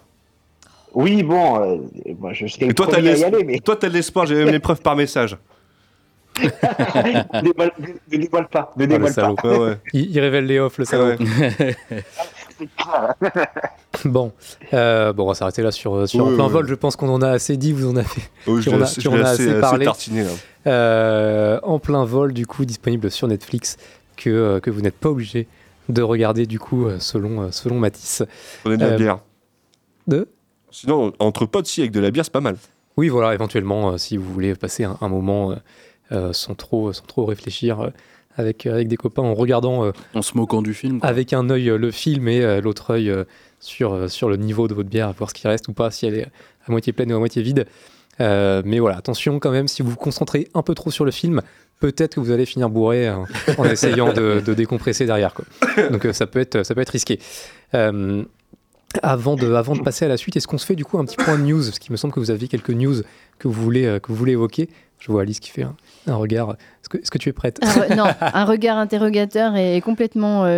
Oui, 0.92 1.22
bon, 1.22 1.60
euh, 1.62 1.76
moi 2.18 2.32
je 2.32 2.46
serais 2.46 2.66
le 2.66 2.74
toi, 2.74 2.86
t'as 2.86 2.94
premier 2.94 3.10
à 3.10 3.12
y 3.12 3.16
l'es- 3.16 3.24
aller, 3.24 3.44
mais 3.44 3.58
toi, 3.60 3.76
t'as 3.76 3.88
de 3.88 3.94
l'espoir, 3.94 4.26
j'ai 4.26 4.34
même 4.34 4.48
les 4.52 4.58
preuves 4.58 4.80
par 4.82 4.96
message. 4.96 5.36
ne 6.42 7.42
dévoile, 7.42 7.72
ne 8.10 8.16
dévoile 8.18 8.48
pas. 8.48 8.72
Ne 8.76 8.84
Ah, 8.84 8.86
le 8.86 8.86
dévoile 8.86 9.14
pas. 9.14 9.48
Ouais, 9.48 9.58
ouais. 9.58 9.76
Il, 9.92 10.10
il 10.10 10.20
révèle 10.20 10.46
les 10.46 10.58
offs, 10.58 10.78
le 10.78 10.84
salaud. 10.84 11.06
Ouais. 11.12 11.18
bon, 14.04 14.32
euh, 14.72 15.12
bon, 15.12 15.24
on 15.24 15.28
va 15.28 15.34
s'arrêter 15.34 15.62
là 15.62 15.70
sur, 15.70 16.08
sur 16.08 16.26
En 16.26 16.34
plein 16.34 16.48
vol. 16.48 16.66
Je 16.66 16.74
pense 16.74 16.96
qu'on 16.96 17.08
en 17.08 17.22
a 17.22 17.30
assez 17.30 17.56
dit. 17.56 17.72
Vous 17.72 17.88
en 17.90 17.96
avez, 17.96 18.06
Oh, 18.46 18.58
tu 18.60 18.68
en 18.70 18.80
as- 18.80 18.84
assez- 18.84 18.94
tu 18.96 19.00
je 19.02 19.08
en 19.08 19.14
l'ai 19.16 19.22
as 19.22 19.28
assez- 19.30 19.42
assez 19.42 19.50
assez 19.52 19.60
parlé. 19.60 19.84
tartiné. 19.84 20.24
Euh, 20.66 21.58
en 21.62 21.78
plein 21.78 22.04
vol, 22.04 22.32
du 22.32 22.46
coup, 22.46 22.64
disponible 22.64 23.10
sur 23.10 23.28
Netflix, 23.28 23.76
que, 24.16 24.30
euh, 24.30 24.60
que 24.60 24.70
vous 24.70 24.80
n'êtes 24.80 24.96
pas 24.96 25.08
obligé 25.10 25.48
de 25.88 26.02
regarder, 26.02 26.46
du 26.46 26.58
coup, 26.58 26.86
selon, 26.98 27.50
selon 27.52 27.78
Matisse. 27.78 28.22
Prenez 28.62 28.76
de 28.76 28.84
la 28.86 28.96
bière. 28.96 29.18
De 30.06 30.28
Sinon, 30.70 31.12
entre 31.18 31.46
potes, 31.46 31.66
si, 31.66 31.80
avec 31.80 31.90
de 31.92 32.00
la 32.00 32.10
bière, 32.10 32.24
c'est 32.24 32.32
pas 32.32 32.40
mal. 32.40 32.56
Oui, 32.96 33.08
voilà, 33.08 33.34
éventuellement, 33.34 33.98
si 33.98 34.16
vous 34.16 34.32
voulez 34.32 34.54
passer 34.54 34.84
un, 34.84 34.96
un 35.00 35.08
moment 35.08 35.54
sans, 36.32 36.54
trop, 36.54 36.92
sans 36.92 37.04
trop 37.06 37.24
réfléchir 37.24 37.90
avec, 38.40 38.66
avec 38.66 38.88
des 38.88 38.96
copains 38.96 39.22
en 39.22 39.34
regardant 39.34 39.84
euh, 39.84 39.92
En 40.14 40.22
se 40.22 40.36
moquant 40.36 40.62
du 40.62 40.74
film. 40.74 41.00
quoi. 41.00 41.08
avec 41.08 41.32
un 41.32 41.48
œil 41.50 41.70
euh, 41.70 41.78
le 41.78 41.90
film 41.90 42.26
et 42.28 42.42
euh, 42.42 42.60
l'autre 42.60 42.90
œil 42.94 43.08
euh, 43.10 43.24
sur, 43.60 43.92
euh, 43.92 44.08
sur 44.08 44.28
le 44.28 44.36
niveau 44.36 44.66
de 44.68 44.74
votre 44.74 44.88
bière, 44.88 45.12
voir 45.12 45.30
ce 45.30 45.34
qui 45.34 45.46
reste 45.46 45.68
ou 45.68 45.72
pas, 45.72 45.90
si 45.90 46.06
elle 46.06 46.14
est 46.14 46.26
à 46.66 46.70
moitié 46.72 46.92
pleine 46.92 47.12
ou 47.12 47.16
à 47.16 47.18
moitié 47.18 47.42
vide. 47.42 47.66
Euh, 48.20 48.60
mais 48.64 48.78
voilà, 48.80 48.96
attention 48.98 49.38
quand 49.38 49.50
même, 49.50 49.68
si 49.68 49.82
vous 49.82 49.90
vous 49.90 49.96
concentrez 49.96 50.48
un 50.54 50.62
peu 50.62 50.74
trop 50.74 50.90
sur 50.90 51.04
le 51.06 51.10
film, 51.10 51.40
peut-être 51.78 52.16
que 52.16 52.20
vous 52.20 52.30
allez 52.32 52.44
finir 52.44 52.68
bourré 52.68 53.06
hein, 53.06 53.24
en 53.56 53.64
essayant 53.70 54.12
de, 54.12 54.42
de 54.44 54.52
décompresser 54.54 55.06
derrière. 55.06 55.32
Quoi. 55.32 55.44
Donc 55.90 56.04
euh, 56.04 56.12
ça, 56.12 56.26
peut 56.26 56.38
être, 56.40 56.62
ça 56.64 56.74
peut 56.74 56.82
être 56.82 56.90
risqué. 56.90 57.18
Euh, 57.74 58.22
avant 59.02 59.36
de, 59.36 59.54
avant 59.54 59.76
de 59.76 59.80
passer 59.82 60.04
à 60.04 60.08
la 60.08 60.16
suite, 60.16 60.36
est-ce 60.36 60.48
qu'on 60.48 60.58
se 60.58 60.66
fait 60.66 60.74
du 60.74 60.84
coup 60.84 60.98
un 60.98 61.04
petit 61.04 61.16
point 61.16 61.38
de 61.38 61.44
news? 61.44 61.62
Parce 61.64 61.78
qu'il 61.78 61.92
me 61.92 61.96
semble 61.96 62.12
que 62.12 62.18
vous 62.20 62.30
avez 62.32 62.48
quelques 62.48 62.70
news 62.70 62.96
que 63.38 63.46
vous 63.48 63.62
voulez, 63.62 63.86
euh, 63.86 63.98
que 64.00 64.08
vous 64.08 64.16
voulez 64.16 64.32
évoquer. 64.32 64.68
Je 65.00 65.10
vois 65.10 65.22
Alice 65.22 65.40
qui 65.40 65.50
fait 65.50 65.62
un, 65.62 65.74
un 66.06 66.14
regard. 66.16 66.56
Est-ce 66.92 67.10
que, 67.10 67.18
tu 67.18 67.28
es 67.28 67.32
prête? 67.32 67.58
Un 67.62 67.68
re- 67.70 67.96
non, 67.96 68.04
un 68.20 68.44
regard 68.44 68.76
interrogateur 68.78 69.56
et 69.56 69.80
complètement 69.80 70.44
euh, 70.44 70.48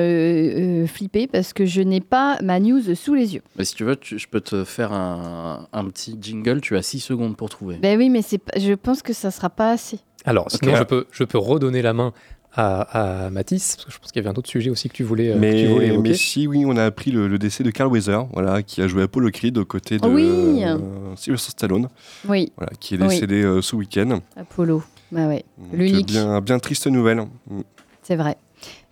euh, 0.82 0.86
flippé 0.86 1.26
parce 1.28 1.52
que 1.52 1.64
je 1.64 1.80
n'ai 1.80 2.00
pas 2.00 2.38
ma 2.42 2.58
news 2.58 2.94
sous 2.96 3.14
les 3.14 3.34
yeux. 3.34 3.42
Mais 3.56 3.64
si 3.64 3.74
tu 3.76 3.84
veux, 3.84 3.94
tu- 3.96 4.18
je 4.18 4.26
peux 4.28 4.40
te 4.40 4.64
faire 4.64 4.92
un, 4.92 5.68
un 5.72 5.84
petit 5.86 6.18
jingle. 6.20 6.60
Tu 6.60 6.76
as 6.76 6.82
6 6.82 7.00
secondes 7.00 7.36
pour 7.36 7.50
trouver. 7.50 7.76
Ben 7.76 7.96
oui, 7.96 8.10
mais 8.10 8.20
je 8.56 8.72
pense 8.74 9.02
que 9.02 9.12
ça 9.12 9.30
sera 9.30 9.48
pas 9.48 9.70
assez. 9.70 10.00
Alors, 10.24 10.50
sinon, 10.50 10.74
je, 10.76 10.82
peux, 10.84 11.06
je 11.12 11.24
peux 11.24 11.38
redonner 11.38 11.82
la 11.82 11.92
main 11.92 12.12
à, 12.54 13.24
à 13.26 13.30
Mathis, 13.30 13.76
parce 13.76 13.86
que 13.86 13.92
je 13.92 13.98
pense 13.98 14.12
qu'il 14.12 14.22
y 14.22 14.26
avait 14.26 14.34
un 14.34 14.38
autre 14.38 14.48
sujet 14.50 14.68
aussi 14.70 14.88
que 14.88 14.94
tu 14.94 15.02
voulais, 15.04 15.28
euh, 15.30 15.34
que 15.34 15.36
tu 15.36 15.40
Mais, 15.40 15.66
voulais 15.66 15.86
évoquer. 15.88 16.08
mais 16.10 16.14
si, 16.14 16.46
oui, 16.46 16.64
on 16.66 16.76
a 16.76 16.84
appris 16.84 17.10
le, 17.10 17.26
le 17.28 17.38
décès 17.38 17.64
de 17.64 17.70
Carl 17.70 17.90
Weather, 17.90 18.26
voilà, 18.32 18.62
qui 18.62 18.82
a 18.82 18.88
joué 18.88 19.02
Apollo 19.04 19.30
Creed 19.30 19.56
aux 19.58 19.64
côtés 19.64 19.98
de 19.98 20.06
Oui. 20.06 20.62
euh, 20.64 20.76
Sylvester 21.16 21.50
Stallone, 21.50 21.88
Oui, 22.28 22.52
voilà, 22.58 22.72
qui 22.78 22.94
est 22.94 22.98
Oui. 23.02 23.08
décédé 23.08 23.42
euh, 23.42 23.62
ce 23.62 23.74
week-end. 23.76 24.20
Apollo. 24.36 24.82
Bah 25.10 25.28
ouais, 25.28 25.44
l'unique, 25.72 26.06
Bien, 26.08 26.40
bien 26.40 26.58
triste 26.58 26.86
nouvelle. 26.86 27.22
Mm. 27.50 27.60
c'est 28.02 28.16
vrai. 28.16 28.36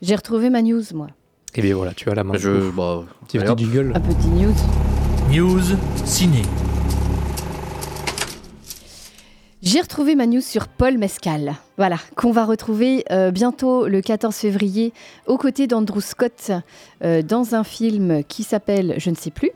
J'ai 0.03 0.17
retrouvé 0.17 0.49
ma 0.51 0.63
news, 0.63 0.83
moi. 0.95 1.09
Et 1.55 1.63
bien 1.63 1.75
voilà, 1.77 1.93
tu 1.95 2.09
as 2.11 2.15
la 2.15 2.25
main. 2.25 2.35
Je, 2.39 2.71
bah, 2.71 3.05
Petit, 3.29 3.39
jingle. 3.57 3.93
Un 3.95 4.01
petit 4.01 4.29
news. 4.29 4.55
News 5.31 5.77
ciné. 6.05 6.43
J'ai 9.63 9.81
retrouvé 9.81 10.15
ma 10.15 10.27
news 10.27 10.41
sur 10.41 10.69
Paul 10.69 10.97
Mescal, 10.97 11.55
voilà, 11.81 11.97
qu'on 12.15 12.31
va 12.31 12.45
retrouver 12.45 13.07
euh, 13.11 13.31
bientôt 13.31 13.89
le 13.89 14.03
14 14.03 14.37
février 14.37 14.93
aux 15.27 15.39
côtés 15.39 15.67
d'Andrew 15.67 16.03
Scott 16.03 16.51
euh, 17.03 17.23
dans 17.23 17.55
un 17.55 17.65
film 17.65 18.23
qui 18.25 18.43
s'appelle 18.43 18.97
Je 18.99 19.09
ne 19.09 19.15
sais 19.15 19.31
plus. 19.31 19.51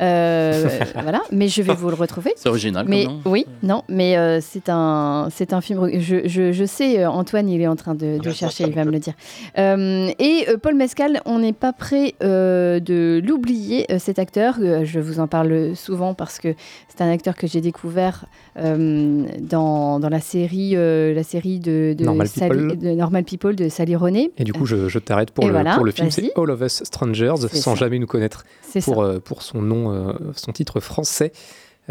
Euh, 0.00 0.68
voilà, 1.00 1.22
mais 1.30 1.46
je 1.46 1.62
vais 1.62 1.74
vous 1.74 1.88
le 1.88 1.94
retrouver. 1.94 2.32
C'est 2.34 2.48
original. 2.48 2.84
Mais 2.88 3.04
comme 3.04 3.14
nom. 3.14 3.20
oui, 3.26 3.46
non, 3.62 3.84
mais 3.88 4.18
euh, 4.18 4.40
c'est 4.40 4.68
un, 4.70 5.28
c'est 5.30 5.52
un 5.52 5.60
film. 5.60 5.88
Je, 6.00 6.26
je, 6.26 6.50
je 6.50 6.64
sais, 6.64 7.06
Antoine, 7.06 7.48
il 7.48 7.60
est 7.60 7.68
en 7.68 7.76
train 7.76 7.94
de, 7.94 8.18
de 8.18 8.30
chercher, 8.32 8.64
il 8.64 8.74
va 8.74 8.84
me 8.84 8.90
le 8.90 8.98
dire. 8.98 9.14
Euh, 9.56 10.10
et 10.18 10.46
euh, 10.48 10.56
Paul 10.56 10.74
Mescal, 10.74 11.20
on 11.26 11.38
n'est 11.38 11.52
pas 11.52 11.72
prêt 11.72 12.14
euh, 12.24 12.80
de 12.80 13.22
l'oublier, 13.24 13.86
euh, 13.92 14.00
cet 14.00 14.18
acteur. 14.18 14.56
Euh, 14.60 14.84
je 14.84 14.98
vous 14.98 15.20
en 15.20 15.28
parle 15.28 15.76
souvent 15.76 16.12
parce 16.12 16.40
que 16.40 16.56
c'est 16.88 17.02
un 17.02 17.12
acteur 17.12 17.36
que 17.36 17.46
j'ai 17.46 17.60
découvert 17.60 18.24
euh, 18.58 19.24
dans, 19.38 20.00
dans 20.00 20.08
la 20.08 20.20
série, 20.20 20.72
euh, 20.74 21.14
la 21.14 21.22
série 21.22 21.60
de, 21.60 21.67
de, 21.94 22.04
Normal 22.04 22.28
Sally- 22.28 22.48
People. 22.50 22.76
de 22.78 22.88
Normal 22.90 23.24
People 23.24 23.56
de 23.56 23.68
Sally 23.68 23.96
Rooney. 23.96 24.30
Et 24.38 24.44
du 24.44 24.52
coup, 24.52 24.66
je, 24.66 24.88
je 24.88 24.98
t'arrête 24.98 25.30
pour, 25.30 25.46
le, 25.46 25.52
voilà, 25.52 25.74
pour 25.76 25.84
le 25.84 25.92
film. 25.92 26.10
C'est. 26.10 26.32
All 26.36 26.50
of 26.50 26.60
Us 26.60 26.82
Strangers, 26.84 27.34
sans 27.52 27.72
ça. 27.72 27.74
jamais 27.76 27.98
nous 27.98 28.06
connaître 28.06 28.44
pour, 28.84 29.02
euh, 29.02 29.18
pour 29.18 29.42
son 29.42 29.60
nom, 29.62 29.92
euh, 29.92 30.12
son 30.36 30.52
titre 30.52 30.80
français. 30.80 31.32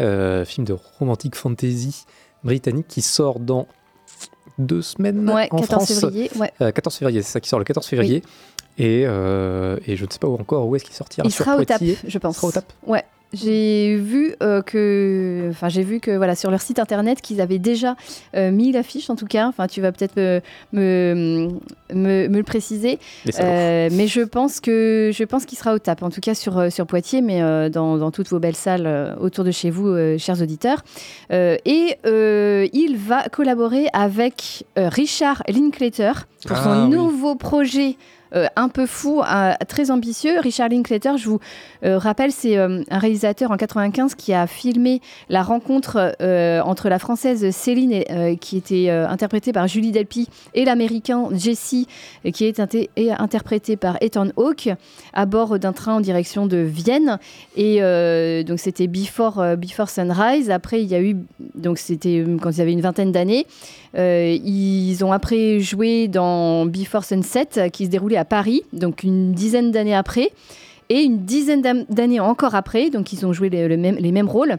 Euh, 0.00 0.44
film 0.44 0.64
de 0.66 0.76
romantique 0.98 1.34
fantasy 1.34 2.04
britannique 2.44 2.86
qui 2.88 3.02
sort 3.02 3.40
dans 3.40 3.66
deux 4.58 4.80
semaines 4.82 5.28
Ouais, 5.28 5.48
en 5.50 5.56
14 5.58 5.68
France. 5.86 6.00
février. 6.00 6.30
Ouais. 6.36 6.52
Euh, 6.60 6.70
14 6.70 6.94
février, 6.96 7.22
c'est 7.22 7.32
ça 7.32 7.40
qui 7.40 7.48
sort 7.48 7.58
le 7.58 7.64
14 7.64 7.86
février. 7.86 8.22
Et, 8.78 9.00
et 9.02 9.06
je 9.96 10.04
ne 10.04 10.10
sais 10.10 10.18
pas 10.20 10.28
encore 10.28 10.68
où 10.68 10.76
est-ce 10.76 10.84
qu'il 10.84 10.94
sortira. 10.94 11.26
Il 11.26 11.32
sur 11.32 11.44
sera 11.44 11.56
au 11.56 11.64
TAP, 11.64 11.82
je 12.06 12.18
pense. 12.18 12.36
Il 12.36 12.38
sera 12.38 12.48
au 12.48 12.52
TAP. 12.52 12.72
Ouais. 12.86 13.02
J'ai 13.34 13.96
vu 13.96 14.34
euh, 14.42 14.62
que, 14.62 15.48
enfin 15.50 15.68
j'ai 15.68 15.82
vu 15.82 16.00
que 16.00 16.16
voilà 16.16 16.34
sur 16.34 16.50
leur 16.50 16.62
site 16.62 16.78
internet 16.78 17.20
qu'ils 17.20 17.42
avaient 17.42 17.58
déjà 17.58 17.94
euh, 18.34 18.50
mis 18.50 18.72
l'affiche 18.72 19.10
en 19.10 19.16
tout 19.16 19.26
cas. 19.26 19.46
Enfin 19.48 19.66
tu 19.66 19.82
vas 19.82 19.92
peut-être 19.92 20.16
me, 20.16 20.40
me, 20.72 21.48
me, 21.92 22.28
me 22.28 22.36
le 22.38 22.42
préciser. 22.42 22.98
Euh, 23.38 23.90
mais 23.92 24.06
je 24.06 24.22
pense 24.22 24.60
que 24.60 25.10
je 25.12 25.24
pense 25.24 25.44
qu'il 25.44 25.58
sera 25.58 25.74
au 25.74 25.78
TAP 25.78 26.02
en 26.02 26.10
tout 26.10 26.20
cas 26.22 26.34
sur 26.34 26.72
sur 26.72 26.86
Poitiers, 26.86 27.20
mais 27.20 27.40
dans, 27.70 27.98
dans 27.98 28.10
toutes 28.10 28.28
vos 28.28 28.38
belles 28.38 28.56
salles 28.56 29.16
autour 29.20 29.44
de 29.44 29.50
chez 29.50 29.68
vous, 29.70 29.94
chers 30.18 30.40
auditeurs. 30.40 30.82
Et 31.30 31.96
il 32.04 32.96
va 32.96 33.24
collaborer 33.30 33.88
avec 33.92 34.64
Richard 34.76 35.42
Linklater 35.48 36.12
pour 36.46 36.56
Ah, 36.56 36.64
son 36.64 36.84
oui. 36.84 36.88
nouveau 36.90 37.34
projet 37.34 37.96
euh, 38.34 38.46
un 38.56 38.68
peu 38.68 38.86
fou, 38.86 39.22
euh, 39.22 39.52
très 39.66 39.90
ambitieux. 39.90 40.38
Richard 40.40 40.68
Linklater, 40.68 41.16
je 41.16 41.28
vous 41.28 41.40
euh, 41.84 41.98
rappelle, 41.98 42.32
c'est 42.32 42.56
un 42.56 42.82
réalisateur 42.90 43.50
en 43.50 43.56
95 43.56 44.14
qui 44.14 44.32
a 44.32 44.46
filmé 44.46 45.00
la 45.28 45.42
rencontre 45.42 46.16
entre 46.64 46.88
la 46.88 46.98
française 46.98 47.50
Céline, 47.50 48.02
qui 48.40 48.56
était 48.56 48.90
interprétée 48.90 49.52
par 49.52 49.68
Julie 49.68 49.92
Delpy, 49.92 50.28
et 50.54 50.64
l'américain 50.64 51.28
Jesse, 51.32 51.86
qui 52.32 52.44
est 52.44 52.58
inté- 52.58 52.90
et 52.96 53.12
interprété 53.12 53.76
par 53.76 53.96
Ethan 54.00 54.28
Hawke, 54.36 54.70
à 55.12 55.26
bord 55.26 55.58
d'un 55.58 55.72
train 55.72 55.94
en 55.94 56.00
direction 56.00 56.46
de 56.46 56.58
Vienne. 56.58 57.18
Et 57.56 57.80
donc 58.44 58.58
c'était 58.58 58.86
Before, 58.86 59.42
Before 59.56 59.90
Sunrise. 59.90 60.50
Après, 60.50 60.82
il 60.82 60.88
y 60.88 60.94
a 60.94 61.00
eu, 61.00 61.16
donc 61.54 61.78
c'était 61.78 62.24
quand 62.40 62.50
ils 62.50 62.60
avaient 62.60 62.72
une 62.72 62.80
vingtaine 62.80 63.12
d'années. 63.12 63.46
Ils 63.96 65.04
ont 65.04 65.12
après 65.12 65.60
joué 65.60 66.08
dans 66.08 66.66
Before 66.66 67.04
Sunset, 67.04 67.70
qui 67.72 67.86
se 67.86 67.90
déroulait 67.90 68.17
à 68.18 68.24
Paris, 68.24 68.62
donc 68.72 69.02
une 69.02 69.32
dizaine 69.32 69.70
d'années 69.70 69.94
après. 69.96 70.30
Et 70.90 71.00
une 71.02 71.24
dizaine 71.24 71.84
d'années 71.90 72.20
encore 72.20 72.54
après, 72.54 72.88
donc 72.88 73.12
ils 73.12 73.26
ont 73.26 73.32
joué 73.34 73.50
les, 73.50 73.68
le 73.68 73.76
même- 73.76 73.96
les 73.96 74.10
mêmes 74.12 74.28
rôles. 74.28 74.56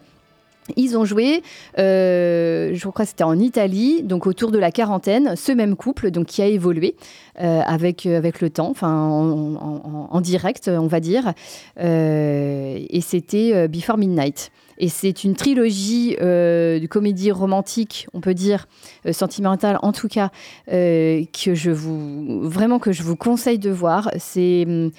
Ils 0.78 0.95
ont 0.95 1.03
joué, 1.03 1.41
euh, 1.80 2.72
je 2.76 2.88
crois 2.88 3.05
que 3.05 3.10
c'était 3.10 3.24
en 3.24 3.39
Italie, 3.39 4.03
donc 4.03 4.28
autour 4.28 4.51
de 4.51 4.60
la 4.60 4.72
quarantaine, 4.72 5.36
ce 5.36 5.51
même 5.51 5.76
couple, 5.76 6.12
donc 6.12 6.28
qui 6.28 6.43
a 6.43 6.45
évolué 6.45 6.95
euh, 7.41 7.62
avec, 7.66 8.05
euh, 8.05 8.18
avec 8.18 8.41
le 8.41 8.51
temps, 8.51 8.70
enfin 8.70 8.93
en, 8.93 10.22
direct, 10.22 10.70
on 10.72 10.86
va 10.86 10.99
dire. 10.99 11.34
Et 11.80 13.01
c'était 13.01 13.68
Before 13.68 13.97
Midnight. 13.97 14.51
Et 14.80 14.88
c'est 14.88 15.25
une 15.25 15.36
trilogie 15.36 16.15
euh, 16.21 16.80
de 16.80 16.88
comédie 16.88 17.32
romantique, 17.32 18.07
on 18.13 18.21
peut 18.21 18.34
dire 18.34 18.67
euh, 19.05 19.11
sentimentale, 19.11 19.77
en 19.82 19.91
tout 19.91 20.07
cas, 20.07 20.32
euh, 20.71 21.23
que 21.43 21.53
je 21.53 21.69
vous 21.69 22.47
vraiment 22.47 22.80
que 22.80 22.93
je 22.93 23.03
vous 23.03 23.17
conseille 23.17 23.59
de 23.59 23.69
voir. 23.69 24.09
C'est 24.17 24.65
hum, 24.65 24.91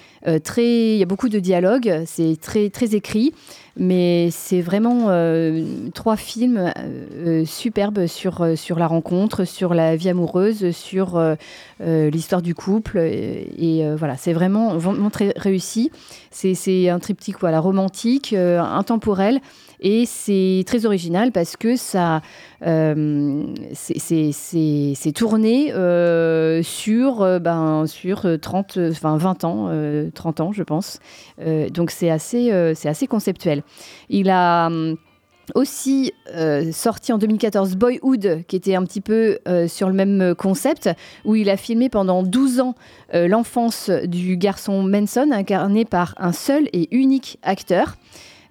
très, 0.43 0.93
il 0.93 0.97
y 0.97 1.03
a 1.03 1.07
beaucoup 1.07 1.29
de 1.29 1.39
dialogues, 1.39 2.03
c'est 2.05 2.37
très 2.39 2.69
très 2.69 2.93
écrit, 2.93 3.33
mais 3.75 4.29
c'est 4.31 4.61
vraiment 4.61 5.07
trois 5.93 6.15
films 6.15 6.71
superbes 7.45 8.05
sur 8.05 8.45
sur 8.55 8.77
la 8.77 8.85
rencontre, 8.85 9.45
sur 9.45 9.73
la 9.73 9.95
vie 9.95 10.09
amoureuse, 10.09 10.71
sur 10.71 11.19
l'histoire 11.79 12.41
du 12.41 12.53
couple. 12.53 12.99
Et, 12.99 13.83
voilà, 13.97 14.17
c'est 14.17 14.33
vraiment, 14.33 14.77
vraiment 14.77 15.09
très 15.09 15.33
réussi. 15.35 15.89
C'est 16.29 16.89
un 16.89 16.99
triptyque 16.99 17.39
voilà, 17.39 17.59
romantique, 17.59 18.33
intemporel. 18.33 19.41
Et 19.81 20.05
c'est 20.05 20.63
très 20.67 20.85
original 20.85 21.31
parce 21.31 21.57
que 21.57 21.75
ça, 21.75 22.21
euh, 22.65 23.43
c'est- 23.73 25.11
tourné 25.15 25.73
euh, 25.73 26.61
sur, 26.61 27.23
euh, 27.23 27.39
ben, 27.39 27.85
sur 27.87 28.25
euh, 28.25 28.37
30, 28.37 28.77
euh, 28.77 28.91
enfin 28.91 29.17
20 29.17 29.43
ans, 29.43 29.67
euh, 29.69 30.09
30 30.13 30.39
ans, 30.39 30.51
je 30.51 30.63
pense. 30.63 30.99
Donc 31.73 31.89
c'est 31.89 32.11
assez, 32.11 32.51
assez 32.51 33.07
conceptuel. 33.07 33.63
Il 34.09 34.29
a 34.29 34.67
hum, 34.67 34.97
aussi 35.55 36.13
sorti 36.71 37.11
en 37.11 37.17
2014 37.17 37.75
Boyhood, 37.75 38.43
qui 38.47 38.55
était 38.55 38.75
un 38.75 38.83
petit 38.85 39.01
peu 39.01 39.39
sur 39.67 39.87
le 39.87 39.93
même 39.95 40.35
concept, 40.35 40.89
où 41.25 41.35
il 41.35 41.49
a 41.49 41.57
filmé 41.57 41.89
pendant 41.89 42.21
12 42.23 42.59
ans 42.59 42.75
l'enfance 43.13 43.89
du 43.89 44.37
garçon 44.37 44.83
Manson, 44.83 45.29
incarné 45.31 45.83
par 45.83 46.13
un 46.19 46.31
seul 46.31 46.69
et 46.73 46.87
unique 46.95 47.39
acteur. 47.41 47.95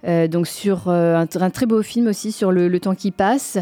Euh, 0.07 0.29
donc 0.29 0.47
sur 0.47 0.89
euh, 0.89 1.17
un, 1.17 1.51
très 1.51 1.67
beau 1.67 1.83
film 1.83 2.07
aussi 2.07 2.33
sur 2.33 2.53
le, 2.53 2.81
temps 2.81 2.95
qui 2.95 3.11
passe. 3.11 3.59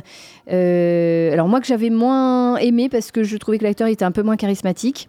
Euh, 0.53 1.33
alors 1.33 1.49
moi 1.49 1.61
que 1.61 1.67
j'avais 1.67 1.91
moins 1.91 2.57
aimé 2.57 2.89
parce 2.89 3.11
que 3.11 3.25
je 3.25 3.37
trouvais 3.37 3.59
que 3.59 3.65
l'acteur 3.65 3.89
était 3.89 4.05
un 4.05 4.13
peu 4.13 4.23
moins 4.23 4.37
charismatique. 4.37 5.09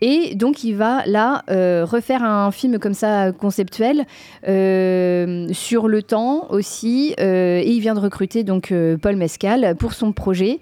Et 0.00 0.34
donc 0.34 0.64
il 0.64 0.74
va 0.74 1.06
là 1.06 1.44
refaire 1.84 2.24
un 2.24 2.50
film 2.50 2.78
comme 2.78 2.94
ça 2.94 3.32
conceptuel 3.32 4.04
sur 4.42 5.88
le 5.88 6.00
temps 6.02 6.50
aussi. 6.50 7.14
et 7.16 7.70
il 7.70 7.80
vient 7.80 7.94
de 7.94 8.00
recruter 8.00 8.42
donc 8.42 8.74
Paul 9.00 9.16
Mescal 9.16 9.76
pour 9.78 9.94
son 9.94 10.12
projet 10.12 10.58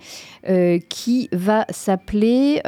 qui 0.89 1.29
va 1.33 1.65
s'appeler. 1.71 2.61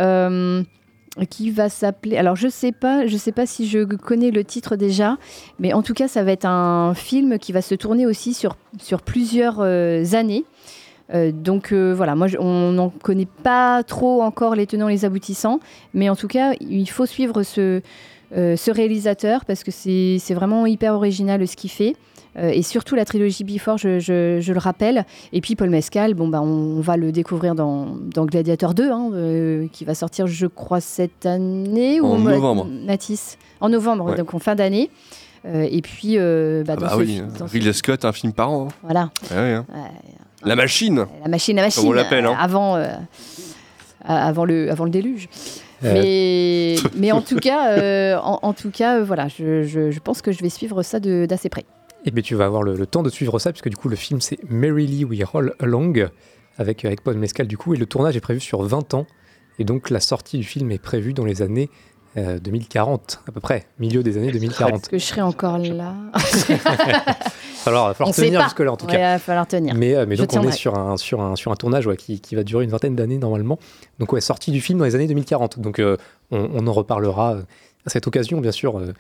Qui 1.30 1.50
va 1.50 1.68
s'appeler. 1.68 2.16
Alors 2.16 2.36
je 2.36 2.48
sais 2.48 2.72
pas, 2.72 3.06
je 3.06 3.16
sais 3.16 3.32
pas 3.32 3.46
si 3.46 3.68
je 3.68 3.84
connais 3.84 4.30
le 4.30 4.44
titre 4.44 4.76
déjà, 4.76 5.16
mais 5.58 5.72
en 5.72 5.82
tout 5.82 5.94
cas 5.94 6.08
ça 6.08 6.24
va 6.24 6.32
être 6.32 6.46
un 6.46 6.94
film 6.94 7.38
qui 7.38 7.52
va 7.52 7.62
se 7.62 7.74
tourner 7.74 8.06
aussi 8.06 8.34
sur 8.34 8.56
sur 8.80 9.02
plusieurs 9.02 9.60
euh, 9.60 10.04
années. 10.14 10.44
Euh, 11.12 11.30
donc 11.32 11.72
euh, 11.72 11.92
voilà, 11.94 12.14
moi 12.14 12.26
on 12.38 12.72
n'en 12.72 12.90
connaît 12.90 13.28
pas 13.42 13.82
trop 13.84 14.22
encore 14.22 14.54
les 14.54 14.66
tenants 14.66 14.88
et 14.88 14.92
les 14.92 15.04
aboutissants, 15.04 15.60
mais 15.92 16.08
en 16.08 16.16
tout 16.16 16.28
cas 16.28 16.52
il 16.60 16.88
faut 16.88 17.06
suivre 17.06 17.42
ce 17.42 17.80
ce 18.36 18.72
réalisateur 18.72 19.44
parce 19.44 19.62
que 19.62 19.70
c'est 19.70 20.34
vraiment 20.34 20.66
hyper 20.66 20.94
original 20.94 21.46
ce 21.46 21.54
qu'il 21.54 21.70
fait. 21.70 21.94
Euh, 22.36 22.48
et 22.48 22.62
surtout 22.62 22.94
la 22.96 23.04
trilogie 23.04 23.44
Before, 23.44 23.78
je, 23.78 23.98
je- 24.00 24.38
je 24.40 24.52
le 24.52 24.58
rappelle. 24.58 25.04
Et 25.32 25.40
puis 25.40 25.54
Paul 25.54 25.70
Mescal, 25.70 26.14
bon, 26.14 26.26
bah, 26.28 26.40
on, 26.42 26.78
on 26.78 26.80
va 26.80 26.96
le 26.96 27.12
découvrir 27.12 27.54
dans, 27.54 27.96
dans 28.12 28.24
Gladiator 28.26 28.74
2, 28.74 28.90
hein, 28.90 29.10
euh, 29.12 29.66
qui 29.72 29.84
va 29.84 29.94
sortir, 29.94 30.26
je 30.26 30.46
crois, 30.46 30.80
cette 30.80 31.26
année. 31.26 32.00
En 32.00 32.16
ou 32.18 32.18
novembre. 32.18 32.66
Mathis 32.86 33.38
En 33.60 33.68
novembre, 33.68 34.06
Ouais. 34.10 34.16
donc 34.16 34.34
en 34.34 34.38
fin 34.40 34.54
d'année. 34.56 34.90
Euh, 35.46 35.68
et 35.70 35.82
puis, 35.82 36.14
euh, 36.18 36.64
bah, 36.64 36.74
Ah 36.76 36.80
bah 36.80 36.88
ce 36.92 36.96
oui, 36.96 37.22
dans 37.38 37.46
ce- 37.46 37.52
Ridley 37.52 37.72
Scott, 37.72 38.04
un 38.04 38.12
film 38.12 38.32
par 38.32 38.50
an. 38.50 38.68
hein. 38.68 38.74
Voilà. 38.82 39.10
Ouais, 39.30 39.36
ouais, 39.36 39.52
hein. 39.52 39.66
La 40.42 40.56
machine. 40.56 41.06
La 41.22 41.28
machine, 41.28 41.56
la 41.56 41.62
machine. 41.62 41.82
Comme 41.82 41.90
on 41.90 41.94
l'appelle. 41.94 42.26
Avant, 42.38 42.76
euh, 42.76 42.88
avant, 44.04 44.44
le, 44.44 44.70
avant 44.70 44.84
le 44.84 44.90
déluge. 44.90 45.28
Mais, 45.82 46.76
mais 46.96 47.12
en 47.12 47.20
tout 47.20 47.36
cas, 47.36 47.72
euh, 47.78 48.16
en, 48.22 48.38
en 48.42 48.52
tout 48.52 48.70
cas 48.70 48.98
euh, 48.98 49.04
voilà, 49.04 49.28
je, 49.28 49.62
je- 49.64 49.90
je 49.90 50.00
pense 50.00 50.22
que 50.22 50.32
je 50.32 50.42
vais 50.42 50.48
suivre 50.48 50.82
ça 50.82 50.98
de- 51.00 51.26
d'assez 51.28 51.48
près. 51.48 51.64
Et 52.04 52.10
bien 52.10 52.22
tu 52.22 52.34
vas 52.34 52.44
avoir 52.46 52.62
le, 52.62 52.76
le 52.76 52.86
temps 52.86 53.02
de 53.02 53.10
suivre 53.10 53.38
ça, 53.38 53.50
puisque 53.52 53.68
du 53.68 53.76
coup 53.76 53.88
le 53.88 53.96
film 53.96 54.20
c'est 54.20 54.38
Merrily 54.50 55.04
We 55.04 55.22
Roll 55.24 55.54
Along, 55.60 56.08
avec, 56.58 56.84
avec 56.84 57.02
Paul 57.02 57.16
Mescal 57.16 57.46
du 57.46 57.56
coup, 57.56 57.74
et 57.74 57.76
le 57.76 57.86
tournage 57.86 58.16
est 58.16 58.20
prévu 58.20 58.40
sur 58.40 58.62
20 58.62 58.94
ans, 58.94 59.06
et 59.58 59.64
donc 59.64 59.90
la 59.90 60.00
sortie 60.00 60.38
du 60.38 60.44
film 60.44 60.70
est 60.70 60.78
prévue 60.78 61.12
dans 61.14 61.24
les 61.24 61.40
années 61.42 61.70
euh, 62.16 62.38
2040, 62.38 63.22
à 63.26 63.32
peu 63.32 63.40
près, 63.40 63.66
milieu 63.78 64.02
des 64.02 64.18
années 64.18 64.30
2040. 64.30 64.74
Est-ce 64.82 64.88
que 64.88 64.98
je 64.98 65.04
serai 65.04 65.22
encore 65.22 65.58
là 65.58 65.94
Alors, 67.66 67.86
il 67.86 67.88
va 67.88 67.94
falloir 67.94 68.08
On 68.08 68.12
tenir 68.12 68.42
jusque-là 68.42 68.72
en 68.72 68.76
tout 68.76 68.86
Ouais, 68.86 68.92
cas. 68.92 68.98
il 68.98 69.14
va 69.14 69.18
falloir 69.18 69.46
tenir. 69.46 69.74
Mais, 69.74 69.94
euh, 69.94 70.04
mais 70.06 70.16
donc 70.16 70.32
on 70.34 70.42
est 70.46 70.52
sur 70.52 70.76
un, 70.78 70.96
sur 70.96 71.20
un, 71.20 71.34
sur 71.34 71.50
un 71.50 71.56
tournage 71.56 71.86
ouais, 71.86 71.96
qui, 71.96 72.20
qui 72.20 72.34
va 72.34 72.42
durer 72.44 72.64
une 72.64 72.70
vingtaine 72.70 72.94
d'années 72.94 73.18
normalement. 73.18 73.58
Donc 73.98 74.12
ouais, 74.12 74.20
sortie 74.20 74.50
du 74.52 74.60
film 74.60 74.78
dans 74.78 74.84
les 74.84 74.94
années 74.94 75.06
2040. 75.06 75.58
Donc 75.60 75.78
euh, 75.78 75.96
on, 76.30 76.50
on 76.54 76.66
en 76.66 76.72
reparlera 76.72 77.34
euh, 77.34 77.42
à 77.86 77.90
cette 77.90 78.06
occasion 78.06 78.40
bien 78.40 78.52
sûr 78.52 78.78
euh, 78.78 78.82
euh, 78.82 78.92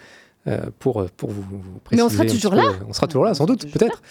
pour, 0.78 1.06
pour 1.16 1.30
vous, 1.30 1.42
vous 1.42 1.58
Mais 1.92 2.02
on 2.02 2.08
préciser 2.08 2.28
sera 2.28 2.34
toujours 2.36 2.50
peu, 2.52 2.56
là. 2.58 2.64
euh, 2.80 2.84
On 2.88 2.92
sera 2.92 3.06
toujours 3.06 3.24
là 3.24 3.34
sans 3.34 3.46
doute, 3.46 3.70
peut-être. 3.72 4.02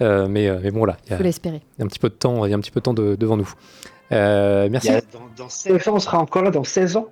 Euh, 0.00 0.28
mais, 0.28 0.48
euh, 0.48 0.60
mais 0.62 0.70
bon 0.70 0.84
là, 0.84 0.96
il 1.06 1.10
y 1.10 1.14
a- 1.14 1.16
Faut 1.16 1.22
l'espérer. 1.22 1.60
il 1.76 1.80
y 1.80 1.82
a 1.82 1.84
un 1.84 1.88
petit 1.88 1.98
peu 1.98 2.08
de 2.08 2.14
temps, 2.14 2.44
il 2.46 2.50
y 2.50 2.54
a 2.54 2.56
un 2.56 2.60
petit 2.60 2.70
peu 2.70 2.80
de 2.80 2.84
temps 2.84 2.94
de- 2.94 3.16
devant 3.16 3.36
nous. 3.36 3.52
Euh, 4.12 4.68
merci. 4.70 4.90
A- 4.90 5.00
dans, 5.00 5.44
dans 5.44 5.48
16 5.48 5.88
ans, 5.88 5.94
on 5.94 5.98
sera 6.00 6.18
encore 6.18 6.42
là 6.42 6.50
dans 6.50 6.64
16 6.64 6.96
ans 6.96 7.06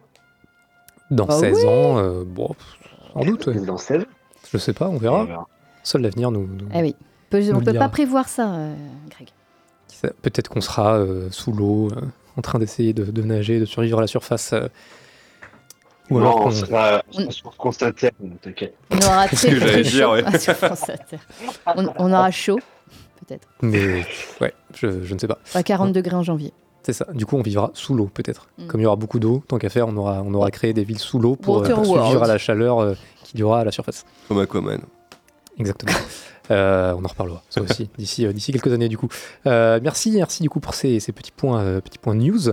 Dans 1.10 1.26
Bah 1.26 1.38
16 1.38 1.56
oui. 1.58 1.64
ans, 1.66 1.98
euh, 1.98 2.24
bon, 2.26 2.54
sans 3.14 3.24
doute. 3.24 3.46
ouais. 3.46 3.54
Dans 3.60 3.76
16 3.78 4.02
ans 4.02 4.06
Je 4.52 4.58
sais 4.58 4.72
pas, 4.72 4.88
on 4.88 4.96
verra. 4.98 5.46
Seul 5.82 6.02
l'avenir 6.02 6.30
nous. 6.30 6.46
nous- 6.46 6.68
Eh 6.74 6.80
oui. 6.82 6.96
Nous 7.32 7.50
on 7.50 7.58
le 7.58 7.64
peut 7.64 7.72
pas 7.74 7.88
prévoir 7.88 8.28
ça, 8.28 8.52
euh, 8.54 8.74
Greg. 9.10 9.28
Peut-être 10.22 10.48
qu'on 10.48 10.60
sera 10.60 10.94
euh, 10.98 11.28
sous 11.30 11.52
l'eau, 11.52 11.88
euh, 11.90 12.00
en 12.36 12.42
train 12.42 12.58
d'essayer 12.58 12.92
de, 12.92 13.04
de 13.04 13.22
nager, 13.22 13.58
de 13.60 13.64
survivre 13.64 13.98
à 13.98 14.00
la 14.02 14.06
surface. 14.06 14.52
euh, 14.52 14.68
ou 16.10 16.14
Non, 16.18 16.20
alors 16.20 16.36
on 16.40 16.44
qu'on- 16.44 16.50
sera, 16.50 17.02
on 17.08 17.20
sera 17.20 17.30
sur 17.32 17.54
France 17.54 17.82
Inter, 17.82 18.10
t'inquiète. 18.42 18.74
On 18.90 18.96
aura 18.98 19.28
C'est 19.28 19.36
ce 19.36 19.46
très, 19.46 19.54
que 19.54 19.60
j'allais 19.60 19.72
très 19.72 19.82
dire, 19.82 20.06
chaud 20.06 20.12
ouais. 20.30 20.38
sur 20.38 20.54
France 20.54 20.88
Inter. 20.90 21.18
On, 21.76 21.86
on 21.98 22.12
aura 22.12 22.30
chaud, 22.30 22.58
peut-être. 23.26 23.48
Mais 23.62 24.04
ouais, 24.40 24.52
je, 24.74 25.02
je 25.04 25.14
ne 25.14 25.18
sais 25.18 25.26
pas. 25.28 25.38
À 25.54 25.62
40 25.62 25.92
degrés 25.92 26.16
en 26.16 26.22
janvier. 26.22 26.52
C'est 26.82 26.92
ça. 26.94 27.06
Du 27.12 27.26
coup, 27.26 27.36
on 27.36 27.42
vivra 27.42 27.70
sous 27.74 27.92
l'eau, 27.94 28.06
peut-être. 28.12 28.48
Mm. 28.56 28.66
Comme 28.68 28.80
il 28.80 28.84
y 28.84 28.86
aura 28.86 28.96
beaucoup 28.96 29.18
d'eau, 29.18 29.42
tant 29.46 29.58
qu'à 29.58 29.68
faire, 29.68 29.88
on 29.88 29.96
aura, 29.96 30.22
on 30.24 30.32
aura 30.32 30.50
créé 30.50 30.72
des 30.72 30.84
villes 30.84 30.98
sous 31.00 31.18
l'eau 31.18 31.36
pour, 31.36 31.58
euh, 31.58 31.68
pour 31.74 31.84
survivre 31.84 32.22
à 32.22 32.26
la 32.28 32.38
chaleur 32.38 32.78
euh, 32.78 32.94
qui 33.24 33.36
durera 33.36 33.60
à 33.60 33.64
la 33.64 33.72
surface. 33.72 34.06
Comme 34.28 34.38
Aquaman. 34.40 34.80
Exactement. 35.58 35.92
Euh, 36.50 36.94
on 36.96 37.04
en 37.04 37.08
reparlera, 37.08 37.42
ça 37.50 37.60
aussi, 37.60 37.90
d'ici 37.98 38.24
euh, 38.24 38.32
d'ici 38.32 38.52
quelques 38.52 38.72
années, 38.72 38.88
du 38.88 38.96
coup. 38.96 39.08
Euh, 39.46 39.80
merci, 39.82 40.12
merci, 40.12 40.42
du 40.42 40.48
coup, 40.48 40.60
pour 40.60 40.72
ces, 40.72 40.98
ces 40.98 41.12
petits, 41.12 41.30
points, 41.30 41.60
euh, 41.60 41.82
petits 41.82 41.98
points 41.98 42.14
news. 42.14 42.52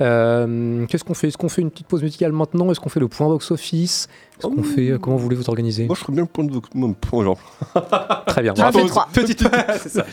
Euh, 0.00 0.84
Qu'est-ce 0.86 1.04
qu'on 1.04 1.14
fait? 1.14 1.28
Est-ce 1.28 1.38
qu'on 1.38 1.48
fait 1.48 1.62
une 1.62 1.70
petite 1.70 1.86
pause 1.86 2.02
musicale 2.02 2.32
maintenant? 2.32 2.70
Est-ce 2.70 2.80
qu'on 2.80 2.88
fait 2.90 3.00
le 3.00 3.08
point 3.08 3.26
box-office? 3.28 4.08
Est-ce 4.38 4.46
qu'on 4.46 4.62
fait... 4.62 4.90
euh, 4.90 4.98
comment 4.98 5.16
voulez-vous 5.16 5.48
organiser? 5.48 5.86
Moi, 5.86 5.94
je 5.96 6.00
ferais 6.00 6.12
bien 6.12 6.22
le 6.22 6.28
point 6.28 6.44
de 6.44 6.52
mon 6.74 6.92
point, 6.92 7.24
genre. 7.24 7.38
Très 8.26 8.42
bien. 8.42 8.54
Ça. 9.86 10.04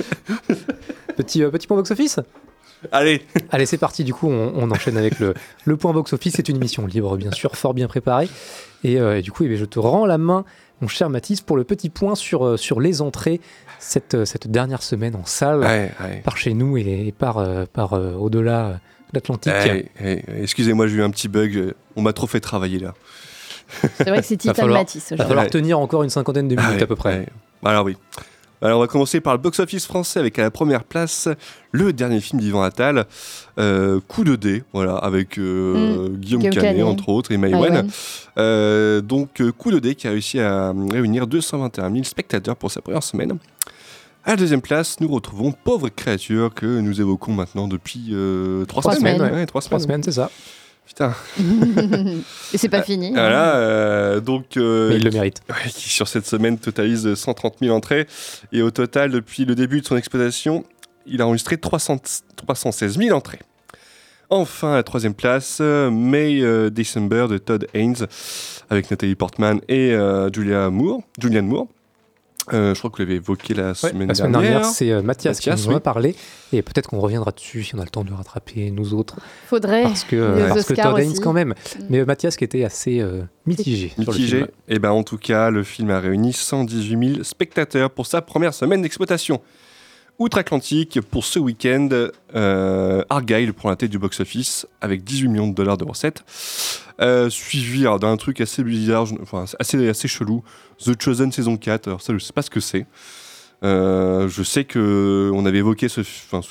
petit, 1.16 1.44
euh, 1.44 1.50
petit 1.52 1.68
point 1.68 1.78
box-office? 1.78 2.20
Allez 2.92 3.22
Allez, 3.52 3.66
c'est 3.66 3.78
parti. 3.78 4.04
Du 4.04 4.14
coup, 4.14 4.28
on, 4.30 4.54
on 4.56 4.70
enchaîne 4.72 4.98
avec 4.98 5.20
le, 5.20 5.34
le 5.66 5.78
point 5.78 5.94
box-office. 5.94 6.34
C'est 6.36 6.50
une 6.50 6.58
émission 6.58 6.86
libre, 6.86 7.16
bien 7.18 7.32
sûr, 7.32 7.56
fort 7.56 7.74
bien 7.74 7.88
préparée. 7.88 8.30
Et, 8.84 9.00
euh, 9.00 9.20
et 9.20 9.22
du 9.22 9.32
coup, 9.32 9.44
eh 9.44 9.48
bien, 9.48 9.58
je 9.58 9.66
te 9.66 9.80
rends 9.80 10.06
la 10.06 10.18
main, 10.18 10.44
mon 10.82 10.90
cher 10.90 11.10
Mathis, 11.10 11.40
pour 11.42 11.56
le 11.56 11.64
petit 11.64 11.90
point 11.90 12.16
sur, 12.16 12.46
euh, 12.46 12.58
sur 12.58 12.82
les 12.82 13.02
entrées 13.02 13.40
cette, 13.80 14.26
cette 14.26 14.50
dernière 14.50 14.84
semaine 14.84 15.16
en 15.16 15.26
salle, 15.26 15.60
Ouais, 15.62 15.92
ouais. 16.04 16.22
par 16.26 16.36
chez 16.38 16.54
nous 16.54 16.76
et, 16.78 17.08
et 17.08 17.12
par, 17.14 17.38
euh, 17.38 17.64
par 17.72 17.94
euh, 17.94 18.14
au-delà 18.16 18.66
euh, 18.66 18.74
de 18.74 18.78
l'Atlantique. 19.14 19.54
Eh, 19.66 19.86
eh, 20.04 20.22
excusez-moi, 20.42 20.88
j'ai 20.88 20.96
eu 20.98 21.04
un 21.04 21.10
petit 21.12 21.28
bug. 21.28 21.74
On 21.96 22.02
m'a 22.02 22.14
trop 22.14 22.28
fait 22.28 22.40
travailler 22.40 22.80
là. 22.80 22.94
C'est 23.98 24.10
vrai 24.10 24.20
que 24.22 24.26
c'est 24.26 24.44
Va 24.46 24.54
Titan 24.54 24.68
Matisse. 24.68 25.02
Va 25.12 25.16
aujourd'hui. 25.16 25.28
falloir 25.28 25.46
Ouais. 25.46 25.50
tenir 25.50 25.80
encore 25.80 26.04
une 26.04 26.10
cinquantaine 26.10 26.48
de 26.48 26.56
minutes 26.56 26.70
Ah 26.72 26.76
ouais, 26.78 26.84
à 26.84 26.88
peu 26.88 26.96
près. 26.96 27.18
ouais. 27.20 27.28
Alors 27.66 27.86
oui. 27.86 27.96
Alors 28.62 28.78
on 28.78 28.82
va 28.82 28.88
commencer 28.88 29.20
par 29.20 29.34
le 29.34 29.40
box-office 29.40 29.86
français 29.88 30.20
avec 30.22 30.40
à 30.40 30.42
la 30.44 30.50
première 30.52 30.86
place 30.86 31.28
le 31.74 31.92
dernier 31.92 32.22
film 32.22 32.40
d'Yvan 32.40 32.62
Attal, 32.64 33.06
euh, 33.60 34.00
Coup 34.08 34.24
de 34.24 34.38
dé, 34.38 34.64
voilà, 34.72 34.96
avec 34.96 35.38
euh, 35.38 36.08
Guillaume 36.08 36.42
Guillaume 36.42 36.42
Canet 36.44 36.62
Canet. 36.78 36.84
entre 36.86 37.10
autres 37.10 37.34
et. 37.34 37.38
Maïwenn. 37.38 37.90
Euh, 38.38 39.02
donc 39.02 39.42
euh, 39.42 39.52
Coup 39.52 39.72
de 39.72 39.80
dé 39.80 39.96
qui 39.96 40.08
a 40.08 40.12
réussi 40.12 40.40
à 40.40 40.74
réunir 40.92 41.28
221 41.28 41.92
000 41.92 42.04
spectateurs 42.06 42.56
pour 42.56 42.72
sa 42.72 42.80
première 42.80 43.04
semaine. 43.04 43.38
À 44.26 44.32
la 44.32 44.36
deuxième 44.38 44.62
place, 44.62 45.00
nous 45.02 45.10
retrouvons 45.10 45.52
Pauvre 45.52 45.90
créature 45.90 46.54
que 46.54 46.66
nous 46.66 47.02
évoquons 47.02 47.34
maintenant 47.34 47.68
depuis 47.68 48.10
euh, 48.12 48.64
trois, 48.66 48.82
Trois 48.82 48.96
semaines. 48.96 49.18
semaines, 49.18 49.34
ouais, 49.34 49.46
trois 49.46 49.62
semaines. 49.62 49.80
semaines, 49.82 50.04
c'est 50.04 50.14
ça. 50.14 50.32
Putain. 50.86 51.14
Et 52.54 52.58
c'est 52.58 52.70
pas 52.70 52.84
fini. 52.84 53.08
hein. 53.08 53.12
Voilà, 53.14 53.56
euh, 53.58 54.20
donc. 54.22 54.56
euh, 54.58 54.90
Mais 54.90 54.96
il 54.98 55.04
le 55.04 55.12
mérite. 55.12 55.42
Ouais, 55.50 55.70
qui 55.70 55.90
sur 55.90 56.08
cette 56.08 56.26
semaine 56.26 56.58
totalise 56.58 57.14
130 57.16 57.56
000 57.62 57.76
entrées. 57.76 58.08
Et 58.54 58.62
au 58.62 58.72
total, 58.72 59.12
depuis 59.12 59.44
le 59.46 59.56
début 59.56 59.82
de 59.82 59.86
son 59.86 59.98
exploitation, 59.98 60.64
il 61.06 61.22
a 61.22 61.28
enregistré 61.28 61.58
300 61.58 61.98
316 62.38 62.98
000 62.98 63.16
entrées. 63.18 63.40
Enfin, 64.30 64.74
à 64.74 64.76
la 64.78 64.84
troisième 64.84 65.14
place, 65.14 65.60
May 65.60 66.42
euh, 66.42 66.70
December 66.70 67.28
de 67.30 67.38
Todd 67.38 67.68
Haynes, 67.74 68.08
avec 68.70 68.90
Nathalie 68.90 69.16
Portman 69.16 69.60
et 69.68 69.92
euh, 69.92 70.30
Julia 70.34 70.70
Moore, 70.70 71.02
Julianne 71.22 71.46
Moore. 71.48 71.68
Euh, 72.52 72.74
je 72.74 72.80
crois 72.80 72.90
que 72.90 72.98
vous 72.98 73.04
l'avez 73.04 73.16
évoqué 73.16 73.54
la 73.54 73.70
Ouais, 73.70 73.74
semaine 73.74 74.08
la 74.10 74.16
semaine 74.16 74.32
dernière. 74.34 74.52
dernière, 74.52 74.66
c'est 74.70 74.92
euh, 74.92 75.02
Mathias, 75.02 75.40
qui 75.40 75.50
Mathias, 75.50 75.68
nous 75.68 75.74
en 75.74 75.78
a 75.78 75.80
parlé. 75.80 76.16
Et 76.52 76.62
peut-être 76.62 76.90
qu'on 76.90 77.00
reviendra 77.00 77.32
dessus 77.32 77.64
si 77.64 77.74
on 77.76 77.80
a 77.80 77.84
le 77.84 77.90
temps 77.90 78.04
de 78.04 78.10
le 78.10 78.16
rattraper, 78.16 78.70
nous 78.72 78.94
autres. 78.94 79.16
Faudrait. 79.48 79.84
Parce 79.84 80.04
que, 80.04 80.16
euh, 80.18 80.48
parce 80.50 80.66
que 80.66 80.74
Oscars 80.74 80.92
Todd 80.92 81.00
Haynes, 81.02 81.12
aussi. 81.12 81.22
quand 81.22 81.32
même. 81.34 81.54
Mais 81.90 82.00
euh, 82.00 82.06
Mathias 82.06 82.36
qui 82.36 82.44
était 82.44 82.64
assez 82.66 83.00
euh, 83.00 83.22
mitigé, 83.46 83.90
sur 83.90 84.00
le 84.00 84.06
Mitigé. 84.18 84.38
film. 84.40 84.48
Et 84.68 84.80
ben 84.80 84.92
en 84.92 85.04
tout 85.04 85.18
cas, 85.18 85.50
le 85.52 85.64
film 85.64 85.90
a 85.92 86.00
réuni 86.00 86.34
118 86.34 87.14
000 87.14 87.24
spectateurs 87.24 87.90
pour 87.92 88.08
sa 88.08 88.22
première 88.22 88.54
semaine 88.54 88.82
d'exploitation. 88.82 89.40
Outre-Atlantique, 90.20 91.02
pour 91.02 91.26
ce 91.26 91.40
week-end, 91.40 91.90
euh, 92.36 93.04
Argyle 93.10 93.54
prend 93.54 93.70
la 93.70 93.76
tête 93.76 93.90
du 93.90 93.98
box-office 93.98 94.68
avec 94.80 95.04
18 95.04 95.28
millions 95.28 95.48
de 95.48 95.56
dollars 95.56 95.78
de 95.78 95.86
recettes. 95.86 96.24
Euh, 97.02 97.30
suivi 97.30 97.84
d'un 98.00 98.16
truc 98.18 98.40
assez 98.40 98.64
bizarre, 98.64 99.08
enfin 99.22 99.46
assez, 99.60 99.90
assez 99.90 100.08
chelou, 100.08 100.44
The 100.84 101.02
Chosen 101.02 101.32
saison 101.32 101.58
4. 101.58 101.88
Alors 101.88 102.02
ça, 102.02 102.14
je 102.14 102.20
sais 102.20 102.34
pas 102.34 102.44
ce 102.44 102.52
que 102.52 102.60
c'est. 102.60 102.86
Euh, 103.64 104.28
je 104.28 104.44
sais 104.44 104.66
que 104.66 105.32
on 105.34 105.46
avait 105.46 105.60
évoqué 105.60 105.88
ce, 105.88 106.02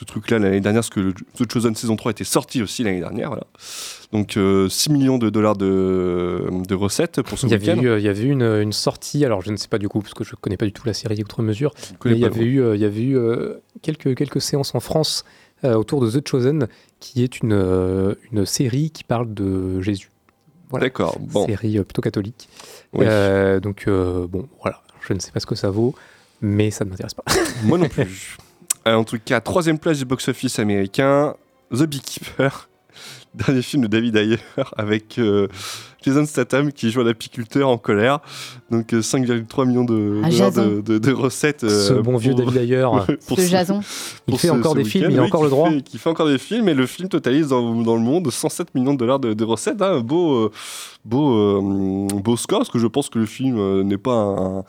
truc-là 0.05 0.39
l'année 0.39 0.61
dernière, 0.61 0.81
parce 0.81 0.91
que 0.91 1.01
le- 1.01 1.13
The 1.13 1.51
Chosen 1.53 1.75
saison 1.75 1.97
3 1.97 2.13
était 2.13 2.25
sorti 2.25 2.63
aussi 2.63 2.85
l'année 2.85 3.01
dernière. 3.01 3.29
Voilà. 3.29 3.45
Donc 4.13 4.37
euh, 4.37 4.69
6 4.69 4.91
millions 4.91 5.19
de 5.19 5.31
dollars 5.31 5.57
de, 5.57 6.47
de 6.69 6.75
recettes 6.75 7.23
pour 7.23 7.39
ce 7.39 7.47
week-end. 7.47 7.77
il 7.81 8.03
y 8.03 8.09
avait 8.09 8.23
eu 8.23 8.31
une, 8.31 8.43
une 8.43 8.73
sortie, 8.73 9.25
alors 9.25 9.43
je 9.43 9.51
ne 9.51 9.57
sais 9.57 9.69
pas 9.69 9.79
du 9.79 9.89
coup, 9.89 10.01
parce 10.01 10.15
que 10.15 10.25
je 10.25 10.33
ne 10.33 10.37
connais 10.37 10.57
pas 10.57 10.67
du 10.67 10.73
tout 10.73 10.87
la 10.87 10.95
série 10.95 11.21
outre 11.23 11.43
mesure, 11.43 11.73
mais 12.05 12.13
il 12.13 12.19
y 12.19 12.21
pas, 12.21 12.27
avait 12.29 12.41
non. 12.41 12.47
eu, 12.47 12.61
euh, 12.63 12.77
il 12.77 12.81
y 12.83 12.85
avait 12.85 13.03
eu 13.03 13.17
euh, 13.17 13.55
quelques, 13.83 14.15
quelques 14.17 14.41
séances 14.41 14.75
en 14.75 14.81
France 14.81 15.25
euh, 15.65 15.75
autour 15.75 16.01
de 16.01 16.11
The 16.11 16.27
Chosen, 16.27 16.67
qui 17.01 17.23
est 17.23 17.41
une, 17.41 18.17
une 18.33 18.47
série 18.47 18.91
qui 18.91 19.05
parle 19.05 19.33
de 19.33 19.81
Jésus. 19.81 20.11
Voilà. 20.71 20.87
D'accord, 20.87 21.19
bon. 21.21 21.47
Série 21.47 21.75
plutôt 21.85 22.03
catholique. 22.03 22.49
Oui. 22.95 23.05
Donc, 23.63 23.87
bon, 23.87 24.49
voilà, 24.61 24.83
je 25.07 25.13
ne 25.13 25.19
sais 25.19 25.31
pas 25.31 25.41
ce 25.41 25.47
que 25.47 25.55
ça 25.55 25.71
vaut, 25.71 25.95
mais 26.43 26.70
ça 26.70 26.84
ne 26.84 26.90
m'intéresse 26.90 27.14
pas. 27.14 27.24
Moi 27.64 27.78
non 27.78 27.88
plus. 27.88 28.36
Euh, 28.86 28.95
en 28.95 29.05
tout 29.05 29.18
cas, 29.24 29.40
troisième 29.40 29.78
place 29.78 29.99
du 29.99 30.05
box-office 30.05 30.59
américain, 30.59 31.34
The 31.72 31.84
Beekeeper. 31.84 32.68
Dernier 33.34 33.62
film 33.62 33.84
de 33.84 33.86
David 33.88 34.14
Ayer 34.16 34.37
avec 34.76 35.18
euh, 35.18 35.49
Jason 36.04 36.26
Statham 36.26 36.71
qui 36.71 36.91
joue 36.91 37.00
un 37.00 37.07
apiculteur 37.07 37.67
en 37.67 37.79
colère. 37.79 38.18
Donc 38.71 38.92
euh, 38.92 39.00
5,3 39.00 39.67
millions 39.67 39.84
de, 39.84 40.21
Ah, 40.22 40.29
dollars 40.29 40.53
de, 40.53 40.80
de- 40.83 40.99
de 40.99 41.12
recettes. 41.12 41.64
euh, 41.64 41.88
Ce 41.88 41.92
bon 41.95 42.18
vieux 42.18 42.34
David 42.34 42.58
Ayer. 42.58 42.87
pour 43.26 43.38
Ce 43.41 43.46
Jason. 43.46 43.80
Il 44.29 44.38
fait 44.38 44.50
encore 44.50 44.75
des 44.75 44.84
films, 44.84 45.11
il 45.11 45.18
a 45.18 45.22
oui, 45.22 45.29
encore 45.29 45.45
le 45.45 45.49
droit. 45.49 45.71
fait- 45.71 45.80
Qui 45.80 45.96
fait 45.96 46.11
encore 46.11 46.26
des 46.29 46.37
films 46.37 46.68
et 46.68 46.75
le 46.75 46.84
film 46.84 47.08
totalise 47.08 47.49
dans, 47.49 47.75
dans 47.80 47.95
le 47.96 48.03
monde 48.03 48.30
107 48.30 48.75
millions 48.75 48.92
de 48.92 48.99
dollars 48.99 49.18
de, 49.18 49.33
de 49.33 49.45
recettes. 49.45 49.80
hein. 49.80 49.92
Un 49.95 50.00
beau, 50.00 50.34
euh, 50.34 50.50
beau, 51.07 51.33
euh, 51.33 52.07
beau 52.21 52.37
score 52.37 52.58
parce 52.58 52.71
que 52.71 52.79
je 52.79 52.87
pense 52.87 53.08
que 53.08 53.18
le 53.18 53.25
film 53.26 53.57
euh, 53.58 53.83
n'est 53.83 53.96
pas 53.96 54.12
un, 54.12 54.58
un 54.58 54.64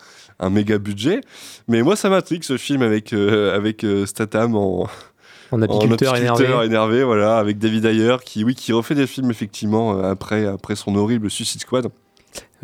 méga 0.50 0.78
budget. 0.78 1.20
Mais 1.68 1.82
moi, 1.82 1.96
ça 1.96 2.08
m'intrigue 2.08 2.44
ce 2.44 2.56
film 2.56 2.82
avec, 2.82 3.12
euh, 3.12 3.54
avec 3.56 3.84
euh, 3.84 4.06
Statham 4.06 4.54
en. 4.56 4.88
En 5.50 5.62
apiculteur 5.62 6.16
énervé. 6.16 6.46
énervé, 6.64 7.04
voilà, 7.04 7.36
avec 7.36 7.58
David 7.58 7.84
Ayer 7.84 8.16
qui, 8.24 8.42
oui, 8.42 8.54
qui 8.56 8.72
refait 8.72 8.96
des 8.96 9.06
films 9.06 9.30
effectivement 9.30 9.96
euh, 9.96 10.10
après, 10.10 10.46
après 10.46 10.74
son 10.74 10.96
horrible 10.96 11.30
Suicide 11.30 11.60
Squad. 11.60 11.86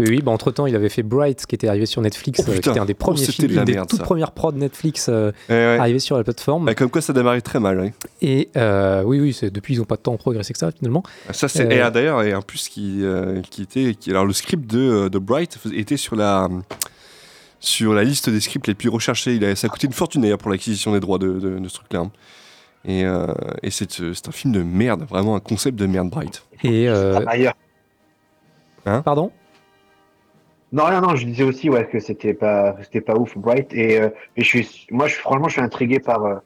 Oui, 0.01 0.07
oui, 0.09 0.23
bah 0.23 0.33
entre 0.33 0.51
temps, 0.51 0.67
il 0.67 0.75
avait 0.75 0.89
fait 0.89 1.05
Bright, 1.05 1.45
qui 1.47 1.55
était 1.55 1.69
arrivé 1.69 1.87
sur 1.87 2.03
Netflix, 2.03 2.41
Oh, 2.43 2.51
euh, 2.51 2.55
qui 2.59 2.69
était 2.71 2.81
un 2.81 2.87
des 2.87 2.95
premiers 2.95 3.21
Oh, 3.21 3.25
c'était 3.25 3.47
films, 3.47 3.55
de 3.55 3.59
une 3.59 3.65
des 3.65 3.87
toutes 3.87 3.99
ça. 3.99 4.03
premières 4.03 4.33
prods 4.33 4.53
Netflix 4.53 5.07
euh, 5.09 5.31
Eh 5.49 5.53
ouais. 5.53 5.99
sur 6.01 6.17
la 6.17 6.25
plateforme. 6.25 6.65
Bah, 6.65 6.75
comme 6.75 6.91
quoi, 6.91 7.01
ça 7.03 7.13
démarrait 7.13 7.43
très 7.43 7.61
mal. 7.61 7.79
ouais. 7.79 7.93
Et 8.23 8.49
euh, 8.57 9.03
oui, 9.05 9.21
oui, 9.21 9.39
depuis, 9.53 9.75
ils 9.75 9.79
n'ont 9.79 9.85
pas 9.85 9.99
tant 9.99 10.17
progressé 10.17 10.53
que 10.53 10.59
ça, 10.59 10.73
finalement. 10.73 11.05
Ça, 11.33 11.47
c'est 11.47 11.67
Euh, 11.67 11.71
et, 11.71 11.81
ah, 11.81 11.91
d'ailleurs, 11.93 12.23
et 12.23 12.35
en 12.35 12.43
plus, 12.43 12.69
qui, 12.69 13.03
qui 13.51 13.63
était. 13.63 13.95
Qui, 13.95 14.11
alors, 14.11 14.25
le 14.25 14.33
script 14.33 14.69
de, 14.69 15.09
de 15.09 15.19
Bright 15.19 15.59
était 15.73 15.99
sur 15.99 16.17
la, 16.17 16.49
sur 17.61 17.95
la 17.95 18.03
liste 18.05 18.29
des 18.31 18.41
scripts 18.41 18.67
les 18.67 18.75
plus 18.75 18.89
recherchés. 18.89 19.35
Il 19.35 19.45
a, 19.45 19.55
ça 19.55 19.67
a 19.67 19.71
coûté 19.71 19.87
une 19.87 19.93
fortune 19.93 20.23
d'ailleurs 20.23 20.39
pour 20.39 20.51
l'acquisition 20.51 20.93
des 20.93 21.01
droits 21.01 21.19
de, 21.19 21.39
de, 21.39 21.59
de 21.59 21.69
ce 21.69 21.75
truc-là. 21.75 22.01
hein. 22.01 22.11
Et, 22.87 23.05
euh, 23.05 23.27
et 23.63 23.71
c'est 23.71 23.91
c'est 23.93 24.29
un 24.29 24.33
film 24.33 24.55
de 24.55 24.63
merde, 24.63 25.03
vraiment 25.03 25.37
un 25.37 25.41
concept 25.41 25.79
de 25.79 25.87
merde, 25.87 26.09
Bright. 26.09 26.43
Et. 26.65 26.89
euh, 26.89 27.21
Ailleurs. 27.27 27.53
Hein? 28.87 29.03
Pardon? 29.03 29.31
Non, 30.73 30.85
rien, 30.85 31.01
non, 31.01 31.17
je 31.17 31.27
disais 31.27 31.43
aussi 31.43 31.69
ouais, 31.69 31.87
que 31.87 31.99
c'était 32.01 32.33
pas, 32.33 32.77
c'était 32.83 33.01
pas 33.01 33.17
ouf, 33.17 33.37
Bright. 33.37 33.73
Et, 33.75 34.01
euh, 34.01 34.09
et 34.37 34.43
je 34.43 34.47
suis, 34.47 34.87
moi, 34.91 35.09
je, 35.09 35.17
franchement, 35.17 35.49
je 35.49 35.55
suis 35.55 35.61
intrigué 35.61 35.99
par, 35.99 36.25
euh, 36.25 36.37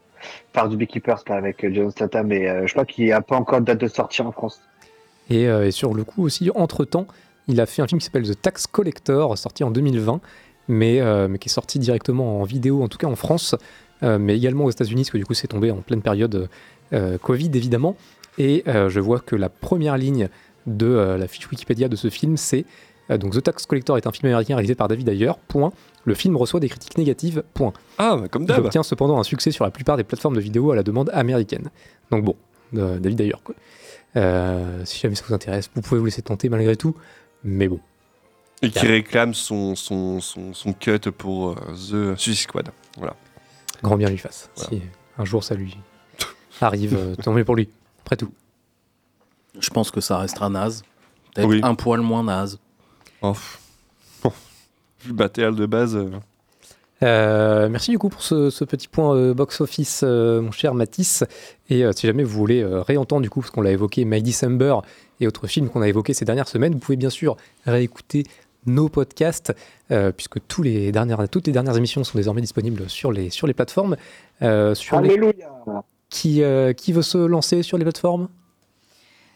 par 0.52 0.68
The 0.68 0.72
Beekeepers 0.74 1.22
là, 1.28 1.36
avec 1.36 1.60
Jason 1.72 1.90
Statham. 1.90 2.32
Euh, 2.32 2.66
je 2.66 2.72
crois 2.72 2.86
qu'il 2.86 3.04
n'y 3.04 3.12
a 3.12 3.20
pas 3.20 3.36
encore 3.36 3.60
de 3.60 3.66
date 3.66 3.80
de 3.80 3.86
sortie 3.86 4.22
en 4.22 4.32
France. 4.32 4.60
Et, 5.30 5.46
euh, 5.46 5.66
et 5.66 5.70
sur 5.70 5.94
le 5.94 6.04
coup 6.04 6.24
aussi, 6.24 6.50
entre-temps, 6.54 7.06
il 7.48 7.60
a 7.60 7.66
fait 7.66 7.82
un 7.82 7.86
film 7.86 8.00
qui 8.00 8.06
s'appelle 8.06 8.26
The 8.28 8.40
Tax 8.40 8.66
Collector, 8.66 9.36
sorti 9.36 9.62
en 9.62 9.70
2020, 9.70 10.20
mais, 10.68 11.00
euh, 11.00 11.28
mais 11.28 11.38
qui 11.38 11.48
est 11.48 11.52
sorti 11.52 11.78
directement 11.78 12.40
en 12.40 12.44
vidéo, 12.44 12.82
en 12.82 12.88
tout 12.88 12.98
cas 12.98 13.06
en 13.06 13.16
France, 13.16 13.54
euh, 14.02 14.18
mais 14.18 14.36
également 14.36 14.64
aux 14.64 14.70
États-Unis, 14.70 15.02
parce 15.02 15.10
que 15.10 15.18
du 15.18 15.26
coup 15.26 15.34
c'est 15.34 15.48
tombé 15.48 15.70
en 15.70 15.76
pleine 15.76 16.02
période 16.02 16.48
euh, 16.92 17.18
Covid 17.18 17.50
évidemment. 17.54 17.96
Et 18.36 18.64
je 18.66 18.98
vois 18.98 19.20
que 19.20 19.36
la 19.36 19.48
première 19.48 19.96
ligne 19.96 20.28
de 20.66 20.86
la 21.16 21.28
fiche 21.28 21.48
Wikipédia 21.48 21.88
de 21.88 21.94
ce 21.94 22.10
film, 22.10 22.36
c'est 22.36 22.64
donc 23.08 23.32
The 23.32 23.40
Tax 23.40 23.64
Collector 23.66 23.96
est 23.96 24.08
un 24.08 24.10
film 24.10 24.26
américain 24.26 24.56
réalisé 24.56 24.74
par 24.74 24.88
David 24.88 25.08
Ayer. 25.08 25.30
Point. 25.46 25.72
Le 26.04 26.14
film 26.14 26.36
reçoit 26.36 26.58
des 26.58 26.68
critiques 26.68 26.98
négatives. 26.98 27.44
Point. 27.54 27.72
Ah, 27.98 28.16
bah, 28.16 28.26
comme 28.28 28.42
Il 28.42 28.46
d'hab. 28.46 28.64
obtient 28.64 28.82
cependant 28.82 29.20
un 29.20 29.22
succès 29.22 29.52
sur 29.52 29.64
la 29.64 29.70
plupart 29.70 29.96
des 29.96 30.02
plateformes 30.02 30.34
de 30.34 30.40
vidéo 30.40 30.72
à 30.72 30.74
la 30.74 30.82
demande 30.82 31.10
américaine. 31.14 31.70
Donc 32.10 32.24
bon, 32.24 32.34
euh, 32.76 32.98
David 32.98 33.20
Ayer 33.20 33.36
quoi. 33.44 33.54
Euh, 34.16 34.84
si 34.84 34.98
jamais 34.98 35.14
ça 35.14 35.24
vous 35.28 35.34
intéresse, 35.34 35.70
vous 35.74 35.80
pouvez 35.80 36.00
vous 36.00 36.06
laisser 36.06 36.22
tenter 36.22 36.48
malgré 36.48 36.74
tout. 36.74 36.96
Mais 37.44 37.68
bon. 37.68 37.78
Et 38.66 38.70
qui 38.70 38.86
réclame 38.86 39.34
son, 39.34 39.74
son, 39.74 40.20
son, 40.20 40.52
son 40.54 40.72
cut 40.72 40.98
pour 41.16 41.50
euh, 41.50 41.54
The 42.14 42.18
Suicide 42.18 42.42
Squad. 42.48 42.68
Voilà. 42.96 43.14
Grand 43.82 43.96
bien 43.96 44.08
lui 44.08 44.18
fasse. 44.18 44.50
Si 44.54 44.82
un 45.18 45.24
jour 45.24 45.42
ça 45.44 45.54
lui 45.54 45.76
arrive, 46.60 46.96
euh, 46.96 47.14
tant 47.16 47.32
mieux 47.32 47.44
pour 47.44 47.56
lui. 47.56 47.68
Après 48.02 48.16
tout. 48.16 48.32
Je 49.58 49.70
pense 49.70 49.90
que 49.90 50.00
ça 50.00 50.18
restera 50.18 50.48
naze. 50.48 50.82
Peut-être 51.34 51.48
Oui. 51.48 51.60
un 51.62 51.74
poil 51.74 52.00
moins 52.00 52.22
naze. 52.24 52.58
Oh, 53.22 53.34
le 55.06 55.12
matériel 55.14 55.54
de 55.54 55.66
base. 55.66 55.96
euh, 55.96 56.10
Euh, 57.02 57.68
merci 57.68 57.90
du 57.90 57.98
coup 57.98 58.08
pour 58.08 58.22
ce, 58.22 58.48
ce 58.50 58.64
petit 58.64 58.88
point 58.88 59.14
euh, 59.14 59.34
box-office, 59.34 60.00
euh, 60.04 60.40
mon 60.40 60.52
cher 60.52 60.74
Matisse. 60.74 61.24
Et 61.68 61.84
euh, 61.84 61.92
si 61.92 62.06
jamais 62.06 62.22
vous 62.24 62.32
voulez 62.38 62.62
euh, 62.62 62.80
réentendre 62.82 63.20
du 63.22 63.28
coup, 63.28 63.40
parce 63.40 63.50
qu'on 63.50 63.60
l'a 63.60 63.72
évoqué, 63.72 64.04
My 64.06 64.22
December 64.22 64.76
et 65.20 65.26
autres 65.26 65.46
films 65.46 65.68
qu'on 65.68 65.82
a 65.82 65.88
évoqués 65.88 66.14
ces 66.14 66.24
dernières 66.24 66.48
semaines, 66.48 66.72
vous 66.72 66.78
pouvez 66.78 66.96
bien 66.96 67.10
sûr 67.10 67.36
réécouter 67.66 68.24
nos 68.66 68.88
podcasts, 68.88 69.52
euh, 69.90 70.12
puisque 70.12 70.38
tous 70.48 70.62
les 70.62 70.92
dernières, 70.92 71.28
toutes 71.28 71.46
les 71.46 71.52
dernières 71.52 71.76
émissions 71.76 72.02
sont 72.04 72.16
désormais 72.18 72.40
disponibles 72.40 72.88
sur 72.88 73.12
les, 73.12 73.30
sur 73.30 73.46
les 73.46 73.54
plateformes. 73.54 73.96
Euh, 74.42 74.74
sur 74.74 75.00
les- 75.00 75.10
Alléluia. 75.10 75.32
Qui, 76.10 76.42
euh, 76.42 76.72
qui 76.72 76.92
veut 76.92 77.02
se 77.02 77.18
lancer 77.18 77.62
sur 77.62 77.76
les 77.76 77.84
plateformes? 77.84 78.28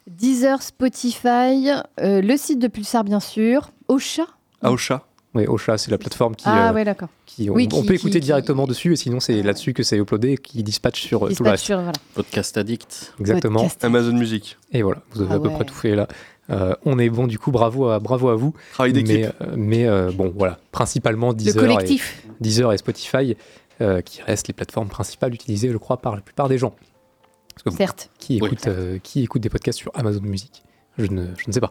Deezer, 0.06 0.62
Spotify, 0.62 1.70
euh, 2.00 2.20
le 2.22 2.36
site 2.36 2.58
de 2.60 2.68
Pulsar, 2.68 3.04
bien 3.04 3.20
sûr. 3.20 3.72
Ocha? 3.88 4.26
Ah, 4.62 4.70
au 4.72 4.76
chat 4.76 5.04
Oui, 5.34 5.44
Ocha, 5.46 5.76
c'est 5.76 5.90
la 5.90 5.98
plateforme 5.98 6.34
qui. 6.34 6.44
Ah 6.46 6.70
euh, 6.70 6.72
ouais, 6.72 6.84
d'accord. 6.84 7.08
qui- 7.26 7.50
on, 7.50 7.54
Oui, 7.54 7.68
on 7.72 7.80
qui- 7.82 7.86
peut 7.86 7.94
qui- 7.94 8.00
écouter 8.00 8.20
qui- 8.20 8.26
directement 8.26 8.66
dessus, 8.66 8.94
et 8.94 8.96
sinon 8.96 9.20
c'est 9.20 9.42
là-dessus 9.42 9.74
que 9.74 9.82
c'est 9.82 9.98
uploadé, 9.98 10.38
qui 10.38 10.62
dispatche 10.62 11.02
sur 11.02 11.18
euh, 11.18 11.20
tout 11.20 11.26
le 11.26 11.30
Dispatch 11.34 11.50
reste. 11.50 11.64
sur, 11.64 11.76
voilà. 11.76 11.92
Podcast 12.14 12.56
Addict. 12.56 13.12
Exactement. 13.20 13.60
Podcast. 13.60 13.84
Amazon 13.84 14.14
Music. 14.14 14.56
Et 14.72 14.82
voilà, 14.82 15.02
vous 15.12 15.20
avez 15.20 15.32
Ah 15.32 15.36
à 15.36 15.40
peu 15.40 15.48
ouais. 15.48 15.54
près 15.54 15.64
tout 15.64 15.74
fait 15.74 15.94
là. 15.94 16.08
Euh, 16.50 16.74
on 16.84 16.98
est 16.98 17.10
bon, 17.10 17.26
du 17.26 17.38
coup, 17.38 17.50
bravo 17.50 17.88
à, 17.88 17.98
bravo 18.00 18.28
à 18.30 18.34
vous. 18.36 18.54
Travail 18.72 18.92
d'équipe. 18.92 19.16
Mais, 19.16 19.26
euh, 19.26 19.54
mais 19.56 19.86
euh, 19.86 20.10
bon, 20.12 20.32
voilà, 20.36 20.58
principalement 20.72 21.28
Le 21.28 21.34
Deezer, 21.34 21.80
et, 21.80 21.98
Deezer 22.40 22.72
et 22.72 22.78
Spotify, 22.78 23.36
euh, 23.80 24.00
qui 24.00 24.22
restent 24.22 24.48
les 24.48 24.54
plateformes 24.54 24.88
principales 24.88 25.34
utilisées, 25.34 25.70
je 25.70 25.76
crois, 25.76 25.98
par 25.98 26.14
la 26.16 26.22
plupart 26.22 26.48
des 26.48 26.56
gens. 26.58 26.74
Parce 27.54 27.64
que 27.64 27.70
bon, 27.70 27.76
Certes. 27.76 28.10
qui, 28.18 28.38
Oui. 28.40 28.46
écoute, 28.46 28.66
euh, 28.66 28.98
qui 29.02 29.22
écoute 29.24 29.42
des 29.42 29.50
podcasts 29.50 29.78
sur 29.78 29.90
Amazon 29.94 30.20
Music 30.22 30.62
je 30.96 31.06
ne, 31.06 31.26
je 31.36 31.44
ne 31.46 31.52
sais 31.52 31.60
pas. 31.60 31.70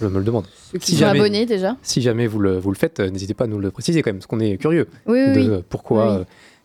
Je 0.00 0.06
me 0.06 0.18
le 0.18 0.24
demande. 0.24 0.44
Ceux 0.72 0.78
qui 0.78 0.96
sont 0.96 1.04
abonnés 1.06 1.46
déjà. 1.46 1.76
Si 1.82 2.02
jamais 2.02 2.26
vous 2.26 2.40
le, 2.40 2.58
vous 2.58 2.70
le 2.70 2.76
faites, 2.76 3.00
n'hésitez 3.00 3.32
pas 3.32 3.44
à 3.44 3.46
nous 3.46 3.58
le 3.60 3.70
préciser 3.70 4.02
quand 4.02 4.08
même, 4.10 4.16
parce 4.18 4.26
qu'on 4.26 4.40
est 4.40 4.58
curieux 4.58 4.88
Oui, 5.06 5.20
oui, 5.28 5.46
de 5.46 5.56
oui. 5.56 5.62
pourquoi, 5.68 6.18
Oui. 6.18 6.24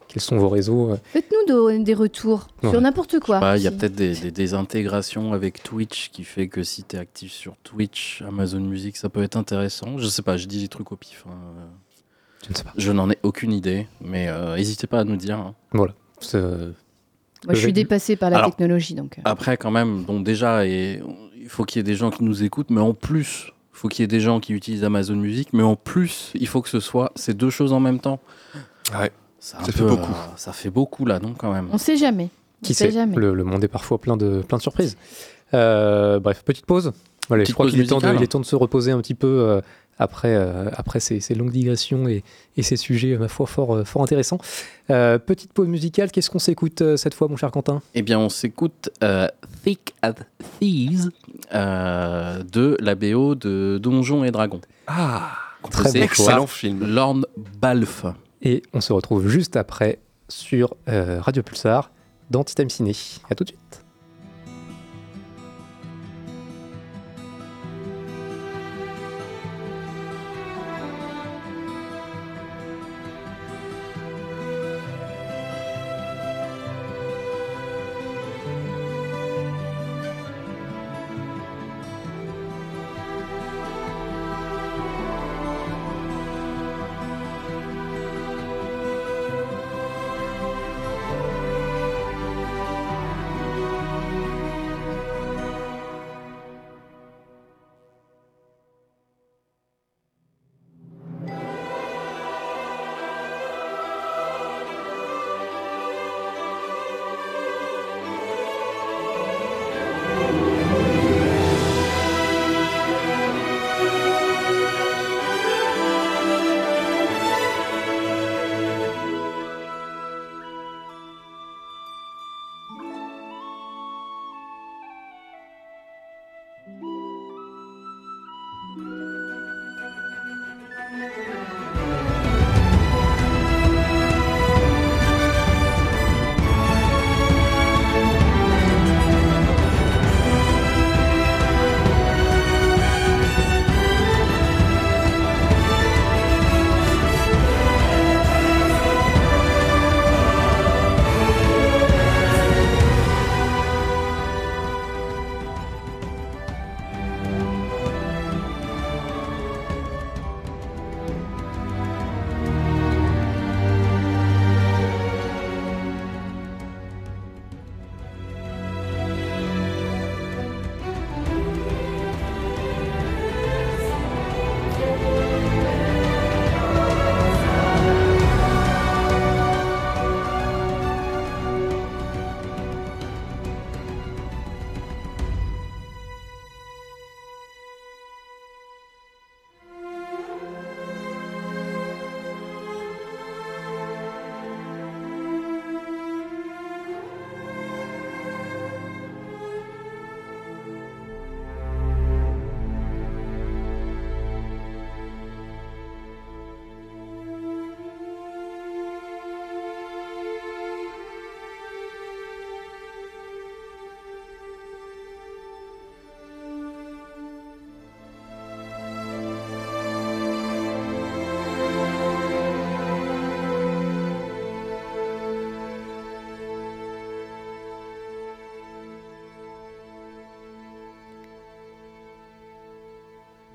Quels 0.09 0.21
sont 0.21 0.37
vos 0.37 0.49
réseaux. 0.49 0.91
euh. 0.91 0.97
Faites-nous 1.13 1.53
de- 1.55 1.83
des 1.83 1.93
retours 1.93 2.47
Ouais. 2.63 2.69
sur 2.71 2.81
n'importe 2.81 3.19
quoi. 3.21 3.55
Il 3.57 3.63
y 3.63 3.67
a 3.67 3.71
peut-être 3.71 3.95
des, 3.95 4.13
des- 4.15 4.31
des 4.31 4.53
intégrations 4.53 5.31
avec 5.33 5.63
Twitch 5.63 6.09
qui 6.11 6.23
fait 6.25 6.47
que 6.49 6.63
si 6.63 6.83
tu 6.83 6.97
es 6.97 6.99
actif 6.99 7.31
sur 7.31 7.55
Twitch, 7.63 8.21
Amazon 8.27 8.59
Music, 8.59 8.97
ça 8.97 9.07
peut 9.07 9.23
être 9.23 9.37
intéressant. 9.37 9.97
Je 9.97 10.07
sais 10.07 10.21
pas, 10.23 10.35
je 10.35 10.47
dis 10.47 10.59
des 10.61 10.67
trucs 10.67 10.91
au 10.91 10.95
pif. 10.97 11.23
hein. 11.29 11.31
Je 12.45 12.49
ne 12.51 12.55
sais 12.55 12.63
pas. 12.63 12.73
Je 12.77 12.91
n'en 12.91 13.09
ai 13.09 13.17
aucune 13.23 13.53
idée, 13.53 13.87
mais 14.01 14.27
euh, 14.29 14.55
n'hésitez 14.55 14.87
pas 14.87 14.99
à 14.99 15.03
nous 15.03 15.15
dire. 15.17 15.37
hein. 15.37 15.55
Voilà. 15.71 15.93
Euh, 16.33 16.71
Moi, 17.45 17.53
je 17.53 17.59
suis 17.59 17.73
dépassée 17.73 18.15
par 18.15 18.29
la 18.29 18.37
Alors, 18.39 18.49
technologie, 18.49 18.95
donc. 18.95 19.19
euh. 19.19 19.21
Après, 19.25 19.57
quand 19.57 19.71
même, 19.71 20.03
bon, 20.03 20.19
déjà, 20.21 20.65
et, 20.65 21.01
il 21.39 21.49
faut 21.49 21.63
qu'il 21.65 21.79
y 21.79 21.81
ait 21.81 21.83
des 21.83 21.95
gens 21.95 22.09
qui 22.11 22.23
nous 22.23 22.43
écoutent, 22.43 22.69
mais 22.69 22.81
en 22.81 22.93
plus, 22.93 23.47
il 23.73 23.77
faut 23.79 23.87
qu'il 23.89 24.03
y 24.03 24.05
ait 24.05 24.07
des 24.07 24.19
gens 24.19 24.39
qui 24.39 24.53
utilisent 24.53 24.83
Amazon 24.83 25.15
Music, 25.15 25.49
mais 25.53 25.63
en 25.63 25.75
plus, 25.75 26.31
il 26.35 26.47
faut 26.47 26.61
que 26.61 26.69
ce 26.69 26.79
soit 26.79 27.11
ces 27.15 27.33
deux 27.33 27.49
choses 27.49 27.73
en 27.73 27.79
même 27.79 27.99
temps. 27.99 28.19
Ouais. 28.97 29.11
Ça 29.39 29.59
fait 29.63 29.71
peu, 29.71 29.85
beaucoup. 29.87 30.11
euh, 30.11 30.33
ça 30.35 30.51
fait 30.53 30.69
beaucoup, 30.69 31.05
là, 31.05 31.19
non, 31.19 31.33
quand 31.37 31.51
même. 31.53 31.69
On 31.71 31.77
sait 31.77 31.97
jamais. 31.97 32.29
On 32.61 32.65
Qui 32.67 32.73
sait 32.73 32.91
jamais. 32.91 33.15
le, 33.15 33.33
le 33.33 33.43
monde 33.43 33.63
est 33.63 33.67
parfois 33.69 33.97
plein 33.99 34.17
de, 34.17 34.41
plein 34.41 34.57
de 34.57 34.61
surprises. 34.63 34.97
Euh, 35.53 36.19
bref, 36.19 36.43
petite 36.43 36.65
pause. 36.65 36.91
Allez, 37.31 37.45
je 37.45 37.53
crois 37.53 37.69
qu'il 37.69 37.79
est, 37.79 37.85
temps 37.85 37.97
de- 37.99 38.01
musicale. 38.03 38.15
il 38.19 38.23
est 38.23 38.27
temps 38.27 38.39
de 38.39 38.45
se 38.45 38.55
reposer 38.55 38.91
un 38.91 38.99
petit 39.01 39.13
peu 39.13 39.27
euh, 39.27 39.61
après, 39.97 40.35
euh, 40.35 40.69
après 40.73 40.99
ces, 40.99 41.19
ces 41.19 41.35
longues 41.35 41.51
digressions 41.51 42.07
et, 42.07 42.23
et 42.57 42.63
ces 42.63 42.75
sujets, 42.75 43.17
ma 43.17 43.27
foi, 43.27 43.45
fort, 43.47 43.85
fort 43.87 44.01
intéressants. 44.01 44.39
Euh, 44.89 45.19
petite 45.19 45.53
pause 45.53 45.67
musicale, 45.67 46.11
qu'est-ce 46.11 46.29
qu'on 46.29 46.39
s'écoute 46.39 46.81
euh, 46.81 46.97
cette 46.97 47.13
fois, 47.13 47.27
mon 47.27 47.37
cher 47.37 47.51
Quentin? 47.51 47.81
Eh 47.95 48.01
bien, 48.01 48.19
on 48.19 48.29
s'écoute 48.29 48.89
euh, 49.03 49.27
Thick 49.63 49.93
as 50.01 50.13
Thieves 50.59 51.11
euh, 51.53 52.43
de 52.51 52.75
la 52.79 52.95
BO 52.95 53.35
de 53.35 53.79
Donjons 53.81 54.23
et 54.23 54.31
Dragons. 54.31 54.61
Ah, 54.87 55.31
Très 55.71 55.91
bon 55.93 56.01
excellent 56.01 56.47
film. 56.47 56.83
Lorne 56.85 57.25
Balfe. 57.61 58.05
Et 58.41 58.61
on 58.73 58.81
se 58.81 58.93
retrouve 58.93 59.27
juste 59.27 59.55
après 59.55 59.99
sur 60.29 60.75
euh, 60.87 61.19
Radio 61.21 61.43
Pulsar 61.43 61.91
dans 62.29 62.43
Time 62.43 62.69
Ciné. 62.69 62.95
À 63.29 63.35
tout 63.35 63.43
de 63.43 63.49
suite. 63.49 63.78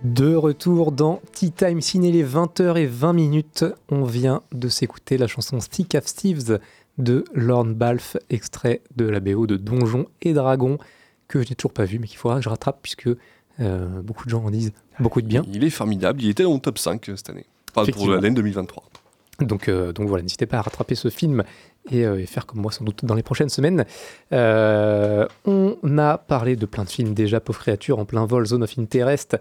De 0.04 0.34
retour 0.34 0.92
dans 0.92 1.22
Tea 1.32 1.50
Time 1.50 1.80
Ciné, 1.80 2.12
les 2.12 2.22
20h 2.22 2.76
et 2.76 2.84
20 2.84 3.14
minutes. 3.14 3.64
On 3.88 4.04
vient 4.04 4.42
de 4.52 4.68
s'écouter 4.68 5.16
la 5.16 5.26
chanson 5.26 5.60
Stick 5.60 5.94
of 5.94 6.04
Thieves 6.04 6.60
de 6.98 7.24
Lorne 7.32 7.72
Balfe, 7.72 8.18
extrait 8.28 8.82
de 8.96 9.06
la 9.06 9.20
BO 9.20 9.46
de 9.46 9.56
Donjons 9.56 10.04
et 10.20 10.34
Dragons, 10.34 10.76
que 11.26 11.42
je 11.42 11.48
n'ai 11.48 11.54
toujours 11.54 11.72
pas 11.72 11.86
vu, 11.86 11.98
mais 11.98 12.06
qu'il 12.06 12.18
faudra 12.18 12.36
que 12.36 12.44
je 12.44 12.50
rattrape, 12.50 12.80
puisque 12.82 13.08
euh, 13.60 14.02
beaucoup 14.02 14.26
de 14.26 14.30
gens 14.30 14.44
en 14.44 14.50
disent 14.50 14.74
beaucoup 15.00 15.22
de 15.22 15.26
bien. 15.26 15.42
Il 15.50 15.64
est 15.64 15.70
formidable, 15.70 16.22
il 16.22 16.28
était 16.28 16.42
dans 16.42 16.50
mon 16.50 16.58
top 16.58 16.76
5 16.76 17.08
euh, 17.08 17.16
cette 17.16 17.30
année. 17.30 17.46
Enfin, 17.74 17.90
pour 17.90 18.08
l'année 18.08 18.30
2023. 18.30 18.84
Donc, 19.40 19.68
euh, 19.68 19.92
donc 19.92 20.08
voilà, 20.08 20.22
n'hésitez 20.22 20.46
pas 20.46 20.58
à 20.58 20.62
rattraper 20.62 20.94
ce 20.94 21.08
film 21.08 21.42
et, 21.90 22.04
euh, 22.04 22.20
et 22.20 22.26
faire 22.26 22.46
comme 22.46 22.60
moi 22.60 22.70
sans 22.70 22.84
doute 22.84 23.04
dans 23.04 23.14
les 23.14 23.24
prochaines 23.24 23.48
semaines. 23.48 23.84
Euh, 24.32 25.26
on 25.44 25.98
a 25.98 26.18
parlé 26.18 26.54
de 26.54 26.66
plein 26.66 26.84
de 26.84 26.88
films 26.88 27.14
déjà, 27.14 27.40
Pauvre 27.40 27.58
créature, 27.58 27.98
en 27.98 28.04
plein 28.04 28.26
vol, 28.26 28.46
Zone 28.46 28.62
of 28.62 28.78
Interest 28.78 29.36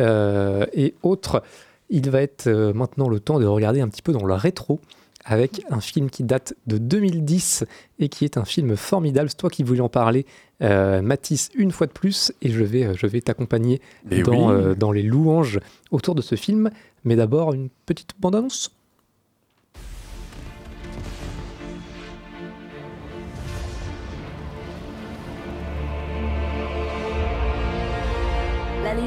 et 0.00 0.94
autres. 1.02 1.42
Il 1.90 2.08
va 2.08 2.22
être 2.22 2.46
euh, 2.46 2.72
maintenant 2.72 3.08
le 3.08 3.18
temps 3.18 3.40
de 3.40 3.46
regarder 3.46 3.80
un 3.80 3.88
petit 3.88 4.02
peu 4.02 4.12
dans 4.12 4.24
le 4.24 4.34
rétro 4.34 4.80
avec 5.24 5.62
un 5.70 5.80
film 5.80 6.08
qui 6.08 6.22
date 6.22 6.54
de 6.66 6.78
2010 6.78 7.64
et 7.98 8.08
qui 8.08 8.24
est 8.24 8.38
un 8.38 8.44
film 8.44 8.76
formidable. 8.76 9.28
C'est 9.28 9.36
toi 9.36 9.50
qui 9.50 9.62
voulais 9.64 9.80
en 9.80 9.88
parler, 9.88 10.24
euh, 10.62 11.02
Mathis, 11.02 11.50
une 11.54 11.72
fois 11.72 11.86
de 11.86 11.92
plus, 11.92 12.32
et 12.40 12.50
je 12.50 12.64
vais, 12.64 12.84
euh, 12.84 12.94
je 12.96 13.06
vais 13.06 13.20
t'accompagner 13.20 13.80
Mais 14.10 14.22
dans, 14.22 14.48
oui. 14.48 14.54
euh, 14.54 14.74
dans 14.74 14.92
les 14.92 15.02
louanges 15.02 15.60
autour 15.90 16.14
de 16.14 16.22
ce 16.22 16.36
film. 16.36 16.70
Mais 17.04 17.16
d'abord, 17.16 17.52
une 17.52 17.68
petite 17.86 18.12
bande-annonce. 18.18 18.70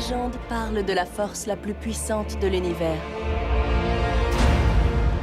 Légende 0.04 0.36
parle 0.50 0.84
de 0.84 0.94
la 0.94 1.06
force 1.06 1.46
la 1.46 1.56
plus 1.56 1.74
puissante 1.74 2.38
de 2.42 2.48
l'univers. 2.48 3.00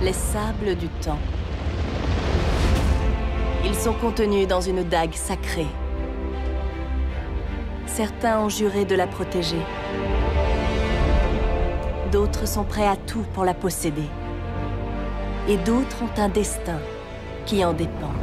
Les 0.02 0.12
sables 0.12 0.74
du 0.74 0.89
temps. 0.89 1.19
Ils 3.65 3.74
sont 3.74 3.93
contenus 3.93 4.48
dans 4.48 4.61
une 4.61 4.82
dague 4.82 5.12
sacrée. 5.12 5.66
Certains 7.86 8.40
ont 8.40 8.48
juré 8.48 8.86
de 8.86 8.94
la 8.94 9.07
protéger. 9.07 9.61
D'autres 12.11 12.48
sont 12.48 12.65
prêts 12.65 12.89
à 12.89 12.97
tout 12.97 13.24
pour 13.35 13.44
la 13.44 13.55
posséder. 13.55 14.09
Et 15.48 15.59
d'autres 15.59 16.02
ont 16.02 16.20
un 16.20 16.28
destin 16.28 16.78
qui 17.44 17.62
en 17.65 17.74
dépend. 17.74 18.19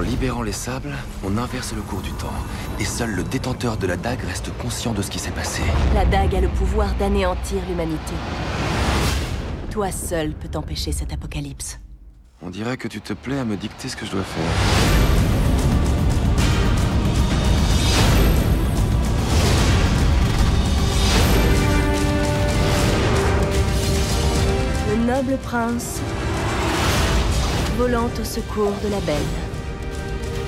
En 0.00 0.02
libérant 0.02 0.40
les 0.40 0.52
sables, 0.52 0.94
on 1.22 1.36
inverse 1.36 1.74
le 1.74 1.82
cours 1.82 2.00
du 2.00 2.10
temps. 2.12 2.32
Et 2.78 2.86
seul 2.86 3.10
le 3.10 3.22
détenteur 3.22 3.76
de 3.76 3.86
la 3.86 3.98
dague 3.98 4.22
reste 4.22 4.50
conscient 4.56 4.94
de 4.94 5.02
ce 5.02 5.10
qui 5.10 5.18
s'est 5.18 5.30
passé. 5.30 5.60
La 5.92 6.06
dague 6.06 6.34
a 6.36 6.40
le 6.40 6.48
pouvoir 6.48 6.94
d'anéantir 6.94 7.58
l'humanité. 7.68 8.14
Toi 9.70 9.92
seul 9.92 10.32
peux 10.32 10.56
empêcher 10.56 10.92
cet 10.92 11.12
apocalypse. 11.12 11.80
On 12.40 12.48
dirait 12.48 12.78
que 12.78 12.88
tu 12.88 13.02
te 13.02 13.12
plais 13.12 13.38
à 13.38 13.44
me 13.44 13.58
dicter 13.58 13.90
ce 13.90 13.96
que 13.96 14.06
je 14.06 14.12
dois 14.12 14.22
faire. 14.22 14.42
Le 24.88 25.04
noble 25.04 25.36
prince 25.42 26.00
volant 27.76 28.08
au 28.18 28.24
secours 28.24 28.72
de 28.82 28.88
la 28.88 29.00
belle. 29.00 29.49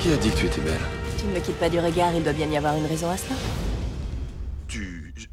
Qui 0.02 0.12
a 0.12 0.16
dit 0.16 0.30
que 0.30 0.36
tu 0.36 0.46
étais 0.46 0.60
belle 0.60 0.80
Tu 1.18 1.26
ne 1.26 1.32
me 1.34 1.38
quittes 1.40 1.58
pas 1.58 1.68
du 1.70 1.78
regard, 1.78 2.12
il 2.14 2.22
doit 2.24 2.32
bien 2.32 2.48
y 2.50 2.56
avoir 2.56 2.76
une 2.76 2.86
raison 2.86 3.08
à 3.10 3.16
cela. 3.16 3.36
Tu. 4.66 5.12
je- 5.16 5.26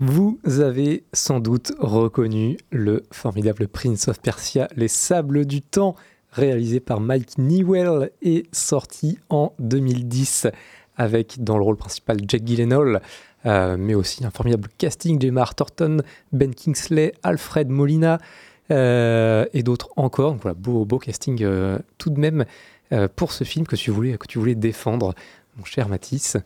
Vous 0.00 0.38
avez 0.60 1.04
sans 1.12 1.40
doute 1.40 1.72
reconnu 1.80 2.56
le 2.70 3.02
formidable 3.10 3.66
Prince 3.66 4.06
of 4.08 4.20
Persia, 4.20 4.68
Les 4.76 4.86
Sables 4.88 5.44
du 5.44 5.60
Temps, 5.60 5.96
réalisé 6.32 6.80
par 6.80 7.00
Mike 7.00 7.38
Newell 7.38 8.10
et 8.22 8.46
sorti 8.52 9.18
en 9.28 9.52
2010 9.58 10.48
avec 10.96 11.42
dans 11.42 11.56
le 11.56 11.64
rôle 11.64 11.76
principal 11.76 12.18
Jack 12.26 12.44
Gyllenhaal, 12.44 13.00
euh, 13.46 13.76
mais 13.78 13.94
aussi 13.94 14.24
un 14.24 14.30
formidable 14.30 14.68
casting, 14.78 15.20
Gemma 15.20 15.42
Arterton, 15.42 16.02
Ben 16.32 16.54
Kingsley, 16.54 17.12
Alfred 17.22 17.68
Molina 17.68 18.18
euh, 18.70 19.46
et 19.54 19.62
d'autres 19.62 19.90
encore. 19.96 20.32
Donc 20.32 20.42
voilà, 20.42 20.56
beau, 20.58 20.84
beau 20.84 20.98
casting 20.98 21.42
euh, 21.42 21.78
tout 21.98 22.10
de 22.10 22.18
même 22.18 22.44
pour 23.16 23.32
ce 23.32 23.44
film 23.44 23.66
que 23.66 23.76
tu 23.76 23.90
voulais, 23.90 24.16
que 24.16 24.26
tu 24.26 24.38
voulais 24.38 24.54
défendre, 24.54 25.14
mon 25.58 25.64
cher 25.64 25.90
Mathis. 25.90 26.38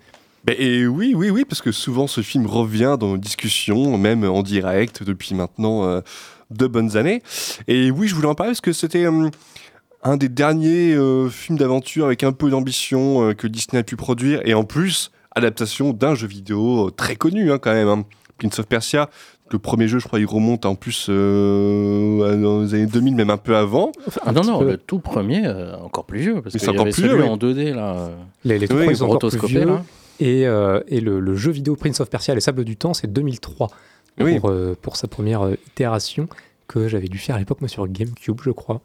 Ben, 0.44 0.56
et 0.58 0.86
oui, 0.86 1.14
oui, 1.14 1.30
oui, 1.30 1.44
parce 1.44 1.62
que 1.62 1.70
souvent 1.70 2.08
ce 2.08 2.20
film 2.20 2.46
revient 2.46 2.96
dans 2.98 3.10
nos 3.10 3.16
discussions, 3.16 3.96
même 3.96 4.24
en 4.24 4.42
direct, 4.42 5.04
depuis 5.04 5.36
maintenant 5.36 5.84
euh, 5.84 6.00
de 6.50 6.66
bonnes 6.66 6.96
années. 6.96 7.22
Et 7.68 7.92
oui, 7.92 8.08
je 8.08 8.14
voulais 8.16 8.26
en 8.26 8.34
parler 8.34 8.50
parce 8.50 8.60
que 8.60 8.72
c'était 8.72 9.04
euh, 9.04 9.30
un 10.02 10.16
des 10.16 10.28
derniers 10.28 10.94
euh, 10.94 11.28
films 11.28 11.58
d'aventure 11.58 12.06
avec 12.06 12.24
un 12.24 12.32
peu 12.32 12.50
d'ambition 12.50 13.28
euh, 13.28 13.34
que 13.34 13.46
Disney 13.46 13.80
a 13.80 13.82
pu 13.84 13.96
produire, 13.96 14.40
et 14.44 14.54
en 14.54 14.64
plus, 14.64 15.10
adaptation 15.34 15.92
d'un 15.92 16.14
jeu 16.14 16.26
vidéo 16.26 16.88
euh, 16.88 16.90
très 16.90 17.16
connu 17.16 17.52
hein, 17.52 17.58
quand 17.58 17.72
même, 17.72 17.88
hein, 17.88 18.04
Prince 18.38 18.58
of 18.58 18.66
Persia. 18.66 19.08
Le 19.50 19.58
premier 19.58 19.86
jeu, 19.86 19.98
je 19.98 20.06
crois, 20.06 20.18
il 20.18 20.24
remonte 20.26 20.64
en 20.64 20.74
plus 20.74 21.06
euh, 21.10 22.36
dans 22.42 22.62
les 22.62 22.74
années 22.74 22.86
2000, 22.86 23.14
même 23.14 23.28
un 23.30 23.36
peu 23.36 23.54
avant. 23.54 23.92
Ah 24.24 24.32
non, 24.32 24.42
non, 24.42 24.62
le 24.62 24.78
tout 24.78 24.98
premier, 24.98 25.42
euh, 25.46 25.76
encore 25.76 26.06
plus 26.06 26.20
vieux. 26.20 26.40
Parce 26.40 26.46
Mais 26.54 26.60
qu'il 26.60 26.60
c'est 26.60 26.66
y 26.66 26.70
encore 26.70 26.82
avait 26.82 26.92
plus 26.92 27.02
celui 27.02 27.14
vieux, 27.16 27.22
oui. 27.24 27.28
en 27.28 27.36
2D, 27.36 27.74
là. 27.74 28.10
Les, 28.44 28.58
les 28.58 28.66
tout 28.66 28.74
oui, 28.76 28.82
premiers 28.84 28.94
sont 28.96 29.10
encore 29.10 29.30
plus 29.30 29.46
vieux. 29.46 29.66
là. 29.66 29.82
Et, 30.20 30.46
euh, 30.46 30.80
et 30.88 31.00
le, 31.00 31.20
le 31.20 31.34
jeu 31.36 31.50
vidéo 31.52 31.76
Prince 31.76 32.00
of 32.00 32.08
Persia, 32.08 32.34
Les 32.34 32.40
Sables 32.40 32.64
du 32.64 32.76
Temps, 32.76 32.94
c'est 32.94 33.12
2003 33.12 33.68
Oui. 34.20 34.38
pour, 34.40 34.48
euh, 34.50 34.76
pour 34.80 34.96
sa 34.96 35.06
première 35.06 35.44
euh, 35.44 35.54
itération 35.66 36.28
que 36.66 36.88
j'avais 36.88 37.08
dû 37.08 37.18
faire 37.18 37.36
à 37.36 37.38
l'époque, 37.38 37.60
moi, 37.60 37.68
sur 37.68 37.86
GameCube, 37.88 38.40
je 38.42 38.50
crois, 38.50 38.80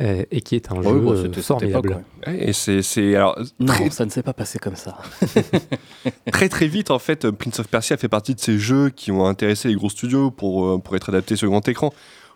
euh, 0.00 0.24
et 0.30 0.40
qui 0.40 0.56
est 0.56 0.70
un 0.72 0.82
jeu 0.82 0.98
bon, 0.98 1.12
euh, 1.12 1.22
c'était 1.22 1.36
cette 1.36 1.46
formidable. 1.46 1.90
époque, 1.90 2.02
Ouais, 2.26 2.48
Et 2.48 2.52
c'est, 2.52 2.82
c'est 2.82 3.14
alors 3.16 3.38
Non, 3.58 3.72
très, 3.72 3.90
ça 3.90 4.04
ne 4.04 4.10
s'est 4.10 4.22
pas 4.22 4.32
passé 4.32 4.58
comme 4.58 4.76
ça. 4.76 4.98
très 6.32 6.48
très 6.48 6.66
vite 6.66 6.90
en 6.90 6.98
fait, 6.98 7.30
Prince 7.30 7.58
of 7.60 7.68
Persia 7.68 7.96
fait 7.96 8.08
partie 8.08 8.34
de 8.34 8.40
ces 8.40 8.58
jeux 8.58 8.90
qui 8.90 9.12
ont 9.12 9.26
intéressé 9.26 9.68
les 9.68 9.74
gros 9.74 9.90
studios 9.90 10.30
pour, 10.30 10.66
euh, 10.66 10.78
pour 10.78 10.96
être 10.96 11.08
adaptés 11.10 11.36
sur 11.36 11.48
grand 11.48 11.66
écran. 11.68 11.92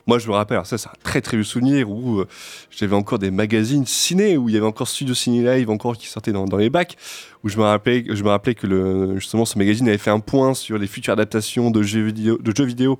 Moi, 0.06 0.18
je 0.18 0.28
me 0.28 0.34
rappelle, 0.34 0.56
alors 0.56 0.66
ça, 0.66 0.76
c'est 0.76 0.88
un 0.88 0.98
très 1.02 1.22
très 1.22 1.38
vieux 1.38 1.44
souvenir 1.44 1.90
où 1.90 2.20
euh, 2.20 2.28
j'avais 2.70 2.94
encore 2.94 3.18
des 3.18 3.30
magazines 3.30 3.86
ciné, 3.86 4.36
où 4.36 4.50
il 4.50 4.54
y 4.54 4.58
avait 4.58 4.66
encore 4.66 4.86
Studio 4.86 5.14
Ciné 5.14 5.42
Live 5.42 5.70
encore 5.70 5.96
qui 5.96 6.08
sortait 6.08 6.32
dans, 6.32 6.44
dans 6.44 6.58
les 6.58 6.68
bacs, 6.68 6.96
où 7.42 7.48
je 7.48 7.56
me 7.56 7.62
rappelais, 7.62 8.04
je 8.10 8.22
me 8.22 8.28
rappelais 8.28 8.54
que 8.54 8.66
le, 8.66 9.18
justement 9.18 9.46
ce 9.46 9.56
magazine 9.56 9.88
avait 9.88 9.96
fait 9.96 10.10
un 10.10 10.20
point 10.20 10.52
sur 10.52 10.76
les 10.76 10.86
futures 10.86 11.14
adaptations 11.14 11.70
de 11.70 11.82
jeux 11.82 12.02
vidéo, 12.02 12.36
de 12.36 12.54
jeux 12.54 12.66
vidéo 12.66 12.98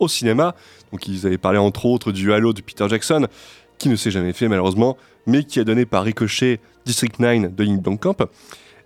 au 0.00 0.08
cinéma. 0.08 0.56
Donc, 0.90 1.06
ils 1.06 1.24
avaient 1.24 1.38
parlé 1.38 1.58
entre 1.58 1.86
autres 1.86 2.10
du 2.10 2.32
Halo 2.32 2.52
de 2.52 2.62
Peter 2.62 2.88
Jackson, 2.88 3.28
qui 3.80 3.88
ne 3.88 3.96
s'est 3.96 4.12
jamais 4.12 4.32
fait 4.32 4.46
malheureusement, 4.46 4.96
mais 5.26 5.42
qui 5.42 5.58
a 5.58 5.64
donné 5.64 5.86
par 5.86 6.04
ricochet 6.04 6.60
District 6.84 7.18
9 7.18 7.54
de 7.54 7.64
Link 7.64 7.82
Blomkamp. 7.82 8.16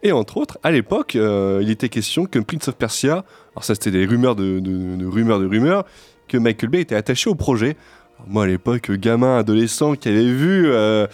Et 0.03 0.13
entre 0.13 0.37
autres, 0.37 0.59
à 0.63 0.71
l'époque, 0.71 1.17
euh, 1.17 1.61
il 1.63 1.71
était 1.71 1.89
question 1.89 2.27
que 2.27 2.39
Prince 2.39 2.69
of 2.69 2.77
Persia, 2.77 3.25
alors 3.53 3.65
ça 3.65 3.75
c'était 3.75 3.91
des 3.91 4.07
rumeurs 4.07 4.37
de, 4.37 4.61
rumeurs 5.07 5.41
de 5.41 5.47
rumeurs, 5.47 5.85
que 6.29 6.39
Michael 6.39 6.71
Bay 6.71 6.81
était 6.81 6.95
attaché 6.95 7.29
au 7.29 7.35
projet. 7.35 7.77
Moi 8.27 8.45
à 8.45 8.47
l'époque, 8.47 8.91
gamin, 8.93 9.39
adolescent, 9.39 9.97
qui 9.97 10.09
avait 10.09 10.25
vu 10.25 10.67
euh, 10.69 11.07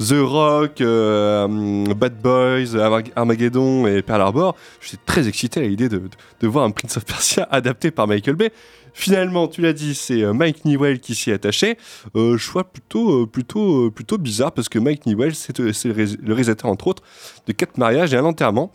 The 0.00 0.16
Rock, 0.20 0.80
euh, 0.80 1.44
hum, 1.44 1.84
Bad 1.94 2.20
Boys, 2.20 2.76
Armag- 2.76 3.12
Armageddon 3.14 3.86
et 3.86 4.02
Pearl 4.02 4.20
Harbor, 4.20 4.56
j'étais 4.80 5.02
très 5.06 5.28
excité 5.28 5.60
à 5.60 5.62
l'idée 5.62 5.88
de 5.88 6.00
voir 6.48 6.64
un 6.64 6.70
Prince 6.70 6.96
of 6.96 7.04
Persia 7.04 7.46
adapté 7.50 7.90
par 7.90 8.08
Michael 8.08 8.34
Bay. 8.34 8.50
Finalement, 8.92 9.48
tu 9.48 9.60
l'as 9.62 9.72
dit, 9.72 9.94
c'est 9.94 10.22
euh, 10.22 10.32
Mike 10.32 10.64
Newell 10.64 11.00
qui 11.00 11.14
s'y 11.14 11.30
est 11.30 11.34
attaché. 11.34 11.76
Euh, 12.16 12.36
choix 12.36 12.64
plutôt, 12.64 13.22
euh, 13.22 13.26
plutôt, 13.26 13.86
euh, 13.86 13.90
plutôt 13.90 14.18
bizarre 14.18 14.52
parce 14.52 14.68
que 14.68 14.78
Mike 14.78 15.06
Newell, 15.06 15.34
c'est 15.34 15.58
le, 15.58 15.70
ré- 15.92 16.16
le 16.20 16.32
réalisateur, 16.34 16.70
entre 16.70 16.86
autres, 16.88 17.02
de 17.46 17.52
quatre 17.52 17.78
mariages 17.78 18.12
et 18.14 18.16
un 18.16 18.24
enterrement. 18.24 18.72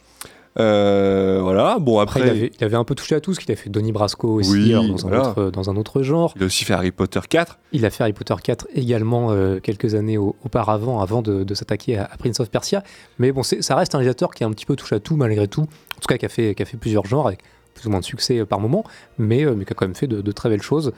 Euh, 0.58 1.40
voilà, 1.42 1.80
bon 1.80 2.00
Après, 2.00 2.22
après. 2.22 2.34
il, 2.34 2.40
avait, 2.40 2.52
il 2.58 2.64
avait 2.64 2.78
un 2.78 2.86
peu 2.86 2.96
touché 2.96 3.14
à 3.16 3.20
tout, 3.20 3.32
parce 3.32 3.44
qu'il 3.44 3.52
a 3.52 3.58
fait 3.58 3.70
Donnie 3.70 3.92
Brasco 3.92 4.30
aussi, 4.40 4.52
Oui, 4.52 4.74
alors 4.74 4.86
dans, 4.88 4.96
voilà. 4.96 5.18
un 5.18 5.30
autre, 5.32 5.52
dans 5.52 5.70
un 5.70 5.76
autre 5.76 6.02
genre. 6.02 6.34
Il 6.38 6.44
a 6.44 6.46
aussi 6.46 6.64
fait 6.64 6.74
Harry 6.74 6.92
Potter 6.92 7.20
4. 7.28 7.60
Il 7.74 7.86
a 7.86 7.90
fait 7.90 8.04
Harry 8.04 8.14
Potter 8.14 8.36
4 8.42 8.68
également 8.74 9.32
euh, 9.32 9.60
quelques 9.60 9.96
années 9.96 10.18
au- 10.18 10.36
auparavant, 10.46 11.02
avant 11.02 11.22
de, 11.22 11.44
de 11.44 11.54
s'attaquer 11.54 11.98
à, 11.98 12.06
à 12.06 12.16
Prince 12.18 12.40
of 12.40 12.50
Persia. 12.50 12.84
Mais 13.20 13.34
bon, 13.34 13.44
ça 13.44 13.76
reste 13.76 13.96
un 13.96 13.98
réalisateur 13.98 14.32
qui 14.34 14.46
a 14.46 14.48
un 14.48 14.52
petit 14.52 14.66
peu 14.66 14.78
touché 14.78 14.96
à 14.96 15.00
tout 15.02 15.18
malgré 15.18 15.48
tout. 15.50 15.64
En 15.64 16.00
tout 16.00 16.08
cas, 16.08 16.18
qui 16.18 16.26
a 16.26 16.30
fait, 16.30 16.56
qui 16.56 16.64
a 16.64 16.66
fait 16.66 16.78
plusieurs 16.78 17.06
genres 17.06 17.28
avec 17.28 17.40
plus 17.76 17.86
ou 17.88 17.92
moins 17.92 18.00
de 18.00 18.06
succès 18.06 18.40
euh, 18.40 18.46
par 18.46 18.60
moment, 18.60 18.84
mais, 19.20 19.46
euh, 19.46 19.54
mais 19.56 19.66
qui 19.66 19.74
a 19.74 19.76
quand 19.76 19.86
même 19.86 19.96
fait 19.96 20.08
de, 20.08 20.22
de 20.22 20.32
très 20.32 20.50
belles 20.50 20.62
choses. 20.64 20.92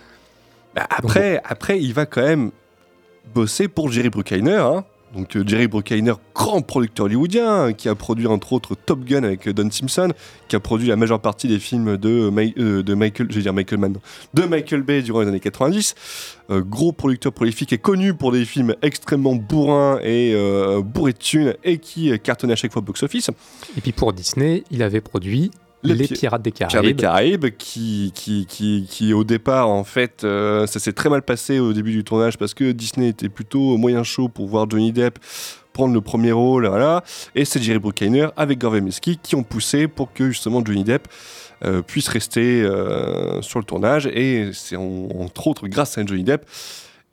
Bah, 0.76 0.88
après, 0.90 1.41
après, 1.44 1.82
il 1.82 1.94
va 1.94 2.06
quand 2.06 2.22
même 2.24 2.52
bosser 3.34 3.68
pour 3.68 3.91
Jerry 3.91 4.10
Bruckheimer. 4.10 4.58
hein. 4.58 4.86
Donc 5.16 5.38
euh, 5.38 5.44
Jerry 5.48 5.68
Bruckheimer, 5.68 6.14
grand 6.36 6.62
producteur 6.62 7.06
hollywoodien, 7.06 7.49
hein, 7.68 7.74
qui 7.74 7.88
a 7.88 7.95
produit 7.95 8.28
entre 8.28 8.52
autres 8.52 8.76
Top 8.76 9.06
Gun 9.06 9.24
avec 9.24 9.48
Don 9.49 9.72
Simpson, 9.72 10.12
qui 10.49 10.56
a 10.58 10.60
produit 10.60 10.90
la 10.90 10.98
majeure 10.98 11.22
partie 11.22 11.48
des 11.48 11.60
films 11.60 11.95
de, 11.95 12.30
Mi- 12.30 12.54
euh, 12.58 12.84
de 12.84 12.94
Michael, 12.94 13.28
je 13.32 13.40
dire 13.40 13.54
Michael 13.54 13.80
Mann, 13.80 13.95
de 14.34 14.44
Michael 14.44 14.82
Bay 14.84 15.02
durant 15.02 15.22
les 15.22 15.28
années 15.30 15.40
90. 15.40 15.95
Euh, 16.52 16.62
gros 16.62 16.91
producteur 16.91 17.32
prolifique 17.32 17.72
et 17.72 17.78
connu 17.78 18.14
pour 18.14 18.34
des 18.34 18.44
films 18.44 18.76
extrêmement 18.82 19.36
bourrins 19.36 19.98
et 20.04 20.34
euh, 20.36 20.82
bourrés 20.82 21.14
de 21.14 21.18
thunes 21.18 21.54
et 21.64 21.78
qui 21.78 22.12
cartonnaient 22.20 22.54
à 22.54 22.58
chaque 22.58 22.74
fois 22.74 22.82
au 22.82 22.86
box-office. 22.86 23.30
Et 23.78 23.82
puis 23.82 23.94
pour 23.94 24.12
Disney, 24.12 24.66
il 24.72 24.84
avait 24.84 25.02
produit 25.02 25.52
Les 25.88 25.95
Les, 25.95 26.07
Pi- 26.07 26.14
Pirates 26.15 26.41
des 26.41 26.51
Pirates 26.51 26.72
Caraïbes. 26.72 26.95
des 26.95 27.01
Caraïbes, 27.01 27.45
qui, 27.57 28.11
qui, 28.15 28.45
qui, 28.45 28.85
qui, 28.89 29.14
au 29.14 29.23
départ, 29.23 29.69
en 29.69 29.84
fait, 29.84 30.23
euh, 30.23 30.65
ça 30.68 30.80
s'est 30.80 30.93
très 30.93 31.09
mal 31.09 31.22
passé 31.22 31.59
au 31.59 31.73
début 31.73 31.91
du 31.91 32.03
tournage 32.03 32.38
parce 32.38 32.53
que 32.53 32.72
Disney 32.72 33.09
était 33.09 33.30
plutôt 33.30 33.77
moyen 33.77 34.03
chaud 34.03 34.27
pour 34.30 34.47
voir 34.47 34.69
Johnny 34.69 34.91
Depp 34.91 35.19
prendre 35.73 35.93
le 35.93 36.01
premier 36.01 36.31
rôle, 36.31 36.65
voilà. 36.68 37.03
Et 37.35 37.45
c'est 37.45 37.61
Jerry 37.61 37.77
Bruckheimer 37.77 38.30
avec 38.35 38.57
Gore 38.57 38.72
Verbinski 38.72 39.19
qui 39.22 39.35
ont 39.35 39.43
poussé 39.43 39.88
pour 39.88 40.11
que 40.11 40.30
justement 40.31 40.64
Johnny 40.65 40.84
Depp 40.84 41.07
euh, 41.65 41.84
puisse 41.84 42.07
rester 42.07 42.64
euh, 42.64 43.41
sur 43.43 43.59
le 43.59 43.65
tournage. 43.65 44.07
Et 44.07 44.49
c'est 44.53 44.76
en- 44.76 45.07
entre 45.19 45.45
autres 45.47 45.68
grâce 45.68 45.95
à 45.99 46.03
Johnny 46.05 46.23
Depp 46.23 46.45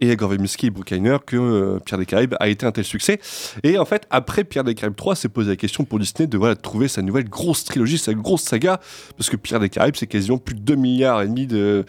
et 0.01 0.17
Verbinski 0.17 0.67
et 0.67 0.71
Bruckheimer 0.71 1.19
que 1.25 1.37
euh, 1.37 1.79
Pierre 1.85 1.99
des 1.99 2.07
Caraïbes 2.07 2.35
a 2.41 2.49
été 2.49 2.67
un 2.67 2.73
tel 2.73 2.85
succès. 2.85 3.21
Et 3.63 3.79
en 3.79 3.85
fait, 3.85 4.07
après 4.11 4.45
Pierre 4.45 4.65
des 4.65 4.75
Caraïbes 4.75 4.97
3, 4.97 5.15
s'est 5.17 5.29
posé 5.29 5.51
la 5.51 5.57
question 5.57 5.85
pour 5.85 5.99
Disney 5.99 6.27
de 6.27 6.37
voilà, 6.37 6.57
trouver 6.57 6.89
sa 6.89 7.03
nouvelle 7.03 7.29
grosse 7.29 7.65
trilogie, 7.65 7.99
sa 7.99 8.15
grosse 8.15 8.43
saga, 8.43 8.81
parce 9.17 9.31
que 9.31 9.37
Pierre 9.37 9.61
des 9.61 9.69
Caraïbes, 9.69 9.97
c'est 9.97 10.07
quasiment 10.07 10.39
plus 10.39 10.55
de 10.55 10.61
2 10.61 10.75
milliards 10.75 11.23
et 11.23 11.27
demi 11.29 11.47
de, 11.47 11.85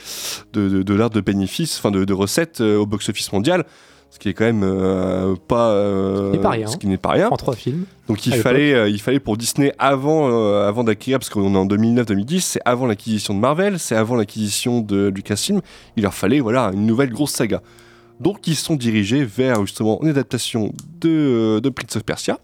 de, 0.53 0.69
de 0.69 0.83
dollars 0.83 1.09
de 1.09 1.21
bénéfices, 1.21 1.77
enfin 1.79 1.91
de, 1.91 2.05
de 2.05 2.13
recettes 2.13 2.61
euh, 2.61 2.77
au 2.77 2.85
box-office 2.85 3.31
mondial. 3.33 3.65
ce 4.11 4.19
qui 4.19 4.29
est 4.29 4.33
quand 4.33 4.45
même 4.45 4.63
euh, 4.63 5.35
pas 5.47 5.71
euh, 5.71 6.31
Ce 6.31 6.31
qui 6.31 6.37
n'est 6.37 6.43
pas 6.43 6.49
rien. 6.51 6.67
ce 6.67 6.77
qui 6.77 6.87
n'est 6.87 6.97
pas 6.97 7.11
rien. 7.11 7.29
En 7.29 7.37
trois 7.37 7.55
films. 7.55 7.85
Donc 8.07 8.25
il 8.27 8.35
fallait, 8.35 8.73
euh, 8.73 8.87
il 8.87 9.01
fallait 9.01 9.19
pour 9.19 9.35
Disney 9.35 9.73
avant, 9.79 10.27
avant 10.61 10.83
d'acquérir, 10.83 11.19
parce 11.19 11.29
qu'on 11.29 11.55
est 11.55 11.57
en 11.57 11.65
2009-2010, 11.65 12.39
c'est 12.41 12.61
avant 12.65 12.85
l'acquisition 12.85 13.33
de 13.33 13.39
Marvel, 13.39 13.79
c'est 13.79 13.95
avant 13.95 14.15
l'acquisition 14.15 14.81
de 14.81 15.07
Lucasfilm, 15.07 15.61
il 15.97 16.03
leur 16.03 16.13
fallait 16.13 16.39
voilà 16.39 16.71
une 16.73 16.85
nouvelle 16.85 17.09
grosse 17.09 17.31
saga. 17.31 17.61
Donc 18.19 18.47
ils 18.47 18.55
sont 18.55 18.75
dirigés 18.75 19.25
vers 19.25 19.61
justement 19.65 19.99
une 20.01 20.09
adaptation 20.09 20.73
de, 21.01 21.09
euh, 21.09 21.61
de 21.61 21.69
Prince 21.69 21.95
of 21.97 22.03
Persia, 22.03 22.39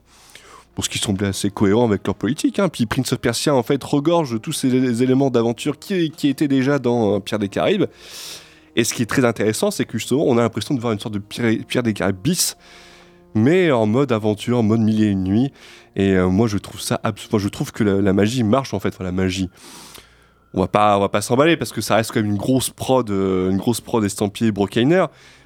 pour 0.75 0.85
ce 0.85 0.89
qui 0.89 0.97
semblait 0.99 1.27
assez 1.27 1.49
cohérent 1.49 1.85
avec 1.85 2.05
leur 2.05 2.15
politique. 2.15 2.59
hein. 2.59 2.69
Puis 2.69 2.85
Prince 2.85 3.13
of 3.13 3.19
Persia 3.19 3.53
en 3.53 3.63
fait 3.63 3.81
regorge 3.83 4.31
de 4.33 4.37
tous 4.37 4.53
ces 4.53 5.03
éléments 5.03 5.29
d'aventure 5.29 5.79
qui, 5.79 6.11
étaient 6.23 6.47
déjà 6.47 6.79
dans 6.79 7.15
euh, 7.15 7.19
Pierre 7.19 7.39
des 7.39 7.49
Caraïbes. 7.49 7.85
Et 8.75 8.83
ce 8.83 8.93
qui 8.93 9.01
est 9.01 9.07
très 9.07 9.25
intéressant, 9.25 9.69
c'est 9.71 9.85
que 9.85 9.97
justement 9.97 10.25
on 10.25 10.37
a 10.37 10.41
l'impression 10.41 10.75
de 10.75 10.79
voir 10.79 10.93
une 10.93 10.99
sorte 10.99 11.13
de 11.13 11.19
Pierre, 11.19 11.83
des 11.83 11.93
Caraïbes 11.93 12.21
bis 12.21 12.57
mais 13.33 13.71
en 13.71 13.85
mode 13.85 14.11
aventure, 14.11 14.57
en 14.57 14.63
mode 14.63 14.81
mille 14.81 15.01
et 15.01 15.07
une 15.07 15.23
nuits. 15.23 15.53
Et 15.95 16.15
euh, 16.15 16.27
moi, 16.27 16.47
je 16.47 16.57
trouve 16.57 16.81
ça 16.81 16.99
absolument. 17.01 17.39
Je 17.39 17.47
trouve 17.47 17.71
que 17.71 17.81
la, 17.81 18.11
magie 18.11 18.43
marche 18.43 18.73
en 18.73 18.81
fait. 18.81 18.89
Enfin, 18.89 19.05
la 19.05 19.13
magie. 19.13 19.49
On 20.53 20.59
va 20.59 20.67
pas, 20.67 20.99
va 20.99 21.07
pas 21.07 21.21
s'emballer 21.21 21.55
parce 21.55 21.71
que 21.71 21.79
ça 21.79 21.95
reste 21.95 22.11
quand 22.11 22.19
même 22.19 22.29
une 22.29 22.37
grosse 22.37 22.69
prod, 22.69 23.09
une 23.09 23.55
grosse 23.55 23.79
prod 23.79 24.03
estampillée 24.03 24.51
Brockhainer. 24.51 25.05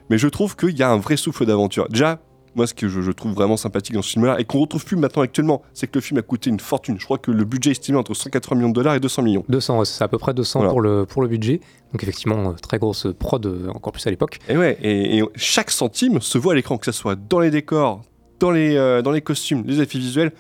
Mais 0.10 0.18
je 0.18 0.27
trouve 0.27 0.56
qu'il 0.56 0.77
y 0.77 0.84
a 0.84 0.90
un 0.90 0.98
vrai 0.98 1.18
souffle 1.18 1.45
d'aventure. 1.45 1.88
Déjà, 1.90 2.19
moi, 2.56 2.68
ce 2.68 2.73
que 2.73 2.88
je, 2.88 3.02
je 3.02 3.11
trouve 3.11 3.34
vraiment 3.34 3.57
sympathique 3.57 3.95
dans 3.95 4.02
ce 4.02 4.11
film-là 4.11 4.40
et 4.40 4.45
qu'on 4.45 4.60
retrouve 4.60 4.86
plus 4.86 4.95
maintenant 4.95 5.23
actuellement, 5.23 5.61
c'est 5.73 5.88
que 5.88 5.98
le 5.98 6.02
film 6.02 6.19
a 6.19 6.22
coûté 6.22 6.49
une 6.49 6.60
fortune. 6.60 6.95
Je 6.99 7.03
crois 7.06 7.18
que 7.18 7.32
le 7.32 7.44
budget 7.44 7.69
est 7.69 7.73
estimé 7.73 7.98
entre 7.98 8.14
180 8.14 8.56
millions 8.56 8.69
de 8.69 8.73
dollars 8.73 8.95
et 8.95 8.99
200 9.02 9.22
millions. 9.23 9.44
200, 9.49 9.80
ouais, 9.80 9.86
c'est 9.86 10.03
à 10.03 10.07
peu 10.07 10.18
près 10.18 10.34
200 10.34 10.60
Voilà. 10.60 10.72
pour, 10.72 10.80
le, 10.82 11.06
pour 11.06 11.22
le 11.22 11.27
budget. 11.27 11.60
Donc 11.91 12.02
effectivement, 12.03 12.49
euh, 12.49 12.53
très 12.53 12.77
grosse 12.80 13.07
prod, 13.19 13.45
euh, 13.45 13.68
encore 13.73 13.91
plus 13.91 14.06
à 14.07 14.10
l'époque. 14.10 14.40
Et 14.48 14.56
ouais, 14.57 14.77
et, 14.82 15.18
et 15.18 15.23
chaque 15.36 15.69
centime 15.72 16.22
se 16.22 16.38
voit 16.38 16.53
à 16.53 16.56
l'écran, 16.56 16.77
que 16.77 16.86
ce 16.86 16.91
soit 16.94 17.15
dans 17.15 17.40
les 17.40 17.49
décors, 17.52 18.02
dans 18.40 18.52
les, 18.52 18.77
euh, 18.77 19.02
dans 19.02 19.11
les 19.11 19.22
costumes, 19.22 19.64
les 19.65 19.82
effets 19.82 19.99
visuels. 19.99 20.32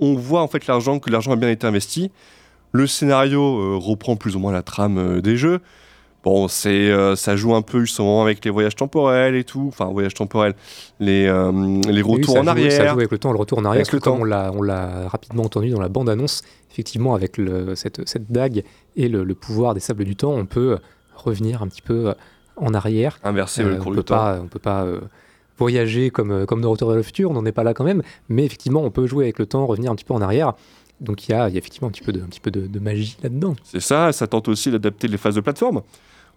On 0.00 0.14
voit 0.14 0.42
en 0.42 0.48
fait 0.48 0.66
l'argent, 0.66 0.98
que 0.98 1.10
l'argent 1.10 1.30
a 1.32 1.36
bien 1.36 1.48
été 1.50 1.66
investi. 1.66 2.10
Le 2.72 2.86
scénario 2.88 3.40
euh, 3.42 3.76
reprend 3.76 4.16
plus 4.16 4.34
ou 4.36 4.40
moins 4.40 4.52
la 4.52 4.62
trame 4.62 4.98
euh, 4.98 5.20
des 5.20 5.36
jeux. 5.36 5.60
Bon, 6.26 6.48
c'est, 6.48 6.90
euh, 6.90 7.14
ça 7.14 7.36
joue 7.36 7.54
un 7.54 7.62
peu 7.62 7.78
justement 7.82 8.20
avec 8.20 8.44
les 8.44 8.50
voyages 8.50 8.74
temporels 8.74 9.36
et 9.36 9.44
tout. 9.44 9.66
Enfin, 9.68 9.84
voyages 9.86 10.12
temporels, 10.14 10.54
les, 10.98 11.24
euh, 11.26 11.52
les 11.88 12.02
Oui, 12.02 12.14
retours 12.18 12.34
ça 12.34 12.40
en 12.40 12.42
joue- 12.42 12.48
arrière. 12.50 12.72
Ça 12.72 12.86
joue 12.88 12.98
avec 12.98 13.12
le 13.12 13.18
temps, 13.18 13.30
le 13.30 13.38
retour 13.38 13.58
en 13.58 13.64
arrière. 13.64 13.82
Avec 13.82 13.92
le 13.92 14.00
temps. 14.00 14.16
on 14.20 14.24
l'a, 14.24 14.50
on 14.52 14.60
l'a 14.60 15.06
rapidement 15.08 15.44
entendu 15.44 15.70
dans 15.70 15.78
la 15.80 15.88
bande-annonce, 15.88 16.42
effectivement, 16.72 17.14
avec 17.14 17.38
le, 17.38 17.76
cette, 17.76 18.08
cette 18.08 18.32
dague 18.32 18.64
et 18.96 19.08
le, 19.08 19.22
le 19.22 19.34
pouvoir 19.36 19.74
des 19.74 19.78
sables 19.80 20.02
du 20.04 20.16
temps, 20.16 20.32
on 20.32 20.46
peut 20.46 20.78
revenir 21.14 21.62
un 21.62 21.68
petit 21.68 21.80
peu 21.82 22.12
en 22.56 22.74
arrière. 22.74 23.20
Inverser 23.22 23.62
le 23.62 23.74
Euh, 23.74 23.76
cours 23.76 23.86
on 23.86 23.90
du 23.90 23.96
peut 23.98 24.02
pas, 24.02 24.34
temps. 24.36 24.42
On 24.42 24.48
peut 24.48 24.58
pas 24.58 24.82
euh, 24.82 25.00
voyager 25.58 26.10
comme, 26.10 26.32
euh, 26.32 26.44
comme 26.44 26.60
dans 26.60 26.72
Retour 26.72 26.88
vers 26.88 26.96
le 26.96 27.04
futur, 27.04 27.30
on 27.30 27.34
n'en 27.34 27.44
est 27.46 27.52
pas 27.52 27.62
là 27.62 27.72
quand 27.72 27.84
même, 27.84 28.02
mais 28.28 28.44
effectivement, 28.44 28.82
on 28.82 28.90
peut 28.90 29.06
jouer 29.06 29.26
avec 29.26 29.38
le 29.38 29.46
temps, 29.46 29.64
revenir 29.64 29.92
un 29.92 29.94
petit 29.94 30.04
peu 30.04 30.14
en 30.14 30.20
arrière. 30.22 30.54
Donc 31.00 31.28
il 31.28 31.32
y 31.32 31.34
a, 31.34 31.48
il 31.48 31.52
y 31.52 31.56
a 31.56 31.58
effectivement 31.58 31.86
un 31.86 31.92
petit 31.92 32.02
peu 32.02 32.10
de, 32.10 32.20
un 32.20 32.26
petit 32.26 32.40
peu 32.40 32.50
de, 32.50 32.66
de 32.66 32.78
magie 32.80 33.16
là-dedans. 33.22 33.54
C'est 33.62 33.78
ça, 33.80 34.10
ça 34.12 34.26
tente 34.26 34.48
aussi 34.48 34.72
d'adapter 34.72 35.06
les 35.08 35.18
phases 35.18 35.34
de 35.36 35.40
plateforme, 35.40 35.82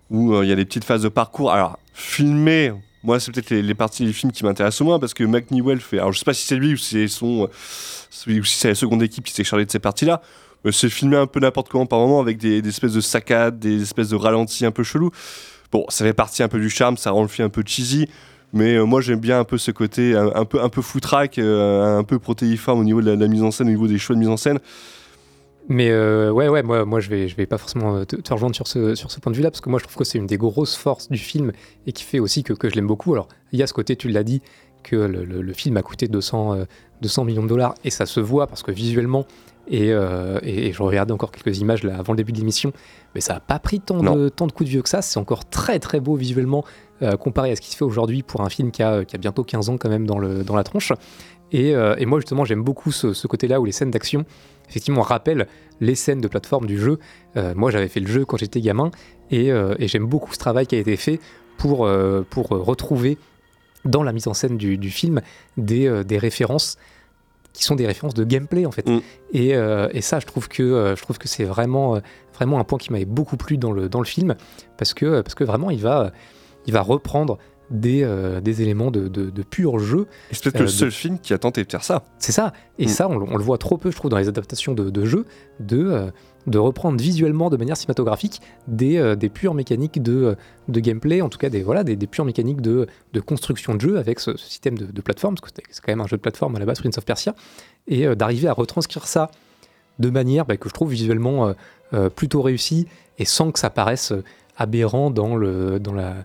où 0.09 0.33
euh, 0.33 0.45
il 0.45 0.49
y 0.49 0.51
a 0.51 0.55
des 0.55 0.65
petites 0.65 0.83
phases 0.83 1.03
de 1.03 1.09
parcours. 1.09 1.51
Alors, 1.51 1.79
filmées, 1.93 2.73
moi, 3.03 3.19
c'est 3.19 3.31
peut-être 3.31 3.49
les, 3.49 3.61
les 3.61 3.75
parties 3.75 4.05
du 4.05 4.13
film 4.13 4.31
qui 4.31 4.43
m'intéressent 4.43 4.85
moins, 4.85 4.99
parce 4.99 5.13
que 5.13 5.23
Mac 5.23 5.51
Newell 5.51 5.79
fait. 5.79 5.99
Alors, 5.99 6.11
je 6.11 6.19
sais 6.19 6.25
pas 6.25 6.33
si 6.33 6.45
c'est 6.45 6.55
lui 6.55 6.73
ou 6.73 6.77
si 6.77 6.95
c'est 6.95 7.07
son. 7.07 7.43
euh, 7.43 7.47
si 8.09 8.43
c'est 8.43 8.69
la 8.69 8.75
seconde 8.75 9.03
équipe 9.03 9.23
qui 9.23 9.33
s'est 9.33 9.43
chargée 9.43 9.65
de 9.65 9.71
ces 9.71 9.79
parties-là, 9.79 10.21
mais 10.65 10.71
c'est 10.71 10.89
filmé 10.89 11.15
un 11.15 11.27
peu 11.27 11.39
n'importe 11.39 11.69
comment 11.69 11.85
par 11.85 11.99
moment, 11.99 12.19
avec 12.19 12.37
des, 12.37 12.67
espèces 12.67 12.93
de 12.93 13.01
saccades, 13.01 13.59
des 13.59 13.81
espèces 13.81 14.09
de 14.09 14.15
ralentis 14.15 14.65
un 14.65 14.71
peu 14.71 14.83
chelous. 14.83 15.11
Bon, 15.71 15.85
ça 15.89 16.03
fait 16.03 16.13
partie 16.13 16.43
un 16.43 16.47
peu 16.47 16.59
du 16.59 16.69
charme, 16.69 16.97
ça 16.97 17.11
rend 17.11 17.21
le 17.21 17.27
film 17.27 17.45
un 17.45 17.49
peu 17.49 17.63
cheesy. 17.65 18.07
Mais 18.51 18.75
euh, 18.75 18.83
moi 18.83 18.99
j'aime 18.99 19.19
bien 19.19 19.39
un 19.39 19.43
peu 19.43 19.59
ce 19.59 19.69
côté 19.69 20.15
un, 20.15 20.43
peu 20.43 20.59
un 20.59 20.69
peu 20.69 20.81
foutraque, 20.81 21.37
un 21.37 22.03
peu 22.03 22.17
protéiforme 22.17 22.79
au 22.79 22.83
niveau 22.83 22.99
de 22.99 23.15
de 23.15 23.21
la 23.21 23.27
mise 23.27 23.43
en 23.43 23.51
scène, 23.51 23.67
au 23.67 23.69
niveau 23.69 23.87
des 23.87 23.99
choix 23.99 24.15
de 24.15 24.19
mise 24.19 24.29
en 24.29 24.37
scène. 24.37 24.59
Mais 25.71 25.89
euh, 25.91 26.31
ouais, 26.31 26.47
ouais, 26.49 26.63
moi, 26.63 26.83
moi 26.83 26.99
je 26.99 27.09
vais, 27.09 27.27
je 27.27 27.35
vais 27.35 27.45
pas 27.45 27.59
forcément 27.59 27.95
euh, 27.97 28.03
te, 28.03 28.15
te 28.15 28.33
rejoindre 28.33 28.55
sur 28.55 28.65
ce, 28.67 28.95
sur 28.95 29.11
ce 29.11 29.19
point 29.19 29.31
de 29.31 29.37
vue-là, 29.37 29.51
parce 29.51 29.61
que 29.61 29.69
moi 29.69 29.77
je 29.79 29.83
trouve 29.83 29.97
que 29.97 30.03
c'est 30.03 30.17
une 30.17 30.25
des 30.25 30.37
grosses 30.37 30.75
forces 30.75 31.09
du 31.09 31.17
film 31.19 31.51
et 31.85 31.91
qui 31.91 32.03
fait 32.03 32.19
aussi 32.19 32.43
que, 32.43 32.53
que 32.53 32.69
je 32.69 32.75
l'aime 32.75 32.87
beaucoup. 32.87 33.13
Alors, 33.13 33.27
il 33.51 33.59
y 33.59 33.63
a 33.63 33.67
ce 33.67 33.73
côté, 33.73 33.95
tu 33.95 34.09
l'as 34.09 34.23
dit, 34.23 34.41
que 34.81 34.95
le, 34.95 35.25
le- 35.25 35.41
le 35.41 35.53
film 35.53 35.75
a 35.77 35.81
coûté 35.83 36.07
200, 36.07 36.53
euh, 36.55 36.65
200 37.01 37.23
millions 37.25 37.43
de 37.43 37.47
dollars 37.49 37.75
et 37.83 37.89
ça 37.91 38.05
se 38.05 38.19
voit 38.21 38.47
parce 38.47 38.63
que 38.63 38.71
visuellement, 38.71 39.25
et, 39.67 39.91
euh, 39.93 40.39
et, 40.41 40.67
et 40.67 40.71
je 40.73 40.81
regardais 40.81 41.11
encore 41.11 41.31
quelques 41.31 41.59
images 41.59 41.83
là 41.83 41.97
avant 41.99 42.13
le 42.13 42.17
début 42.17 42.31
de 42.31 42.37
l'émission, 42.39 42.71
mais 43.13 43.21
ça 43.21 43.33
n'a 43.33 43.39
pas 43.39 43.59
pris 43.59 43.79
tant 43.81 44.01
Non. 44.01 44.15
de, 44.15 44.29
tant 44.29 44.47
de 44.47 44.51
coups 44.53 44.67
de 44.67 44.71
vieux 44.71 44.81
que 44.81 44.89
ça. 44.89 45.01
C'est 45.03 45.19
encore 45.19 45.47
très 45.49 45.77
très 45.79 45.99
beau 45.99 46.15
visuellement 46.15 46.63
comparé 47.19 47.51
à 47.51 47.55
ce 47.55 47.61
qui 47.61 47.69
se 47.69 47.77
fait 47.77 47.85
aujourd'hui 47.85 48.23
pour 48.23 48.41
un 48.41 48.49
film 48.49 48.71
qui 48.71 48.81
a, 48.83 49.05
qui 49.05 49.15
a 49.15 49.19
bientôt 49.19 49.43
15 49.45 49.69
ans 49.69 49.77
quand 49.77 49.87
même 49.89 50.05
dans, 50.07 50.17
le, 50.19 50.43
dans 50.43 50.55
la 50.55 50.63
tronche. 50.63 50.91
Et, 51.51 51.69
et 51.71 52.05
moi 52.05 52.19
justement 52.19 52.43
j'aime 52.45 52.63
beaucoup 52.63 52.91
ce, 52.91 53.13
ce 53.13 53.27
côté-là 53.27 53.59
où 53.61 53.65
les 53.65 53.71
scènes 53.71 53.91
d'action 53.91 54.25
effectivement 54.69 55.01
rappellent 55.01 55.47
les 55.81 55.95
scènes 55.95 56.21
de 56.21 56.27
plateforme 56.27 56.65
du 56.65 56.77
jeu. 56.77 56.99
Euh, 57.37 57.53
moi 57.55 57.71
j'avais 57.71 57.87
fait 57.87 57.99
le 57.99 58.07
jeu 58.07 58.25
quand 58.25 58.37
j'étais 58.37 58.61
gamin 58.61 58.91
et, 59.31 59.51
euh, 59.51 59.75
et 59.79 59.87
j'aime 59.87 60.05
beaucoup 60.05 60.33
ce 60.33 60.39
travail 60.39 60.67
qui 60.67 60.75
a 60.75 60.79
été 60.79 60.95
fait 60.95 61.19
pour, 61.57 61.85
euh, 61.85 62.25
pour 62.29 62.49
retrouver 62.49 63.17
dans 63.85 64.03
la 64.03 64.11
mise 64.11 64.27
en 64.27 64.33
scène 64.33 64.57
du, 64.57 64.77
du 64.77 64.89
film 64.89 65.21
des, 65.57 66.03
des 66.03 66.17
références 66.17 66.77
qui 67.53 67.63
sont 67.63 67.75
des 67.75 67.87
références 67.87 68.13
de 68.13 68.23
gameplay 68.23 68.65
en 68.65 68.71
fait. 68.71 68.87
Et, 69.33 69.55
euh, 69.55 69.89
et 69.91 70.01
ça, 70.01 70.19
je 70.19 70.25
trouve 70.25 70.47
que 70.47 70.93
je 70.95 71.01
trouve 71.01 71.17
que 71.17 71.27
c'est 71.27 71.45
vraiment 71.45 71.99
vraiment 72.35 72.59
un 72.59 72.63
point 72.63 72.77
qui 72.77 72.91
m'avait 72.91 73.05
beaucoup 73.05 73.37
plu 73.37 73.57
dans 73.57 73.71
le 73.71 73.89
dans 73.89 73.99
le 73.99 74.05
film 74.05 74.35
parce 74.77 74.93
que 74.93 75.21
parce 75.21 75.33
que 75.33 75.43
vraiment 75.43 75.71
il 75.71 75.79
va 75.79 76.11
il 76.67 76.73
va 76.73 76.81
reprendre 76.81 77.39
des, 77.71 78.01
euh, 78.03 78.41
des 78.41 78.61
éléments 78.61 78.91
de, 78.91 79.07
de, 79.07 79.29
de 79.29 79.41
pur 79.43 79.77
jeu. 79.79 80.07
Et 80.31 80.35
c'est 80.35 80.43
peut-être 80.43 80.55
Euh, 80.57 80.59
le 80.61 80.65
de- 80.65 80.71
seul 80.71 80.91
film 80.91 81.19
qui 81.19 81.33
a 81.33 81.37
tenté 81.37 81.63
de 81.63 81.69
faire 81.71 81.83
ça. 81.83 82.03
c'est 82.17 82.31
ça. 82.31 82.53
Et 82.79 82.85
Mm. 82.85 82.89
ça, 82.89 83.07
on, 83.09 83.17
le- 83.17 83.25
on 83.29 83.37
le 83.37 83.43
voit 83.43 83.57
trop 83.57 83.77
peu, 83.77 83.91
je 83.91 83.95
trouve, 83.95 84.09
dans 84.09 84.17
les 84.17 84.27
adaptations 84.27 84.73
de, 84.73 85.05
jeux, 85.05 85.25
de, 85.59 85.83
euh, 85.85 86.11
de 86.47 86.57
reprendre 86.57 86.99
visuellement, 86.99 87.49
de 87.49 87.57
manière 87.57 87.77
cinématographique, 87.77 88.41
des, 88.67 88.97
euh, 88.97 89.15
des 89.15 89.29
pures 89.29 89.53
mécaniques 89.53 90.01
de, 90.01 90.13
euh, 90.23 90.35
de 90.67 90.79
gameplay, 90.79 91.21
en 91.21 91.29
tout 91.29 91.37
cas 91.37 91.49
des, 91.49 91.61
voilà, 91.61 91.83
des, 91.83 91.95
des 91.95 92.07
pures 92.07 92.25
mécaniques 92.25 92.61
de, 92.61 92.87
de 93.13 93.19
construction 93.19 93.75
de 93.75 93.81
jeu 93.81 93.97
avec 93.99 94.19
ce, 94.19 94.35
ce 94.35 94.47
système 94.49 94.77
de, 94.77 95.01
plateforme, 95.01 95.35
parce 95.35 95.51
que 95.51 95.61
c'est- 95.71 95.81
quand 95.81 95.91
même 95.91 96.01
un 96.01 96.07
jeu 96.07 96.17
de 96.17 96.21
plateforme 96.21 96.55
à 96.55 96.59
la 96.59 96.65
base, 96.65 96.79
Prince 96.79 96.97
of 96.97 97.05
Persia, 97.05 97.35
et 97.87 98.07
euh, 98.07 98.15
d'arriver 98.15 98.47
à 98.47 98.53
retranscrire 98.53 99.05
ça 99.07 99.29
de 99.99 100.09
manière 100.09 100.45
bah, 100.45 100.57
que 100.57 100.69
je 100.69 100.73
trouve 100.73 100.89
visuellement 100.91 101.47
euh, 101.49 101.53
euh, 101.93 102.09
plutôt 102.09 102.41
réussie 102.41 102.87
et 103.19 103.25
sans 103.25 103.51
que 103.51 103.59
ça 103.59 103.69
paraisse 103.69 104.11
euh, 104.13 104.23
aberrant 104.57 105.09
dans, 105.11 105.35
le, 105.35 105.79
dans, 105.79 105.93
la, 105.93 106.15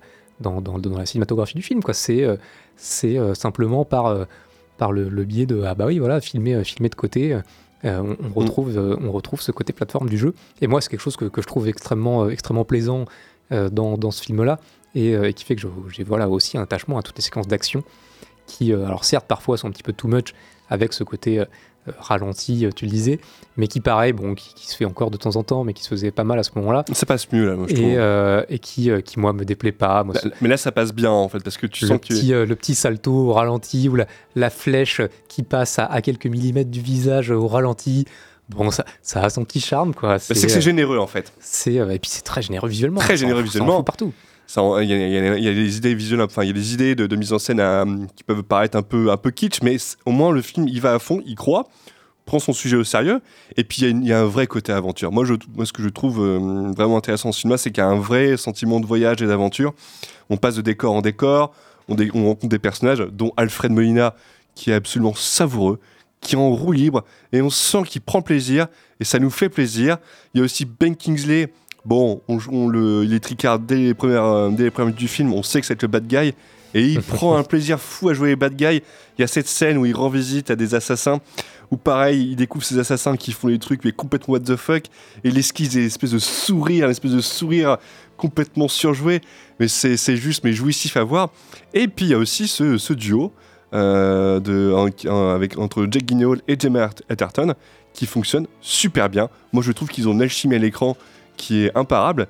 dans, 0.40 0.60
dans, 0.60 0.78
dans 0.78 0.98
la 0.98 1.06
cinématographie 1.06 1.54
du 1.56 1.62
film. 1.62 1.82
quoi. 1.82 1.94
C'est 1.94 2.22
euh, 2.24 2.36
c'est 2.76 3.18
euh, 3.18 3.34
simplement 3.34 3.84
par, 3.84 4.06
euh, 4.06 4.24
par 4.78 4.92
le, 4.92 5.08
le 5.08 5.24
biais 5.24 5.46
de 5.46 5.62
ah 5.62 5.74
bah 5.74 5.86
oui 5.86 5.98
voilà 5.98 6.20
filmer, 6.20 6.62
filmer 6.64 6.88
de 6.88 6.94
côté. 6.94 7.38
on, 7.84 8.16
on 8.24 8.32
retrouve, 8.40 8.76
on 8.78 9.12
retrouve 9.12 9.40
ce 9.42 9.52
côté 9.52 9.72
plateforme 9.72 10.08
du 10.08 10.16
jeu. 10.18 10.34
Et 10.62 10.66
moi, 10.66 10.80
c'est 10.80 10.88
quelque 10.88 11.00
chose 11.02 11.16
que, 11.16 11.26
que 11.26 11.42
je 11.42 11.46
trouve 11.46 11.68
extrêmement, 11.68 12.28
extrêmement 12.30 12.64
plaisant 12.64 13.04
dans, 13.50 13.98
dans 13.98 14.10
ce 14.10 14.22
film-là 14.22 14.58
et, 14.94 15.12
et 15.12 15.34
qui 15.34 15.44
fait 15.44 15.54
que 15.54 15.60
je- 15.60 15.68
j'ai 15.90 16.02
voilà, 16.02 16.28
aussi 16.30 16.56
un 16.56 16.62
attachement 16.62 16.96
à 16.98 17.02
toutes 17.02 17.16
les 17.18 17.22
séquences 17.22 17.46
d'action 17.46 17.84
qui, 18.46 18.72
alors 18.72 19.04
certes, 19.04 19.26
parfois 19.26 19.58
sont 19.58 19.68
un 19.68 19.70
petit 19.70 19.82
peu 19.82 19.92
too 19.92 20.08
much 20.08 20.32
avec 20.70 20.94
ce 20.94 21.04
côté 21.04 21.44
ralenti, 21.98 22.64
euh, 22.66 22.70
tu 22.74 22.84
le 22.84 22.90
disais, 22.90 23.20
mais 23.56 23.66
qui 23.68 23.80
pareil, 23.80 24.12
bon, 24.12 24.34
qui, 24.34 24.54
qui 24.54 24.66
se 24.68 24.76
fait 24.76 24.84
encore 24.84 25.10
de 25.10 25.16
temps 25.16 25.36
en 25.36 25.42
temps, 25.42 25.64
mais 25.64 25.72
qui 25.74 25.82
se 25.82 25.88
faisait 25.88 26.10
pas 26.10 26.24
mal 26.24 26.38
à 26.38 26.42
ce 26.42 26.50
moment-là. 26.56 26.84
Ça 26.92 27.06
passe 27.06 27.30
mieux 27.32 27.46
là, 27.46 27.56
moi 27.56 27.66
je 27.68 27.74
trouve. 27.74 27.86
Et, 27.86 27.96
euh, 27.96 28.42
et 28.48 28.58
qui, 28.58 28.90
euh, 28.90 29.00
qui, 29.00 29.18
moi, 29.18 29.32
me 29.32 29.44
déplaît 29.44 29.72
pas. 29.72 30.04
Moi, 30.04 30.14
Bah, 30.14 30.30
mais 30.40 30.48
là 30.48 30.56
ça 30.56 30.72
passe 30.72 30.92
bien 30.92 31.10
en 31.10 31.28
fait 31.28 31.40
parce 31.42 31.56
que 31.56 31.66
tu 31.66 31.84
le 31.84 31.88
sens 31.90 31.98
que 32.00 32.08
petit, 32.08 32.32
euh, 32.32 32.46
le 32.46 32.56
petit 32.56 32.74
salto 32.74 33.12
au 33.12 33.32
ralenti 33.32 33.88
ou 33.88 33.96
la, 33.96 34.06
la 34.34 34.50
flèche 34.50 35.00
qui 35.28 35.42
passe 35.42 35.78
à, 35.78 35.86
à 35.86 36.00
quelques 36.02 36.26
millimètres 36.26 36.70
du 36.70 36.80
visage 36.80 37.30
au 37.30 37.46
ralenti. 37.48 38.06
Bon, 38.50 38.70
ça, 38.70 38.84
ça 39.00 39.22
a 39.22 39.30
son 39.30 39.42
petit 39.44 39.60
charme, 39.60 39.94
quoi. 39.94 40.10
Bah, 40.10 40.18
c'est 40.18 40.34
que 40.34 40.40
c'est 40.40 40.58
euh, 40.58 40.60
généreux 40.60 40.98
en 40.98 41.06
fait. 41.06 41.32
c'est, 41.40 41.78
euh, 41.78 41.88
et 41.90 41.98
puis 41.98 42.10
c'est 42.10 42.22
très 42.24 42.42
généreux 42.42 42.68
visuellement. 42.68 43.00
Très 43.00 43.16
généreux 43.16 43.40
visuellement. 43.42 43.82
partout. 43.82 44.12
Il 44.82 44.88
y, 44.88 45.48
a- 45.48 45.54
des 45.54 45.76
idées 45.76 45.94
visuelles, 45.94 46.20
enfin 46.22 46.42
il 46.42 46.48
y 46.48 46.50
a 46.50 46.52
des 46.52 46.74
idées 46.74 46.94
de, 46.94 47.16
mise 47.16 47.32
en 47.32 47.38
scène 47.38 47.60
à- 47.60 47.84
qui 48.14 48.24
peuvent 48.24 48.42
paraître 48.42 48.76
un 48.76 48.82
peu, 48.82 49.10
un 49.10 49.16
peu 49.16 49.30
kitsch, 49.30 49.62
mais 49.62 49.76
au 50.06 50.10
moins 50.10 50.32
le 50.32 50.42
film 50.42 50.68
il 50.68 50.80
va 50.80 50.94
à 50.94 50.98
fond, 50.98 51.22
il 51.26 51.34
croit, 51.34 51.66
prend 52.26 52.38
son 52.38 52.52
sujet 52.52 52.76
au 52.76 52.84
sérieux, 52.84 53.20
et 53.56 53.64
puis 53.64 53.82
il 53.82 54.06
y 54.06 54.12
a 54.12 54.20
un 54.20 54.24
vrai 54.26 54.46
côté 54.46 54.72
aventure. 54.72 55.12
Moi, 55.12 55.24
ce 55.26 55.72
que 55.72 55.82
je 55.82 55.88
trouve 55.88 56.20
euh, 56.22 56.72
vraiment 56.76 56.96
intéressant 56.96 57.28
dans 57.28 57.32
ce 57.32 57.40
film-là, 57.40 57.58
c'est 57.58 57.70
qu'il 57.70 57.82
y 57.82 57.86
a 57.86 57.88
un 57.88 57.98
vrai 57.98 58.36
sentiment 58.36 58.80
de 58.80 58.86
voyage 58.86 59.20
et 59.22 59.26
d'aventure. 59.26 59.74
On 60.30 60.36
passe 60.36 60.56
de 60.56 60.62
décor 60.62 60.94
en 60.94 61.02
décor, 61.02 61.52
on, 61.88 61.96
on 62.14 62.24
rencontre 62.26 62.48
des 62.48 62.58
personnages, 62.58 63.00
dont 63.12 63.32
Alfred 63.36 63.72
Molina, 63.72 64.14
qui 64.54 64.70
est 64.70 64.74
absolument 64.74 65.14
savoureux, 65.14 65.80
qui 66.20 66.34
est 66.34 66.38
en 66.38 66.50
roue 66.50 66.72
libre, 66.72 67.04
et 67.32 67.42
on 67.42 67.50
sent 67.50 67.82
qu'il 67.86 68.00
prend 68.00 68.22
plaisir, 68.22 68.68
et 69.00 69.04
ça 69.04 69.18
nous 69.18 69.28
fait 69.30 69.50
plaisir. 69.50 69.98
Il 70.32 70.38
y 70.38 70.40
a 70.40 70.44
aussi 70.44 70.64
Ben 70.64 70.96
Kingsley. 70.96 71.52
Bon, 71.84 72.22
on, 72.28 72.38
on 72.50 72.68
le, 72.68 73.04
il 73.04 73.12
est 73.12 73.20
tricard 73.20 73.58
dès 73.58 73.76
les, 73.76 73.94
premières, 73.94 74.24
euh, 74.24 74.50
dès 74.50 74.64
les 74.64 74.70
premières 74.70 74.86
minutes 74.86 74.98
du 75.00 75.08
film, 75.08 75.32
on 75.32 75.42
sait 75.42 75.60
que 75.60 75.66
c'est 75.66 75.80
le 75.82 75.88
bad 75.88 76.06
guy, 76.06 76.32
et 76.74 76.82
il 76.86 77.00
prend 77.02 77.36
un 77.36 77.42
plaisir 77.42 77.78
fou 77.78 78.08
à 78.08 78.14
jouer 78.14 78.30
les 78.30 78.36
bad 78.36 78.54
guys. 78.56 78.82
Il 79.18 79.20
y 79.20 79.24
a 79.24 79.26
cette 79.26 79.46
scène 79.48 79.76
où 79.78 79.84
il 79.86 79.94
rend 79.94 80.08
visite 80.08 80.50
à 80.50 80.56
des 80.56 80.74
assassins, 80.74 81.20
où 81.70 81.76
pareil, 81.76 82.30
il 82.30 82.36
découvre 82.36 82.64
ces 82.64 82.78
assassins 82.78 83.16
qui 83.16 83.32
font 83.32 83.48
les 83.48 83.58
trucs, 83.58 83.84
mais 83.84 83.92
complètement 83.92 84.32
what 84.32 84.40
the 84.40 84.56
fuck, 84.56 84.84
et 85.24 85.28
il 85.28 85.36
esquisse 85.38 85.70
des 85.70 85.86
espèces 85.86 86.12
de 86.12 86.18
sourires, 86.18 86.86
une 86.86 86.90
espèce 86.90 87.12
de 87.12 87.20
sourire 87.20 87.76
complètement 88.16 88.68
surjoué, 88.68 89.20
mais 89.60 89.68
c'est 89.68 90.16
juste 90.16 90.42
mais 90.44 90.52
jouissif 90.52 90.96
à 90.96 91.04
voir. 91.04 91.30
Et 91.74 91.86
puis 91.88 92.06
il 92.06 92.10
y 92.12 92.14
a 92.14 92.18
aussi 92.18 92.48
ce, 92.48 92.78
ce 92.78 92.92
duo 92.94 93.32
euh, 93.74 94.38
de, 94.40 94.72
en- 94.72 95.10
en- 95.12 95.28
avec, 95.34 95.58
entre 95.58 95.86
Jake 95.90 96.06
Gyllenhaal 96.06 96.40
et 96.48 96.56
Gemma 96.58 96.90
Atherton 97.08 97.54
qui 97.92 98.06
fonctionne 98.06 98.46
super 98.60 99.08
bien. 99.08 99.28
Moi 99.52 99.62
je 99.64 99.72
trouve 99.72 99.88
qu'ils 99.88 100.08
ont 100.08 100.12
une 100.12 100.22
alchimie 100.22 100.54
à 100.54 100.58
l'écran 100.58 100.96
qui 101.36 101.64
est 101.66 101.76
imparable. 101.76 102.26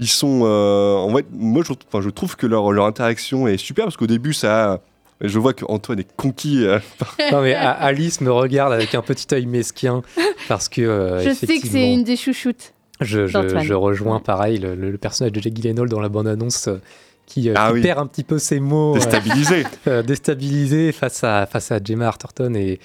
Ils 0.00 0.08
sont 0.08 0.40
euh, 0.44 0.96
en 0.96 1.14
fait, 1.16 1.26
moi 1.32 1.62
je, 1.64 1.72
enfin, 1.88 2.00
je 2.00 2.10
trouve 2.10 2.36
que 2.36 2.46
leur, 2.46 2.72
leur 2.72 2.86
interaction 2.86 3.46
est 3.46 3.56
super 3.56 3.84
parce 3.84 3.96
qu'au 3.96 4.06
début 4.08 4.32
ça 4.32 4.80
je 5.20 5.38
vois 5.38 5.54
qu'Antoine 5.54 6.00
est 6.00 6.16
conquis 6.16 6.66
euh, 6.66 6.80
par- 6.98 7.14
Non 7.32 7.42
mais 7.42 7.54
Alice 7.54 8.20
me 8.20 8.32
regarde 8.32 8.72
avec 8.72 8.94
un 8.96 9.02
petit 9.02 9.32
œil 9.32 9.46
mesquin 9.46 10.02
parce 10.48 10.68
que 10.68 10.82
euh, 10.82 11.20
Je 11.22 11.30
sais 11.32 11.46
que 11.60 11.68
c'est 11.68 11.92
une 11.92 12.02
des 12.02 12.16
chouchoutes. 12.16 12.72
Je, 13.00 13.26
je- 13.28 13.32
d'Antoine. 13.32 13.62
je 13.64 13.74
rejoins 13.74 14.18
pareil 14.20 14.58
le, 14.58 14.96
personnage 14.98 15.32
de 15.32 15.40
Jake 15.40 15.54
Gyllenhaal 15.54 15.88
dans 15.88 16.00
la 16.00 16.08
bande-annonce 16.08 16.66
euh, 16.68 16.80
qui, 17.26 17.48
euh, 17.48 17.54
Ah 17.56 17.68
qui 17.68 17.74
oui. 17.74 17.82
perd 17.82 18.00
un 18.00 18.06
petit 18.06 18.24
peu 18.24 18.38
ses 18.38 18.58
mots. 18.60 18.94
Déstabilisé. 18.94 19.64
euh, 19.86 20.02
déstabilisé 20.02 20.90
face 20.92 21.22
à, 21.24 21.46
face 21.46 21.70
à 21.72 21.78
Gemma 21.82 22.08
Arterton 22.08 22.54
et, 22.56 22.80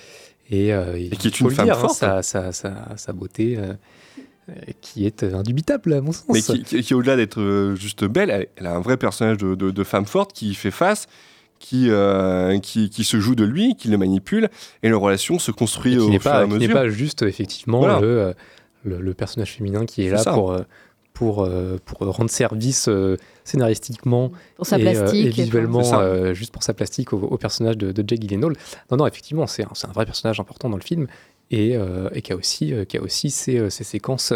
et, 0.52 0.74
euh, 0.74 0.96
et 0.96 1.10
qui 1.10 1.28
est 1.28 1.40
une 1.40 1.50
femme 1.50 1.66
dire, 1.66 1.78
hein, 1.78 1.82
forte. 1.82 1.96
sa, 1.98 2.22
sa- 2.24 2.52
sa- 2.52 2.86
sa 2.96 3.14
beauté 3.14 3.58
qui 4.82 5.06
est 5.06 5.24
euh, 5.24 5.34
indubitable 5.36 5.94
à 5.94 6.02
mon 6.02 6.12
sens. 6.12 6.26
mais 6.30 6.42
qui, 6.42 6.64
qui- 6.64 6.82
qui, 6.82 6.94
au-delà 6.94 7.16
d'être 7.16 7.40
euh, 7.42 7.76
juste 7.76 8.04
belle, 8.06 8.30
elle, 8.30 8.48
elle 8.56 8.68
a 8.68 8.76
un 8.76 8.82
vrai 8.82 8.98
personnage 8.98 9.38
de, 9.38 9.56
de- 9.56 9.72
de 9.72 9.84
femme 9.84 10.06
forte 10.06 10.34
qui 10.34 10.50
y 10.50 10.54
fait 10.56 10.72
face, 10.72 11.08
qui, 11.60 11.88
euh, 11.90 12.58
qui, 12.60 12.90
qui 12.90 13.04
se 13.04 13.20
joue 13.20 13.36
de 13.36 13.44
lui, 13.44 13.76
qui 13.76 13.88
le 13.90 13.98
manipule, 13.98 14.50
et 14.84 14.90
leur 14.90 15.02
relation 15.02 15.40
se 15.40 15.52
construit 15.52 15.94
Et 15.96 15.98
au 15.98 16.06
qui 16.10 16.12
fur 16.14 16.16
et 16.16 16.20
pas, 16.24 16.40
à 16.40 16.44
qui 16.46 16.52
n'est 16.52 16.60
mesure. 16.60 16.74
pas 16.74 16.88
juste 16.90 17.22
effectivement 17.24 17.80
Voilà. 17.80 18.00
le, 18.00 18.34
le, 18.84 19.02
le 19.02 19.14
personnage 19.14 19.54
féminin 19.54 19.86
qui 19.86 20.04
est 20.04 20.06
C'est 20.10 20.12
là 20.16 20.18
ça. 20.20 20.34
pour, 20.34 20.52
euh, 20.54 20.62
pour, 21.14 21.44
euh, 21.44 21.78
pour 21.84 21.98
rendre 22.00 22.30
service 22.30 22.88
euh, 22.88 23.18
scénaristiquement 23.44 24.32
Pour 24.56 24.66
sa 24.66 24.80
et, 24.80 24.96
euh, 24.98 25.12
et 25.14 25.20
et 25.26 25.30
visuellement 25.30 26.00
euh, 26.00 26.34
juste 26.34 26.54
pour 26.54 26.64
sa 26.64 26.74
plastique 26.74 27.12
au, 27.12 27.18
au 27.18 27.38
personnage 27.38 27.78
de, 27.78 27.92
de 27.92 28.04
Jake 28.08 28.22
Gyllenhaal. 28.22 28.54
Non, 28.90 28.98
non, 28.98 29.08
effectivement, 29.08 29.46
c'est 29.48 29.64
un, 29.64 29.70
c'est 29.74 29.88
un 29.88 29.92
vrai 29.92 30.06
personnage 30.06 30.40
important 30.40 30.70
dans 30.70 30.78
le 30.78 30.82
film 30.84 31.08
et, 31.52 31.76
euh, 31.76 32.10
et 32.14 32.22
qui 32.22 32.32
a 32.32 32.36
aussi, 32.36 32.74
euh, 32.74 32.86
qui 32.86 32.98
a 32.98 33.02
aussi 33.02 33.30
ses, 33.30 33.58
euh, 33.58 33.70
séquences 33.70 34.34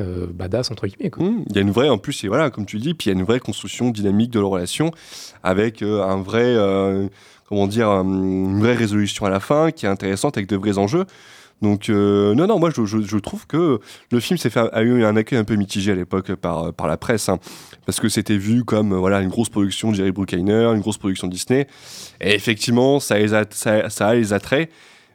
badass 0.00 0.70
entre 0.70 0.86
guillemets. 0.86 1.10
Mmh, 1.16 1.44
Il 1.50 1.56
y 1.56 1.58
a 1.58 1.62
une 1.62 1.72
vraie, 1.72 1.88
en 1.88 1.98
plus, 1.98 2.22
et 2.22 2.28
voilà, 2.28 2.50
comme 2.50 2.66
tu 2.66 2.78
dis, 2.78 2.94
puis 2.94 3.10
il 3.10 3.14
y 3.14 3.16
a 3.16 3.18
une 3.18 3.26
vraie 3.26 3.40
construction 3.40 3.90
dynamique 3.90 4.30
de 4.30 4.38
leur 4.38 4.50
relation 4.50 4.92
avec 5.42 5.82
un 5.82 6.22
vrai, 6.22 6.54
comment 7.48 7.66
dire, 7.66 7.88
une 7.88 8.60
vraie 8.60 8.76
résolution 8.76 9.26
à 9.26 9.28
la 9.28 9.40
fin 9.40 9.72
qui 9.72 9.86
est 9.86 9.88
intéressante 9.88 10.36
avec 10.36 10.48
de 10.48 10.54
vrais 10.54 10.78
enjeux. 10.78 11.04
Donc, 11.62 11.88
non, 11.88 12.46
non, 12.46 12.60
moi 12.60 12.70
je, 12.70 13.16
trouve 13.18 13.48
que 13.48 13.80
le 14.12 14.20
film 14.20 14.38
fait, 14.38 14.56
a 14.56 14.82
eu 14.82 15.02
un 15.02 15.16
accueil 15.16 15.40
un 15.40 15.44
peu 15.44 15.56
mitigé 15.56 15.90
à 15.90 15.96
l'époque 15.96 16.32
par, 16.36 16.72
la 16.86 16.96
presse, 16.96 17.28
hein, 17.28 17.40
parce 17.84 17.98
que 17.98 18.08
c'était 18.08 18.38
vu 18.38 18.62
comme 18.62 18.94
voilà, 18.94 19.20
une 19.20 19.30
grosse 19.30 19.48
production 19.48 19.90
de 19.90 19.96
Jerry 19.96 20.12
Bruckheimer, 20.12 20.70
une 20.76 20.80
grosse 20.80 20.98
production 20.98 21.26
Disney. 21.26 21.66
Et 22.20 22.36
effectivement, 22.36 23.00
ça 23.00 23.16
a 23.16 24.14
les 24.14 24.32
attraits. 24.32 24.70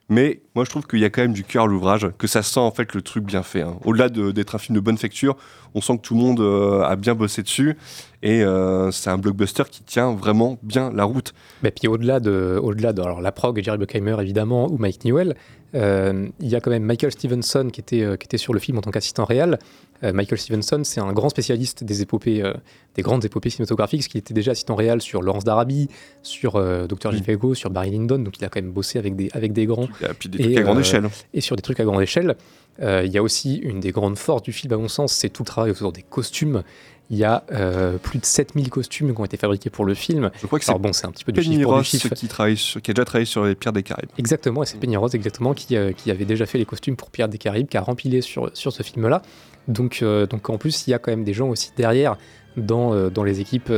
Mais 0.09 0.41
moi, 0.53 0.65
je 0.65 0.69
trouve 0.69 0.85
qu'il 0.85 0.99
y 0.99 1.05
a 1.05 1.09
quand 1.09 1.21
même 1.21 1.33
du 1.33 1.43
cœur 1.45 1.63
à 1.63 1.67
l'ouvrage, 1.67 2.07
que 2.17 2.27
ça 2.27 2.43
sent 2.43 2.59
en 2.59 2.71
fait 2.71 2.93
le 2.93 3.01
truc 3.01 3.23
bien 3.23 3.41
fait. 3.41 3.61
hein. 3.61 3.77
Au-delà 3.85 4.09
de- 4.09 4.31
d'être 4.31 4.53
un 4.53 4.57
film 4.57 4.75
de 4.75 4.81
bonne 4.81 4.97
facture, 4.97 5.37
on 5.75 5.81
sent 5.81 5.95
que 5.97 6.01
tout 6.01 6.13
le 6.13 6.19
monde 6.19 6.39
euh, 6.41 6.81
a 6.83 6.95
bien 6.97 7.15
bossé 7.15 7.41
dessus 7.41 7.77
et 8.21 8.43
euh, 8.43 8.91
c'est 8.91 9.09
un 9.09 9.17
blockbuster 9.17 9.63
qui 9.71 9.81
tient 9.83 10.13
vraiment 10.13 10.57
bien 10.61 10.91
la 10.93 11.05
route. 11.05 11.33
Mais 11.63 11.71
puis 11.71 11.87
au-delà 11.87 12.19
de, 12.19 12.59
au-delà 12.61 12.91
de 12.93 13.01
alors, 13.01 13.21
la 13.21 13.31
prog, 13.31 13.59
Jerry 13.63 13.77
Bruckheimer 13.77 14.17
évidemment, 14.19 14.69
ou 14.69 14.77
Mike 14.77 15.05
Newell, 15.05 15.35
euh, 15.73 16.27
il 16.41 16.47
y 16.49 16.55
a 16.55 16.59
quand 16.59 16.69
même 16.69 16.83
Michael 16.83 17.11
Stevenson 17.11 17.69
qui 17.71 17.79
était, 17.79 18.05
qui 18.19 18.25
était 18.25 18.37
sur 18.37 18.53
le 18.53 18.59
film 18.59 18.77
en 18.77 18.81
tant 18.81 18.91
qu'assistant 18.91 19.23
réel. 19.25 19.57
Euh, 20.03 20.11
Michael 20.13 20.37
Stevenson, 20.39 20.81
c'est 20.83 20.99
un 20.99 21.13
grand 21.13 21.29
spécialiste 21.29 21.83
des 21.83 22.01
épopées, 22.01 22.43
euh, 22.43 22.53
des 22.95 23.01
grandes 23.01 23.23
épopées 23.25 23.49
cinématographiques, 23.49 24.01
parce 24.01 24.07
qu'il 24.09 24.19
était 24.19 24.33
déjà 24.33 24.51
assistant 24.51 24.75
réel 24.75 25.01
sur 25.01 25.21
Laurence 25.21 25.43
d'Arabie, 25.43 25.87
sur 26.21 26.55
euh, 26.57 26.87
Dr. 26.87 27.11
Givago, 27.13 27.53
sur 27.53 27.69
Barry 27.69 27.91
Lyndon, 27.91 28.19
donc 28.19 28.37
il 28.39 28.45
a 28.45 28.49
quand 28.49 28.61
même 28.61 28.71
bossé 28.71 28.99
avec 28.99 29.15
des, 29.15 29.29
avec 29.33 29.53
des 29.53 29.65
grands. 29.65 29.87
Et 30.01 30.13
puis 30.17 30.29
des 30.29 30.39
trucs 30.43 30.57
à 30.57 30.61
grande 30.61 30.79
échelle. 30.79 31.09
Et 31.33 31.41
sur 31.41 31.55
des 31.55 31.61
trucs 31.61 31.79
à 31.79 31.83
grande 31.85 32.01
échelle. 32.01 32.35
Euh, 32.81 33.03
Il 33.05 33.11
y 33.11 33.17
a 33.17 33.23
aussi 33.23 33.55
une 33.57 33.79
des 33.79 33.91
grandes 33.91 34.17
forces 34.17 34.41
du 34.41 34.51
film, 34.51 34.73
à 34.73 34.77
mon 34.77 34.87
sens, 34.87 35.13
c'est 35.13 35.29
tout 35.29 35.43
le 35.43 35.47
travail 35.47 35.71
autour 35.71 35.91
des 35.91 36.01
costumes. 36.01 36.63
Il 37.09 37.17
y 37.17 37.23
a 37.25 37.43
euh, 37.51 37.97
plus 37.97 38.17
de 38.17 38.25
7000 38.25 38.69
costumes 38.69 39.13
qui 39.13 39.21
ont 39.21 39.25
été 39.25 39.37
fabriqués 39.37 39.69
pour 39.69 39.85
le 39.85 39.93
film. 39.93 40.31
Je 40.41 40.47
crois 40.47 40.57
que 40.57 40.65
c'est 40.65 40.73
bon, 40.79 40.93
c'est 40.93 41.05
un 41.05 41.11
petit 41.11 41.23
peu 41.25 41.31
du 41.33 41.41
Penny 41.41 41.55
chiffre 41.57 41.63
pour 41.65 41.73
du 41.73 41.77
Ross 41.79 41.87
chiffre. 41.87 42.09
qui, 42.15 42.27
travaille 42.27 42.57
sur- 42.57 42.81
qui 42.81 42.89
a 42.89 42.93
déjà 42.95 43.05
travaillé 43.05 43.25
sur 43.25 43.43
les 43.45 43.53
Pierres 43.55 43.73
des 43.73 43.83
Caraïbes. 43.83 44.09
Exactement, 44.17 44.63
et 44.63 44.65
c'est 44.65 44.77
Penny 44.79 44.97
Rose 44.97 45.13
exactement 45.13 45.53
qui, 45.53 45.75
euh, 45.75 45.91
qui 45.91 46.09
avait 46.09 46.25
déjà 46.25 46.45
fait 46.47 46.57
les 46.57 46.65
costumes 46.65 46.95
pour 46.95 47.11
Pierre 47.11 47.27
des 47.29 47.37
Caraïbes, 47.37 47.67
qui 47.67 47.77
a 47.77 47.81
rempilé 47.81 48.21
sur, 48.21 48.49
sur 48.55 48.71
ce 48.71 48.81
film-là. 48.81 49.21
Donc, 49.67 49.99
euh, 50.01 50.25
donc 50.27 50.49
en 50.49 50.57
plus, 50.57 50.87
il 50.87 50.91
y 50.91 50.93
a 50.93 50.99
quand 50.99 51.11
même 51.11 51.23
des 51.23 51.33
gens 51.33 51.49
aussi 51.49 51.71
derrière 51.77 52.17
dans, 52.57 52.93
euh, 52.93 53.09
dans 53.09 53.23
les 53.23 53.39
équipes 53.39 53.71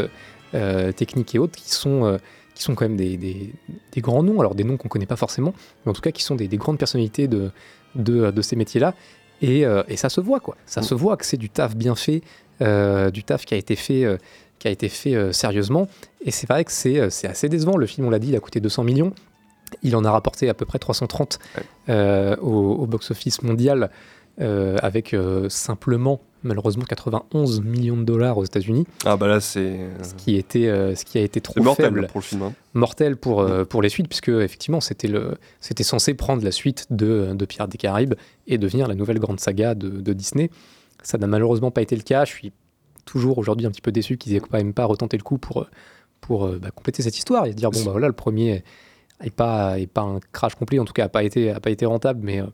euh, 0.53 0.91
techniques 0.91 1.35
et 1.35 1.39
autres 1.39 1.55
qui 1.57 1.69
sont, 1.71 2.17
qui 2.53 2.63
sont 2.63 2.75
quand 2.75 2.85
même 2.85 2.97
des, 2.97 3.17
des- 3.17 3.53
des 3.91 4.01
grands 4.01 4.23
noms, 4.23 4.39
alors 4.39 4.55
des 4.55 4.63
noms 4.63 4.77
qu'on 4.77 4.87
connaît 4.87 5.05
pas 5.05 5.15
forcément, 5.15 5.53
mais 5.85 5.89
en 5.89 5.93
tout 5.93 6.01
cas 6.01 6.11
qui 6.11 6.23
sont 6.23 6.35
des, 6.35 6.47
des 6.47 6.57
grandes 6.57 6.77
personnalités 6.77 7.27
de, 7.27 7.51
de, 7.95 8.31
de 8.31 8.41
ces 8.41 8.55
métiers-là. 8.55 8.93
Et, 9.41 9.65
euh, 9.65 9.83
et 9.89 9.97
ça 9.97 10.07
se 10.09 10.21
voit, 10.21 10.39
quoi. 10.39 10.55
Ça 10.65 10.81
se 10.81 10.93
voit 10.95 11.17
que 11.17 11.25
c'est 11.25 11.35
du 11.37 11.49
taf 11.49 11.75
bien 11.75 11.95
fait, 11.95 12.21
euh, 12.61 13.11
du 13.11 13.23
taf 13.25 13.43
qui 13.45 13.53
a 13.53 13.57
été 13.57 13.75
fait, 13.75 14.05
euh, 14.05 14.17
qui 14.59 14.69
a 14.69 14.71
été 14.71 14.87
fait 14.87 15.33
sérieusement. 15.33 15.89
Et 16.23 16.31
c'est 16.31 16.47
vrai 16.47 16.63
que 16.63 16.71
c'est 16.71 16.99
assez 17.01 17.49
décevant. 17.49 17.75
Le 17.75 17.85
film, 17.85 18.07
on 18.07 18.09
l'a 18.09 18.19
dit, 18.19 18.29
il 18.29 18.35
a 18.35 18.39
coûté 18.39 18.61
200 18.61 18.85
millions. 18.85 19.11
Il 19.83 19.93
en 19.97 20.05
a 20.05 20.11
rapporté 20.11 20.47
à 20.47 20.53
peu 20.53 20.63
près 20.65 20.79
330 20.79 21.37
euh, 21.89 22.37
au, 22.37 22.75
au 22.75 22.85
box-office 22.85 23.41
mondial, 23.43 23.89
euh, 24.41 24.77
avec 24.81 25.13
euh, 25.13 25.47
simplement, 25.49 26.19
malheureusement, 26.43 26.83
91 26.83 27.61
millions 27.61 27.97
de 27.97 28.03
dollars 28.03 28.37
aux 28.37 28.43
États-Unis. 28.43 28.85
Ah 29.05 29.15
bah 29.17 29.27
là, 29.27 29.39
c'est. 29.39 29.79
Ce 30.03 30.13
qui, 30.15 30.35
était, 30.35 30.67
euh, 30.67 30.93
ce 30.95 31.05
qui 31.05 31.17
a 31.17 31.21
été 31.21 31.39
trop 31.41 31.61
mortel 31.63 31.85
faible. 31.85 32.07
pour 32.07 32.19
le 32.19 32.25
film. 32.25 32.41
hein. 32.43 32.53
Mortel 32.73 33.15
pour, 33.17 33.39
euh, 33.41 33.63
pour 33.65 33.81
les 33.81 33.89
suites, 33.89 34.07
puisque 34.09 34.29
effectivement, 34.29 34.81
c'était 34.81 35.07
le- 35.07 35.35
c'était 35.61 35.83
censé 35.83 36.13
prendre 36.13 36.43
la 36.43 36.51
suite 36.51 36.85
de, 36.89 37.31
de 37.33 37.45
Pirates 37.45 37.69
des 37.71 37.77
Caraïbes 37.77 38.15
et 38.47 38.57
devenir 38.57 38.87
la 38.87 38.95
nouvelle 38.95 39.19
grande 39.19 39.39
saga 39.39 39.73
de, 39.75 39.89
de 39.89 40.13
Disney. 40.13 40.49
Ça 41.03 41.17
n'a 41.17 41.27
malheureusement 41.27 41.71
pas 41.71 41.81
été 41.81 41.95
le 41.95 42.01
cas. 42.03 42.25
Je 42.25 42.31
suis 42.31 42.51
toujours 43.05 43.37
aujourd'hui 43.37 43.67
un 43.67 43.71
petit 43.71 43.81
peu 43.81 43.91
déçu 43.91 44.17
qu'ils 44.17 44.35
aient 44.35 44.39
quand 44.39 44.53
même 44.57 44.73
pas 44.73 44.85
retenté 44.85 45.15
le 45.17 45.23
coup 45.23 45.37
pour, 45.37 45.61
euh, 45.61 45.67
pour 46.21 46.45
euh, 46.45 46.59
bah, 46.61 46.71
compléter 46.71 47.03
cette 47.03 47.17
histoire 47.17 47.45
et 47.45 47.53
dire 47.53 47.69
bon 47.69 47.83
bah 47.85 47.91
voilà 47.91 48.07
le 48.07 48.13
premier 48.13 48.63
est 49.23 49.29
pas, 49.29 49.79
est 49.79 49.85
pas 49.87 50.01
un 50.01 50.19
crash 50.33 50.55
complet, 50.55 50.79
en 50.79 50.85
tout 50.85 50.91
cas 50.93 51.05
a 51.05 51.09
pas 51.09 51.23
été, 51.23 51.51
a 51.51 51.59
pas 51.59 51.69
été 51.69 51.85
rentable, 51.85 52.19
mais, 52.23 52.41
euh, 52.41 52.47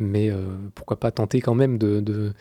mais 0.00 0.30
euh, 0.30 0.46
pourquoi 0.74 0.98
pas 0.98 1.10
tenter 1.12 1.40
quand 1.40 1.54
même 1.54 1.78
de, 1.78 2.00
de, 2.00 2.32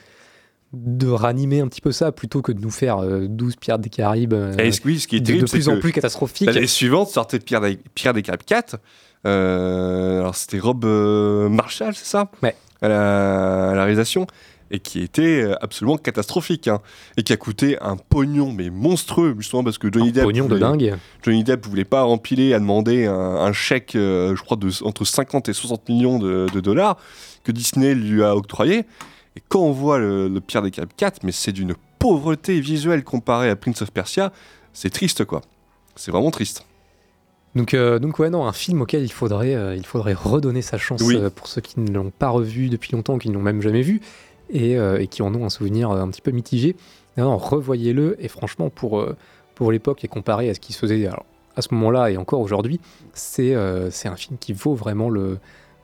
de 0.73 1.07
ranimer 1.07 1.59
un 1.59 1.67
petit 1.67 1.81
peu 1.81 1.91
ça 1.91 2.11
plutôt 2.11 2.41
que 2.41 2.51
de 2.51 2.59
nous 2.61 2.71
faire 2.71 2.99
euh, 2.99 3.27
12 3.27 3.55
Pirates 3.57 3.81
des 3.81 3.89
Caraïbes 3.89 4.33
euh, 4.33 4.55
Et 4.57 4.71
ce- 4.71 4.81
oui, 4.85 4.99
ce 4.99 5.07
qui 5.07 5.17
est 5.17 5.19
de- 5.19 5.25
terrible, 5.25 5.45
de 5.45 5.51
plus 5.51 5.61
c'est 5.63 5.71
en 5.71 5.79
plus 5.79 5.91
catastrophique. 5.91 6.47
L'année 6.47 6.67
suivante 6.67 7.09
sortait 7.09 7.39
Pierre 7.39 7.61
des, 7.61 7.77
Caraïbes 7.95 8.43
4. 8.45 8.77
Euh, 9.25 10.19
alors 10.21 10.35
c'était 10.35 10.59
Rob 10.59 10.85
euh, 10.85 11.49
Marshall, 11.49 11.93
c'est 11.95 12.05
ça? 12.05 12.31
Ouais. 12.41 12.55
À 12.81 12.87
la, 12.87 13.69
à 13.71 13.75
la 13.75 13.83
réalisation. 13.83 14.25
Et 14.71 14.77
qui 14.79 15.01
était 15.01 15.45
absolument 15.61 15.97
catastrophique. 15.97 16.67
hein. 16.67 16.79
Et 17.17 17.23
qui 17.23 17.33
a 17.33 17.37
coûté 17.37 17.77
un 17.81 17.97
pognon, 17.97 18.51
mais 18.53 18.69
monstrueux, 18.69 19.33
justement 19.39 19.63
parce 19.63 19.79
que 19.79 19.91
Johnny 19.91 20.09
Un 20.09 20.11
Depp. 20.11 20.23
pognon 20.25 20.43
de 20.45 20.49
voulait- 20.49 20.59
dingue. 20.59 20.95
Johnny 21.23 21.43
Depp 21.43 21.65
voulait 21.65 21.85
pas 21.85 22.05
empiler, 22.05 22.53
a 22.53 22.59
demandé 22.59 23.07
un, 23.07 23.13
un 23.15 23.51
chèque, 23.51 23.95
euh, 23.95 24.35
je 24.35 24.43
crois, 24.43 24.57
de, 24.57 24.69
entre 24.83 25.05
50 25.05 25.49
et 25.49 25.53
60 25.53 25.89
millions 25.89 26.19
de, 26.19 26.45
de 26.53 26.59
dollars 26.59 26.97
que 27.49 27.55
Disney 27.55 27.95
lui 27.95 28.23
a 28.23 28.35
octroyé. 28.35 28.85
Et 29.35 29.41
quand 29.47 29.61
on 29.61 29.71
voit 29.71 29.97
le, 29.99 30.27
le 30.27 30.41
Pierre 30.41 30.61
des 30.61 30.71
Caraïbes 30.71 30.91
4, 30.95 31.23
mais 31.23 31.31
c'est 31.31 31.51
d'une 31.51 31.73
pauvreté 31.97 32.59
visuelle 32.59 33.03
comparée 33.03 33.49
à 33.49 33.55
Prince 33.55 33.81
of 33.81 33.91
Persia, 33.91 34.31
c'est 34.73 34.89
triste 34.89 35.25
quoi. 35.25 35.41
C'est 35.95 36.11
vraiment 36.11 36.31
triste. 36.31 36.65
Donc, 37.55 37.73
euh, 37.73 37.97
donc 37.99 38.19
ouais, 38.19 38.29
non, 38.29 38.45
un 38.45 38.53
film 38.53 38.81
auquel 38.81 39.03
il 39.03 39.11
faudrait, 39.11 39.55
euh, 39.55 39.75
il 39.75 39.85
faudrait 39.85 40.13
redonner 40.13 40.61
sa 40.61 40.77
chance 40.77 41.01
Oui. 41.01 41.15
euh, 41.17 41.29
pour 41.31 41.47
ceux 41.47 41.61
qui 41.61 41.79
ne 41.79 41.91
l'ont 41.91 42.11
pas 42.11 42.29
revu 42.29 42.69
depuis 42.69 42.91
longtemps, 42.93 43.17
qui 43.17 43.27
ne 43.29 43.33
l'ont 43.33 43.41
même 43.41 43.61
jamais 43.61 43.81
vu, 43.81 44.01
et, 44.51 44.73
et 44.73 45.07
qui 45.07 45.21
en 45.21 45.33
ont 45.35 45.45
un 45.45 45.49
souvenir 45.49 45.91
un 45.91 46.07
petit 46.09 46.21
peu 46.21 46.31
mitigé. 46.31 46.75
Non, 47.17 47.37
revoyez-le, 47.37 48.15
et 48.23 48.27
franchement, 48.27 48.69
pour, 48.69 49.05
pour 49.55 49.71
l'époque 49.71 50.03
et 50.03 50.07
comparé 50.07 50.49
à 50.49 50.53
ce 50.55 50.59
qui 50.59 50.73
se 50.73 50.79
faisait 50.79 51.05
alors, 51.05 51.25
à 51.55 51.61
ce 51.61 51.73
moment-là 51.75 52.09
et 52.09 52.17
encore 52.17 52.39
aujourd'hui, 52.39 52.79
c'est 53.13 53.53
c'est 53.91 54.07
un 54.07 54.15
film 54.15 54.37
qui 54.39 54.53
vaut 54.53 54.73
vraiment 54.73 55.09
le, 55.11 55.37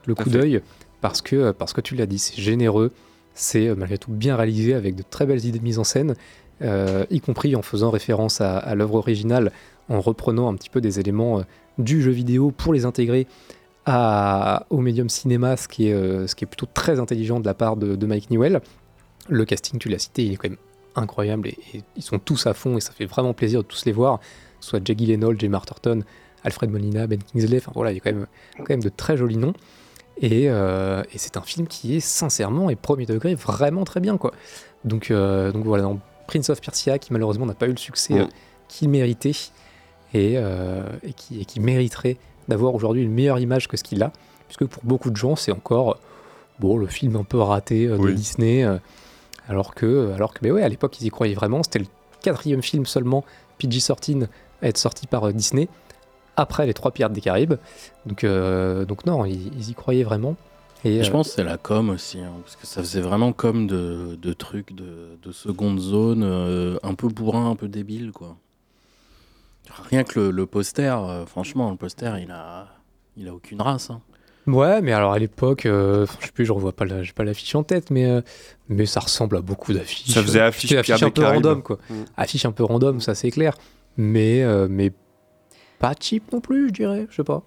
le 0.07 0.15
coup 0.15 0.29
d'œil, 0.31 0.61
parce 1.01 1.21
que, 1.21 1.51
parce 1.51 1.73
que 1.73 1.81
tu 1.81 1.95
l'as 1.95 2.05
dit, 2.05 2.19
c'est 2.19 2.39
généreux, 2.39 2.91
c'est 3.33 3.67
euh, 3.67 3.75
malgré 3.75 3.97
tout 3.97 4.11
bien 4.11 4.35
réalisé, 4.35 4.73
avec 4.73 4.95
de 4.95 5.03
très 5.03 5.25
belles 5.25 5.45
idées 5.45 5.59
de 5.59 5.63
mise 5.63 5.79
en 5.79 5.83
scène, 5.83 6.15
euh, 6.61 7.05
y 7.09 7.19
compris 7.19 7.55
en 7.55 7.61
faisant 7.61 7.89
référence 7.89 8.39
à, 8.39 8.73
l'œuvre 8.75 8.95
originale, 8.95 9.51
en 9.89 9.99
reprenant 9.99 10.47
un 10.47 10.55
petit 10.55 10.69
peu 10.69 10.81
des 10.81 10.99
éléments 10.99 11.39
euh, 11.39 11.43
du 11.77 12.01
jeu 12.01 12.11
vidéo 12.11 12.51
pour 12.51 12.73
les 12.73 12.85
intégrer 12.85 13.27
au 13.87 14.77
médium 14.77 15.09
cinéma, 15.09 15.57
ce 15.57 15.67
qui, 15.67 15.89
est, 15.89 15.93
euh, 15.93 16.25
plutôt 16.37 16.65
très 16.65 16.99
intelligent 16.99 17.39
de 17.39 17.45
la 17.45 17.53
part 17.53 17.75
de, 17.75 18.05
Mike 18.05 18.31
Newell. 18.31 18.61
Le 19.29 19.45
casting, 19.45 19.79
tu 19.79 19.89
l'as 19.89 19.99
cité, 19.99 20.25
il 20.25 20.33
est 20.33 20.35
quand 20.37 20.49
même 20.49 20.57
incroyable 20.95 21.49
et, 21.49 21.83
ils 21.95 22.01
sont 22.01 22.17
tous 22.17 22.47
à 22.47 22.53
fond 22.53 22.77
et 22.77 22.81
ça 22.81 22.93
fait 22.93 23.05
vraiment 23.05 23.33
plaisir 23.33 23.61
de 23.61 23.67
tous 23.67 23.85
les 23.85 23.91
voir, 23.91 24.19
soit 24.59 24.79
Jake 24.83 24.97
Gyllenhaal, 24.97 25.39
Jamie 25.39 25.55
Arterton, 25.55 26.03
Alfred 26.43 26.71
Molina, 26.71 27.05
Ben 27.05 27.19
Kingsley, 27.21 27.57
enfin 27.57 27.73
voilà, 27.75 27.91
il 27.91 27.95
y 27.95 27.97
a 27.97 28.01
quand 28.01 28.13
même, 28.13 28.27
quand 28.57 28.69
même 28.69 28.83
de 28.83 28.89
très 28.89 29.17
jolis 29.17 29.37
noms. 29.37 29.53
Et, 30.21 30.49
euh, 30.49 31.03
et 31.13 31.17
c'est 31.17 31.37
un 31.37 31.41
film 31.41 31.67
qui 31.67 31.95
est 31.95 31.99
sincèrement 31.99 32.69
et 32.69 32.75
premier 32.75 33.05
degré 33.05 33.35
vraiment 33.35 33.83
très 33.83 33.99
bien 33.99 34.17
quoi. 34.17 34.31
Donc, 34.85 35.11
euh, 35.11 35.51
donc 35.51 35.65
voilà, 35.65 35.91
Prince 36.27 36.49
of 36.49 36.61
Persia, 36.61 36.99
qui 36.99 37.11
malheureusement 37.11 37.45
n'a 37.45 37.53
pas 37.53 37.67
eu 37.67 37.71
le 37.71 37.77
succès 37.77 38.19
euh, 38.19 38.25
qu'il 38.67 38.89
méritait 38.89 39.31
et, 40.13 40.35
et 40.35 41.13
qui, 41.13 41.41
et 41.41 41.45
qui 41.45 41.59
mériterait 41.59 42.17
d'avoir 42.47 42.73
aujourd'hui 42.73 43.03
une 43.03 43.11
meilleure 43.11 43.39
image 43.39 43.67
que 43.67 43.75
ce 43.75 43.83
qu'il 43.83 44.01
a, 44.03 44.13
puisque 44.47 44.65
pour 44.65 44.83
beaucoup 44.85 45.09
de 45.09 45.17
gens, 45.17 45.35
c'est 45.35 45.51
encore 45.51 45.97
bon, 46.59 46.77
le 46.77 46.87
film 46.87 47.17
un 47.17 47.23
peu 47.23 47.39
raté 47.39 47.87
de 47.87 47.97
Oui. 47.97 48.13
Disney, 48.13 48.65
alors 49.49 49.75
que, 49.75 50.13
alors 50.13 50.33
que 50.33 50.39
mais 50.41 50.51
ouais, 50.51 50.61
à 50.63 50.69
l'époque, 50.69 51.01
ils 51.01 51.07
y 51.07 51.09
croyaient 51.09 51.35
vraiment. 51.35 51.63
C'était 51.63 51.79
le 51.79 51.87
quatrième 52.21 52.61
film 52.61 52.85
seulement 52.85 53.25
PG-13 53.59 54.27
à 54.61 54.67
être 54.69 54.77
sorti 54.77 55.05
par 55.05 55.33
Disney, 55.33 55.67
après 56.37 56.65
les 56.65 56.73
Trois 56.73 56.91
Pirates 56.91 57.13
des 57.13 57.21
Caraïbes. 57.21 57.55
Donc, 58.05 58.23
euh, 58.23 58.85
donc 58.85 59.05
non, 59.05 59.25
ils, 59.25 59.47
ils 59.57 59.69
y 59.69 59.73
croyaient 59.73 60.03
vraiment. 60.03 60.35
Et, 60.83 61.03
je 61.03 61.09
euh, 61.09 61.11
pense 61.11 61.29
que 61.29 61.33
c'est 61.35 61.43
la 61.43 61.57
com 61.57 61.89
aussi, 61.89 62.19
hein, 62.19 62.31
parce 62.43 62.55
que 62.55 62.67
ça 62.67 62.81
faisait 62.81 63.01
vraiment 63.01 63.33
comme 63.33 63.65
de, 63.65 64.17
de 64.21 64.33
trucs 64.33 64.75
de, 64.75 65.17
de 65.23 65.31
seconde 65.31 65.79
zone, 65.79 66.21
euh, 66.23 66.77
un 66.83 66.93
peu 66.93 67.07
bourrin, 67.07 67.49
un 67.49 67.55
peu 67.55 67.67
débile, 67.67 68.11
quoi. 68.11 68.35
Rien 69.89 70.03
que 70.03 70.19
le, 70.19 70.31
le 70.31 70.45
poster, 70.45 70.95
euh, 70.95 71.25
franchement, 71.25 71.71
le 71.71 71.75
poster, 71.77 72.19
il 72.21 72.29
a, 72.31 72.67
il 73.17 73.27
a 73.27 73.33
aucune 73.33 73.61
race. 73.61 73.89
hein. 73.89 73.99
Ouais, 74.45 74.79
mais 74.83 74.91
alors 74.93 75.13
à 75.13 75.17
l'époque, 75.17 75.65
euh, 75.65 76.05
je 76.21 76.25
sais 76.27 76.31
plus, 76.31 76.45
je 76.45 76.51
revois 76.51 76.71
pas, 76.71 76.85
la- 76.85 77.01
j'ai 77.01 77.13
pas 77.13 77.23
l'affiche 77.23 77.55
en 77.55 77.63
tête, 77.63 77.89
mais, 77.89 78.05
euh, 78.05 78.21
mais 78.69 78.85
ça 78.85 78.99
ressemble 78.99 79.37
à 79.37 79.41
beaucoup 79.41 79.73
d'affiches. 79.73 80.13
Ça 80.13 80.21
faisait 80.21 80.39
affiche 80.39 80.71
un 80.73 80.81
peu 81.09 81.21
Caraïbes. 81.23 81.43
random, 81.45 81.63
quoi. 81.63 81.79
Mm. 81.89 81.93
Affiche 82.15 82.45
un 82.45 82.51
peu 82.51 82.63
random, 82.63 83.01
ça 83.01 83.15
c'est 83.15 83.31
clair. 83.31 83.57
Mais, 83.97 84.43
euh, 84.43 84.67
mais 84.69 84.91
pas 85.79 85.93
cheap 85.99 86.31
non 86.31 86.41
plus, 86.41 86.69
je 86.69 86.73
dirais, 86.73 87.07
je 87.09 87.15
sais 87.15 87.23
pas. 87.23 87.43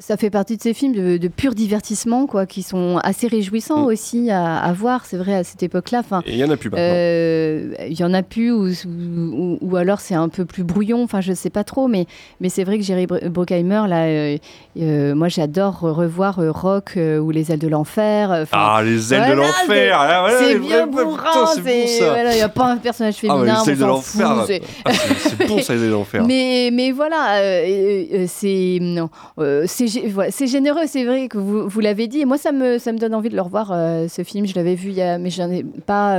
Ça 0.00 0.16
fait 0.18 0.28
partie 0.30 0.56
de 0.58 0.62
ces 0.62 0.74
films 0.74 0.92
de, 0.92 1.16
de 1.16 1.28
pur 1.28 1.54
divertissement, 1.54 2.26
quoi, 2.26 2.44
qui 2.44 2.62
sont 2.62 2.98
assez 3.02 3.26
réjouissants 3.26 3.84
aussi 3.86 4.30
à, 4.30 4.56
à 4.58 4.72
voir. 4.74 5.06
C'est 5.06 5.16
vrai 5.16 5.34
à 5.34 5.44
cette 5.44 5.62
époque-là. 5.62 6.00
Enfin, 6.00 6.22
il 6.26 6.36
y 6.36 6.44
en 6.44 6.50
a 6.50 6.56
plus 6.58 6.68
maintenant. 6.68 6.84
euh, 6.84 7.72
Il 7.88 7.98
y 7.98 8.04
en 8.04 8.12
a 8.12 8.22
plus, 8.22 8.52
ou, 8.52 8.68
ou, 8.86 9.58
ou 9.62 9.76
alors 9.76 10.00
c'est 10.00 10.14
un 10.14 10.28
peu 10.28 10.44
plus 10.44 10.62
brouillon. 10.62 11.02
Enfin, 11.02 11.20
je 11.22 11.32
sais 11.32 11.48
pas 11.48 11.64
trop, 11.64 11.88
mais 11.88 12.06
mais 12.40 12.48
c'est 12.50 12.64
vrai 12.64 12.76
que 12.78 12.84
Jerry 12.84 13.06
Br- 13.06 13.28
Bruckheimer, 13.28 13.82
là, 13.88 14.04
euh, 14.04 14.36
euh, 14.78 15.14
moi 15.14 15.28
j'adore 15.28 15.80
revoir 15.80 16.38
euh, 16.38 16.50
Rock 16.52 16.92
euh, 16.96 17.18
ou 17.18 17.30
Les 17.30 17.50
ailes 17.50 17.58
de 17.58 17.68
l'enfer. 17.68 18.30
euh, 18.30 18.44
Ah, 18.52 18.82
les 18.84 19.14
ailes 19.14 19.30
de 19.30 19.34
l'enfer 19.36 19.54
c'est- 19.66 19.90
ah, 19.90 20.20
voilà, 20.20 20.38
C'est 20.38 20.58
bien 20.58 20.86
bourrin. 20.86 21.06
bon, 21.56 21.86
voilà, 21.98 22.32
Il 22.32 22.36
n'y 22.36 22.42
a 22.42 22.48
pas 22.50 22.66
un 22.72 22.76
personnage 22.76 23.14
Ah, 23.16 23.20
féminin. 23.20 23.62
les 23.64 23.70
ailes 23.72 23.78
de 23.78 23.84
l'enfer. 23.84 24.44
c'est- 24.46 24.62
ah, 24.84 24.90
bon, 25.48 25.62
ça, 25.62 25.74
les 25.74 25.80
ailes 25.82 25.88
de 25.88 25.92
l'enfer. 25.94 26.24
mais, 26.26 26.70
mais 26.72 26.92
voilà, 26.92 27.36
euh, 27.38 27.64
euh, 27.66 28.04
euh, 28.12 28.24
c'est 28.28 28.78
non, 28.80 29.08
euh, 29.38 29.64
c'est 29.86 30.46
généreux, 30.46 30.86
c'est 30.86 31.04
vrai 31.04 31.28
que 31.28 31.38
vous, 31.38 31.80
l'avez 31.80 32.08
dit. 32.08 32.20
Et 32.20 32.24
moi, 32.24 32.38
ça 32.38 32.52
me, 32.52 32.98
donne 32.98 33.14
envie 33.14 33.28
de 33.28 33.36
le 33.36 33.42
revoir, 33.42 33.70
euh, 33.72 34.08
ce 34.08 34.24
film. 34.24 34.46
Je 34.46 34.54
l'avais 34.54 34.74
vu, 34.74 34.92
mais 34.94 35.30
j'en 35.30 35.50
ai 35.50 35.64
pas 35.64 36.18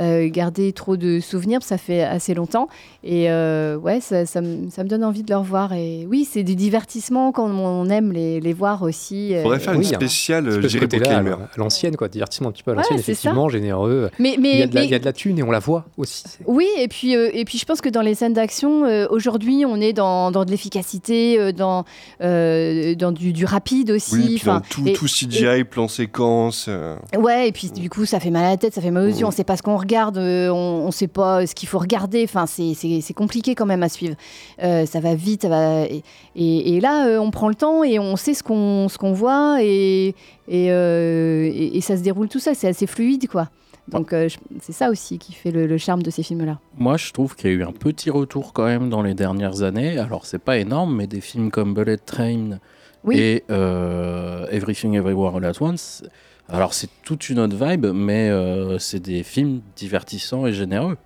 euh, 0.00 0.28
gardé 0.28 0.72
trop 0.72 0.96
de 0.96 1.20
souvenirs, 1.20 1.60
ça 1.62 1.78
fait 1.78 2.02
assez 2.02 2.34
longtemps. 2.34 2.68
Et 3.04 3.30
euh, 3.30 3.76
ouais, 3.76 4.00
ça, 4.00 4.26
ça, 4.26 4.40
me, 4.40 4.70
ça 4.70 4.82
me 4.84 4.88
donne 4.88 5.04
envie 5.04 5.22
de 5.22 5.30
le 5.30 5.36
revoir. 5.38 5.72
Et 5.72 6.06
oui, 6.10 6.26
c'est 6.30 6.42
du 6.42 6.56
divertissement 6.56 7.32
quand 7.32 7.48
on 7.48 7.88
aime 7.88 8.12
les, 8.12 8.40
les 8.40 8.52
voir 8.52 8.82
aussi. 8.82 9.34
euh, 9.34 9.42
Faudrait 9.42 9.58
faire 9.60 9.72
une 9.74 9.80
Oui, 9.80 9.86
il 9.86 9.90
y 9.90 9.94
a 9.94 9.96
un 9.96 10.00
spéciale 10.00 10.52
ce 10.62 10.68
Jerry 10.68 10.86
Bruckheimer. 10.86 11.30
à 11.32 11.48
l'ancienne, 11.56 11.96
quoi, 11.96 12.08
divertissement 12.08 12.48
un 12.48 12.52
petit 12.52 12.62
peu 12.62 12.72
à 12.72 12.74
Ouais, 12.74 12.78
l'ancienne, 12.82 12.98
ça. 12.98 13.02
effectivement, 13.12 13.48
généreux. 13.48 14.10
Mais- 14.18 14.36
mais- 14.40 14.52
il, 14.54 14.58
y 14.58 14.62
a 14.62 14.66
de 14.66 14.74
la, 14.74 14.80
mais- 14.80 14.86
il 14.86 14.90
y 14.90 14.94
a 14.94 14.98
de 14.98 15.04
la 15.04 15.12
thune 15.12 15.38
et 15.38 15.42
on 15.42 15.50
la 15.50 15.58
voit 15.60 15.84
aussi. 15.96 16.24
Oui, 16.46 16.66
et 16.78 16.88
puis, 16.88 17.16
euh, 17.16 17.30
et 17.32 17.44
puis 17.44 17.58
je 17.58 17.64
pense 17.64 17.80
que 17.80 17.88
dans 17.88 18.02
les 18.02 18.14
scènes 18.14 18.32
d'action, 18.34 18.84
euh, 18.84 19.06
aujourd'hui, 19.10 19.64
on 19.66 19.80
est 19.80 19.92
dans, 19.92 20.30
dans 20.30 20.44
de 20.44 20.50
l'efficacité, 20.50 21.52
dans, 21.52 21.84
euh, 22.22 22.94
dans 22.94 23.12
du, 23.12 23.32
du 23.32 23.44
rapide 23.44 23.90
aussi. 23.90 24.14
Oui, 24.14 24.34
puis 24.36 24.46
dans 24.46 24.52
enfin, 24.56 24.62
tout, 24.68 24.82
et- 24.86 24.92
tout 24.92 25.06
CGI, 25.06 25.64
plan 25.64 25.88
séquence. 25.88 26.66
euh, 26.68 26.96
Ouais, 27.18 27.48
et 27.48 27.52
puis 27.52 27.70
du 27.70 27.88
coup, 27.90 28.04
ça 28.04 28.20
fait 28.20 28.30
mal 28.30 28.44
à 28.44 28.50
la 28.50 28.56
tête, 28.56 28.74
ça 28.74 28.80
fait 28.80 28.90
mal 28.90 29.04
aux 29.04 29.08
yeux, 29.14 29.24
on 29.24 29.30
sait 29.30 29.44
pas 29.44 29.56
ce 29.56 29.62
qu'on 29.62 29.76
regarde, 29.76 29.85
euh, 30.18 30.50
on, 30.50 30.86
on 30.86 30.90
sait 30.90 31.06
pas 31.08 31.46
ce 31.46 31.54
qu'il 31.54 31.68
faut 31.68 31.78
regarder, 31.78 32.24
enfin, 32.24 32.46
c'est- 32.46 32.74
compliqué 33.14 33.54
quand 33.54 33.66
même 33.66 33.82
à 33.82 33.88
suivre. 33.88 34.14
Euh, 34.62 34.84
ça 34.86 35.00
va 35.00 35.14
vite, 35.14 35.42
ça 35.42 35.48
va... 35.48 35.82
Et, 35.86 36.02
et- 36.34 36.76
et 36.76 36.80
là, 36.80 37.06
euh, 37.08 37.18
on 37.18 37.30
prend 37.30 37.48
le 37.48 37.54
temps 37.54 37.82
et 37.84 37.98
on 37.98 38.16
sait 38.16 38.34
ce 38.34 38.42
qu'on 38.42 39.12
voit 39.12 39.58
et, 39.62 40.08
et, 40.48 40.70
euh, 40.70 41.44
et- 41.52 41.76
et 41.76 41.80
ça 41.80 41.96
se 41.96 42.02
déroule 42.02 42.28
tout 42.28 42.40
ça, 42.40 42.54
c'est 42.54 42.68
assez 42.68 42.86
fluide, 42.86 43.28
quoi. 43.28 43.48
Donc, 43.88 44.12
euh, 44.12 44.28
c'est 44.60 44.72
ça 44.72 44.90
aussi 44.90 45.18
qui 45.18 45.32
fait 45.32 45.52
le, 45.52 45.66
le 45.68 45.78
charme 45.78 46.02
de 46.02 46.10
ces 46.10 46.24
films-là. 46.24 46.58
Moi, 46.76 46.96
je 46.96 47.12
trouve 47.12 47.36
qu'il 47.36 47.50
y 47.50 47.52
a 47.52 47.56
eu 47.56 47.62
un 47.62 47.70
petit 47.72 48.10
retour 48.10 48.52
quand 48.52 48.64
même 48.64 48.90
dans 48.90 49.00
les 49.02 49.14
dernières 49.14 49.62
années. 49.62 49.96
Alors, 49.98 50.26
c'est 50.26 50.40
pas 50.40 50.58
énorme, 50.58 50.96
mais 50.96 51.06
des 51.06 51.20
films 51.20 51.52
comme 51.52 51.72
Bullet 51.72 51.96
Train 51.96 52.58
Oui. 53.04 53.16
et 53.18 53.44
euh, 53.50 54.44
Everything 54.50 54.94
Everywhere 54.96 55.36
All 55.36 55.44
At 55.44 55.60
Once. 55.62 56.02
Alors, 56.48 56.74
c'est 56.74 56.88
toute 57.04 57.28
une 57.28 57.38
autre 57.40 57.56
vibe, 57.56 57.86
mais 57.92 58.28
euh, 58.30 58.78
c'est 58.78 59.00
des 59.00 59.22
films 59.22 59.60
divertissants 59.76 60.46
et 60.46 60.52
généreux. 60.52 60.96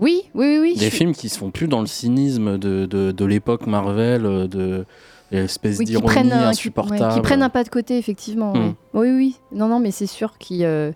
Oui, 0.00 0.22
oui, 0.34 0.46
oui. 0.46 0.58
oui 0.62 0.76
Des 0.76 0.90
films 0.90 1.14
qui 1.14 1.28
se 1.28 1.38
font 1.38 1.50
plus 1.50 1.68
dans 1.68 1.80
le 1.80 1.86
cynisme 1.86 2.58
de, 2.58 2.86
de, 2.86 3.12
de 3.12 3.24
l'époque 3.24 3.66
Marvel, 3.66 4.24
euh, 4.24 4.46
de 4.48 4.84
l'espèce 5.30 5.78
Oui, 5.78 5.84
d'ironie 5.84 6.22
qui, 6.22 6.26
ouais, 6.28 6.32
insupportable. 6.32 7.14
qui 7.14 7.20
prennent 7.20 7.42
un 7.42 7.50
pas 7.50 7.62
de 7.64 7.68
côté, 7.68 7.98
effectivement. 7.98 8.54
Mm. 8.54 8.74
Oui, 8.94 9.08
oui, 9.08 9.14
oui. 9.16 9.36
Non, 9.52 9.68
non, 9.68 9.78
mais 9.78 9.90
c'est 9.90 10.06
sûr 10.06 10.38
qu'ils 10.38 10.64
euh, 10.64 10.90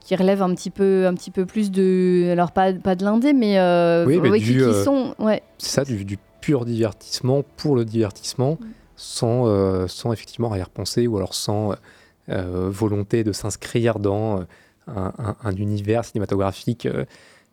qui 0.00 0.16
relèvent 0.16 0.42
un 0.42 0.54
petit 0.54 0.70
peu, 0.70 1.06
un 1.06 1.14
petit 1.14 1.30
peu 1.30 1.44
plus 1.44 1.70
de, 1.70 2.30
alors 2.32 2.50
pas, 2.52 2.72
pas 2.72 2.94
de 2.96 3.04
l'indé, 3.04 3.32
mais, 3.34 3.58
euh, 3.58 4.06
Oui, 4.06 4.18
mais 4.22 4.30
ouais, 4.30 4.38
du, 4.38 4.52
qui 4.54 4.60
euh, 4.60 4.82
sont, 4.82 5.14
ouais. 5.18 5.42
Ça, 5.58 5.84
du, 5.84 6.04
du 6.04 6.18
pur 6.40 6.64
divertissement 6.64 7.44
pour 7.58 7.76
le 7.76 7.84
divertissement, 7.84 8.58
sans, 8.98 9.46
euh, 9.46 9.86
sans 9.86 10.12
effectivement 10.12 10.50
arrière-pensée 10.50 11.06
ou 11.06 11.16
alors 11.16 11.34
sans 11.34 11.72
euh, 12.28 12.68
volonté 12.70 13.24
de 13.24 13.32
s'inscrire 13.32 13.98
dans 13.98 14.40
euh, 14.40 14.44
un, 14.88 15.12
un- 15.18 15.36
un 15.42 15.56
univers 15.56 16.04
cinématographique 16.04 16.84
euh, 16.84 17.04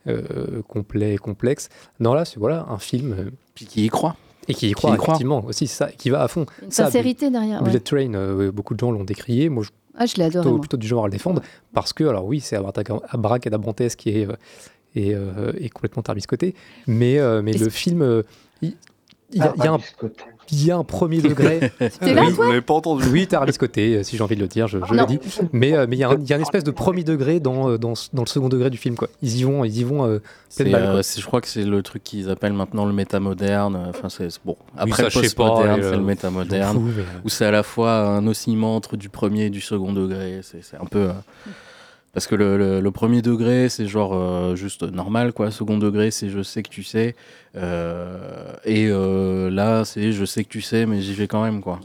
euh, 0.07 0.61
complet 0.67 1.13
et 1.13 1.17
complexe. 1.17 1.69
Non, 2.01 2.13
là, 2.13 2.26
c'est 2.26 2.38
voilà, 2.39 2.65
un 2.69 2.77
film. 2.80 3.13
euh, 3.17 3.30
Puis 3.53 3.65
qui 3.65 3.85
y 3.85 3.89
croit. 3.89 4.15
Et 4.47 4.53
qui 4.53 4.65
y 4.67 4.69
Qui 4.69 4.73
croit, 4.76 4.95
croit. 4.97 5.13
effectivement, 5.13 5.43
aussi, 5.45 5.65
ça, 5.67 5.88
qui 5.91 6.09
va 6.09 6.22
à 6.23 6.27
fond. 6.27 6.45
Une 6.61 6.69
Ça, 6.72 6.85
sincérité 6.85 7.31
derrière, 7.31 7.63
Bullet 7.63 7.76
ouais. 7.76 7.80
Train, 7.80 8.13
euh, 8.13 8.51
beaucoup 8.51 8.73
de 8.76 8.80
gens 8.80 8.91
l'ont 8.91 9.03
décrié. 9.05 9.49
Moi, 9.49 9.63
je 9.63 9.69
Ah, 9.95 10.05
je 10.05 10.15
l'ai 10.17 10.23
adoré, 10.26 10.41
plutôt, 10.43 10.51
moi. 10.51 10.59
plutôt 10.61 10.77
du 10.77 10.88
genre 10.88 11.03
à 11.05 11.07
le 11.07 11.11
défendre 11.11 11.41
parce 11.73 11.93
que 11.93 12.03
alors 12.03 12.26
oui 12.26 12.41
c'est 12.41 12.57
abraca- 12.57 13.01
abracadabrantesque 13.09 14.05
et, 14.07 14.26
euh, 14.26 14.34
et, 14.93 15.15
euh, 15.15 15.53
et 15.57 15.69
complètement 15.69 16.03
tarbiscoté 16.03 16.53
mais, 16.85 17.17
euh, 17.17 17.41
mais 17.41 17.53
le 17.53 17.69
film 17.69 18.01
euh, 18.01 18.23
il 18.61 18.73
il 19.31 19.38
y, 19.38 19.39
y 19.39 19.41
a 19.67 19.73
un- 19.73 19.80
il 20.51 20.65
y 20.65 20.72
a 20.72 20.77
un 20.77 20.84
premier 20.84 21.22
degré 21.22 21.59
là, 21.80 21.89
oui, 22.01 22.13
toi 22.13 22.30
Vous 22.31 22.41
l'avez 22.43 22.61
pas 22.61 22.73
entendu 22.73 23.05
oui 23.11 23.27
tarbiscoté 23.27 24.03
si 24.03 24.17
j'ai 24.17 24.23
envie 24.23 24.35
de 24.35 24.41
le 24.41 24.47
dire 24.47 24.67
je, 24.67 24.77
le 24.77 25.05
dis 25.07 25.19
mais 25.51 25.73
euh, 25.73 25.85
mais 25.89 25.95
il 25.95 25.99
y, 25.99 26.03
a 26.03 26.13
y 26.13 26.34
une 26.34 26.41
espèce 26.41 26.63
de 26.63 26.72
premier 26.72 27.03
degré 27.03 27.39
dans, 27.39 27.69
euh, 27.69 27.77
dans, 27.77 27.95
ce- 27.95 28.09
dans 28.13 28.22
le 28.23 28.27
second 28.27 28.49
degré 28.49 28.69
du 28.69 28.77
film 28.77 28.95
quoi 28.95 29.07
ils 29.22 29.38
y 29.38 29.43
vont 29.43 29.63
ils 29.65 29.77
y 29.77 29.84
vont 29.84 30.05
euh, 30.05 30.19
C'est, 30.49 30.63
pleine 30.63 30.73
balle, 30.73 30.84
euh, 30.84 30.91
quoi. 30.93 31.03
c'est- 31.03 31.19
je 31.22 31.26
crois 31.26 31.41
que 31.41 31.47
c'est 31.47 31.63
le 31.63 31.81
truc 31.84 32.03
qu'ils 32.03 32.30
appellent 32.30 32.53
maintenant 32.53 32.85
le 32.85 32.93
métamoderne. 32.93 33.76
Enfin, 33.89 34.09
c'est 34.09 34.30
c'est- 34.30 34.39
bon. 34.45 34.55
Oui, 34.76 34.80
Après 34.91 35.03
ça, 35.03 35.09
je 35.09 35.19
le 35.19 35.27
sais 35.27 35.35
pas, 35.35 35.47
postmoderne, 35.49 35.81
c'est 35.81 35.88
euh, 35.88 35.97
le 35.97 36.03
métamoderne, 36.03 36.77
fous, 36.77 36.91
mais, 36.95 37.01
euh. 37.01 37.22
où 37.26 37.30
c'est 37.30 37.45
à 37.45 37.51
la 37.51 37.63
fois 37.63 37.99
un 38.07 38.26
oscillement 38.27 38.76
entre 38.76 38.95
du 38.97 39.09
premier 39.09 39.45
et 39.45 39.49
du 39.49 39.61
second 39.61 39.91
degré. 39.93 40.39
C'est 40.43 40.63
c'est 40.63 40.77
un 40.77 40.85
peu. 40.85 41.09
euh, 41.09 41.11
parce 42.15 42.27
que 42.27 42.35
le, 42.35 42.89
premier 42.91 43.21
degré, 43.21 43.67
c'est 43.67 43.87
genre 43.87 44.13
euh, 44.13 44.55
juste 44.55 44.83
normal, 44.83 45.33
quoi. 45.33 45.51
Second 45.51 45.77
degré, 45.77 46.11
c'est 46.11 46.29
je 46.29 46.41
sais 46.43 46.63
que 46.63 46.69
tu 46.69 46.81
sais. 46.81 47.13
Euh, 47.57 48.53
et 48.63 48.87
euh, 48.87 49.49
là, 49.51 49.83
c'est 49.83 50.13
je 50.13 50.23
sais 50.23 50.45
que 50.45 50.49
tu 50.49 50.61
sais, 50.61 50.85
mais 50.85 51.01
j'y 51.01 51.13
vais 51.13 51.27
quand 51.27 51.43
même, 51.43 51.59
quoi. 51.59 51.81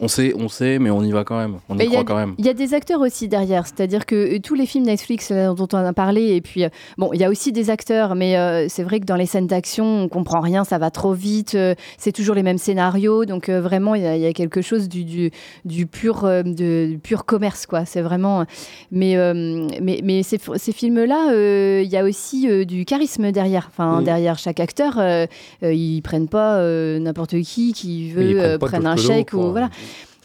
On 0.00 0.08
sait, 0.08 0.34
on 0.36 0.48
sait, 0.48 0.80
mais 0.80 0.90
on 0.90 1.02
y 1.04 1.12
va 1.12 1.22
quand 1.22 1.38
même. 1.38 1.58
On 1.68 1.76
Mais 1.76 1.84
y 1.84 1.86
il 1.86 1.92
y 1.92 1.96
a- 1.96 2.02
croit 2.02 2.14
quand 2.14 2.20
même. 2.20 2.34
Il 2.38 2.44
y 2.44 2.48
a 2.48 2.52
des 2.52 2.74
acteurs 2.74 3.00
aussi 3.00 3.28
derrière, 3.28 3.64
c'est-à-dire 3.66 4.06
que 4.06 4.36
euh, 4.36 4.40
tous 4.40 4.54
les 4.56 4.66
films 4.66 4.86
Netflix 4.86 5.30
euh, 5.30 5.54
dont 5.54 5.68
on 5.72 5.76
a 5.76 5.92
parlé, 5.92 6.34
et 6.34 6.40
puis 6.40 6.64
euh, 6.64 6.68
bon, 6.98 7.10
il 7.12 7.20
y 7.20 7.24
a 7.24 7.30
aussi 7.30 7.52
des 7.52 7.70
acteurs, 7.70 8.16
mais 8.16 8.36
euh, 8.36 8.66
c'est 8.68 8.82
vrai 8.82 8.98
que 8.98 9.04
dans 9.04 9.14
les 9.14 9.26
scènes 9.26 9.46
d'action, 9.46 9.84
on 10.02 10.08
comprend 10.08 10.40
rien, 10.40 10.64
ça 10.64 10.78
va 10.78 10.90
trop 10.90 11.12
vite, 11.12 11.54
euh, 11.54 11.76
c'est 11.96 12.10
toujours 12.10 12.34
les 12.34 12.42
mêmes 12.42 12.58
scénarios, 12.58 13.24
donc 13.24 13.48
euh, 13.48 13.60
vraiment 13.60 13.94
il 13.94 14.02
y, 14.02 14.06
a- 14.06 14.16
il 14.16 14.22
y 14.22 14.26
a 14.26 14.32
quelque 14.32 14.62
chose 14.62 14.88
du, 14.88 15.04
du, 15.04 15.30
du 15.64 15.86
pur, 15.86 16.24
euh, 16.24 16.42
de, 16.42 16.86
du 16.90 16.98
pur 16.98 17.24
commerce, 17.24 17.64
quoi. 17.66 17.84
C'est 17.84 18.02
vraiment. 18.02 18.44
Mais, 18.90 19.16
euh, 19.16 19.68
mais, 19.80 20.00
mais 20.02 20.24
ces, 20.24 20.40
ces 20.56 20.72
films-là, 20.72 21.30
euh, 21.30 21.82
il 21.84 21.90
y 21.90 21.96
a 21.96 22.02
aussi 22.04 22.50
euh, 22.50 22.64
du 22.64 22.84
charisme 22.84 23.30
derrière. 23.30 23.68
Enfin, 23.70 23.98
Oui. 23.98 24.04
derrière 24.04 24.38
chaque 24.38 24.58
acteur, 24.58 24.94
euh, 24.98 25.26
euh, 25.62 25.72
ils 25.72 26.02
prennent 26.02 26.28
pas 26.28 26.56
euh, 26.56 26.98
n'importe 26.98 27.40
qui 27.42 27.72
qui 27.72 28.10
veut 28.10 28.40
euh, 28.42 28.58
prendre 28.58 28.86
un 28.88 28.96
chèque 28.96 29.32
ou 29.34 29.50
voilà. 29.52 29.70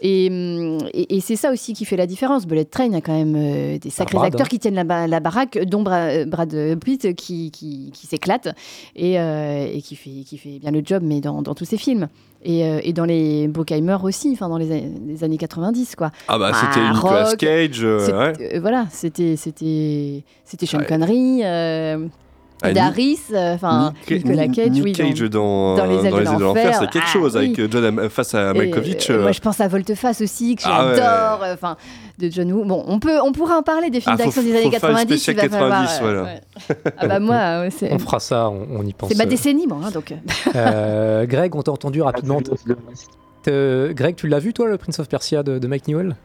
Et, 0.02 0.28
hum, 0.30 0.78
et, 0.94 1.18
et 1.18 1.20
c'est 1.22 1.36
ça 1.36 1.52
aussi 1.52 1.74
qui 1.74 1.86
fait 1.86 1.98
la 1.98 2.08
différence. 2.08 2.46
Bullet 2.48 2.66
Train, 2.66 2.86
il 2.86 2.94
y 2.94 2.96
a 2.96 3.02
quand 3.02 3.14
même 3.18 3.36
euh, 3.36 3.78
des 3.78 3.90
sacrés 3.90 4.16
Brad, 4.16 4.28
acteurs 4.28 4.46
hein. 4.46 4.50
qui 4.50 4.60
tiennent 4.60 4.76
la, 4.76 4.84
ba- 4.84 5.08
la 5.08 5.20
baraque, 5.20 5.58
dont 5.66 5.84
Bra- 5.84 6.26
Brad 6.26 6.56
Pitt 6.80 7.16
qui, 7.16 7.52
qui, 7.52 7.92
qui 7.94 8.08
s'éclate 8.08 8.50
et, 8.96 9.20
euh, 9.20 9.68
et 9.74 9.82
qui, 9.82 9.96
fait, 9.96 10.24
qui 10.26 10.38
fait 10.38 10.60
bien 10.60 10.72
le 10.72 10.82
job, 10.86 11.04
mais 11.06 11.20
dans, 11.22 11.42
dans 11.42 11.54
tous 11.56 11.66
ses 11.66 11.78
films. 11.78 12.08
Et, 12.44 12.64
euh, 12.64 12.80
et 12.84 12.94
dans 12.94 13.04
les 13.04 13.50
Bruckheimer 13.50 13.98
aussi, 14.04 14.30
enfin 14.32 14.48
dans 14.48 14.58
les, 14.58 14.90
les 15.06 15.24
années 15.26 15.38
90, 15.38 15.96
quoi. 15.98 16.12
Ah 16.30 16.38
bah, 16.40 16.52
c'était 16.54 16.80
Ah, 16.86 16.94
Nicolas 16.94 17.26
Rock, 17.32 17.38
Cage, 17.38 17.84
euh, 17.84 18.08
ouais. 18.32 18.56
euh, 18.56 18.60
voilà, 18.62 18.88
c'était 18.92 19.36
c'était 19.36 20.24
c'était 20.46 20.66
Sean 20.66 20.78
Ouais. 20.80 20.86
Connery. 20.86 21.42
Euh, 22.64 22.68
Ah, 22.70 22.74
Daris, 22.74 23.20
euh, 23.32 23.54
enfin 23.56 23.94
Nick- 24.10 24.26
Nicolas 24.26 24.48
Cage, 24.50 24.70
Nick 24.72 24.84
oui, 24.84 24.92
Cage 24.94 25.22
dans, 25.30 25.76
dans 25.78 25.86
Les 25.86 26.06
Ailes 26.06 26.12
de 26.14 26.40
l'Enfer, 26.44 26.76
c'est 26.76 26.90
quelque 26.90 27.06
ah, 27.08 27.12
chose 27.14 27.38
avec 27.38 27.58
oui. 27.58 27.64
euh, 27.64 27.68
John 27.72 28.10
face 28.10 28.36
à 28.36 28.52
Et, 28.52 28.54
Malkovich. 28.54 29.10
euh, 29.10 29.14
euh, 29.14 29.22
moi, 29.22 29.32
je 29.32 29.40
pense 29.40 29.62
à 29.62 29.68
Volteface 29.68 30.22
aussi, 30.22 30.56
que 30.56 30.64
Ah 30.66 30.86
ouais. 30.88 30.96
j'adore. 30.98 31.44
euh, 31.44 31.54
Enfin, 31.54 31.78
de 32.18 32.30
John 32.30 32.52
Woo. 32.52 32.66
Bon, 32.66 32.84
on 32.86 33.00
peut, 33.00 33.20
on 33.24 33.32
pourra 33.32 33.58
en 33.58 33.64
parler 33.64 33.90
des 33.90 34.02
films 34.02 34.16
Ah, 34.20 34.24
d'action 34.24 34.42
des 34.44 34.50
années 34.52 34.72
faire 34.72 34.90
une 34.90 34.96
90. 34.98 35.02
spéciale 35.06 35.36
il 35.42 35.50
va 35.50 35.58
falloir, 35.58 35.82
90, 35.84 35.96
euh, 35.96 36.04
voilà. 36.04 36.24
ouais. 36.24 36.42
Ah 36.98 37.08
bah 37.08 37.20
moi, 37.20 37.36
ouais, 37.62 37.70
c'est. 37.72 37.94
On 37.94 38.00
fera 38.00 38.20
ça, 38.20 38.50
on, 38.50 38.68
on 38.80 38.86
y 38.86 38.92
pense. 38.94 39.10
C'est 39.10 39.18
ma 39.18 39.26
décennie, 39.26 39.66
moi, 39.68 39.80
hein, 39.86 39.92
donc. 39.92 40.14
Euh, 40.56 41.26
Greg, 41.26 41.56
on 41.56 41.62
t'a 41.62 41.72
entendu 41.72 42.02
rapidement. 42.02 42.40
Greg, 43.48 44.16
tu 44.16 44.28
l'as 44.28 44.40
vu 44.40 44.54
toi, 44.54 44.68
le 44.68 44.78
Prince 44.78 45.00
of 45.00 45.08
Persia 45.08 45.44
de, 45.44 45.60
de 45.60 45.68
Mike 45.68 45.88
Newell? 45.88 46.16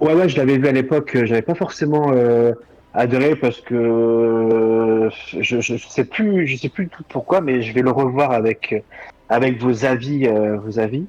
Ouais, 0.00 0.14
ouais, 0.14 0.28
je 0.28 0.36
l'avais 0.36 0.58
vu 0.58 0.66
à 0.68 0.72
l'époque. 0.72 1.12
euh, 1.16 1.26
J'avais 1.26 1.42
pas 1.42 1.54
forcément 1.54 2.12
euh, 2.12 2.52
adoré 2.94 3.36
parce 3.36 3.60
que 3.60 3.74
euh, 3.74 5.10
je, 5.40 5.60
je, 5.60 5.76
sais 5.76 6.04
plus, 6.04 6.46
je 6.46 6.56
sais 6.56 6.68
plus 6.68 6.84
du 6.84 6.90
tout 6.90 7.04
pourquoi, 7.08 7.40
mais 7.40 7.62
je 7.62 7.72
vais 7.72 7.82
le 7.82 7.90
revoir 7.90 8.32
avec 8.32 8.72
euh, 8.72 8.80
avec 9.28 9.60
vos 9.62 9.84
avis, 9.84 10.26
euh, 10.26 10.56
vos 10.58 10.78
avis, 10.78 11.06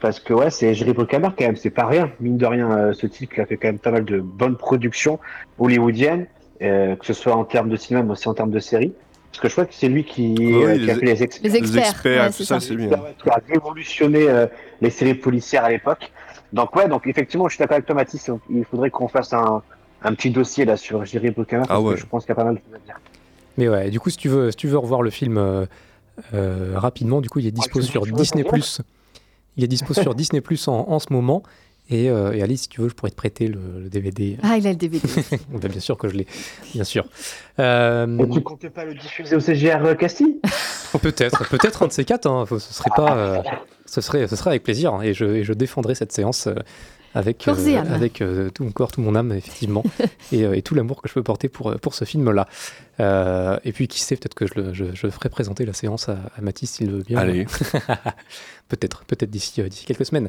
parce 0.00 0.20
que 0.20 0.32
ouais, 0.32 0.50
c'est 0.50 0.74
Jerry 0.74 0.92
Bruckheimer 0.94 1.28
quand 1.36 1.44
même, 1.44 1.56
c'est 1.56 1.70
pas 1.70 1.86
rien, 1.86 2.10
mine 2.20 2.38
de 2.38 2.46
rien. 2.46 2.70
euh, 2.70 2.92
ce 2.94 3.06
type 3.06 3.34
qui 3.34 3.40
a 3.40 3.46
fait 3.46 3.56
quand 3.58 3.68
même 3.68 3.78
pas 3.78 3.90
mal 3.90 4.04
de 4.04 4.20
bonnes 4.20 4.56
productions 4.56 5.18
hollywoodiennes, 5.58 6.26
euh, 6.62 6.96
que 6.96 7.04
ce 7.04 7.12
soit 7.12 7.34
en 7.34 7.44
termes 7.44 7.68
de 7.68 7.76
cinéma, 7.76 8.04
mais 8.04 8.12
aussi 8.12 8.28
en 8.28 8.34
termes 8.34 8.50
de 8.50 8.58
séries. 8.58 8.92
Parce 9.30 9.40
que 9.42 9.48
je 9.48 9.52
crois 9.52 9.66
que 9.66 9.74
c'est 9.74 9.88
lui 9.90 10.04
qui, 10.04 10.34
Oui, 10.38 10.54
euh, 10.64 10.72
les 10.74 10.84
qui 10.84 10.90
a 10.90 10.94
fait 10.94 11.04
les 11.06 11.22
experts. 11.22 11.50
Les 11.52 11.56
experts, 11.58 11.82
Les 11.82 11.88
experts, 11.90 12.20
ouais, 12.22 12.26
tout 12.28 12.32
c'est 12.32 12.44
ça, 12.44 12.60
ça. 12.60 12.66
c'est 12.66 12.74
lui, 12.74 12.88
Qui 12.88 12.94
a- 12.94 13.12
Qui 13.22 13.28
a 13.28 13.40
révolutionné 13.52 14.28
euh, 14.28 14.46
les 14.80 14.90
séries 14.90 15.14
policières 15.14 15.64
à 15.64 15.70
l'époque. 15.70 16.10
Donc 16.54 16.74
ouais, 16.74 16.88
donc 16.88 17.06
effectivement, 17.06 17.46
je 17.48 17.54
suis 17.54 17.62
d'accord 17.62 17.74
avec 17.74 17.84
toi, 17.86 17.94
Mathis. 17.94 18.30
Il 18.48 18.64
faudrait 18.64 18.88
qu'on 18.90 19.06
fasse 19.08 19.34
un, 19.34 19.62
un 20.02 20.14
petit 20.14 20.30
dossier 20.30 20.64
là 20.64 20.76
sur 20.76 21.04
Jerry 21.04 21.30
Bruckheimer 21.30 21.64
parce 21.66 21.78
Ah 21.78 21.80
ouais. 21.80 21.94
que 21.94 22.00
je 22.00 22.06
pense 22.06 22.24
qu'il 22.24 22.30
y 22.30 22.32
a 22.32 22.36
pas 22.36 22.44
mal 22.44 22.54
de 22.54 22.60
choses 22.60 22.74
à 22.74 22.78
dire. 22.84 23.00
Mais 23.56 23.68
ouais, 23.68 23.90
du 23.90 23.98
coup, 24.00 24.10
si 24.10 24.16
tu 24.16 24.28
veux, 24.28 24.50
si 24.50 24.56
tu 24.56 24.68
veux 24.68 24.78
revoir 24.78 25.02
le 25.02 25.10
film 25.10 25.36
euh, 25.38 25.66
euh, 26.34 26.72
rapidement, 26.76 27.20
du 27.20 27.28
coup, 27.28 27.38
il 27.40 27.46
est 27.46 27.50
dispo 27.52 27.80
tu- 27.80 27.86
sur 27.86 28.06
Disney+. 28.06 28.44
qu'on 28.44 28.56
Il 29.56 29.64
est 29.64 29.68
dispo 29.68 29.94
sur 29.94 30.14
Disney+, 30.14 30.42
en, 30.68 30.72
en 30.72 30.98
ce 30.98 31.12
moment. 31.12 31.42
Et, 31.90 32.10
euh, 32.10 32.32
et 32.34 32.42
Alice, 32.42 32.62
si 32.62 32.68
tu 32.68 32.82
veux, 32.82 32.88
je 32.90 32.94
pourrais 32.94 33.10
te 33.10 33.16
prêter 33.16 33.48
le, 33.48 33.58
le 33.84 33.88
DVD. 33.88 34.36
Ah, 34.42 34.58
il 34.58 34.66
a 34.66 34.70
le 34.70 34.76
DVD. 34.76 35.00
Bah, 35.50 35.68
bien 35.68 35.80
sûr 35.80 35.96
que 35.96 36.06
je 36.08 36.16
l'ai, 36.16 36.26
bien 36.74 36.84
sûr. 36.84 37.06
Euh, 37.58 38.18
Et 38.18 38.28
tu 38.28 38.42
comptais 38.42 38.68
pas 38.68 38.84
le 38.84 38.94
diffuser 38.94 39.34
au 39.36 39.40
CGR 39.40 39.96
Casting 39.98 40.34
peut-être, 41.02 41.48
peut-être 41.48 41.82
un 41.82 41.86
de 41.86 41.92
ces 41.92 42.04
quatre. 42.04 42.26
hein, 42.26 42.44
faut- 42.46 42.58
ce 42.58 42.74
serait 42.74 42.90
pas, 42.94 43.16
euh, 43.16 43.42
ce 43.86 44.02
serait, 44.02 44.28
ce 44.28 44.36
serait 44.36 44.50
avec 44.50 44.64
plaisir. 44.64 44.92
hein, 44.94 45.00
et 45.02 45.14
je, 45.14 45.24
et 45.24 45.44
je 45.44 45.52
défendrai 45.54 45.94
cette 45.94 46.12
séance. 46.12 46.46
Euh, 47.18 47.20
avec, 47.20 47.38
Corps 47.44 47.58
et 47.66 47.76
âme. 47.76 47.92
avec 47.92 48.20
euh, 48.22 48.50
tout 48.50 48.64
mon 48.64 48.70
corps, 48.70 48.92
tout 48.92 49.00
mon 49.00 49.14
âme, 49.14 49.32
effectivement, 49.32 49.84
et, 50.32 50.44
euh, 50.44 50.54
et 50.56 50.62
tout 50.62 50.74
l'amour 50.74 51.02
que 51.02 51.08
je 51.08 51.14
peux 51.14 51.22
porter 51.22 51.48
pour, 51.48 51.70
euh, 51.70 51.76
pour 51.76 51.94
ce 51.94 52.04
film-là. 52.04 52.46
Euh, 53.00 53.58
et 53.64 53.72
puis, 53.72 53.86
qui 53.88 54.00
sait, 54.00 54.16
peut-être 54.16 54.34
que 54.34 54.46
je, 54.46 54.54
le- 54.56 54.74
je, 54.74 54.86
je 54.94 55.08
ferai 55.08 55.28
présenter 55.28 55.64
la 55.66 55.72
séance 55.72 56.08
à, 56.08 56.18
à 56.36 56.40
Mathis 56.40 56.70
s'il 56.70 56.90
veut 56.90 57.02
bien. 57.02 57.18
Allez. 57.18 57.46
peut-être, 58.68 59.04
peut-être 59.04 59.30
d'ici 59.30 59.60
euh, 59.60 59.68
d'ici 59.68 59.84
quelques 59.84 60.06
semaines. 60.06 60.28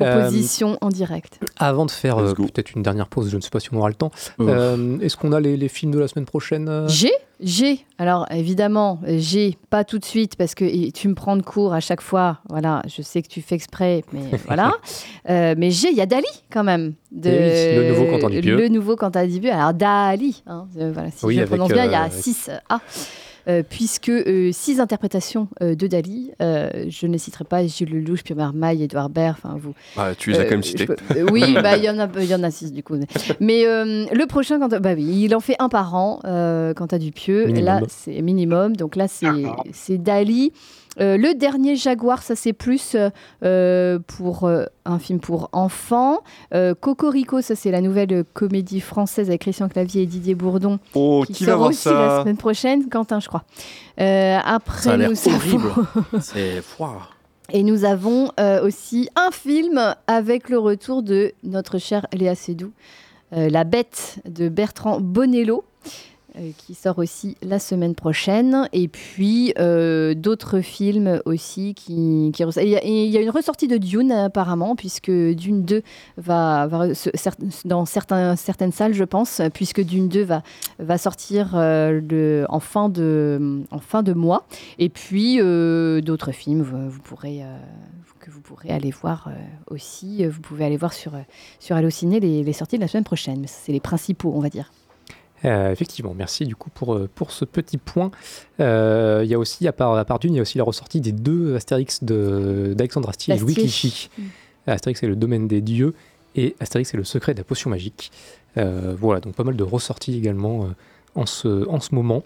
Euh, 0.00 0.22
Proposition 0.22 0.76
en 0.80 0.88
direct. 0.88 1.38
avant 1.58 1.86
de 1.86 1.90
faire 1.90 2.18
euh, 2.18 2.32
peut-être 2.34 2.72
une 2.74 2.82
dernière 2.82 3.06
pause, 3.08 3.30
je 3.30 3.36
ne 3.36 3.40
sais 3.40 3.50
pas 3.50 3.60
si 3.60 3.72
on 3.72 3.78
aura 3.78 3.88
le 3.88 3.94
temps. 3.94 4.10
Euh, 4.40 4.98
Est-ce 5.00 5.16
qu'on 5.16 5.32
a 5.32 5.40
les, 5.40 5.56
les 5.56 5.68
films 5.68 5.92
de 5.92 5.98
la 5.98 6.08
semaine 6.08 6.24
prochaine 6.24 6.68
euh? 6.68 6.88
J'ai, 6.88 7.12
j'ai. 7.40 7.78
Alors 7.98 8.26
évidemment, 8.32 8.98
j'ai 9.06 9.56
pas 9.70 9.84
tout 9.84 9.98
de 10.00 10.04
suite 10.04 10.34
parce 10.36 10.54
que 10.56 10.90
tu 10.90 11.08
me 11.08 11.14
prends 11.14 11.36
de 11.36 11.42
court 11.42 11.72
à 11.74 11.80
chaque 11.80 12.00
fois. 12.00 12.38
Voilà, 12.48 12.82
je 12.88 13.02
sais 13.02 13.22
que 13.22 13.28
tu 13.28 13.40
fais 13.40 13.54
exprès, 13.54 14.02
mais 14.12 14.22
voilà. 14.46 14.72
Euh, 15.30 15.54
mais 15.56 15.70
j'ai, 15.70 15.90
il 15.90 15.96
y 15.96 16.00
a 16.00 16.06
Dali 16.06 16.26
quand 16.52 16.64
même. 16.64 16.94
De, 17.12 17.30
Eh 17.30 17.78
oui, 17.78 17.84
le 17.84 17.88
nouveau 17.92 18.04
Quentin 18.10 18.30
Dupieux. 18.30 18.56
Le 18.56 18.68
nouveau 18.68 18.96
Quentin 18.96 19.26
Dupieux. 19.26 19.52
Alors 19.52 19.74
Dali, 19.74 20.42
hein, 20.48 20.66
euh, 20.78 20.90
voilà, 20.92 21.10
si 21.12 21.24
Oui, 21.24 21.36
je 21.36 21.40
le 21.42 21.46
prononce 21.46 21.70
bien, 21.70 21.84
il 21.84 21.92
y 21.92 21.94
a 21.94 22.06
euh, 22.06 22.10
6 22.10 22.50
A. 22.68 22.74
euh, 22.74 22.78
puisque 23.68 24.08
euh, 24.08 24.50
six 24.52 24.80
interprétations 24.80 25.48
euh, 25.62 25.74
de 25.74 25.86
Dali, 25.86 26.32
euh, 26.40 26.86
je 26.88 27.06
ne 27.06 27.18
citerai 27.18 27.44
pas 27.44 27.66
Gilles 27.66 27.90
Lelouch, 27.90 28.22
Pierre 28.22 28.36
Marmaille, 28.38 28.82
Edouard 28.82 29.10
Baird, 29.10 29.36
enfin 29.42 29.56
vous, 29.60 29.74
Ah, 29.96 30.12
tu 30.16 30.30
les 30.30 30.38
as 30.38 30.40
euh, 30.40 30.44
quand 30.44 30.50
même 30.52 30.62
cités. 30.62 30.86
peux- 30.86 30.96
euh, 31.16 31.26
oui, 31.32 31.54
bah, 31.62 31.76
il 31.76 31.84
y 31.84 31.90
en 31.90 31.98
a, 31.98 32.08
y 32.22 32.34
en 32.34 32.42
a 32.42 32.50
six 32.50 32.72
du 32.72 32.82
coup. 32.82 32.94
Mais 33.40 33.66
euh, 33.66 34.06
le 34.12 34.26
prochain, 34.26 34.58
quand, 34.58 34.68
bah 34.80 34.94
oui, 34.94 35.24
il 35.24 35.34
en 35.34 35.40
fait 35.40 35.56
un 35.58 35.68
par 35.68 35.94
an. 35.94 36.20
Euh, 36.24 36.72
quant 36.74 36.86
à 36.86 36.98
Dupieux, 36.98 37.46
Minimum. 37.46 37.64
là 37.64 37.80
c'est 37.88 38.22
minimum. 38.22 38.76
Donc 38.76 38.96
là 38.96 39.08
c'est 39.08 39.26
c'est 39.72 39.98
Dali. 39.98 40.52
Euh, 41.00 41.16
le 41.16 41.34
dernier 41.34 41.76
Jaguar, 41.76 42.22
ça 42.22 42.36
c'est 42.36 42.52
plus 42.52 42.94
euh, 42.94 43.10
euh, 43.44 43.98
pour 44.06 44.44
euh, 44.44 44.64
un 44.84 44.98
film 44.98 45.20
pour 45.20 45.48
enfants. 45.52 46.20
Euh, 46.54 46.74
Cocorico, 46.74 47.40
ça 47.40 47.54
c'est 47.56 47.70
la 47.70 47.80
nouvelle 47.80 48.24
comédie 48.32 48.80
française 48.80 49.28
avec 49.28 49.42
Christian 49.42 49.68
Clavier 49.68 50.02
et 50.02 50.06
Didier 50.06 50.34
Bourdon 50.34 50.78
Oh, 50.94 51.24
qui, 51.26 51.32
qui 51.32 51.44
sort 51.44 51.60
aussi 51.62 51.88
la 51.88 52.20
semaine 52.20 52.36
prochaine, 52.36 52.88
Quentin, 52.88 53.20
je 53.20 53.28
crois. 53.28 53.44
Euh, 54.00 54.38
après, 54.44 54.82
Ça 54.82 54.92
a 54.92 54.96
l'air 54.96 55.10
nous 55.10 55.28
avons- 55.28 55.36
horrible. 55.36 55.72
C'est 56.20 56.60
froid. 56.62 57.00
et 57.52 57.62
nous 57.62 57.84
avons 57.84 58.30
euh, 58.40 58.64
aussi 58.64 59.08
un 59.16 59.30
film 59.30 59.94
avec 60.06 60.48
le 60.48 60.58
retour 60.58 61.02
de 61.02 61.32
notre 61.42 61.78
chère 61.78 62.06
Léa 62.12 62.34
Seydoux, 62.34 62.72
euh, 63.36 63.48
La 63.48 63.64
Bête 63.64 64.20
de 64.28 64.48
Bertrand 64.48 65.00
Bonello, 65.00 65.64
qui 66.58 66.74
sort 66.74 66.98
aussi 66.98 67.36
la 67.42 67.58
semaine 67.58 67.94
prochaine. 67.94 68.68
Et 68.72 68.88
puis 68.88 69.52
euh, 69.58 70.14
d'autres 70.14 70.60
films 70.60 71.20
aussi 71.24 71.74
qui, 71.74 72.30
qui 72.34 72.42
Il 72.42 72.68
y, 72.68 73.16
a, 73.16 73.20
une 73.20 73.30
ressortie 73.30 73.68
de 73.68 73.76
Dune 73.76 74.12
apparemment, 74.12 74.76
puisque 74.76 75.10
Dune 75.10 75.62
2 75.64 75.82
va, 76.16 76.68
dans 77.64 77.84
certaines 77.84 78.72
salles, 78.72 78.94
je 78.94 79.04
pense, 79.04 79.40
puisque 79.52 79.82
Dune 79.82 80.08
2 80.08 80.26
va, 80.78 80.98
sortir 80.98 81.52
euh, 81.54 82.44
en, 82.48 82.60
fin 82.60 82.88
de, 82.88 84.12
mois. 84.14 84.46
Et 84.78 84.88
puis 84.88 85.40
euh, 85.40 86.00
d'autres 86.00 86.32
films, 86.32 86.62
euh, 86.62 86.88
que 88.20 88.30
vous 88.30 88.40
pourrez 88.40 88.70
aller 88.70 88.90
voir 88.90 89.28
euh, 89.28 89.32
aussi. 89.68 90.26
Vous 90.26 90.40
pouvez 90.40 90.64
aller 90.64 90.78
voir 90.78 90.94
sur, 90.94 91.14
euh, 91.14 91.20
sur 91.58 91.76
Allociné 91.76 92.20
les, 92.20 92.52
sorties 92.52 92.76
de 92.76 92.80
la 92.80 92.88
semaine 92.88 93.04
prochaine. 93.04 93.44
C'est 93.46 93.72
les 93.72 93.80
principaux, 93.80 94.32
on 94.34 94.40
va 94.40 94.48
dire. 94.48 94.72
Euh, 95.44 95.70
effectivement, 95.72 96.14
merci 96.16 96.46
du 96.46 96.56
coup 96.56 96.70
pour, 96.70 96.94
euh, 96.94 97.08
pour 97.14 97.30
ce 97.30 97.44
petit 97.44 97.76
point. 97.78 98.10
Euh, 98.60 99.20
Il 99.24 99.30
y 99.30 99.34
a 99.34 99.38
aussi, 99.38 99.66
à 99.68 99.72
part, 99.72 99.94
à 99.96 100.04
part 100.04 100.18
d'une, 100.18 100.32
il 100.32 100.36
y 100.36 100.38
a 100.38 100.42
aussi 100.42 100.58
la 100.58 100.64
ressortie 100.64 101.00
des 101.00 101.12
deux 101.12 101.54
Astérix 101.56 102.02
de- 102.02 102.72
d'Alexandre 102.76 103.08
Astier 103.10 103.34
et 103.34 103.38
Louis. 103.38 103.54
Clichy. 103.54 104.08
Mm. 104.16 104.22
Astérix 104.68 105.02
est 105.02 105.06
le 105.06 105.16
domaine 105.16 105.46
des 105.46 105.60
dieux 105.60 105.94
et 106.36 106.56
Astérix 106.60 106.94
est 106.94 106.96
le 106.96 107.04
secret 107.04 107.34
de 107.34 107.38
la 107.38 107.44
potion 107.44 107.68
magique. 107.70 108.10
Euh, 108.56 108.94
voilà, 108.98 109.20
donc 109.20 109.34
pas 109.34 109.44
mal 109.44 109.56
de 109.56 109.62
ressorties 109.64 110.16
également 110.16 110.64
euh, 110.64 110.68
en, 111.14 111.26
ce, 111.26 111.68
en 111.68 111.80
ce 111.80 111.94
moment. 111.94 112.22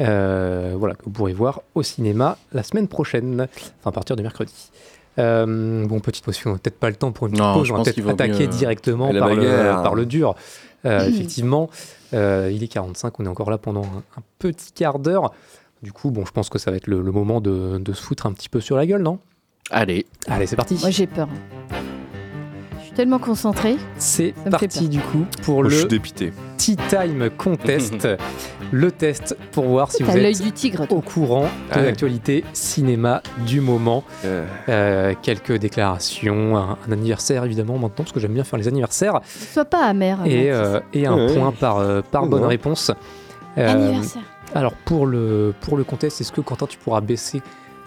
Euh, 0.00 0.74
voilà, 0.78 0.94
que 0.94 1.04
vous 1.04 1.10
pourrez 1.10 1.32
voir 1.34 1.62
au 1.74 1.82
cinéma 1.82 2.38
la 2.52 2.62
semaine 2.62 2.88
prochaine, 2.88 3.46
enfin 3.80 3.90
à 3.90 3.92
partir 3.92 4.16
de 4.16 4.22
mercredi. 4.22 4.54
Euh, 5.18 5.84
bon, 5.86 6.00
petite 6.00 6.24
pause, 6.24 6.38
on 6.46 6.52
n'a 6.52 6.58
peut-être 6.58 6.78
pas 6.78 6.88
le 6.88 6.96
temps 6.96 7.12
pour 7.12 7.26
une 7.26 7.32
petite 7.34 7.44
Non, 7.44 7.54
pause, 7.54 7.70
on 7.70 7.76
va 7.76 7.82
peut-être 7.84 8.08
attaquer 8.08 8.46
mieux- 8.46 8.52
directement 8.52 9.12
par 9.12 9.34
le, 9.34 9.82
par 9.82 9.94
le 9.94 10.06
dur. 10.06 10.34
Euh, 10.84 11.06
effectivement, 11.06 11.70
euh, 12.12 12.50
il 12.52 12.62
est 12.62 12.68
45, 12.68 13.20
on 13.20 13.26
est 13.26 13.28
encore 13.28 13.50
là 13.50 13.58
pendant 13.58 13.84
un, 13.84 14.02
un 14.16 14.22
petit 14.38 14.72
quart 14.72 14.98
d'heure. 14.98 15.32
Du 15.82 15.92
coup, 15.92 16.10
bon, 16.10 16.24
je 16.24 16.32
pense 16.32 16.48
que 16.48 16.58
ça 16.58 16.70
va 16.70 16.76
être 16.76 16.86
le, 16.86 17.02
le 17.02 17.12
moment 17.12 17.40
de, 17.40 17.78
de 17.78 17.92
se 17.92 18.02
foutre 18.02 18.26
un 18.26 18.32
petit 18.32 18.48
peu 18.48 18.60
sur 18.60 18.76
la 18.76 18.86
gueule, 18.86 19.02
non? 19.02 19.18
Allez. 19.70 20.06
Allez, 20.26 20.46
c'est 20.46 20.56
parti. 20.56 20.76
Moi, 20.80 20.90
j'ai 20.90 21.06
peur. 21.06 21.28
Suis 22.92 22.96
tellement 22.98 23.18
concentrée. 23.18 23.76
C'est 23.96 24.34
parti 24.50 24.86
du 24.90 24.98
coup 25.00 25.24
pour 25.44 25.64
je 25.64 25.70
le 25.70 25.76
suis 25.78 25.88
dépité. 25.88 26.30
Tea 26.58 26.76
Time 26.90 27.30
Contest. 27.38 28.06
le 28.70 28.92
test 28.92 29.34
pour 29.52 29.64
voir 29.64 29.90
si 29.90 30.02
vous 30.02 30.14
l'œil 30.14 30.34
êtes 30.34 30.42
du 30.42 30.52
tigre. 30.52 30.86
au 30.90 31.00
courant 31.00 31.48
de 31.74 31.78
Ouais. 31.80 31.86
l'actualité 31.86 32.44
cinéma 32.52 33.22
du 33.46 33.62
moment. 33.62 34.04
Euh, 34.26 34.44
Euh, 34.68 35.14
quelques 35.22 35.54
déclarations, 35.56 36.58
un, 36.58 36.76
un 36.86 36.92
anniversaire 36.92 37.44
évidemment 37.46 37.78
maintenant, 37.78 38.04
parce 38.04 38.12
que 38.12 38.20
j'aime 38.20 38.34
bien 38.34 38.44
faire 38.44 38.58
les 38.58 38.68
anniversaires, 38.68 39.20
Sois 39.24 39.64
pas 39.64 39.86
amer. 39.86 40.18
et, 40.26 40.52
euh, 40.52 40.80
et 40.92 41.06
un 41.06 41.14
Ouais. 41.16 41.34
point 41.34 41.52
par, 41.52 41.78
euh, 41.78 42.02
par 42.02 42.24
Ouais, 42.24 42.28
bonne 42.28 42.42
ouais. 42.42 42.48
réponse. 42.48 42.90
Euh, 43.56 43.68
Anniversaire. 43.72 44.22
alors 44.54 44.74
pour 44.84 45.06
le, 45.06 45.54
pour 45.62 45.78
le 45.78 45.84
contest, 45.84 46.20
est-ce 46.20 46.32
que 46.32 46.42
Quentin 46.42 46.66
tu 46.66 46.76
pourras 46.76 47.00
baisser 47.00 47.40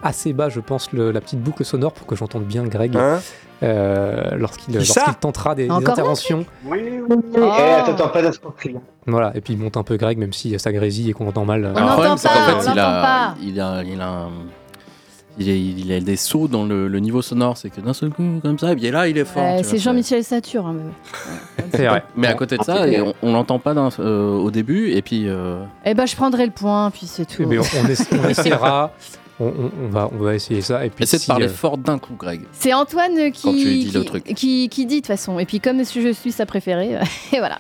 assez 0.04 0.34
bas, 0.34 0.50
je 0.50 0.60
pense, 0.60 0.92
le- 0.94 1.12
la 1.12 1.22
petite 1.22 1.42
boucle 1.42 1.64
sonore 1.64 1.94
pour 1.94 2.06
que 2.08 2.16
j'entende 2.16 2.44
bien 2.46 2.64
Greg? 2.64 2.96
Hein? 2.98 3.20
Euh, 3.64 4.36
lorsqu'il 4.38 4.76
tentera 5.22 5.56
des, 5.56 5.70
interventions. 5.70 6.46
Oui, 6.66 6.80
oui, 6.84 7.00
oui. 7.10 7.16
Oh. 7.38 7.52
Eh, 7.58 7.62
attends, 7.74 7.92
attends, 7.94 8.10
pas 8.10 8.22
d'escroquerie. 8.22 8.76
Voilà, 9.08 9.32
et 9.36 9.42
puis 9.42 9.54
il 9.54 9.60
monte 9.60 9.78
un 9.78 9.84
peu 9.84 9.98
Greg, 9.98 10.18
même 10.18 10.34
si 10.34 10.58
ça 10.60 10.72
grésille 10.72 11.10
et 11.10 11.14
qu'on 11.14 11.28
entend 11.28 11.46
mal. 11.46 11.66
On 11.66 11.68
le 11.70 11.74
n'entend 11.80 11.92
problème, 11.94 12.18
c'est 12.18 12.28
qu'en 12.28 12.34
pas, 12.34 12.60
fait, 12.62 12.70
on 12.70 12.74
il, 12.74 12.80
a, 12.80 13.02
pas. 13.02 13.36
il 13.42 13.62
a, 13.62 13.84
il 13.84 14.02
a, 14.02 14.08
un- 14.10 14.30
il, 15.38 15.50
est- 15.50 15.60
il 15.62 15.92
a 15.92 16.00
des 16.00 16.16
sauts 16.16 16.48
dans 16.48 16.66
le, 16.66 16.88
le 16.88 17.00
niveau 17.00 17.22
sonore. 17.22 17.58
C'est 17.58 17.70
que 17.70 17.82
d'un 17.82 17.94
seul 17.94 18.10
coup, 18.10 18.24
comme 18.42 18.58
ça, 18.58 18.72
et 18.72 18.76
bien 18.76 18.92
là, 18.92 19.08
il 19.08 19.18
est 19.18 19.26
fort. 19.26 19.44
Euh, 19.44 19.60
c'est 19.64 19.78
Jean-Michel 19.78 20.24
Satur. 20.24 20.66
hein, 20.66 20.76
mais- 20.78 21.64
C'est 21.74 21.86
vrai. 21.88 22.04
Mais 22.16 22.28
à 22.28 22.34
côté 22.34 22.58
de 22.58 22.64
ça, 22.64 22.88
et 22.88 23.00
on, 23.02 23.14
on 23.22 23.34
l'entend 23.34 23.60
pas 23.60 23.74
euh, 24.00 24.36
au 24.38 24.50
début, 24.52 24.92
et 24.92 25.02
puis. 25.02 25.28
euh, 25.28 25.64
Eh 25.86 25.94
ben, 25.94 26.06
je 26.06 26.16
prendrai 26.16 26.46
le 26.46 26.52
point, 26.52 26.90
puis 26.92 27.06
c'est 27.06 27.26
tout. 27.26 27.44
Eh 27.44 27.46
bien, 27.46 27.62
on, 27.62 27.88
essa- 27.88 28.16
on 28.24 28.30
essaiera, 28.30 28.92
on, 29.40 29.46
on- 29.48 29.72
on 29.86 29.88
va, 29.90 30.10
on 30.14 30.18
va 30.24 30.36
essayer 30.36 30.62
ça. 30.62 30.86
Et 30.86 30.90
puis 30.90 31.04
Essaie 31.04 31.18
de 31.18 31.24
parler 31.26 31.46
euh, 31.48 31.50
fort 31.50 31.78
d'un 31.78 32.00
coup, 32.00 32.16
Greg. 32.18 32.42
C'est 32.54 32.74
Antoine 32.74 33.32
qui, 33.32 33.42
Quand 33.44 33.52
tu 33.52 33.58
dis 33.66 33.86
qui, 33.88 33.92
le 33.98 34.04
truc. 34.06 34.24
qui, 34.24 34.70
qui 34.70 34.86
dit 34.86 34.96
de 34.96 35.00
toute 35.02 35.08
façon. 35.08 35.40
Et 35.40 35.46
puis 35.46 35.60
comme 35.60 35.80
je 35.86 36.14
suis 36.14 36.32
sa 36.32 36.46
préférée, 36.46 36.98
et 37.34 37.40
voilà. 37.40 37.60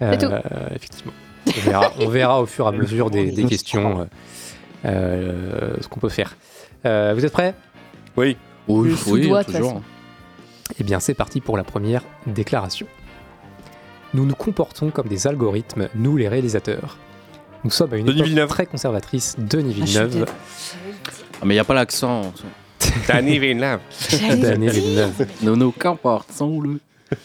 C'est 0.00 0.18
tout. 0.18 0.26
euh, 0.26 0.40
effectivement. 0.74 1.12
On 1.46 1.70
verra, 1.70 1.92
on 2.00 2.08
verra 2.08 2.40
au 2.42 2.46
fur 2.46 2.66
et 2.66 2.68
à 2.68 2.72
mesure 2.72 3.10
des, 3.10 3.30
des 3.32 3.44
questions 3.44 4.00
euh, 4.02 4.04
euh, 4.84 5.74
ce 5.80 5.88
qu'on 5.88 6.00
peut 6.00 6.08
faire. 6.08 6.36
Euh, 6.86 7.12
vous 7.16 7.24
êtes 7.24 7.32
prêts? 7.32 7.54
Oui. 8.16 8.36
Oui, 8.68 8.90
toute 8.94 9.50
façon. 9.50 9.82
Eh 10.78 10.84
bien, 10.84 11.00
c'est 11.00 11.14
parti 11.14 11.40
pour 11.40 11.56
la 11.56 11.64
première 11.64 12.02
déclaration. 12.26 12.86
Nous 14.14 14.24
nous 14.24 14.34
comportons 14.34 14.90
comme 14.90 15.08
des 15.08 15.26
algorithmes, 15.26 15.88
nous 15.94 16.16
les 16.16 16.28
réalisateurs. 16.28 16.96
Nous 17.64 17.70
sommes 17.70 17.92
à 17.92 17.96
une 17.96 18.06
Denis 18.06 18.18
époque 18.18 18.26
Villeneuve. 18.28 18.48
très 18.48 18.66
conservatrice. 18.66 19.36
Denis 19.38 19.74
Ah, 19.80 19.84
Villeneuve. 19.84 20.26
Ah, 20.28 20.32
mais 21.44 21.54
il 21.54 21.56
n'y 21.56 21.60
a 21.60 21.64
pas 21.64 21.74
l'accent. 21.74 22.32
Danny 23.08 23.38
Villeneuve. 23.38 23.80
Denis 24.10 24.68
Villeneuve. 24.68 25.26
Nous 25.42 25.56
nous 25.56 25.72
comportons-le. 25.72 26.80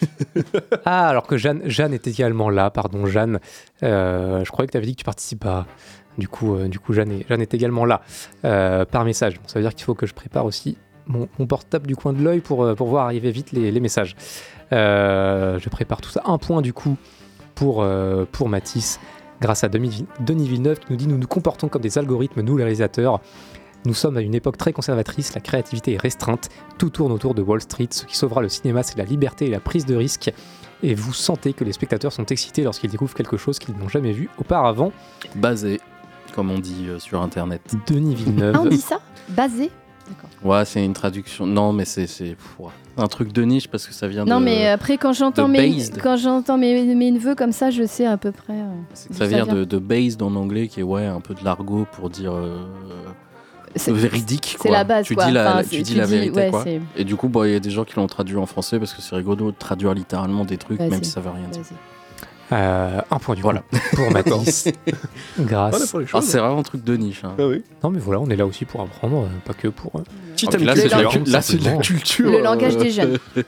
Ah, 0.86 1.08
alors 1.08 1.26
que 1.28 1.38
Jeanne, 1.38 1.62
Jeanne 1.66 1.94
était 1.94 2.10
également 2.10 2.50
là, 2.50 2.70
pardon, 2.70 3.06
Jeanne. 3.06 3.40
Euh, 3.84 4.44
je 4.44 4.52
croyais 4.52 4.68
que 4.68 4.74
tu 4.74 4.78
avais 4.78 4.86
dit 4.86 4.94
que 4.94 5.00
tu 5.00 5.06
participes 5.06 5.44
pas. 5.44 5.66
Du 6.18 6.28
coup, 6.28 6.56
euh, 6.56 6.68
du 6.68 6.78
coup 6.78 6.94
Jeanne, 6.94 7.12
est, 7.12 7.26
Jeanne 7.30 7.42
est 7.42 7.54
également 7.54 7.86
là, 7.86 8.02
euh, 8.44 8.84
par 8.84 9.06
message. 9.06 9.36
Bon, 9.36 9.48
ça 9.48 9.60
veut 9.60 9.64
dire 9.64 9.74
qu'il 9.74 9.86
faut 9.86 9.96
que 9.96 10.06
je 10.06 10.14
prépare 10.14 10.46
aussi 10.46 10.78
mon, 11.06 11.30
mon 11.40 11.48
portable 11.48 11.88
du 11.88 11.96
coin 11.96 12.12
de 12.12 12.22
l'œil 12.22 12.42
pour, 12.42 12.76
pour 12.76 12.88
voir 12.88 13.06
arriver 13.06 13.32
vite 13.32 13.54
les, 13.54 13.72
les 13.72 13.80
messages. 13.80 14.16
Euh, 14.74 15.60
je 15.60 15.70
prépare 15.70 16.02
tout 16.02 16.10
ça. 16.10 16.22
Un 16.26 16.38
point, 16.38 16.62
du 16.62 16.74
coup, 16.74 16.98
pour, 17.56 17.82
euh, 17.82 18.26
pour 18.32 18.50
Matisse, 18.50 19.00
grâce 19.42 19.64
à 19.64 19.70
Denis, 19.70 20.06
Denis 20.20 20.48
Villeneuve, 20.48 20.80
qui 20.80 20.88
nous 20.90 20.98
dit 20.98 21.08
Nous 21.08 21.18
nous 21.18 21.28
comportons 21.28 21.70
comme 21.70 21.82
des 21.82 21.98
algorithmes, 21.98 22.42
nous 22.42 22.58
les 22.58 22.64
réalisateurs. 22.64 23.22
Nous 23.86 23.94
sommes 23.94 24.18
à 24.18 24.22
une 24.22 24.36
époque 24.36 24.58
très 24.58 24.74
conservatrice, 24.74 25.34
la 25.34 25.40
créativité 25.42 25.94
est 25.94 26.02
restreinte, 26.02 26.50
tout 26.78 26.90
tourne 26.90 27.12
autour 27.12 27.34
de 27.34 27.42
Wall 27.42 27.62
Street. 27.62 27.88
Ce 27.92 28.06
qui 28.06 28.18
sauvera 28.18 28.42
le 28.42 28.50
cinéma, 28.50 28.84
c'est 28.84 28.98
la 28.98 29.06
liberté 29.06 29.46
et 29.46 29.50
la 29.50 29.60
prise 29.60 29.86
de 29.86 29.96
risque. 29.96 30.32
Et 30.84 30.94
vous 30.94 31.14
sentez 31.14 31.54
que 31.54 31.64
les 31.64 31.72
spectateurs 31.72 32.12
sont 32.12 32.26
excités 32.26 32.64
lorsqu'ils 32.64 32.90
découvrent 32.92 33.14
quelque 33.16 33.38
chose 33.38 33.60
qu'ils 33.60 33.76
n'ont 33.78 33.90
jamais 33.90 34.12
vu 34.12 34.30
auparavant. 34.40 34.92
Basé, 35.36 35.80
comme 36.36 36.52
on 36.52 36.60
dit 36.60 36.86
euh, 36.90 37.00
sur 37.00 37.22
Internet. 37.22 37.62
Denis 37.88 38.14
Villeneuve. 38.16 38.56
Ah, 38.58 38.62
on 38.62 38.66
dit 38.66 38.78
ça? 38.78 39.00
Basé? 39.30 39.72
Ouais, 40.44 40.64
c'est 40.66 40.84
une 40.86 40.94
traduction. 40.94 41.46
Non, 41.46 41.74
mais 41.74 41.84
c'est 41.86 42.08
un 42.98 43.08
truc 43.08 43.34
de 43.34 43.42
niche 43.44 43.68
parce 43.68 43.88
que 43.88 43.94
ça 43.94 44.08
vient 44.08 44.24
Non, 44.26 44.40
de. 44.40 44.46
mais 44.46 44.68
après, 44.68 44.98
quand 44.98 45.12
j'entends 45.14 45.48
mes, 45.48 45.84
quand 46.02 46.16
j'entends 46.16 46.58
mes, 46.58 46.96
mes 46.96 47.12
neveux 47.12 47.36
comme 47.36 47.52
ça, 47.52 47.72
je 47.72 47.86
sais 47.86 48.06
à 48.06 48.16
peu 48.18 48.32
près. 48.32 48.54
euh, 48.54 48.72
Ça 48.94 49.26
vient 49.26 49.46
de, 49.46 49.64
de 49.66 49.78
based 49.80 50.22
en 50.22 50.36
anglais, 50.36 50.68
qui 50.68 50.80
est 50.80 50.84
ouais, 50.84 51.06
un 51.06 51.20
peu 51.22 51.34
de 51.34 51.44
l'argot 51.44 51.86
pour 51.92 52.10
dire 52.10 52.34
euh, 52.34 52.58
véridique. 53.88 54.58
c'est 54.62 54.70
la 54.70 54.84
base, 54.84 55.06
Tu 55.06 55.16
quoi. 55.16 55.26
dis 55.26 55.32
la, 55.32 55.50
Enfin, 55.50 55.64
tu 55.64 55.70
c'est- 55.70 55.82
dis 55.82 55.92
tu 55.94 55.98
la 55.98 56.06
dis- 56.06 56.12
vérité, 56.14 56.36
ouais, 56.40 56.50
quoi. 56.50 56.66
Et 56.96 57.04
du 57.04 57.16
coup, 57.16 57.30
bah, 57.30 57.48
il 57.48 57.54
y 57.54 57.56
a 57.56 57.60
des 57.60 57.70
gens 57.72 57.84
qui 57.86 57.96
l'ont 57.96 58.08
traduit 58.08 58.38
en 58.38 58.46
français 58.46 58.80
parce 58.80 58.94
que 58.94 59.02
c'est 59.02 59.16
rigolo 59.16 59.52
de 59.52 59.58
traduire 59.58 59.94
littéralement 59.94 60.46
des 60.46 60.58
trucs, 60.58 60.80
même 60.80 61.04
si 61.04 61.10
ça 61.12 61.20
veut 61.22 61.30
rien 61.32 61.48
dire. 61.50 61.62
Euh, 62.54 63.02
un 63.12 63.20
point 63.20 63.36
du 63.36 63.42
Voilà. 63.42 63.60
coup 63.60 63.78
pour 63.98 64.10
Mathis. 64.12 64.70
Grâce. 65.38 65.94
Ah, 66.14 66.22
c'est 66.22 66.38
vraiment 66.38 66.60
un 66.60 66.64
truc 66.64 66.82
de 66.84 66.96
niche. 66.96 67.22
hein. 67.26 67.36
Non, 67.84 67.90
mais 67.90 68.00
voilà, 68.00 68.22
on 68.22 68.30
est 68.30 68.38
là 68.38 68.46
aussi 68.46 68.64
pour 68.64 68.80
apprendre, 68.82 69.24
euh, 69.24 69.28
pas 69.44 69.54
que 69.54 69.68
pour. 69.68 69.92
euh, 69.98 70.04
Ah, 70.06 70.58
là, 70.58 70.76
c'est 70.76 70.86
de 70.88 70.92
la 70.92 71.06
cu- 71.10 71.20
là, 71.26 71.42
c'est 71.42 71.58
de 71.58 71.64
la 71.64 71.70
simplement. 71.72 71.80
culture. 71.82 72.32
Le 72.32 72.42
langage 72.42 72.78
des 72.78 72.90
jeunes. 72.92 73.18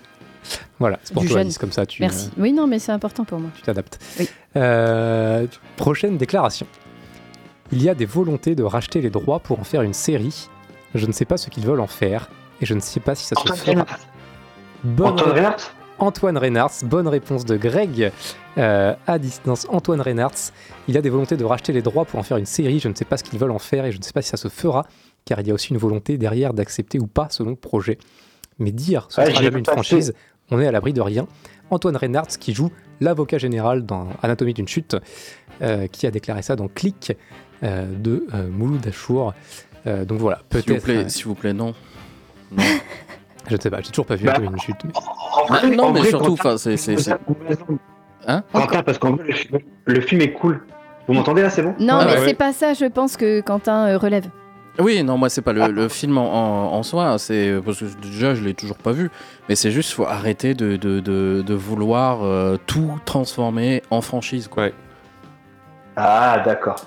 Voilà, 0.79 0.97
c'est 1.03 1.13
pour 1.13 1.21
Du 1.21 1.27
toi, 1.27 1.37
jeune. 1.37 1.47
Alice, 1.47 1.57
comme 1.57 1.71
ça, 1.73 1.85
tu, 1.85 2.01
Merci. 2.01 2.27
euh, 2.27 2.41
Oui, 2.41 2.53
non, 2.53 2.65
mais 2.65 2.79
c'est 2.79 2.93
important 2.93 3.25
pour 3.25 3.39
moi. 3.39 3.49
tu 3.55 3.61
t'adaptes. 3.61 3.99
Oui. 4.19 4.27
Euh, 4.55 5.45
prochaine 5.75 6.17
déclaration. 6.17 6.65
Il 7.71 7.83
y 7.83 7.89
a 7.89 7.95
des 7.95 8.05
volontés 8.05 8.55
de 8.55 8.63
racheter 8.63 9.01
les 9.01 9.09
droits 9.09 9.39
pour 9.39 9.59
en 9.59 9.63
faire 9.63 9.81
une 9.81 9.93
série. 9.93 10.49
Je 10.95 11.05
ne 11.05 11.11
sais 11.11 11.25
pas 11.25 11.37
ce 11.37 11.49
qu'ils 11.49 11.65
veulent 11.65 11.79
en 11.81 11.87
faire 11.87 12.29
et 12.61 12.65
je 12.65 12.73
ne 12.73 12.79
sais 12.79 12.99
pas 12.99 13.15
si 13.15 13.25
ça 13.25 13.35
se 13.35 13.53
fera. 13.53 13.85
Bonne 14.83 15.07
Antoine 15.07 15.31
Reinhardt 15.31 15.71
Antoine 15.99 16.37
Reynards, 16.37 16.71
bonne 16.83 17.07
réponse 17.07 17.43
de 17.45 17.57
Greg 17.57 18.11
euh, 18.57 18.95
à 19.05 19.19
distance. 19.19 19.67
Antoine 19.69 19.99
Reynards, 19.99 20.53
il 20.87 20.97
a 20.97 21.01
des 21.01 21.09
volontés 21.09 21.35
de 21.35 21.43
racheter 21.43 21.73
les 21.73 21.81
droits 21.81 22.05
pour 22.05 22.19
en 22.19 22.23
faire 22.23 22.37
une 22.37 22.45
série. 22.45 22.79
Je 22.79 22.87
ne 22.87 22.95
sais 22.95 23.05
pas 23.05 23.17
ce 23.17 23.23
qu'ils 23.23 23.37
veulent 23.37 23.51
en 23.51 23.59
faire 23.59 23.85
et 23.85 23.91
je 23.91 23.97
ne 23.97 24.03
sais 24.03 24.13
pas 24.13 24.21
si 24.21 24.29
ça 24.29 24.37
se 24.37 24.47
fera, 24.47 24.85
car 25.25 25.41
il 25.41 25.47
y 25.47 25.51
a 25.51 25.53
aussi 25.53 25.71
une 25.71 25.77
volonté 25.77 26.17
derrière 26.17 26.53
d'accepter 26.53 26.99
ou 26.99 27.07
pas 27.07 27.27
selon 27.29 27.51
le 27.51 27.55
projet. 27.57 27.97
Mais 28.59 28.71
dire 28.71 29.07
ce 29.09 29.19
Ouais, 29.19 29.27
sera 29.31 29.43
jamais 29.43 29.59
une 29.59 29.65
franchise, 29.65 30.13
on 30.51 30.59
est 30.59 30.67
à 30.67 30.71
l'abri 30.71 30.93
de 30.93 31.01
rien. 31.01 31.27
Antoine 31.69 31.97
Reynards, 31.97 32.27
qui 32.39 32.53
joue 32.53 32.71
l'avocat 33.01 33.37
général 33.37 33.85
dans 33.85 34.07
Anatomie 34.23 34.53
d'une 34.53 34.67
chute, 34.67 34.95
euh, 35.61 35.87
qui 35.87 36.07
a 36.07 36.11
déclaré 36.11 36.41
ça 36.41 36.55
dans 36.55 36.67
Click 36.67 37.13
de 37.61 38.25
euh, 38.33 38.47
Mouloud 38.49 38.85
Achour. 38.87 39.33
Euh, 39.87 40.05
donc 40.05 40.19
voilà, 40.19 40.39
S'il 40.51 40.59
vous 40.59 40.65
peut-être. 40.67 40.83
plaît, 40.83 40.97
euh, 40.97 41.09
s'il 41.09 41.25
vous 41.25 41.35
plaît, 41.35 41.53
non. 41.53 41.73
Non, 42.51 42.63
je 43.49 43.55
ne 43.55 43.59
sais 43.61 43.69
pas, 43.69 43.81
j'ai 43.81 43.89
toujours 43.89 44.05
pas 44.05 44.15
vu 44.15 44.25
Bah, 44.25 44.37
d'une 44.37 44.59
chute. 44.59 44.75
mais- 44.83 44.91
En 44.95 45.01
Ah, 45.53 45.59
vrai- 45.59 45.75
non, 45.75 45.91
mais 45.91 45.99
vrai, 46.01 46.09
surtout, 46.09 46.35
Quentin, 46.35 46.57
c'est- 46.57 46.77
c'est- 46.77 47.11
Hein 48.27 48.43
Quentin, 48.53 48.83
parce 48.83 48.97
qu'en 48.97 49.15
le 49.15 49.31
film, 49.33 49.59
le 49.85 50.01
film 50.01 50.21
est 50.21 50.33
cool. 50.33 50.61
Vous 51.07 51.13
m'entendez 51.13 51.41
là, 51.41 51.49
c'est 51.49 51.63
bon? 51.63 51.73
Non, 51.79 51.95
Ah, 52.01 52.05
mais 52.05 52.19
ouais. 52.19 52.27
c'est 52.27 52.33
pas 52.35 52.53
ça, 52.53 52.73
je 52.73 52.85
pense 52.85 53.17
que 53.17 53.41
Quentin 53.41 53.87
euh, 53.87 53.97
relève. 53.97 54.25
Oui, 54.77 55.03
non, 55.03 55.17
moi 55.17 55.27
c'est 55.29 55.41
pas 55.41 55.51
le, 55.51 55.67
le 55.71 55.89
film 55.89 56.17
en, 56.17 56.23
en- 56.71 56.73
en 56.73 56.83
soi, 56.83 57.17
c'est 57.17 57.53
parce 57.65 57.79
que 57.79 57.85
déjà 58.01 58.33
je 58.35 58.43
l'ai 58.43 58.53
toujours 58.53 58.77
pas 58.77 58.91
vu, 58.93 59.09
mais 59.49 59.55
c'est 59.55 59.71
juste 59.71 59.91
faut 59.91 60.05
arrêter 60.05 60.53
de, 60.53 60.77
de, 60.77 60.99
de, 61.01 61.41
de 61.45 61.53
vouloir 61.53 62.23
euh, 62.23 62.55
tout 62.65 62.97
transformer 63.03 63.81
en 63.89 63.99
franchise, 64.01 64.47
quoi. 64.47 64.67
Ah, 65.95 66.41
d'accord. 66.45 66.85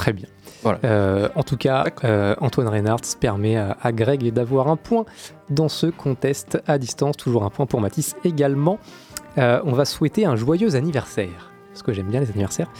Très 0.00 0.14
bien. 0.14 0.28
Voilà. 0.62 0.78
Euh, 0.84 1.28
en 1.34 1.42
tout 1.42 1.58
cas, 1.58 1.84
euh, 2.04 2.34
Antoine 2.40 2.68
Reynards 2.68 3.02
permet 3.20 3.58
à, 3.58 3.76
à 3.82 3.92
Greg 3.92 4.32
d'avoir 4.32 4.68
un 4.68 4.76
point 4.76 5.04
dans 5.50 5.68
ce 5.68 5.88
contest 5.88 6.58
à 6.66 6.78
distance. 6.78 7.18
Toujours 7.18 7.44
un 7.44 7.50
point 7.50 7.66
pour 7.66 7.82
Mathis 7.82 8.16
également. 8.24 8.78
Euh, 9.36 9.60
on 9.66 9.72
va 9.72 9.84
souhaiter 9.84 10.24
un 10.24 10.36
joyeux 10.36 10.74
anniversaire, 10.74 11.52
parce 11.68 11.82
que 11.82 11.92
j'aime 11.92 12.06
bien 12.06 12.20
les 12.20 12.30
anniversaires. 12.30 12.70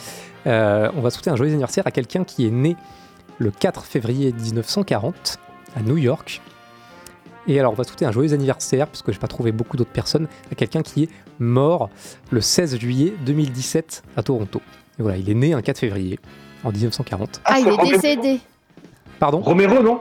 On 0.47 1.01
va 1.03 1.11
souhaiter 1.11 1.29
un 1.29 1.37
joyeux 1.37 1.53
anniversaire 1.53 1.87
à 1.87 1.91
quelqu'un 1.91 2.25
qui 2.25 2.47
est 2.47 2.51
né 2.51 2.75
le 3.37 3.51
4 3.51 3.85
février 3.85 4.33
1940 4.33 5.39
à 5.77 5.83
New 5.83 5.99
York. 5.99 6.41
Et 7.49 7.61
alors, 7.61 7.73
on 7.73 7.77
va 7.77 7.85
souhaiter 7.85 8.07
un 8.07 8.13
joyeux 8.13 8.33
anniversaire, 8.33 8.87
parce 8.87 9.03
que 9.03 9.13
je 9.13 9.19
n'ai 9.19 9.21
pas 9.21 9.29
trouvé 9.29 9.53
beaucoup 9.53 9.77
d'autres 9.77 9.93
personnes, 9.93 10.27
à 10.51 10.55
quelqu'un 10.55 10.81
qui 10.81 11.03
est 11.03 11.09
mort 11.39 11.91
le 12.31 12.41
16 12.41 12.79
juillet 12.79 13.13
2017 13.27 14.05
à 14.17 14.23
Toronto. 14.23 14.63
Et 14.99 15.03
voilà, 15.03 15.19
il 15.19 15.29
est 15.29 15.35
né 15.35 15.53
un 15.53 15.61
4 15.61 15.79
février 15.79 16.19
en 16.65 16.71
1940. 16.71 17.41
Ah, 17.45 17.59
il 17.59 17.69
est 17.69 17.93
décédé. 17.93 18.41
Pardon 19.19 19.41
Romero, 19.41 19.83
non? 19.83 20.01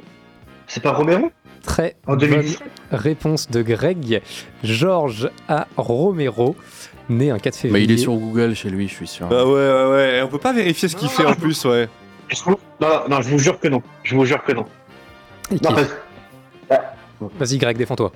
C'est 0.68 0.82
pas 0.82 0.92
Romero? 0.94 1.32
Très 1.64 1.96
En 2.08 2.12
bonne 2.12 2.20
2017 2.30 2.64
réponse 2.92 3.50
de 3.50 3.62
Greg. 3.62 4.22
Georges 4.64 5.30
A. 5.48 5.68
Romero, 5.78 6.56
né 7.10 7.32
un 7.32 7.38
4 7.40 7.54
Mais 7.56 7.62
février. 7.62 7.86
il 7.86 7.92
est 7.92 7.98
sur 7.98 8.14
Google 8.14 8.56
chez 8.56 8.70
lui, 8.70 8.88
je 8.88 8.94
suis 8.94 9.08
sûr. 9.08 9.28
Ah 9.30 9.46
ouais, 9.46 9.52
ouais, 9.52 9.86
ouais. 9.92 10.22
On 10.24 10.28
peut 10.30 10.40
pas 10.40 10.54
vérifier 10.54 10.88
ce 10.88 10.96
qu'il 10.96 11.10
fait 11.10 11.26
en 11.26 11.34
plus, 11.34 11.66
ouais. 11.66 11.90
Non, 12.48 12.58
non, 13.10 13.22
je 13.22 13.30
vous 13.30 13.40
jure 13.40 13.60
que 13.60 13.68
non. 13.68 13.82
Je 14.04 14.16
vous 14.16 14.26
jure 14.26 14.44
que 14.44 14.54
non. 14.54 14.66
Non, 15.52 15.76
Vas-y, 17.38 17.58
Greg, 17.58 17.76
défends-toi. 17.78 18.12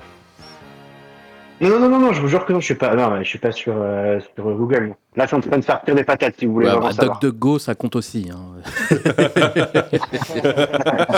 Non, 1.63 1.69
non, 1.69 1.79
non, 1.79 1.89
non, 1.89 1.99
non, 1.99 2.13
je 2.13 2.21
vous 2.21 2.27
jure 2.27 2.45
que 2.45 2.53
non, 2.53 2.59
je 2.59 2.65
suis 2.65 2.75
pas, 2.75 2.95
non, 2.95 3.17
je 3.19 3.23
suis 3.27 3.39
pas 3.39 3.51
sur, 3.51 3.73
euh, 3.75 4.19
sur 4.35 4.43
Google. 4.55 4.93
Là, 5.15 5.23
je 5.23 5.27
suis 5.29 5.37
en 5.37 5.41
train 5.41 5.57
de 5.57 5.63
faire 5.63 5.81
tirer 5.83 5.97
des 5.97 6.03
patates 6.03 6.35
si 6.37 6.45
vous 6.45 6.53
voulez 6.53 6.67
Ouais, 6.67 6.71
vraiment 6.73 6.87
bah, 6.87 6.93
savoir. 6.93 7.19
DuckDuckGo, 7.19 7.59
ça 7.59 7.75
compte 7.75 7.95
aussi. 7.95 8.29
hein. 8.31 8.61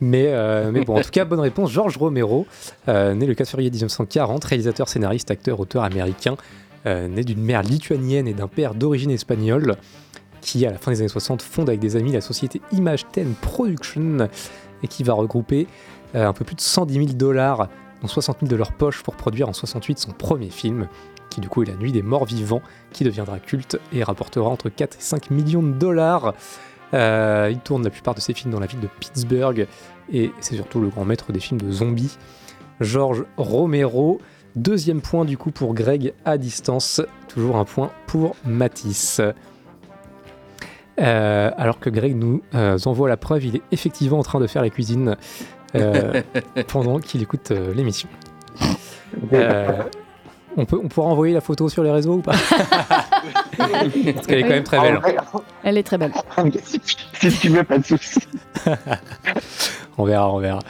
Mais, 0.00 0.26
euh, 0.28 0.70
mais 0.72 0.84
bon, 0.84 0.98
en 0.98 1.00
tout 1.00 1.10
cas, 1.10 1.24
bonne 1.24 1.40
réponse. 1.40 1.70
Georges 1.70 1.96
Romero, 1.96 2.46
euh, 2.88 3.14
né 3.14 3.26
le 3.26 3.34
4 3.34 3.48
février 3.48 3.70
1940, 3.70 4.44
réalisateur, 4.44 4.88
scénariste, 4.88 5.30
acteur, 5.30 5.60
auteur 5.60 5.84
américain, 5.84 6.36
euh, 6.86 7.08
né 7.08 7.24
d'une 7.24 7.40
mère 7.42 7.62
lituanienne 7.62 8.28
et 8.28 8.34
d'un 8.34 8.48
père 8.48 8.74
d'origine 8.74 9.10
espagnole, 9.10 9.76
qui, 10.40 10.66
à 10.66 10.72
la 10.72 10.78
fin 10.78 10.90
des 10.90 11.00
années 11.00 11.08
60, 11.08 11.40
fonde 11.42 11.68
avec 11.68 11.80
des 11.80 11.96
amis 11.96 12.12
la 12.12 12.20
société 12.20 12.60
Image 12.72 13.06
10 13.14 13.24
Production 13.40 14.28
et 14.82 14.88
qui 14.88 15.02
va 15.04 15.14
regrouper 15.14 15.66
euh, 16.14 16.26
un 16.26 16.32
peu 16.34 16.44
plus 16.44 16.56
de 16.56 16.60
110 16.60 16.94
000 16.94 17.06
dollars, 17.14 17.68
dont 18.04 18.08
60 18.08 18.40
000 18.40 18.50
de 18.50 18.56
leur 18.56 18.72
poche, 18.72 19.02
pour 19.02 19.16
produire 19.16 19.48
en 19.48 19.54
68 19.54 19.98
son 19.98 20.12
premier 20.12 20.50
film, 20.50 20.88
qui 21.30 21.40
du 21.40 21.48
coup 21.48 21.62
est 21.62 21.66
La 21.66 21.74
Nuit 21.74 21.90
des 21.90 22.02
Morts 22.02 22.26
Vivants, 22.26 22.60
qui 22.92 23.02
deviendra 23.02 23.38
culte 23.38 23.78
et 23.92 24.04
rapportera 24.04 24.48
entre 24.48 24.68
4 24.68 24.98
et 24.98 25.00
5 25.00 25.30
millions 25.30 25.62
de 25.62 25.72
dollars. 25.72 26.34
Euh, 26.92 27.48
il 27.50 27.58
tourne 27.60 27.82
la 27.82 27.90
plupart 27.90 28.14
de 28.14 28.20
ses 28.20 28.34
films 28.34 28.52
dans 28.52 28.60
la 28.60 28.66
ville 28.66 28.80
de 28.80 28.88
Pittsburgh 29.00 29.66
et 30.12 30.32
c'est 30.40 30.54
surtout 30.54 30.80
le 30.80 30.88
grand 30.88 31.06
maître 31.06 31.32
des 31.32 31.40
films 31.40 31.60
de 31.60 31.72
zombies. 31.72 32.18
Georges 32.80 33.24
Romero, 33.38 34.20
deuxième 34.54 35.00
point 35.00 35.24
du 35.24 35.38
coup 35.38 35.50
pour 35.50 35.72
Greg 35.72 36.12
à 36.26 36.36
distance, 36.36 37.00
toujours 37.28 37.56
un 37.56 37.64
point 37.64 37.90
pour 38.06 38.36
Matisse. 38.44 39.22
Euh, 41.00 41.50
alors 41.56 41.80
que 41.80 41.90
Greg 41.90 42.14
nous 42.14 42.42
euh, 42.54 42.78
envoie 42.84 43.08
la 43.08 43.16
preuve, 43.16 43.46
il 43.46 43.56
est 43.56 43.62
effectivement 43.72 44.18
en 44.18 44.22
train 44.22 44.38
de 44.38 44.46
faire 44.46 44.62
la 44.62 44.70
cuisine 44.70 45.16
euh, 45.74 46.22
pendant 46.68 46.98
qu'il 46.98 47.22
écoute 47.22 47.50
euh, 47.50 47.72
l'émission. 47.74 48.08
Euh, 49.32 49.82
on, 50.56 50.64
peut, 50.64 50.78
on 50.82 50.88
pourra 50.88 51.08
envoyer 51.08 51.34
la 51.34 51.40
photo 51.40 51.68
sur 51.68 51.82
les 51.82 51.90
réseaux 51.90 52.14
ou 52.14 52.22
pas? 52.22 52.32
Parce 53.56 54.26
qu'elle 54.26 54.38
est 54.38 54.42
quand 54.42 54.48
même 54.48 54.64
très 54.64 54.80
belle. 54.80 55.00
Elle 55.62 55.78
est 55.78 55.82
très 55.82 55.98
belle. 55.98 56.12
si 56.64 56.80
tu 57.40 57.48
veux, 57.48 57.64
pas 57.64 57.78
de 57.78 57.84
soucis. 57.84 58.20
on 59.98 60.04
verra, 60.04 60.30
on 60.32 60.38
verra. 60.38 60.60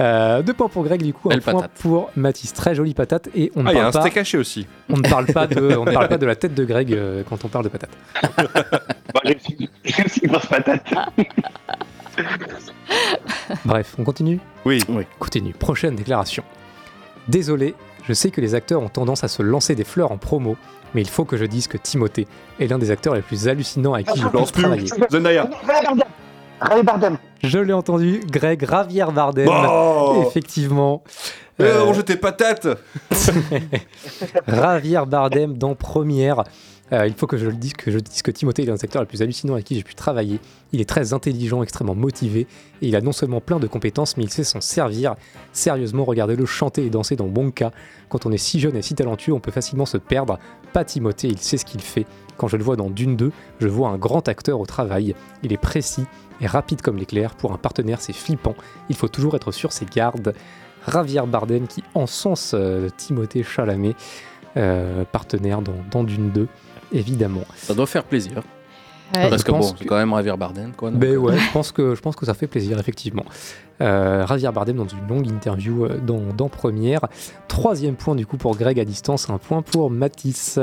Euh, 0.00 0.42
deux 0.42 0.54
points 0.54 0.68
pour 0.68 0.84
Greg, 0.84 1.02
du 1.02 1.12
coup, 1.12 1.28
Belle 1.28 1.38
un 1.38 1.42
point 1.42 1.54
patate. 1.54 1.72
pour 1.80 2.10
Mathis. 2.14 2.52
Très 2.52 2.72
jolie 2.76 2.94
patate. 2.94 3.28
Et 3.34 3.50
on 3.56 3.64
ne 3.64 3.68
Ah, 3.68 3.72
il 3.72 3.74
y 3.74 3.78
a 3.78 3.82
parle 3.82 3.88
un 3.88 3.92
pas. 3.92 4.00
steak 4.02 4.16
haché 4.16 4.38
aussi. 4.38 4.66
On 4.88 4.96
ne 4.96 5.02
parle 5.02 5.26
pas 5.26 5.48
de, 5.48 5.76
on 5.76 5.84
ne 5.84 5.90
parle 5.92 6.08
pas 6.08 6.18
de 6.18 6.26
la 6.26 6.36
tête 6.36 6.54
de 6.54 6.64
Greg 6.64 6.92
euh, 6.92 7.24
quand 7.28 7.44
on 7.44 7.48
parle 7.48 7.64
de 7.64 7.68
patate. 7.68 7.90
Moi, 8.38 9.22
j'ai 9.24 9.34
une 10.22 10.30
grosse 10.30 10.46
patate. 10.46 10.86
Bref, 13.64 13.94
on 13.98 14.04
continue 14.04 14.40
Oui. 14.64 14.82
Continue. 15.18 15.52
Prochaine 15.52 15.94
déclaration. 15.96 16.44
Désolé, 17.28 17.74
je 18.06 18.12
sais 18.12 18.30
que 18.30 18.40
les 18.40 18.54
acteurs 18.54 18.82
ont 18.82 18.88
tendance 18.88 19.24
à 19.24 19.28
se 19.28 19.42
lancer 19.42 19.74
des 19.74 19.84
fleurs 19.84 20.12
en 20.12 20.18
promo, 20.18 20.56
mais 20.94 21.02
il 21.02 21.08
faut 21.08 21.24
que 21.24 21.36
je 21.36 21.44
dise 21.44 21.66
que 21.68 21.76
Timothée 21.76 22.26
est 22.60 22.66
l'un 22.66 22.78
des 22.78 22.90
acteurs 22.90 23.14
les 23.14 23.22
plus 23.22 23.48
hallucinants 23.48 23.94
avec 23.94 24.06
qui 24.08 24.20
je 24.20 24.26
Lance 24.32 24.52
plus. 24.52 24.62
travailler. 24.62 24.86
Zendaya. 25.10 25.48
Ray 26.60 26.82
Bardem. 26.82 27.18
Je 27.44 27.58
l'ai 27.58 27.72
entendu, 27.72 28.20
Greg 28.26 28.62
Ravier 28.64 29.04
Bardem. 29.14 29.48
Oh 29.48 30.24
Effectivement. 30.26 31.02
Eh, 31.60 31.64
Euh, 31.64 31.84
on 31.86 31.92
jetait 31.92 32.16
patate 32.16 32.66
Javier 34.48 35.02
Bardem 35.06 35.56
dans 35.56 35.74
Première. 35.74 36.44
Euh, 36.92 37.06
il 37.06 37.14
faut 37.14 37.26
que 37.26 37.36
je 37.36 37.46
le 37.46 37.56
dise 37.56 37.74
que 37.74 37.90
je 37.90 37.98
dise 37.98 38.22
que 38.22 38.30
Timothée 38.30 38.62
est 38.62 38.66
l'un 38.66 38.74
des 38.74 38.84
acteurs 38.84 39.02
les 39.02 39.06
plus 39.06 39.20
hallucinants 39.20 39.54
avec 39.54 39.66
qui 39.66 39.74
j'ai 39.74 39.82
pu 39.82 39.94
travailler. 39.94 40.40
Il 40.72 40.80
est 40.80 40.88
très 40.88 41.12
intelligent, 41.12 41.62
extrêmement 41.62 41.94
motivé, 41.94 42.46
et 42.80 42.88
il 42.88 42.96
a 42.96 43.00
non 43.00 43.12
seulement 43.12 43.40
plein 43.40 43.58
de 43.58 43.66
compétences, 43.66 44.16
mais 44.16 44.24
il 44.24 44.30
sait 44.30 44.44
s'en 44.44 44.60
servir. 44.60 45.14
Sérieusement, 45.52 46.04
regardez-le 46.04 46.46
chanter 46.46 46.86
et 46.86 46.90
danser 46.90 47.16
dans 47.16 47.26
Bonka. 47.26 47.72
Quand 48.08 48.24
on 48.26 48.32
est 48.32 48.38
si 48.38 48.58
jeune 48.58 48.76
et 48.76 48.82
si 48.82 48.94
talentueux, 48.94 49.32
on 49.32 49.40
peut 49.40 49.50
facilement 49.50 49.86
se 49.86 49.98
perdre. 49.98 50.38
Pas 50.72 50.84
Timothée, 50.84 51.28
il 51.28 51.38
sait 51.38 51.58
ce 51.58 51.64
qu'il 51.64 51.80
fait. 51.80 52.06
Quand 52.36 52.48
je 52.48 52.56
le 52.56 52.64
vois 52.64 52.76
dans 52.76 52.88
Dune 52.88 53.16
2, 53.16 53.32
je 53.60 53.68
vois 53.68 53.88
un 53.88 53.98
grand 53.98 54.26
acteur 54.28 54.60
au 54.60 54.66
travail. 54.66 55.14
Il 55.42 55.52
est 55.52 55.58
précis 55.58 56.04
et 56.40 56.46
rapide 56.46 56.80
comme 56.82 56.96
l'éclair. 56.96 57.34
Pour 57.34 57.52
un 57.52 57.58
partenaire, 57.58 58.00
c'est 58.00 58.12
flippant. 58.12 58.54
Il 58.88 58.96
faut 58.96 59.08
toujours 59.08 59.34
être 59.34 59.52
sur 59.52 59.72
ses 59.72 59.86
gardes. 59.86 60.34
Javier 60.90 61.22
Bardem 61.26 61.66
qui 61.66 61.82
encense 61.94 62.52
euh, 62.54 62.88
Timothée 62.96 63.42
Chalamet, 63.42 63.94
euh, 64.56 65.04
partenaire 65.04 65.60
dans 65.60 66.04
Dune 66.04 66.30
2, 66.30 66.48
évidemment. 66.92 67.44
Ça 67.56 67.74
doit 67.74 67.86
faire 67.86 68.04
plaisir. 68.04 68.42
Ouais. 69.14 69.30
Parce 69.30 69.42
que 69.42 69.50
bon, 69.52 69.62
c'est 69.62 69.86
quand 69.86 69.96
même 69.96 70.10
Javier 70.10 70.36
Bardem, 70.36 70.72
quoi. 70.76 70.90
donc, 70.90 71.00
Ben 71.00 71.14
euh, 71.14 71.16
ouais, 71.16 71.38
je 71.38 71.52
pense, 71.52 71.72
que, 71.72 71.94
je 71.94 72.00
pense 72.00 72.14
que 72.14 72.26
ça 72.26 72.34
fait 72.34 72.46
plaisir, 72.46 72.78
effectivement. 72.78 73.24
Euh, 73.80 74.26
Javier 74.26 74.50
Bardem 74.52 74.76
dans 74.76 74.86
une 74.88 75.06
longue 75.08 75.26
interview 75.28 75.86
euh, 75.86 75.98
dans, 75.98 76.20
dans 76.36 76.48
Première. 76.48 77.00
Troisième 77.46 77.94
point 77.94 78.14
du 78.14 78.26
coup 78.26 78.36
pour 78.36 78.56
Greg 78.56 78.78
à 78.78 78.84
distance, 78.84 79.30
un 79.30 79.38
point 79.38 79.62
pour 79.62 79.90
Matisse. 79.90 80.60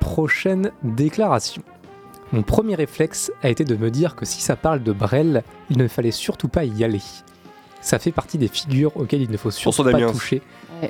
Prochaine 0.00 0.70
déclaration. 0.82 1.62
Mon 2.32 2.42
premier 2.42 2.74
réflexe 2.74 3.32
a 3.42 3.48
été 3.48 3.64
de 3.64 3.76
me 3.76 3.90
dire 3.90 4.16
que 4.16 4.26
si 4.26 4.42
ça 4.42 4.56
parle 4.56 4.82
de 4.82 4.92
Brel, 4.92 5.44
il 5.70 5.78
ne 5.78 5.88
fallait 5.88 6.10
surtout 6.10 6.48
pas 6.48 6.64
y 6.64 6.84
aller. 6.84 7.00
Ça 7.80 7.98
fait 7.98 8.12
partie 8.12 8.38
des 8.38 8.48
figures 8.48 8.96
auxquelles 8.96 9.22
il 9.22 9.30
ne 9.30 9.36
faut 9.36 9.50
surtout 9.50 9.76
François 9.76 9.92
pas 9.92 9.98
Damiens. 9.98 10.12
toucher. 10.12 10.42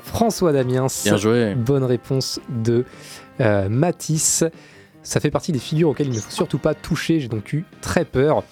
François 0.03 0.51
Damiens. 0.51 0.87
Bien 1.03 1.17
joué. 1.17 1.55
Bonne 1.55 1.83
réponse 1.83 2.39
de 2.49 2.83
Matisse. 3.39 4.43
Ça 5.03 5.19
fait 5.19 5.29
partie 5.29 5.51
des 5.51 5.59
figures 5.59 5.89
auxquelles 5.89 6.07
il 6.07 6.15
ne 6.15 6.19
faut 6.19 6.31
surtout 6.31 6.57
pas 6.57 6.73
toucher. 6.73 7.19
J'ai 7.19 7.27
donc 7.27 7.53
eu 7.53 7.63
très 7.79 8.05
peur, 8.05 8.43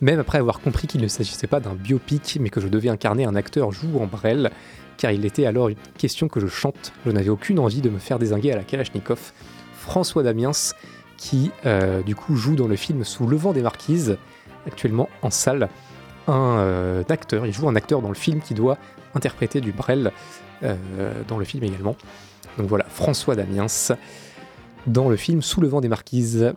même 0.00 0.18
après 0.18 0.38
avoir 0.38 0.60
compris 0.60 0.86
qu'il 0.86 1.02
ne 1.02 1.08
s'agissait 1.08 1.46
pas 1.46 1.60
d'un 1.60 1.74
biopic, 1.74 2.38
mais 2.40 2.48
que 2.48 2.60
je 2.60 2.68
devais 2.68 2.88
incarner 2.88 3.24
un 3.24 3.34
acteur 3.34 3.72
jouant 3.72 4.06
Brel, 4.06 4.50
car 4.96 5.10
il 5.12 5.26
était 5.26 5.44
alors 5.44 5.68
une 5.68 5.76
question 5.98 6.28
que 6.28 6.40
je 6.40 6.46
chante. 6.46 6.92
Je 7.04 7.10
n'avais 7.10 7.28
aucune 7.28 7.58
envie 7.58 7.82
de 7.82 7.90
me 7.90 7.98
faire 7.98 8.18
désinguer 8.18 8.52
à 8.52 8.56
la 8.56 8.64
Kalachnikov. 8.64 9.32
François 9.74 10.22
Damiens, 10.22 10.52
qui 11.18 11.50
euh, 11.66 12.02
du 12.02 12.14
coup 12.14 12.36
joue 12.36 12.56
dans 12.56 12.68
le 12.68 12.76
film 12.76 13.04
Sous 13.04 13.26
le 13.26 13.36
vent 13.36 13.52
des 13.52 13.62
marquises, 13.62 14.16
actuellement 14.66 15.08
en 15.22 15.30
salle. 15.30 15.68
Un 16.26 16.58
euh, 16.58 17.02
acteur, 17.08 17.46
il 17.46 17.52
joue 17.52 17.68
un 17.68 17.76
acteur 17.76 18.00
dans 18.00 18.08
le 18.08 18.14
film 18.14 18.40
qui 18.40 18.54
doit 18.54 18.78
interpréter 19.14 19.60
du 19.60 19.72
Brel 19.72 20.12
euh, 20.62 20.76
dans 21.26 21.38
le 21.38 21.44
film 21.44 21.64
également. 21.64 21.96
Donc 22.56 22.68
voilà, 22.68 22.84
François 22.88 23.36
Damiens 23.36 23.66
dans 24.86 25.08
le 25.08 25.16
film 25.16 25.42
Sous 25.42 25.60
le 25.60 25.68
vent 25.68 25.80
des 25.80 25.88
marquises. 25.88 26.52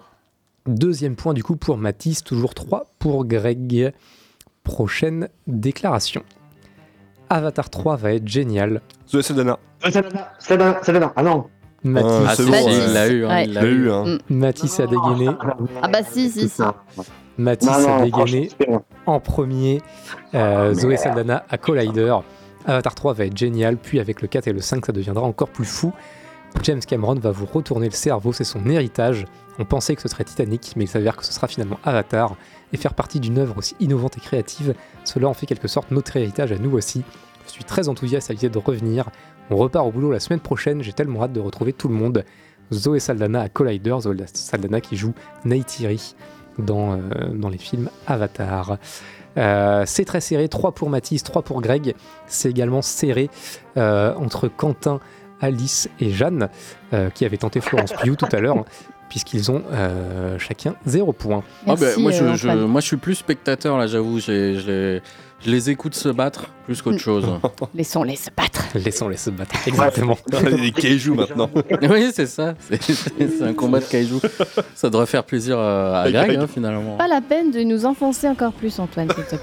Deuxième 0.68 1.16
point 1.16 1.34
du 1.34 1.44
coup 1.44 1.56
pour 1.56 1.78
Mathis, 1.78 2.24
toujours 2.24 2.54
3 2.54 2.86
pour 3.00 3.26
Greg. 3.26 3.94
Prochaine 4.64 5.28
déclaration. 5.48 6.24
Avatar 7.30 7.70
3 7.70 7.96
va 7.96 8.14
être 8.14 8.28
génial. 8.28 8.82
Zoé 9.10 9.22
Saldana. 9.24 9.58
Saldana, 9.82 10.32
Saldana, 10.40 10.84
Saldana. 10.84 11.14
Ah 11.16 11.24
non. 11.24 11.46
Mathis, 11.84 12.12
Ah, 12.12 12.36
bon, 12.44 12.52
Mathis. 12.52 12.68
ouais. 12.68 12.88
Il 12.88 12.94
l'a 12.94 13.08
eu, 13.08 13.26
hein, 13.26 13.30
Ouais. 13.30 13.44
il 13.46 13.48
Il 13.50 13.54
l'a 13.56 13.62
l'a 13.62 13.68
eu. 13.68 13.86
eu, 13.86 13.92
hein. 13.92 14.04
Mm. 14.30 14.36
Mathis 14.36 14.80
a 14.80 14.86
dégainé. 14.86 15.30
Ah 15.82 15.88
bah 15.88 16.04
si, 16.04 16.30
si, 16.30 16.48
si. 16.48 16.62
Mathis 17.40 17.68
Non, 17.68 17.98
a 17.98 18.04
dégainé 18.04 18.50
en 19.08 19.20
premier. 19.20 19.82
Euh, 20.36 20.74
Zoé 20.76 20.98
Saldana 20.98 21.44
à 21.50 21.58
Collider. 21.58 22.16
Avatar 22.66 22.94
3 22.94 23.14
va 23.14 23.26
être 23.26 23.36
génial, 23.36 23.78
puis 23.78 24.00
avec 24.00 24.22
le 24.22 24.28
4 24.28 24.48
et 24.48 24.54
le 24.54 24.62
5, 24.62 24.86
ça 24.86 24.92
deviendra 24.92 25.24
encore 25.26 25.50
plus 25.50 25.66
fou. 25.66 25.92
James 26.64 26.80
Cameron 26.80 27.16
va 27.16 27.32
vous 27.32 27.46
retourner 27.46 27.88
le 27.88 27.96
cerveau, 27.96 28.34
c'est 28.34 28.44
son 28.44 28.66
héritage. 28.70 29.26
On 29.60 29.66
pensait 29.66 29.96
que 29.96 30.02
ce 30.02 30.08
serait 30.08 30.24
Titanic, 30.24 30.74
mais 30.76 30.86
il 30.86 30.88
s'avère 30.88 31.18
que 31.18 31.26
ce 31.26 31.34
sera 31.34 31.48
finalement 31.48 31.80
Avatar. 31.84 32.36
Et 32.74 32.78
faire 32.78 32.94
partie 32.94 33.20
d'une 33.20 33.38
œuvre 33.38 33.58
aussi 33.58 33.76
innovante 33.80 34.18
et 34.18 34.22
créative, 34.22 34.76
cela 35.04 35.28
en 35.28 35.34
fait 35.34 35.46
quelque 35.46 35.68
sorte 35.68 35.92
notre 35.92 36.16
héritage 36.16 36.52
à 36.52 36.58
nous 36.58 36.72
aussi. 36.72 37.04
Je 37.48 37.52
suis 37.52 37.64
très 37.64 37.90
enthousiaste 37.90 38.30
à 38.30 38.34
l'idée 38.34 38.50
de 38.50 38.58
revenir. 38.58 39.10
On 39.50 39.58
repart 39.58 39.86
au 39.86 39.92
boulot 39.92 40.12
la 40.12 40.20
semaine 40.20 40.40
prochaine, 40.40 40.82
j'ai 40.82 40.94
tellement 40.94 41.24
hâte 41.24 41.34
de 41.34 41.40
retrouver 41.40 41.74
tout 41.74 41.88
le 41.88 41.96
monde. 41.96 42.24
Zoé 42.72 43.00
Saldana 43.00 43.42
à 43.42 43.50
Collider, 43.50 43.98
Zoé 44.00 44.16
Saldana 44.34 44.80
qui 44.80 44.96
joue 44.96 45.14
Neytiri 45.44 46.16
dans, 46.58 46.94
euh, 46.94 47.00
dans 47.34 47.50
les 47.50 47.58
films 47.58 47.90
Avatar. 48.08 48.78
Euh, 49.38 49.84
c'est 49.86 50.06
très 50.06 50.22
serré, 50.22 50.50
3 50.50 50.74
pour 50.74 50.90
Mathis, 50.90 51.24
3 51.24 51.42
pour 51.42 51.62
Greg. 51.62 51.96
C'est 52.28 52.50
également 52.50 52.82
serré 52.82 53.30
euh, 53.78 54.14
entre 54.16 54.48
Quentin, 54.48 55.00
Alice 55.42 55.90
et 56.00 56.12
Jeanne, 56.12 56.50
euh, 56.94 57.10
qui 57.10 57.26
avaient 57.26 57.38
tenté 57.38 57.62
Florence 57.62 57.94
Pugh 57.94 58.16
tout 58.16 58.28
à 58.32 58.40
l'heure, 58.40 58.58
hein, 58.58 58.66
puisqu'ils 59.10 59.52
ont 59.52 59.62
euh, 59.74 60.38
chacun 60.40 60.76
0 60.86 61.12
point. 61.14 61.44
Ah 61.68 61.76
bah, 61.76 61.78
Merci, 61.82 62.02
moi, 62.02 62.12
je, 62.12 62.24
euh, 62.24 62.36
je- 62.36 62.48
moi, 62.66 62.80
je 62.82 62.86
suis 62.88 62.98
plus 62.98 63.16
spectateur, 63.16 63.78
là, 63.78 63.88
j'avoue. 63.88 64.20
Je 64.20 65.00
les, 65.48 65.72
écoute 65.72 65.96
se 65.96 66.08
battre 66.10 66.52
plus 66.66 66.80
Mm. 66.80 66.84
qu'autre 66.84 67.00
chose. 67.00 67.26
Laissons-les 67.74 68.16
se 68.16 68.30
battre. 68.36 68.64
Laissons-les 68.76 69.18
se 69.18 69.32
battre. 69.32 69.56
Exactement. 69.68 70.16
Des 70.32 70.72
kaiju 70.72 71.12
maintenant. 71.16 71.50
oui, 71.90 72.12
c'est 72.14 72.28
ça. 72.28 72.54
C'est 72.70 73.42
un 73.42 73.54
combat 73.54 73.80
de 73.80 73.86
kaiju. 73.86 74.18
Ça 74.76 74.90
devrait 74.92 75.08
faire 75.08 75.24
plaisir 75.24 75.58
à 75.60 76.06
Greg, 76.12 76.38
hein, 76.38 76.46
finalement. 76.48 76.96
Pas 76.98 77.08
la 77.08 77.22
peine 77.22 77.50
de 77.52 77.62
nous 77.62 77.86
enfoncer 77.88 78.28
encore 78.28 78.54
plus, 78.54 78.78
Antoine, 78.80 79.10
s'il 79.16 79.24
te 79.24 79.30
plaît. 79.30 79.40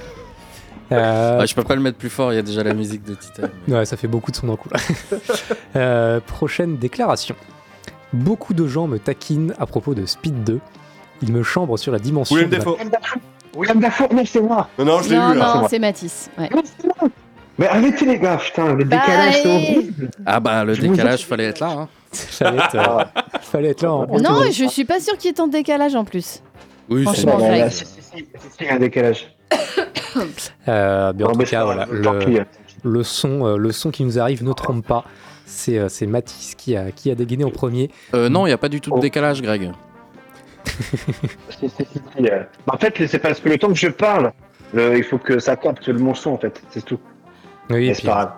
Euh, 0.93 1.39
Ah, 1.41 1.47
je 1.47 1.55
peux 1.55 1.65
pas 1.65 1.75
le 1.75 1.81
mettre 1.83 1.99
plus 1.99 2.09
fort, 2.11 2.33
il 2.33 2.37
y 2.37 2.39
a 2.39 2.43
déjà 2.43 2.63
la 2.63 2.75
musique 2.75 3.05
de 3.05 3.15
Titan. 3.15 3.49
Ouais, 3.69 3.85
ça 3.85 3.97
fait 3.97 4.09
beaucoup 4.09 4.31
de 4.31 4.37
son 4.37 4.47
d'un 4.47 4.57
coup. 4.57 4.69
Euh, 5.77 6.21
prochaine 6.21 6.77
déclaration. 6.79 7.35
Beaucoup 8.13 8.55
de 8.55 8.67
gens 8.67 8.87
me 8.87 8.99
taquinent 8.99 9.55
à 9.59 9.67
propos 9.67 9.95
de 9.95 10.07
Speed 10.07 10.45
2. 10.45 10.61
Ils 11.23 11.33
me 11.33 11.43
chambrent 11.43 11.79
sur 11.79 11.93
la 11.93 11.99
dimension. 11.99 12.37
William 12.37 12.51
Defoe. 12.51 12.77
William 13.57 13.81
Dafoe, 13.81 14.09
non, 14.13 14.23
c'est 14.25 14.41
moi. 14.41 14.69
Non, 14.79 14.85
non, 14.85 15.03
je 15.03 15.11
l'ai 15.11 15.17
eu. 15.17 15.19
hein. 15.19 15.35
non, 15.35 15.67
c'est 15.69 15.79
Matisse. 15.79 16.31
Ouais. 16.39 16.49
Mais 17.59 17.67
arrêtez 17.67 18.07
les 18.07 18.19
gars, 18.19 18.37
putain, 18.37 18.73
le 18.75 18.85
décalage, 18.85 19.43
c'est 19.43 19.49
horrible. 19.49 20.11
Ah 20.25 20.39
bah, 20.41 20.65
le 20.65 20.75
Je 20.75 20.81
décalage, 20.83 21.27
fallait 21.27 21.47
être 21.47 21.59
là. 21.61 21.71
hein. 21.71 21.89
Fallait 22.13 22.59
être, 22.59 22.75
euh, 22.77 23.05
fallait 23.43 23.69
être 23.71 23.83
là 23.83 23.93
en, 23.93 24.05
en 24.05 24.21
Non, 24.21 24.43
je 24.51 24.65
suis 24.69 24.85
pas 24.85 25.01
sûr 25.01 25.19
qu'il 25.19 25.27
y 25.29 25.31
ait 25.31 25.35
tant 25.35 25.49
de 25.49 25.53
décalage 25.53 25.95
en 25.97 26.05
plus. 26.05 26.41
Oui, 26.89 27.01
c'est 27.01 27.23
Franchement, 27.27 27.33
Non, 27.33 27.39
non, 27.41 27.49
Greg. 27.49 27.61
là, 27.63 27.71
si, 27.71 27.85
si, 27.85 27.93
si, 28.01 28.01
si, 28.01 28.17
si, 28.23 28.25
il 28.61 28.67
y 28.67 28.71
a 28.71 28.75
un 28.75 28.79
décalage. 28.79 29.35
Euh, 30.69 31.13
mais 31.17 31.25
en 31.25 31.29
Non, 31.29 31.33
tout 31.33 31.39
mais 31.39 31.45
cas, 31.45 31.65
voilà, 31.65 31.87
le, 32.83 33.03
son, 33.03 33.47
euh, 33.47 33.57
le 33.57 33.73
son 33.73 33.91
qui 33.91 34.05
nous 34.05 34.19
arrive 34.19 34.45
ne 34.45 34.53
trompe 34.53 34.87
pas. 34.87 35.05
C'est 35.47 35.79
euh, 35.79 35.89
Mathis 36.07 36.55
qui 36.55 36.77
a, 36.77 36.91
qui 36.93 37.11
a 37.11 37.15
dégainé 37.15 37.45
en 37.45 37.51
premier. 37.51 37.91
Euh, 38.15 38.29
non, 38.29 38.47
il 38.47 38.51
n'y 38.51 38.55
a 38.55 38.59
pas 38.59 38.69
du 38.69 38.81
tout 38.81 38.91
de 38.91 38.97
Oh. 38.97 39.01
décalage, 39.01 39.43
Greg. 39.43 39.73
Si, 40.65 40.97
si, 41.59 41.69
si, 41.71 41.85
si, 42.17 42.29
euh. 42.31 42.43
En 42.71 42.77
fait, 42.77 42.95
c'est 43.07 43.19
parce 43.19 43.41
que 43.41 43.49
le 43.49 43.59
temps 43.59 43.69
que 43.69 43.75
je 43.75 43.89
parle, 43.89 44.33
le- 44.75 44.99
il 44.99 45.05
faut 45.05 45.19
que 45.19 45.39
ça 45.39 45.57
capte 45.57 45.87
le 45.89 45.99
mon 45.99 46.15
son, 46.15 46.33
en 46.33 46.39
fait, 46.39 46.63
c'est 46.71 46.85
tout. 46.85 46.99
Oui, 47.71 47.93
c'est 47.95 48.07
pas 48.07 48.13
grave. 48.13 48.33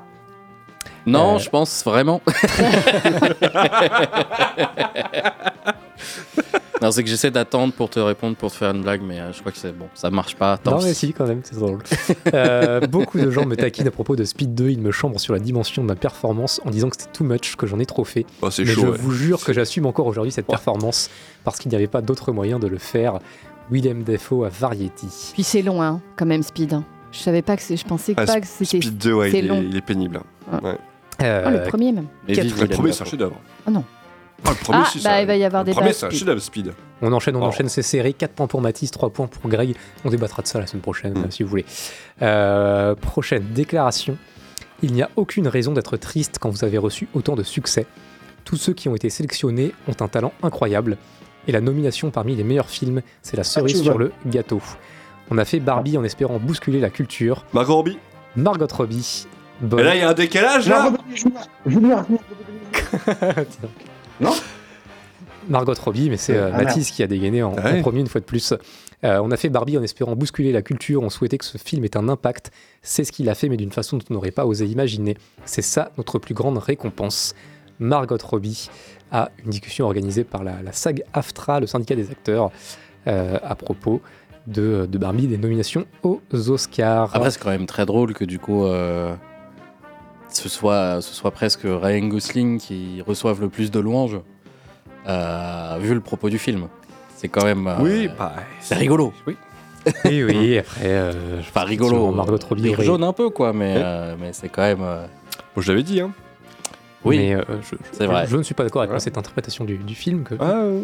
Non, 1.06 1.36
Euh. 1.36 1.38
je 1.38 1.51
pense 1.51 1.84
vraiment. 1.84 2.20
non, 6.82 6.90
c'est 6.90 7.02
que 7.05 7.09
j'essaie 7.11 7.31
d'attendre 7.31 7.73
pour 7.73 7.90
te 7.90 8.01
répondre, 8.01 8.36
pour 8.36 8.51
te 8.51 8.57
faire 8.57 8.70
une 8.70 8.82
blague, 8.82 9.02
mais 9.02 9.20
euh, 9.20 9.32
je 9.32 9.40
crois 9.40 9.52
que 9.52 9.59
c'est 9.59 9.77
bon, 9.77 9.86
ça 9.94 10.11
marche 10.11 10.36
pas. 10.36 10.57
Tant 10.59 10.73
non, 10.78 10.82
mais 10.82 10.94
si, 10.94 11.12
quand 11.12 11.27
même, 11.27 11.40
c'est 11.44 11.57
drôle. 11.59 11.78
Euh, 12.35 12.81
beaucoup 12.86 13.19
de 13.19 13.31
gens 13.31 13.44
me 13.47 13.57
taquinent 13.57 13.89
à 13.89 13.90
propos 13.90 14.15
de 14.16 14.24
Speed 14.24 14.55
2. 14.55 14.70
Ils 14.70 14.81
me 14.81 14.90
chambrent 14.93 15.19
sur 15.20 15.32
la 15.32 15.40
dimension 15.40 15.82
de 15.82 15.89
ma 15.89 15.94
performance 15.97 16.61
en 16.65 16.70
disant 16.70 16.89
que 16.89 16.97
c'était 16.98 17.12
too 17.12 17.24
much, 17.24 17.57
que 17.57 17.66
j'en 17.66 17.78
ai 17.78 17.86
trop 17.86 18.05
fait. 18.05 18.24
Oh, 18.43 18.51
c'est 18.51 18.65
Mais 18.65 18.73
chaud. 18.73 18.81
je 18.82 18.86
ouais. 18.89 18.98
vous 18.98 19.11
jure 19.12 19.44
que 19.44 19.52
j'assume 19.52 19.86
encore 19.86 20.07
aujourd'hui 20.07 20.31
cette 20.32 20.47
performance 20.47 21.11
parce 21.44 21.59
qu'il 21.59 21.70
n'y 21.70 21.77
avait 21.77 21.86
pas 21.89 22.02
d'autre 22.02 22.32
moyen 22.32 22.59
de 22.59 22.66
le 22.69 22.78
faire. 22.78 23.19
William 23.70 24.02
Defoe 24.02 24.44
à 24.47 24.48
Variety. 24.48 25.09
Puis 25.32 25.43
c'est 25.43 25.62
long, 25.62 25.82
hein, 25.82 26.01
quand 26.16 26.27
même, 26.27 26.43
Speed. 26.43 26.81
Je 27.12 27.19
savais 27.19 27.43
pas 27.43 27.57
que 27.57 27.62
c'est. 27.62 27.77
Je 27.77 27.85
pensais 27.85 28.15
Ah, 28.16 28.24
pas 28.27 28.40
que 28.40 28.47
c'était. 28.47 28.81
Speed 28.81 28.98
2, 28.98 29.12
ouais, 29.12 29.31
c'est 29.31 29.39
il, 29.40 29.48
long. 29.48 29.61
est, 29.61 29.65
il 29.65 29.77
est 29.77 29.81
pénible. 29.85 30.20
hein. 30.52 30.61
Ouais. 30.62 30.77
Ah, 31.19 31.51
le 31.51 31.62
premier 31.65 31.93
même. 31.93 32.07
Mais 32.27 32.35
Quatre- 32.35 32.47
le 32.61 32.66
premier, 32.69 32.93
c'est 32.93 33.02
un 33.02 33.05
Dafoe. 33.05 33.11
chef-d'œuvre. 33.11 33.36
Ah 33.66 33.70
non. 33.70 33.85
Ah, 34.45 34.51
le 34.51 34.55
premier, 34.57 34.79
Ah, 34.85 34.89
si, 34.91 34.99
bah, 34.99 35.03
ça- 35.11 35.21
il 35.21 35.27
va 35.27 35.37
y 35.37 35.45
avoir 35.45 35.62
le 35.62 35.67
des 35.67 35.73
premier, 35.73 35.93
c'est 35.93 36.07
un 36.07 36.09
speed. 36.09 36.19
chef-d'œuvre 36.19 36.41
speed. 36.41 36.73
On 37.03 37.12
enchaîne, 37.12 37.37
on 37.37 37.43
Oh. 37.43 37.47
enchaîne 37.47 37.69
ces 37.69 37.83
séries. 37.83 38.15
4 38.15 38.33
points 38.33 38.47
pour 38.47 38.61
Mathis, 38.61 38.91
3 38.91 39.11
points 39.11 39.27
pour 39.27 39.49
Greg. 39.51 39.75
On 40.05 40.11
débattra 40.11 40.43
de 40.43 40.47
ça 40.49 40.59
la 40.59 40.67
semaine 40.67 40.83
prochaine, 40.83 41.12
Mm. 41.15 41.25
euh, 41.25 41.31
si 41.31 41.43
vous 41.43 41.49
voulez. 41.51 41.65
Euh, 42.23 42.95
prochaine 42.95 43.45
déclaration. 43.53 44.17
Il 44.83 44.93
n'y 44.93 45.03
a 45.03 45.11
aucune 45.17 45.47
raison 45.49 45.73
d'être 45.73 45.97
triste 45.99 46.39
quand 46.41 46.49
vous 46.51 46.65
avez 46.65 46.79
reçu 46.79 47.09
autant 47.15 47.37
de 47.37 47.43
succès. 47.43 47.87
Tous 48.45 48.57
ceux 48.57 48.73
qui 48.73 48.89
ont 48.89 48.95
été 48.97 49.11
sélectionnés 49.11 49.73
ont 49.89 49.95
un 50.03 50.09
talent 50.09 50.33
incroyable. 50.43 50.97
Et 51.47 51.53
la 51.53 51.61
nomination 51.61 52.11
parmi 52.11 52.35
les 52.37 52.45
meilleurs 52.45 52.69
films, 52.71 53.03
c'est 53.23 53.37
la 53.37 53.45
cerise 53.45 53.79
tu 53.79 53.85
sur 53.85 53.99
le 53.99 54.12
gâteau. 54.27 54.61
On 55.31 55.39
a 55.39 55.45
fait 55.45 55.61
Barbie 55.61 55.97
en 55.99 56.05
espérant 56.05 56.39
bousculer 56.39 56.81
la 56.81 56.91
culture. 56.91 57.45
Margot 57.53 57.77
Robbie. 57.77 57.99
Margot 58.37 58.67
Robbie. 58.73 59.27
Et 59.62 59.83
là, 59.83 59.95
il 59.95 60.01
y 60.01 60.03
a 60.03 60.09
un 60.09 60.15
décalage, 60.15 60.69
là 60.69 60.91
Non 64.20 64.32
Margot 65.48 65.72
Robbie, 65.82 66.10
mais 66.10 66.16
c'est 66.16 66.36
euh, 66.36 66.48
Ah, 66.52 66.59
merde. 66.59 66.64
Mathis 66.64 66.90
qui 66.90 67.02
a 67.02 67.06
dégainé 67.06 67.42
en, 67.42 67.55
Ah 67.56 67.64
ouais. 67.72 67.78
en 67.78 67.82
premier 67.82 68.01
une 68.01 68.06
fois 68.06 68.20
de 68.20 68.26
plus. 68.26 68.52
Euh, 69.02 69.18
on 69.22 69.30
a 69.30 69.36
fait 69.36 69.48
Barbie 69.48 69.78
en 69.78 69.82
espérant 69.82 70.14
bousculer 70.14 70.52
la 70.52 70.60
culture, 70.62 71.02
on 71.02 71.09
souhaitait 71.09 71.38
que 71.38 71.44
ce 71.47 71.56
film 71.56 71.84
ait 71.84 71.97
un 71.97 72.09
impact. 72.09 72.51
C'est 72.82 73.05
ce 73.05 73.12
qu'il 73.12 73.28
a 73.30 73.34
fait, 73.34 73.48
mais 73.48 73.56
d'une 73.56 73.72
façon 73.72 73.97
dont 73.97 74.05
on 74.10 74.14
n'aurait 74.14 74.30
pas 74.30 74.44
osé 74.47 74.66
imaginer. 74.66 75.16
C'est 75.47 75.62
ça 75.62 75.90
notre 75.97 76.18
plus 76.18 76.34
grande 76.34 76.59
récompense. 76.59 77.34
Margot 77.78 78.18
Robbie 78.22 78.68
a 79.10 79.30
une 79.42 79.51
discussion 79.51 79.86
organisée 79.86 80.22
par 80.24 80.44
la, 80.44 80.60
la 80.62 80.72
SAG 80.72 81.02
AFTRA, 81.14 81.60
le 81.60 81.66
syndicat 81.66 81.94
des 81.97 82.10
acteurs, 82.10 82.51
euh, 83.06 83.38
à 83.42 83.55
propos 83.55 84.02
de, 84.47 84.86
de 84.90 84.98
Barbie, 84.98 85.26
des 85.26 85.38
nominations 85.38 85.86
aux 86.02 86.20
Oscars. 86.32 87.10
Après, 87.16 87.30
c'est 87.30 87.40
quand 87.42 87.51
même 87.51 87.66
très 87.66 87.86
drôle 87.86 88.12
que 88.12 88.24
du 88.26 88.38
coup, 88.38 88.66
euh, 88.66 89.14
ce, 90.32 90.48
soit, 90.48 91.01
ce 91.02 91.15
soit 91.15 91.31
presque 91.31 91.62
Ryan 91.65 92.07
Gosling 92.09 92.59
qui 92.59 93.02
reçoive 93.07 93.40
le 93.40 93.48
plus 93.48 93.70
de 93.70 93.78
louanges, 93.81 94.19
euh, 95.09 95.78
vu 95.81 95.94
le 95.94 96.01
propos 96.01 96.28
du 96.31 96.39
film. 96.39 96.69
C'est 97.16 97.28
quand 97.28 97.44
même. 97.44 97.66
euh, 97.66 97.77
Oui, 97.81 98.09
bah. 98.19 98.32
c'est 98.61 98.74
rigolo. 98.77 99.12
Oui. 99.27 99.36
oui, 100.05 100.23
oui, 100.24 100.59
après. 100.59 100.81
euh, 100.85 101.12
Enfin, 101.40 101.65
rigolo. 101.65 102.11
Margot 102.12 102.35
euh, 102.35 102.47
Robbie 102.48 102.74
jaune 102.81 103.05
un 103.05 103.12
peu, 103.12 103.31
quoi, 103.31 103.52
mais, 103.52 103.74
Ouais. 103.77 103.82
euh, 103.85 104.16
mais 104.20 104.32
c'est 104.32 104.48
quand 104.48 104.62
même. 104.62 104.82
euh, 104.82 105.07
Bon, 105.55 105.62
je 105.62 105.70
l'avais 105.70 105.82
dit, 105.82 106.01
hein. 106.01 106.12
Oui, 107.05 107.16
mais 107.16 107.35
euh, 107.35 107.43
je, 107.62 107.77
c'est 107.93 108.07
vrai. 108.07 108.27
je 108.28 108.36
ne 108.36 108.43
suis 108.43 108.55
pas 108.55 108.62
d'accord 108.62 108.82
avec 108.82 109.01
cette 109.01 109.16
interprétation 109.16 109.65
du, 109.65 109.78
du 109.78 109.94
film. 109.94 110.23
Que, 110.23 110.35
Ah, 110.39 110.59
euh, 110.65 110.82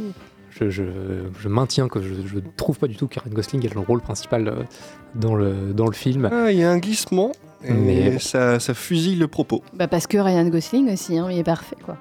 je, 0.49 0.71
je, 0.71 0.83
je 1.39 1.49
maintiens 1.49 1.89
que 1.89 2.01
je 2.01 2.15
ne 2.15 2.41
trouve 2.57 2.79
pas 2.79 2.87
du 2.87 2.97
tout 2.97 3.07
que 3.07 3.21
Ryan 3.21 3.35
Gosling 3.35 3.67
ait 3.67 3.75
le 3.75 3.81
rôle 3.81 4.01
principal 4.01 4.49
euh, 4.49 4.55
dans 5.15 5.35
le, 5.35 5.53
dans 5.75 5.85
le 5.87 5.93
film. 5.93 6.31
ah, 6.33 6.51
il 6.51 6.59
y 6.59 6.65
a 6.65 6.71
un 6.71 6.79
glissement. 6.79 7.33
Et 7.65 7.73
Mais- 7.73 8.19
ça, 8.19 8.61
ça 8.61 8.75
fusille 8.75 9.17
le 9.17 9.29
propos. 9.29 9.63
Bah 9.75 9.89
parce 9.89 10.07
que 10.07 10.19
Ryan 10.19 10.47
Gosling 10.49 10.93
aussi, 10.93 11.19
hein, 11.19 11.29
il 11.31 11.39
est 11.39 11.43
parfait 11.45 11.77
quoi. 11.85 11.97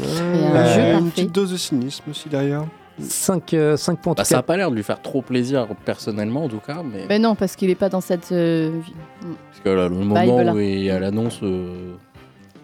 Euh, 0.00 0.54
un 0.54 0.64
jeu 0.74 0.98
une 0.98 1.10
petite 1.10 1.32
dose 1.32 1.52
de 1.52 1.56
cynisme 1.56 2.04
aussi 2.10 2.28
derrière. 2.28 2.64
5, 2.98 3.42
points 3.46 4.12
en 4.12 4.14
Bah, 4.14 4.24
ça 4.24 4.34
cas. 4.36 4.38
a 4.40 4.42
pas 4.42 4.56
l'air 4.56 4.70
de 4.70 4.76
lui 4.76 4.82
faire 4.82 5.00
trop 5.00 5.22
plaisir 5.22 5.66
personnellement, 5.84 6.44
en 6.44 6.48
tout 6.48 6.60
cas, 6.60 6.82
mais. 6.84 7.06
Mais 7.08 7.18
non, 7.18 7.34
parce 7.34 7.56
qu'il 7.56 7.70
est 7.70 7.74
pas 7.74 7.88
dans 7.88 8.00
cette. 8.02 8.32
euh, 8.32 8.70
vie. 8.84 8.92
Parce 9.50 9.60
que 9.64 9.68
là, 9.70 9.88
le 9.88 9.94
moment 9.94 10.52
où 10.54 10.58
il 10.58 10.82
y 10.84 10.90
a 10.90 10.98
l'annonce 11.00 11.40
euh, 11.42 11.94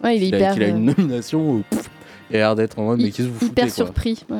Ouais, 0.03 0.17
il 0.17 0.23
est 0.23 0.25
qu'il 0.27 0.35
a, 0.35 0.37
hyper, 0.37 0.53
qu'il 0.53 0.63
a 0.63 0.67
une 0.67 0.89
euh, 0.89 0.93
nomination, 0.95 1.57
euh, 1.57 1.61
pff, 1.69 1.89
il 2.29 2.35
a 2.37 2.39
l'air 2.39 2.55
d'être 2.55 2.77
en 2.79 2.83
mode, 2.85 3.01
mais 3.01 3.11
qu'est-ce 3.11 3.27
que 3.27 3.33
vous 3.33 3.45
hyper 3.47 3.65
foutez, 3.67 3.75
quoi 3.75 3.85
surpris. 3.85 4.25
ouais. 4.29 4.37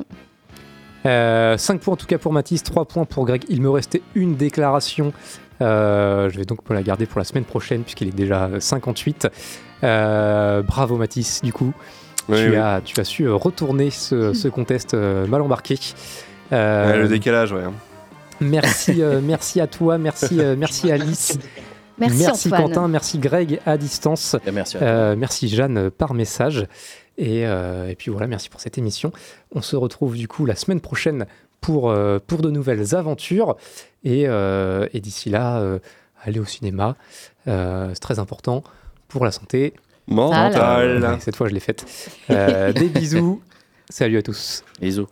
5 1.04 1.10
Euh, 1.10 1.58
points 1.80 1.94
en 1.94 1.98
tout 1.98 2.06
cas 2.08 2.18
pour 2.18 2.34
Mathis, 2.34 2.62
3 2.64 2.86
points 2.86 3.06
pour 3.06 3.26
Greg. 3.26 3.44
Il 3.50 3.62
me 3.62 3.70
restait 3.70 4.02
une 4.16 4.36
déclaration. 4.36 5.12
Euh, 5.62 6.30
je 6.30 6.38
vais 6.38 6.46
donc 6.46 6.68
me 6.70 6.76
la 6.76 6.84
garder 6.84 7.06
pour 7.06 7.20
la 7.20 7.26
semaine 7.26 7.44
prochaine 7.44 7.82
puisqu'il 7.84 8.08
est 8.08 8.16
déjà 8.16 8.46
euh, 8.46 8.60
58. 8.60 9.28
Euh, 9.84 10.62
bravo 10.62 10.98
Mathis, 10.98 11.42
du 11.42 11.54
coup. 11.54 11.74
Oui, 12.28 12.38
tu, 12.38 12.50
oui. 12.52 12.56
As, 12.58 12.82
tu 12.84 13.00
as 13.00 13.04
su 13.04 13.24
euh, 13.24 13.34
retourner 13.36 13.90
ce, 13.90 14.34
ce 14.34 14.48
contest 14.48 14.94
euh, 14.94 15.26
mal 15.28 15.42
embarqué. 15.42 15.78
Euh, 16.52 16.92
Ouais, 16.92 16.98
le 17.00 17.08
décalage, 17.08 17.52
ouais. 17.52 17.64
hein. 17.64 17.74
merci, 18.42 19.02
euh, 19.02 19.20
merci 19.24 19.60
à 19.62 19.68
toi, 19.68 19.98
merci, 19.98 20.40
euh, 20.40 20.56
merci 20.58 20.92
Alice. 20.92 21.38
Merci. 21.98 22.50
Quentin, 22.50 22.88
merci 22.88 23.20
Greg 23.20 23.60
à 23.66 23.78
distance. 23.78 24.36
Et 24.48 24.52
merci 24.52 24.78
à 24.78 24.80
toi. 24.80 24.88
Euh, 24.88 25.16
merci 25.18 25.50
Jeanne 25.50 25.90
par 25.90 26.14
message. 26.14 26.66
Et, 27.18 27.46
euh, 27.46 27.90
et 27.90 27.96
puis 27.96 28.10
voilà, 28.10 28.28
merci 28.28 28.48
pour 28.50 28.62
cette 28.62 28.78
émission. 28.78 29.12
On 29.54 29.62
se 29.62 29.76
retrouve 29.76 30.16
du 30.16 30.28
coup 30.30 30.46
la 30.46 30.56
semaine 30.56 30.80
prochaine 30.80 31.26
pour, 31.60 31.90
euh, 31.90 32.18
pour 32.26 32.42
de 32.42 32.50
nouvelles 32.50 32.96
aventures. 32.96 33.58
Et, 34.04 34.28
euh, 34.28 34.88
et 34.94 35.02
d'ici 35.02 35.30
là, 35.30 35.60
euh, 35.60 35.80
allez 36.24 36.40
au 36.40 36.46
cinéma. 36.46 36.96
Euh, 37.48 37.90
c'est 37.94 38.00
très 38.00 38.20
important 38.20 38.64
pour 39.08 39.26
la 39.26 39.32
santé. 39.32 39.74
Mental. 40.08 41.04
Ouais, 41.04 41.18
cette 41.20 41.36
fois, 41.36 41.48
je 41.48 41.54
l'ai 41.54 41.60
faite. 41.60 41.86
Des 42.30 42.90
bisous. 42.90 43.42
Salut 43.90 44.18
à 44.18 44.22
tous. 44.22 44.64
Bisous. 44.82 45.08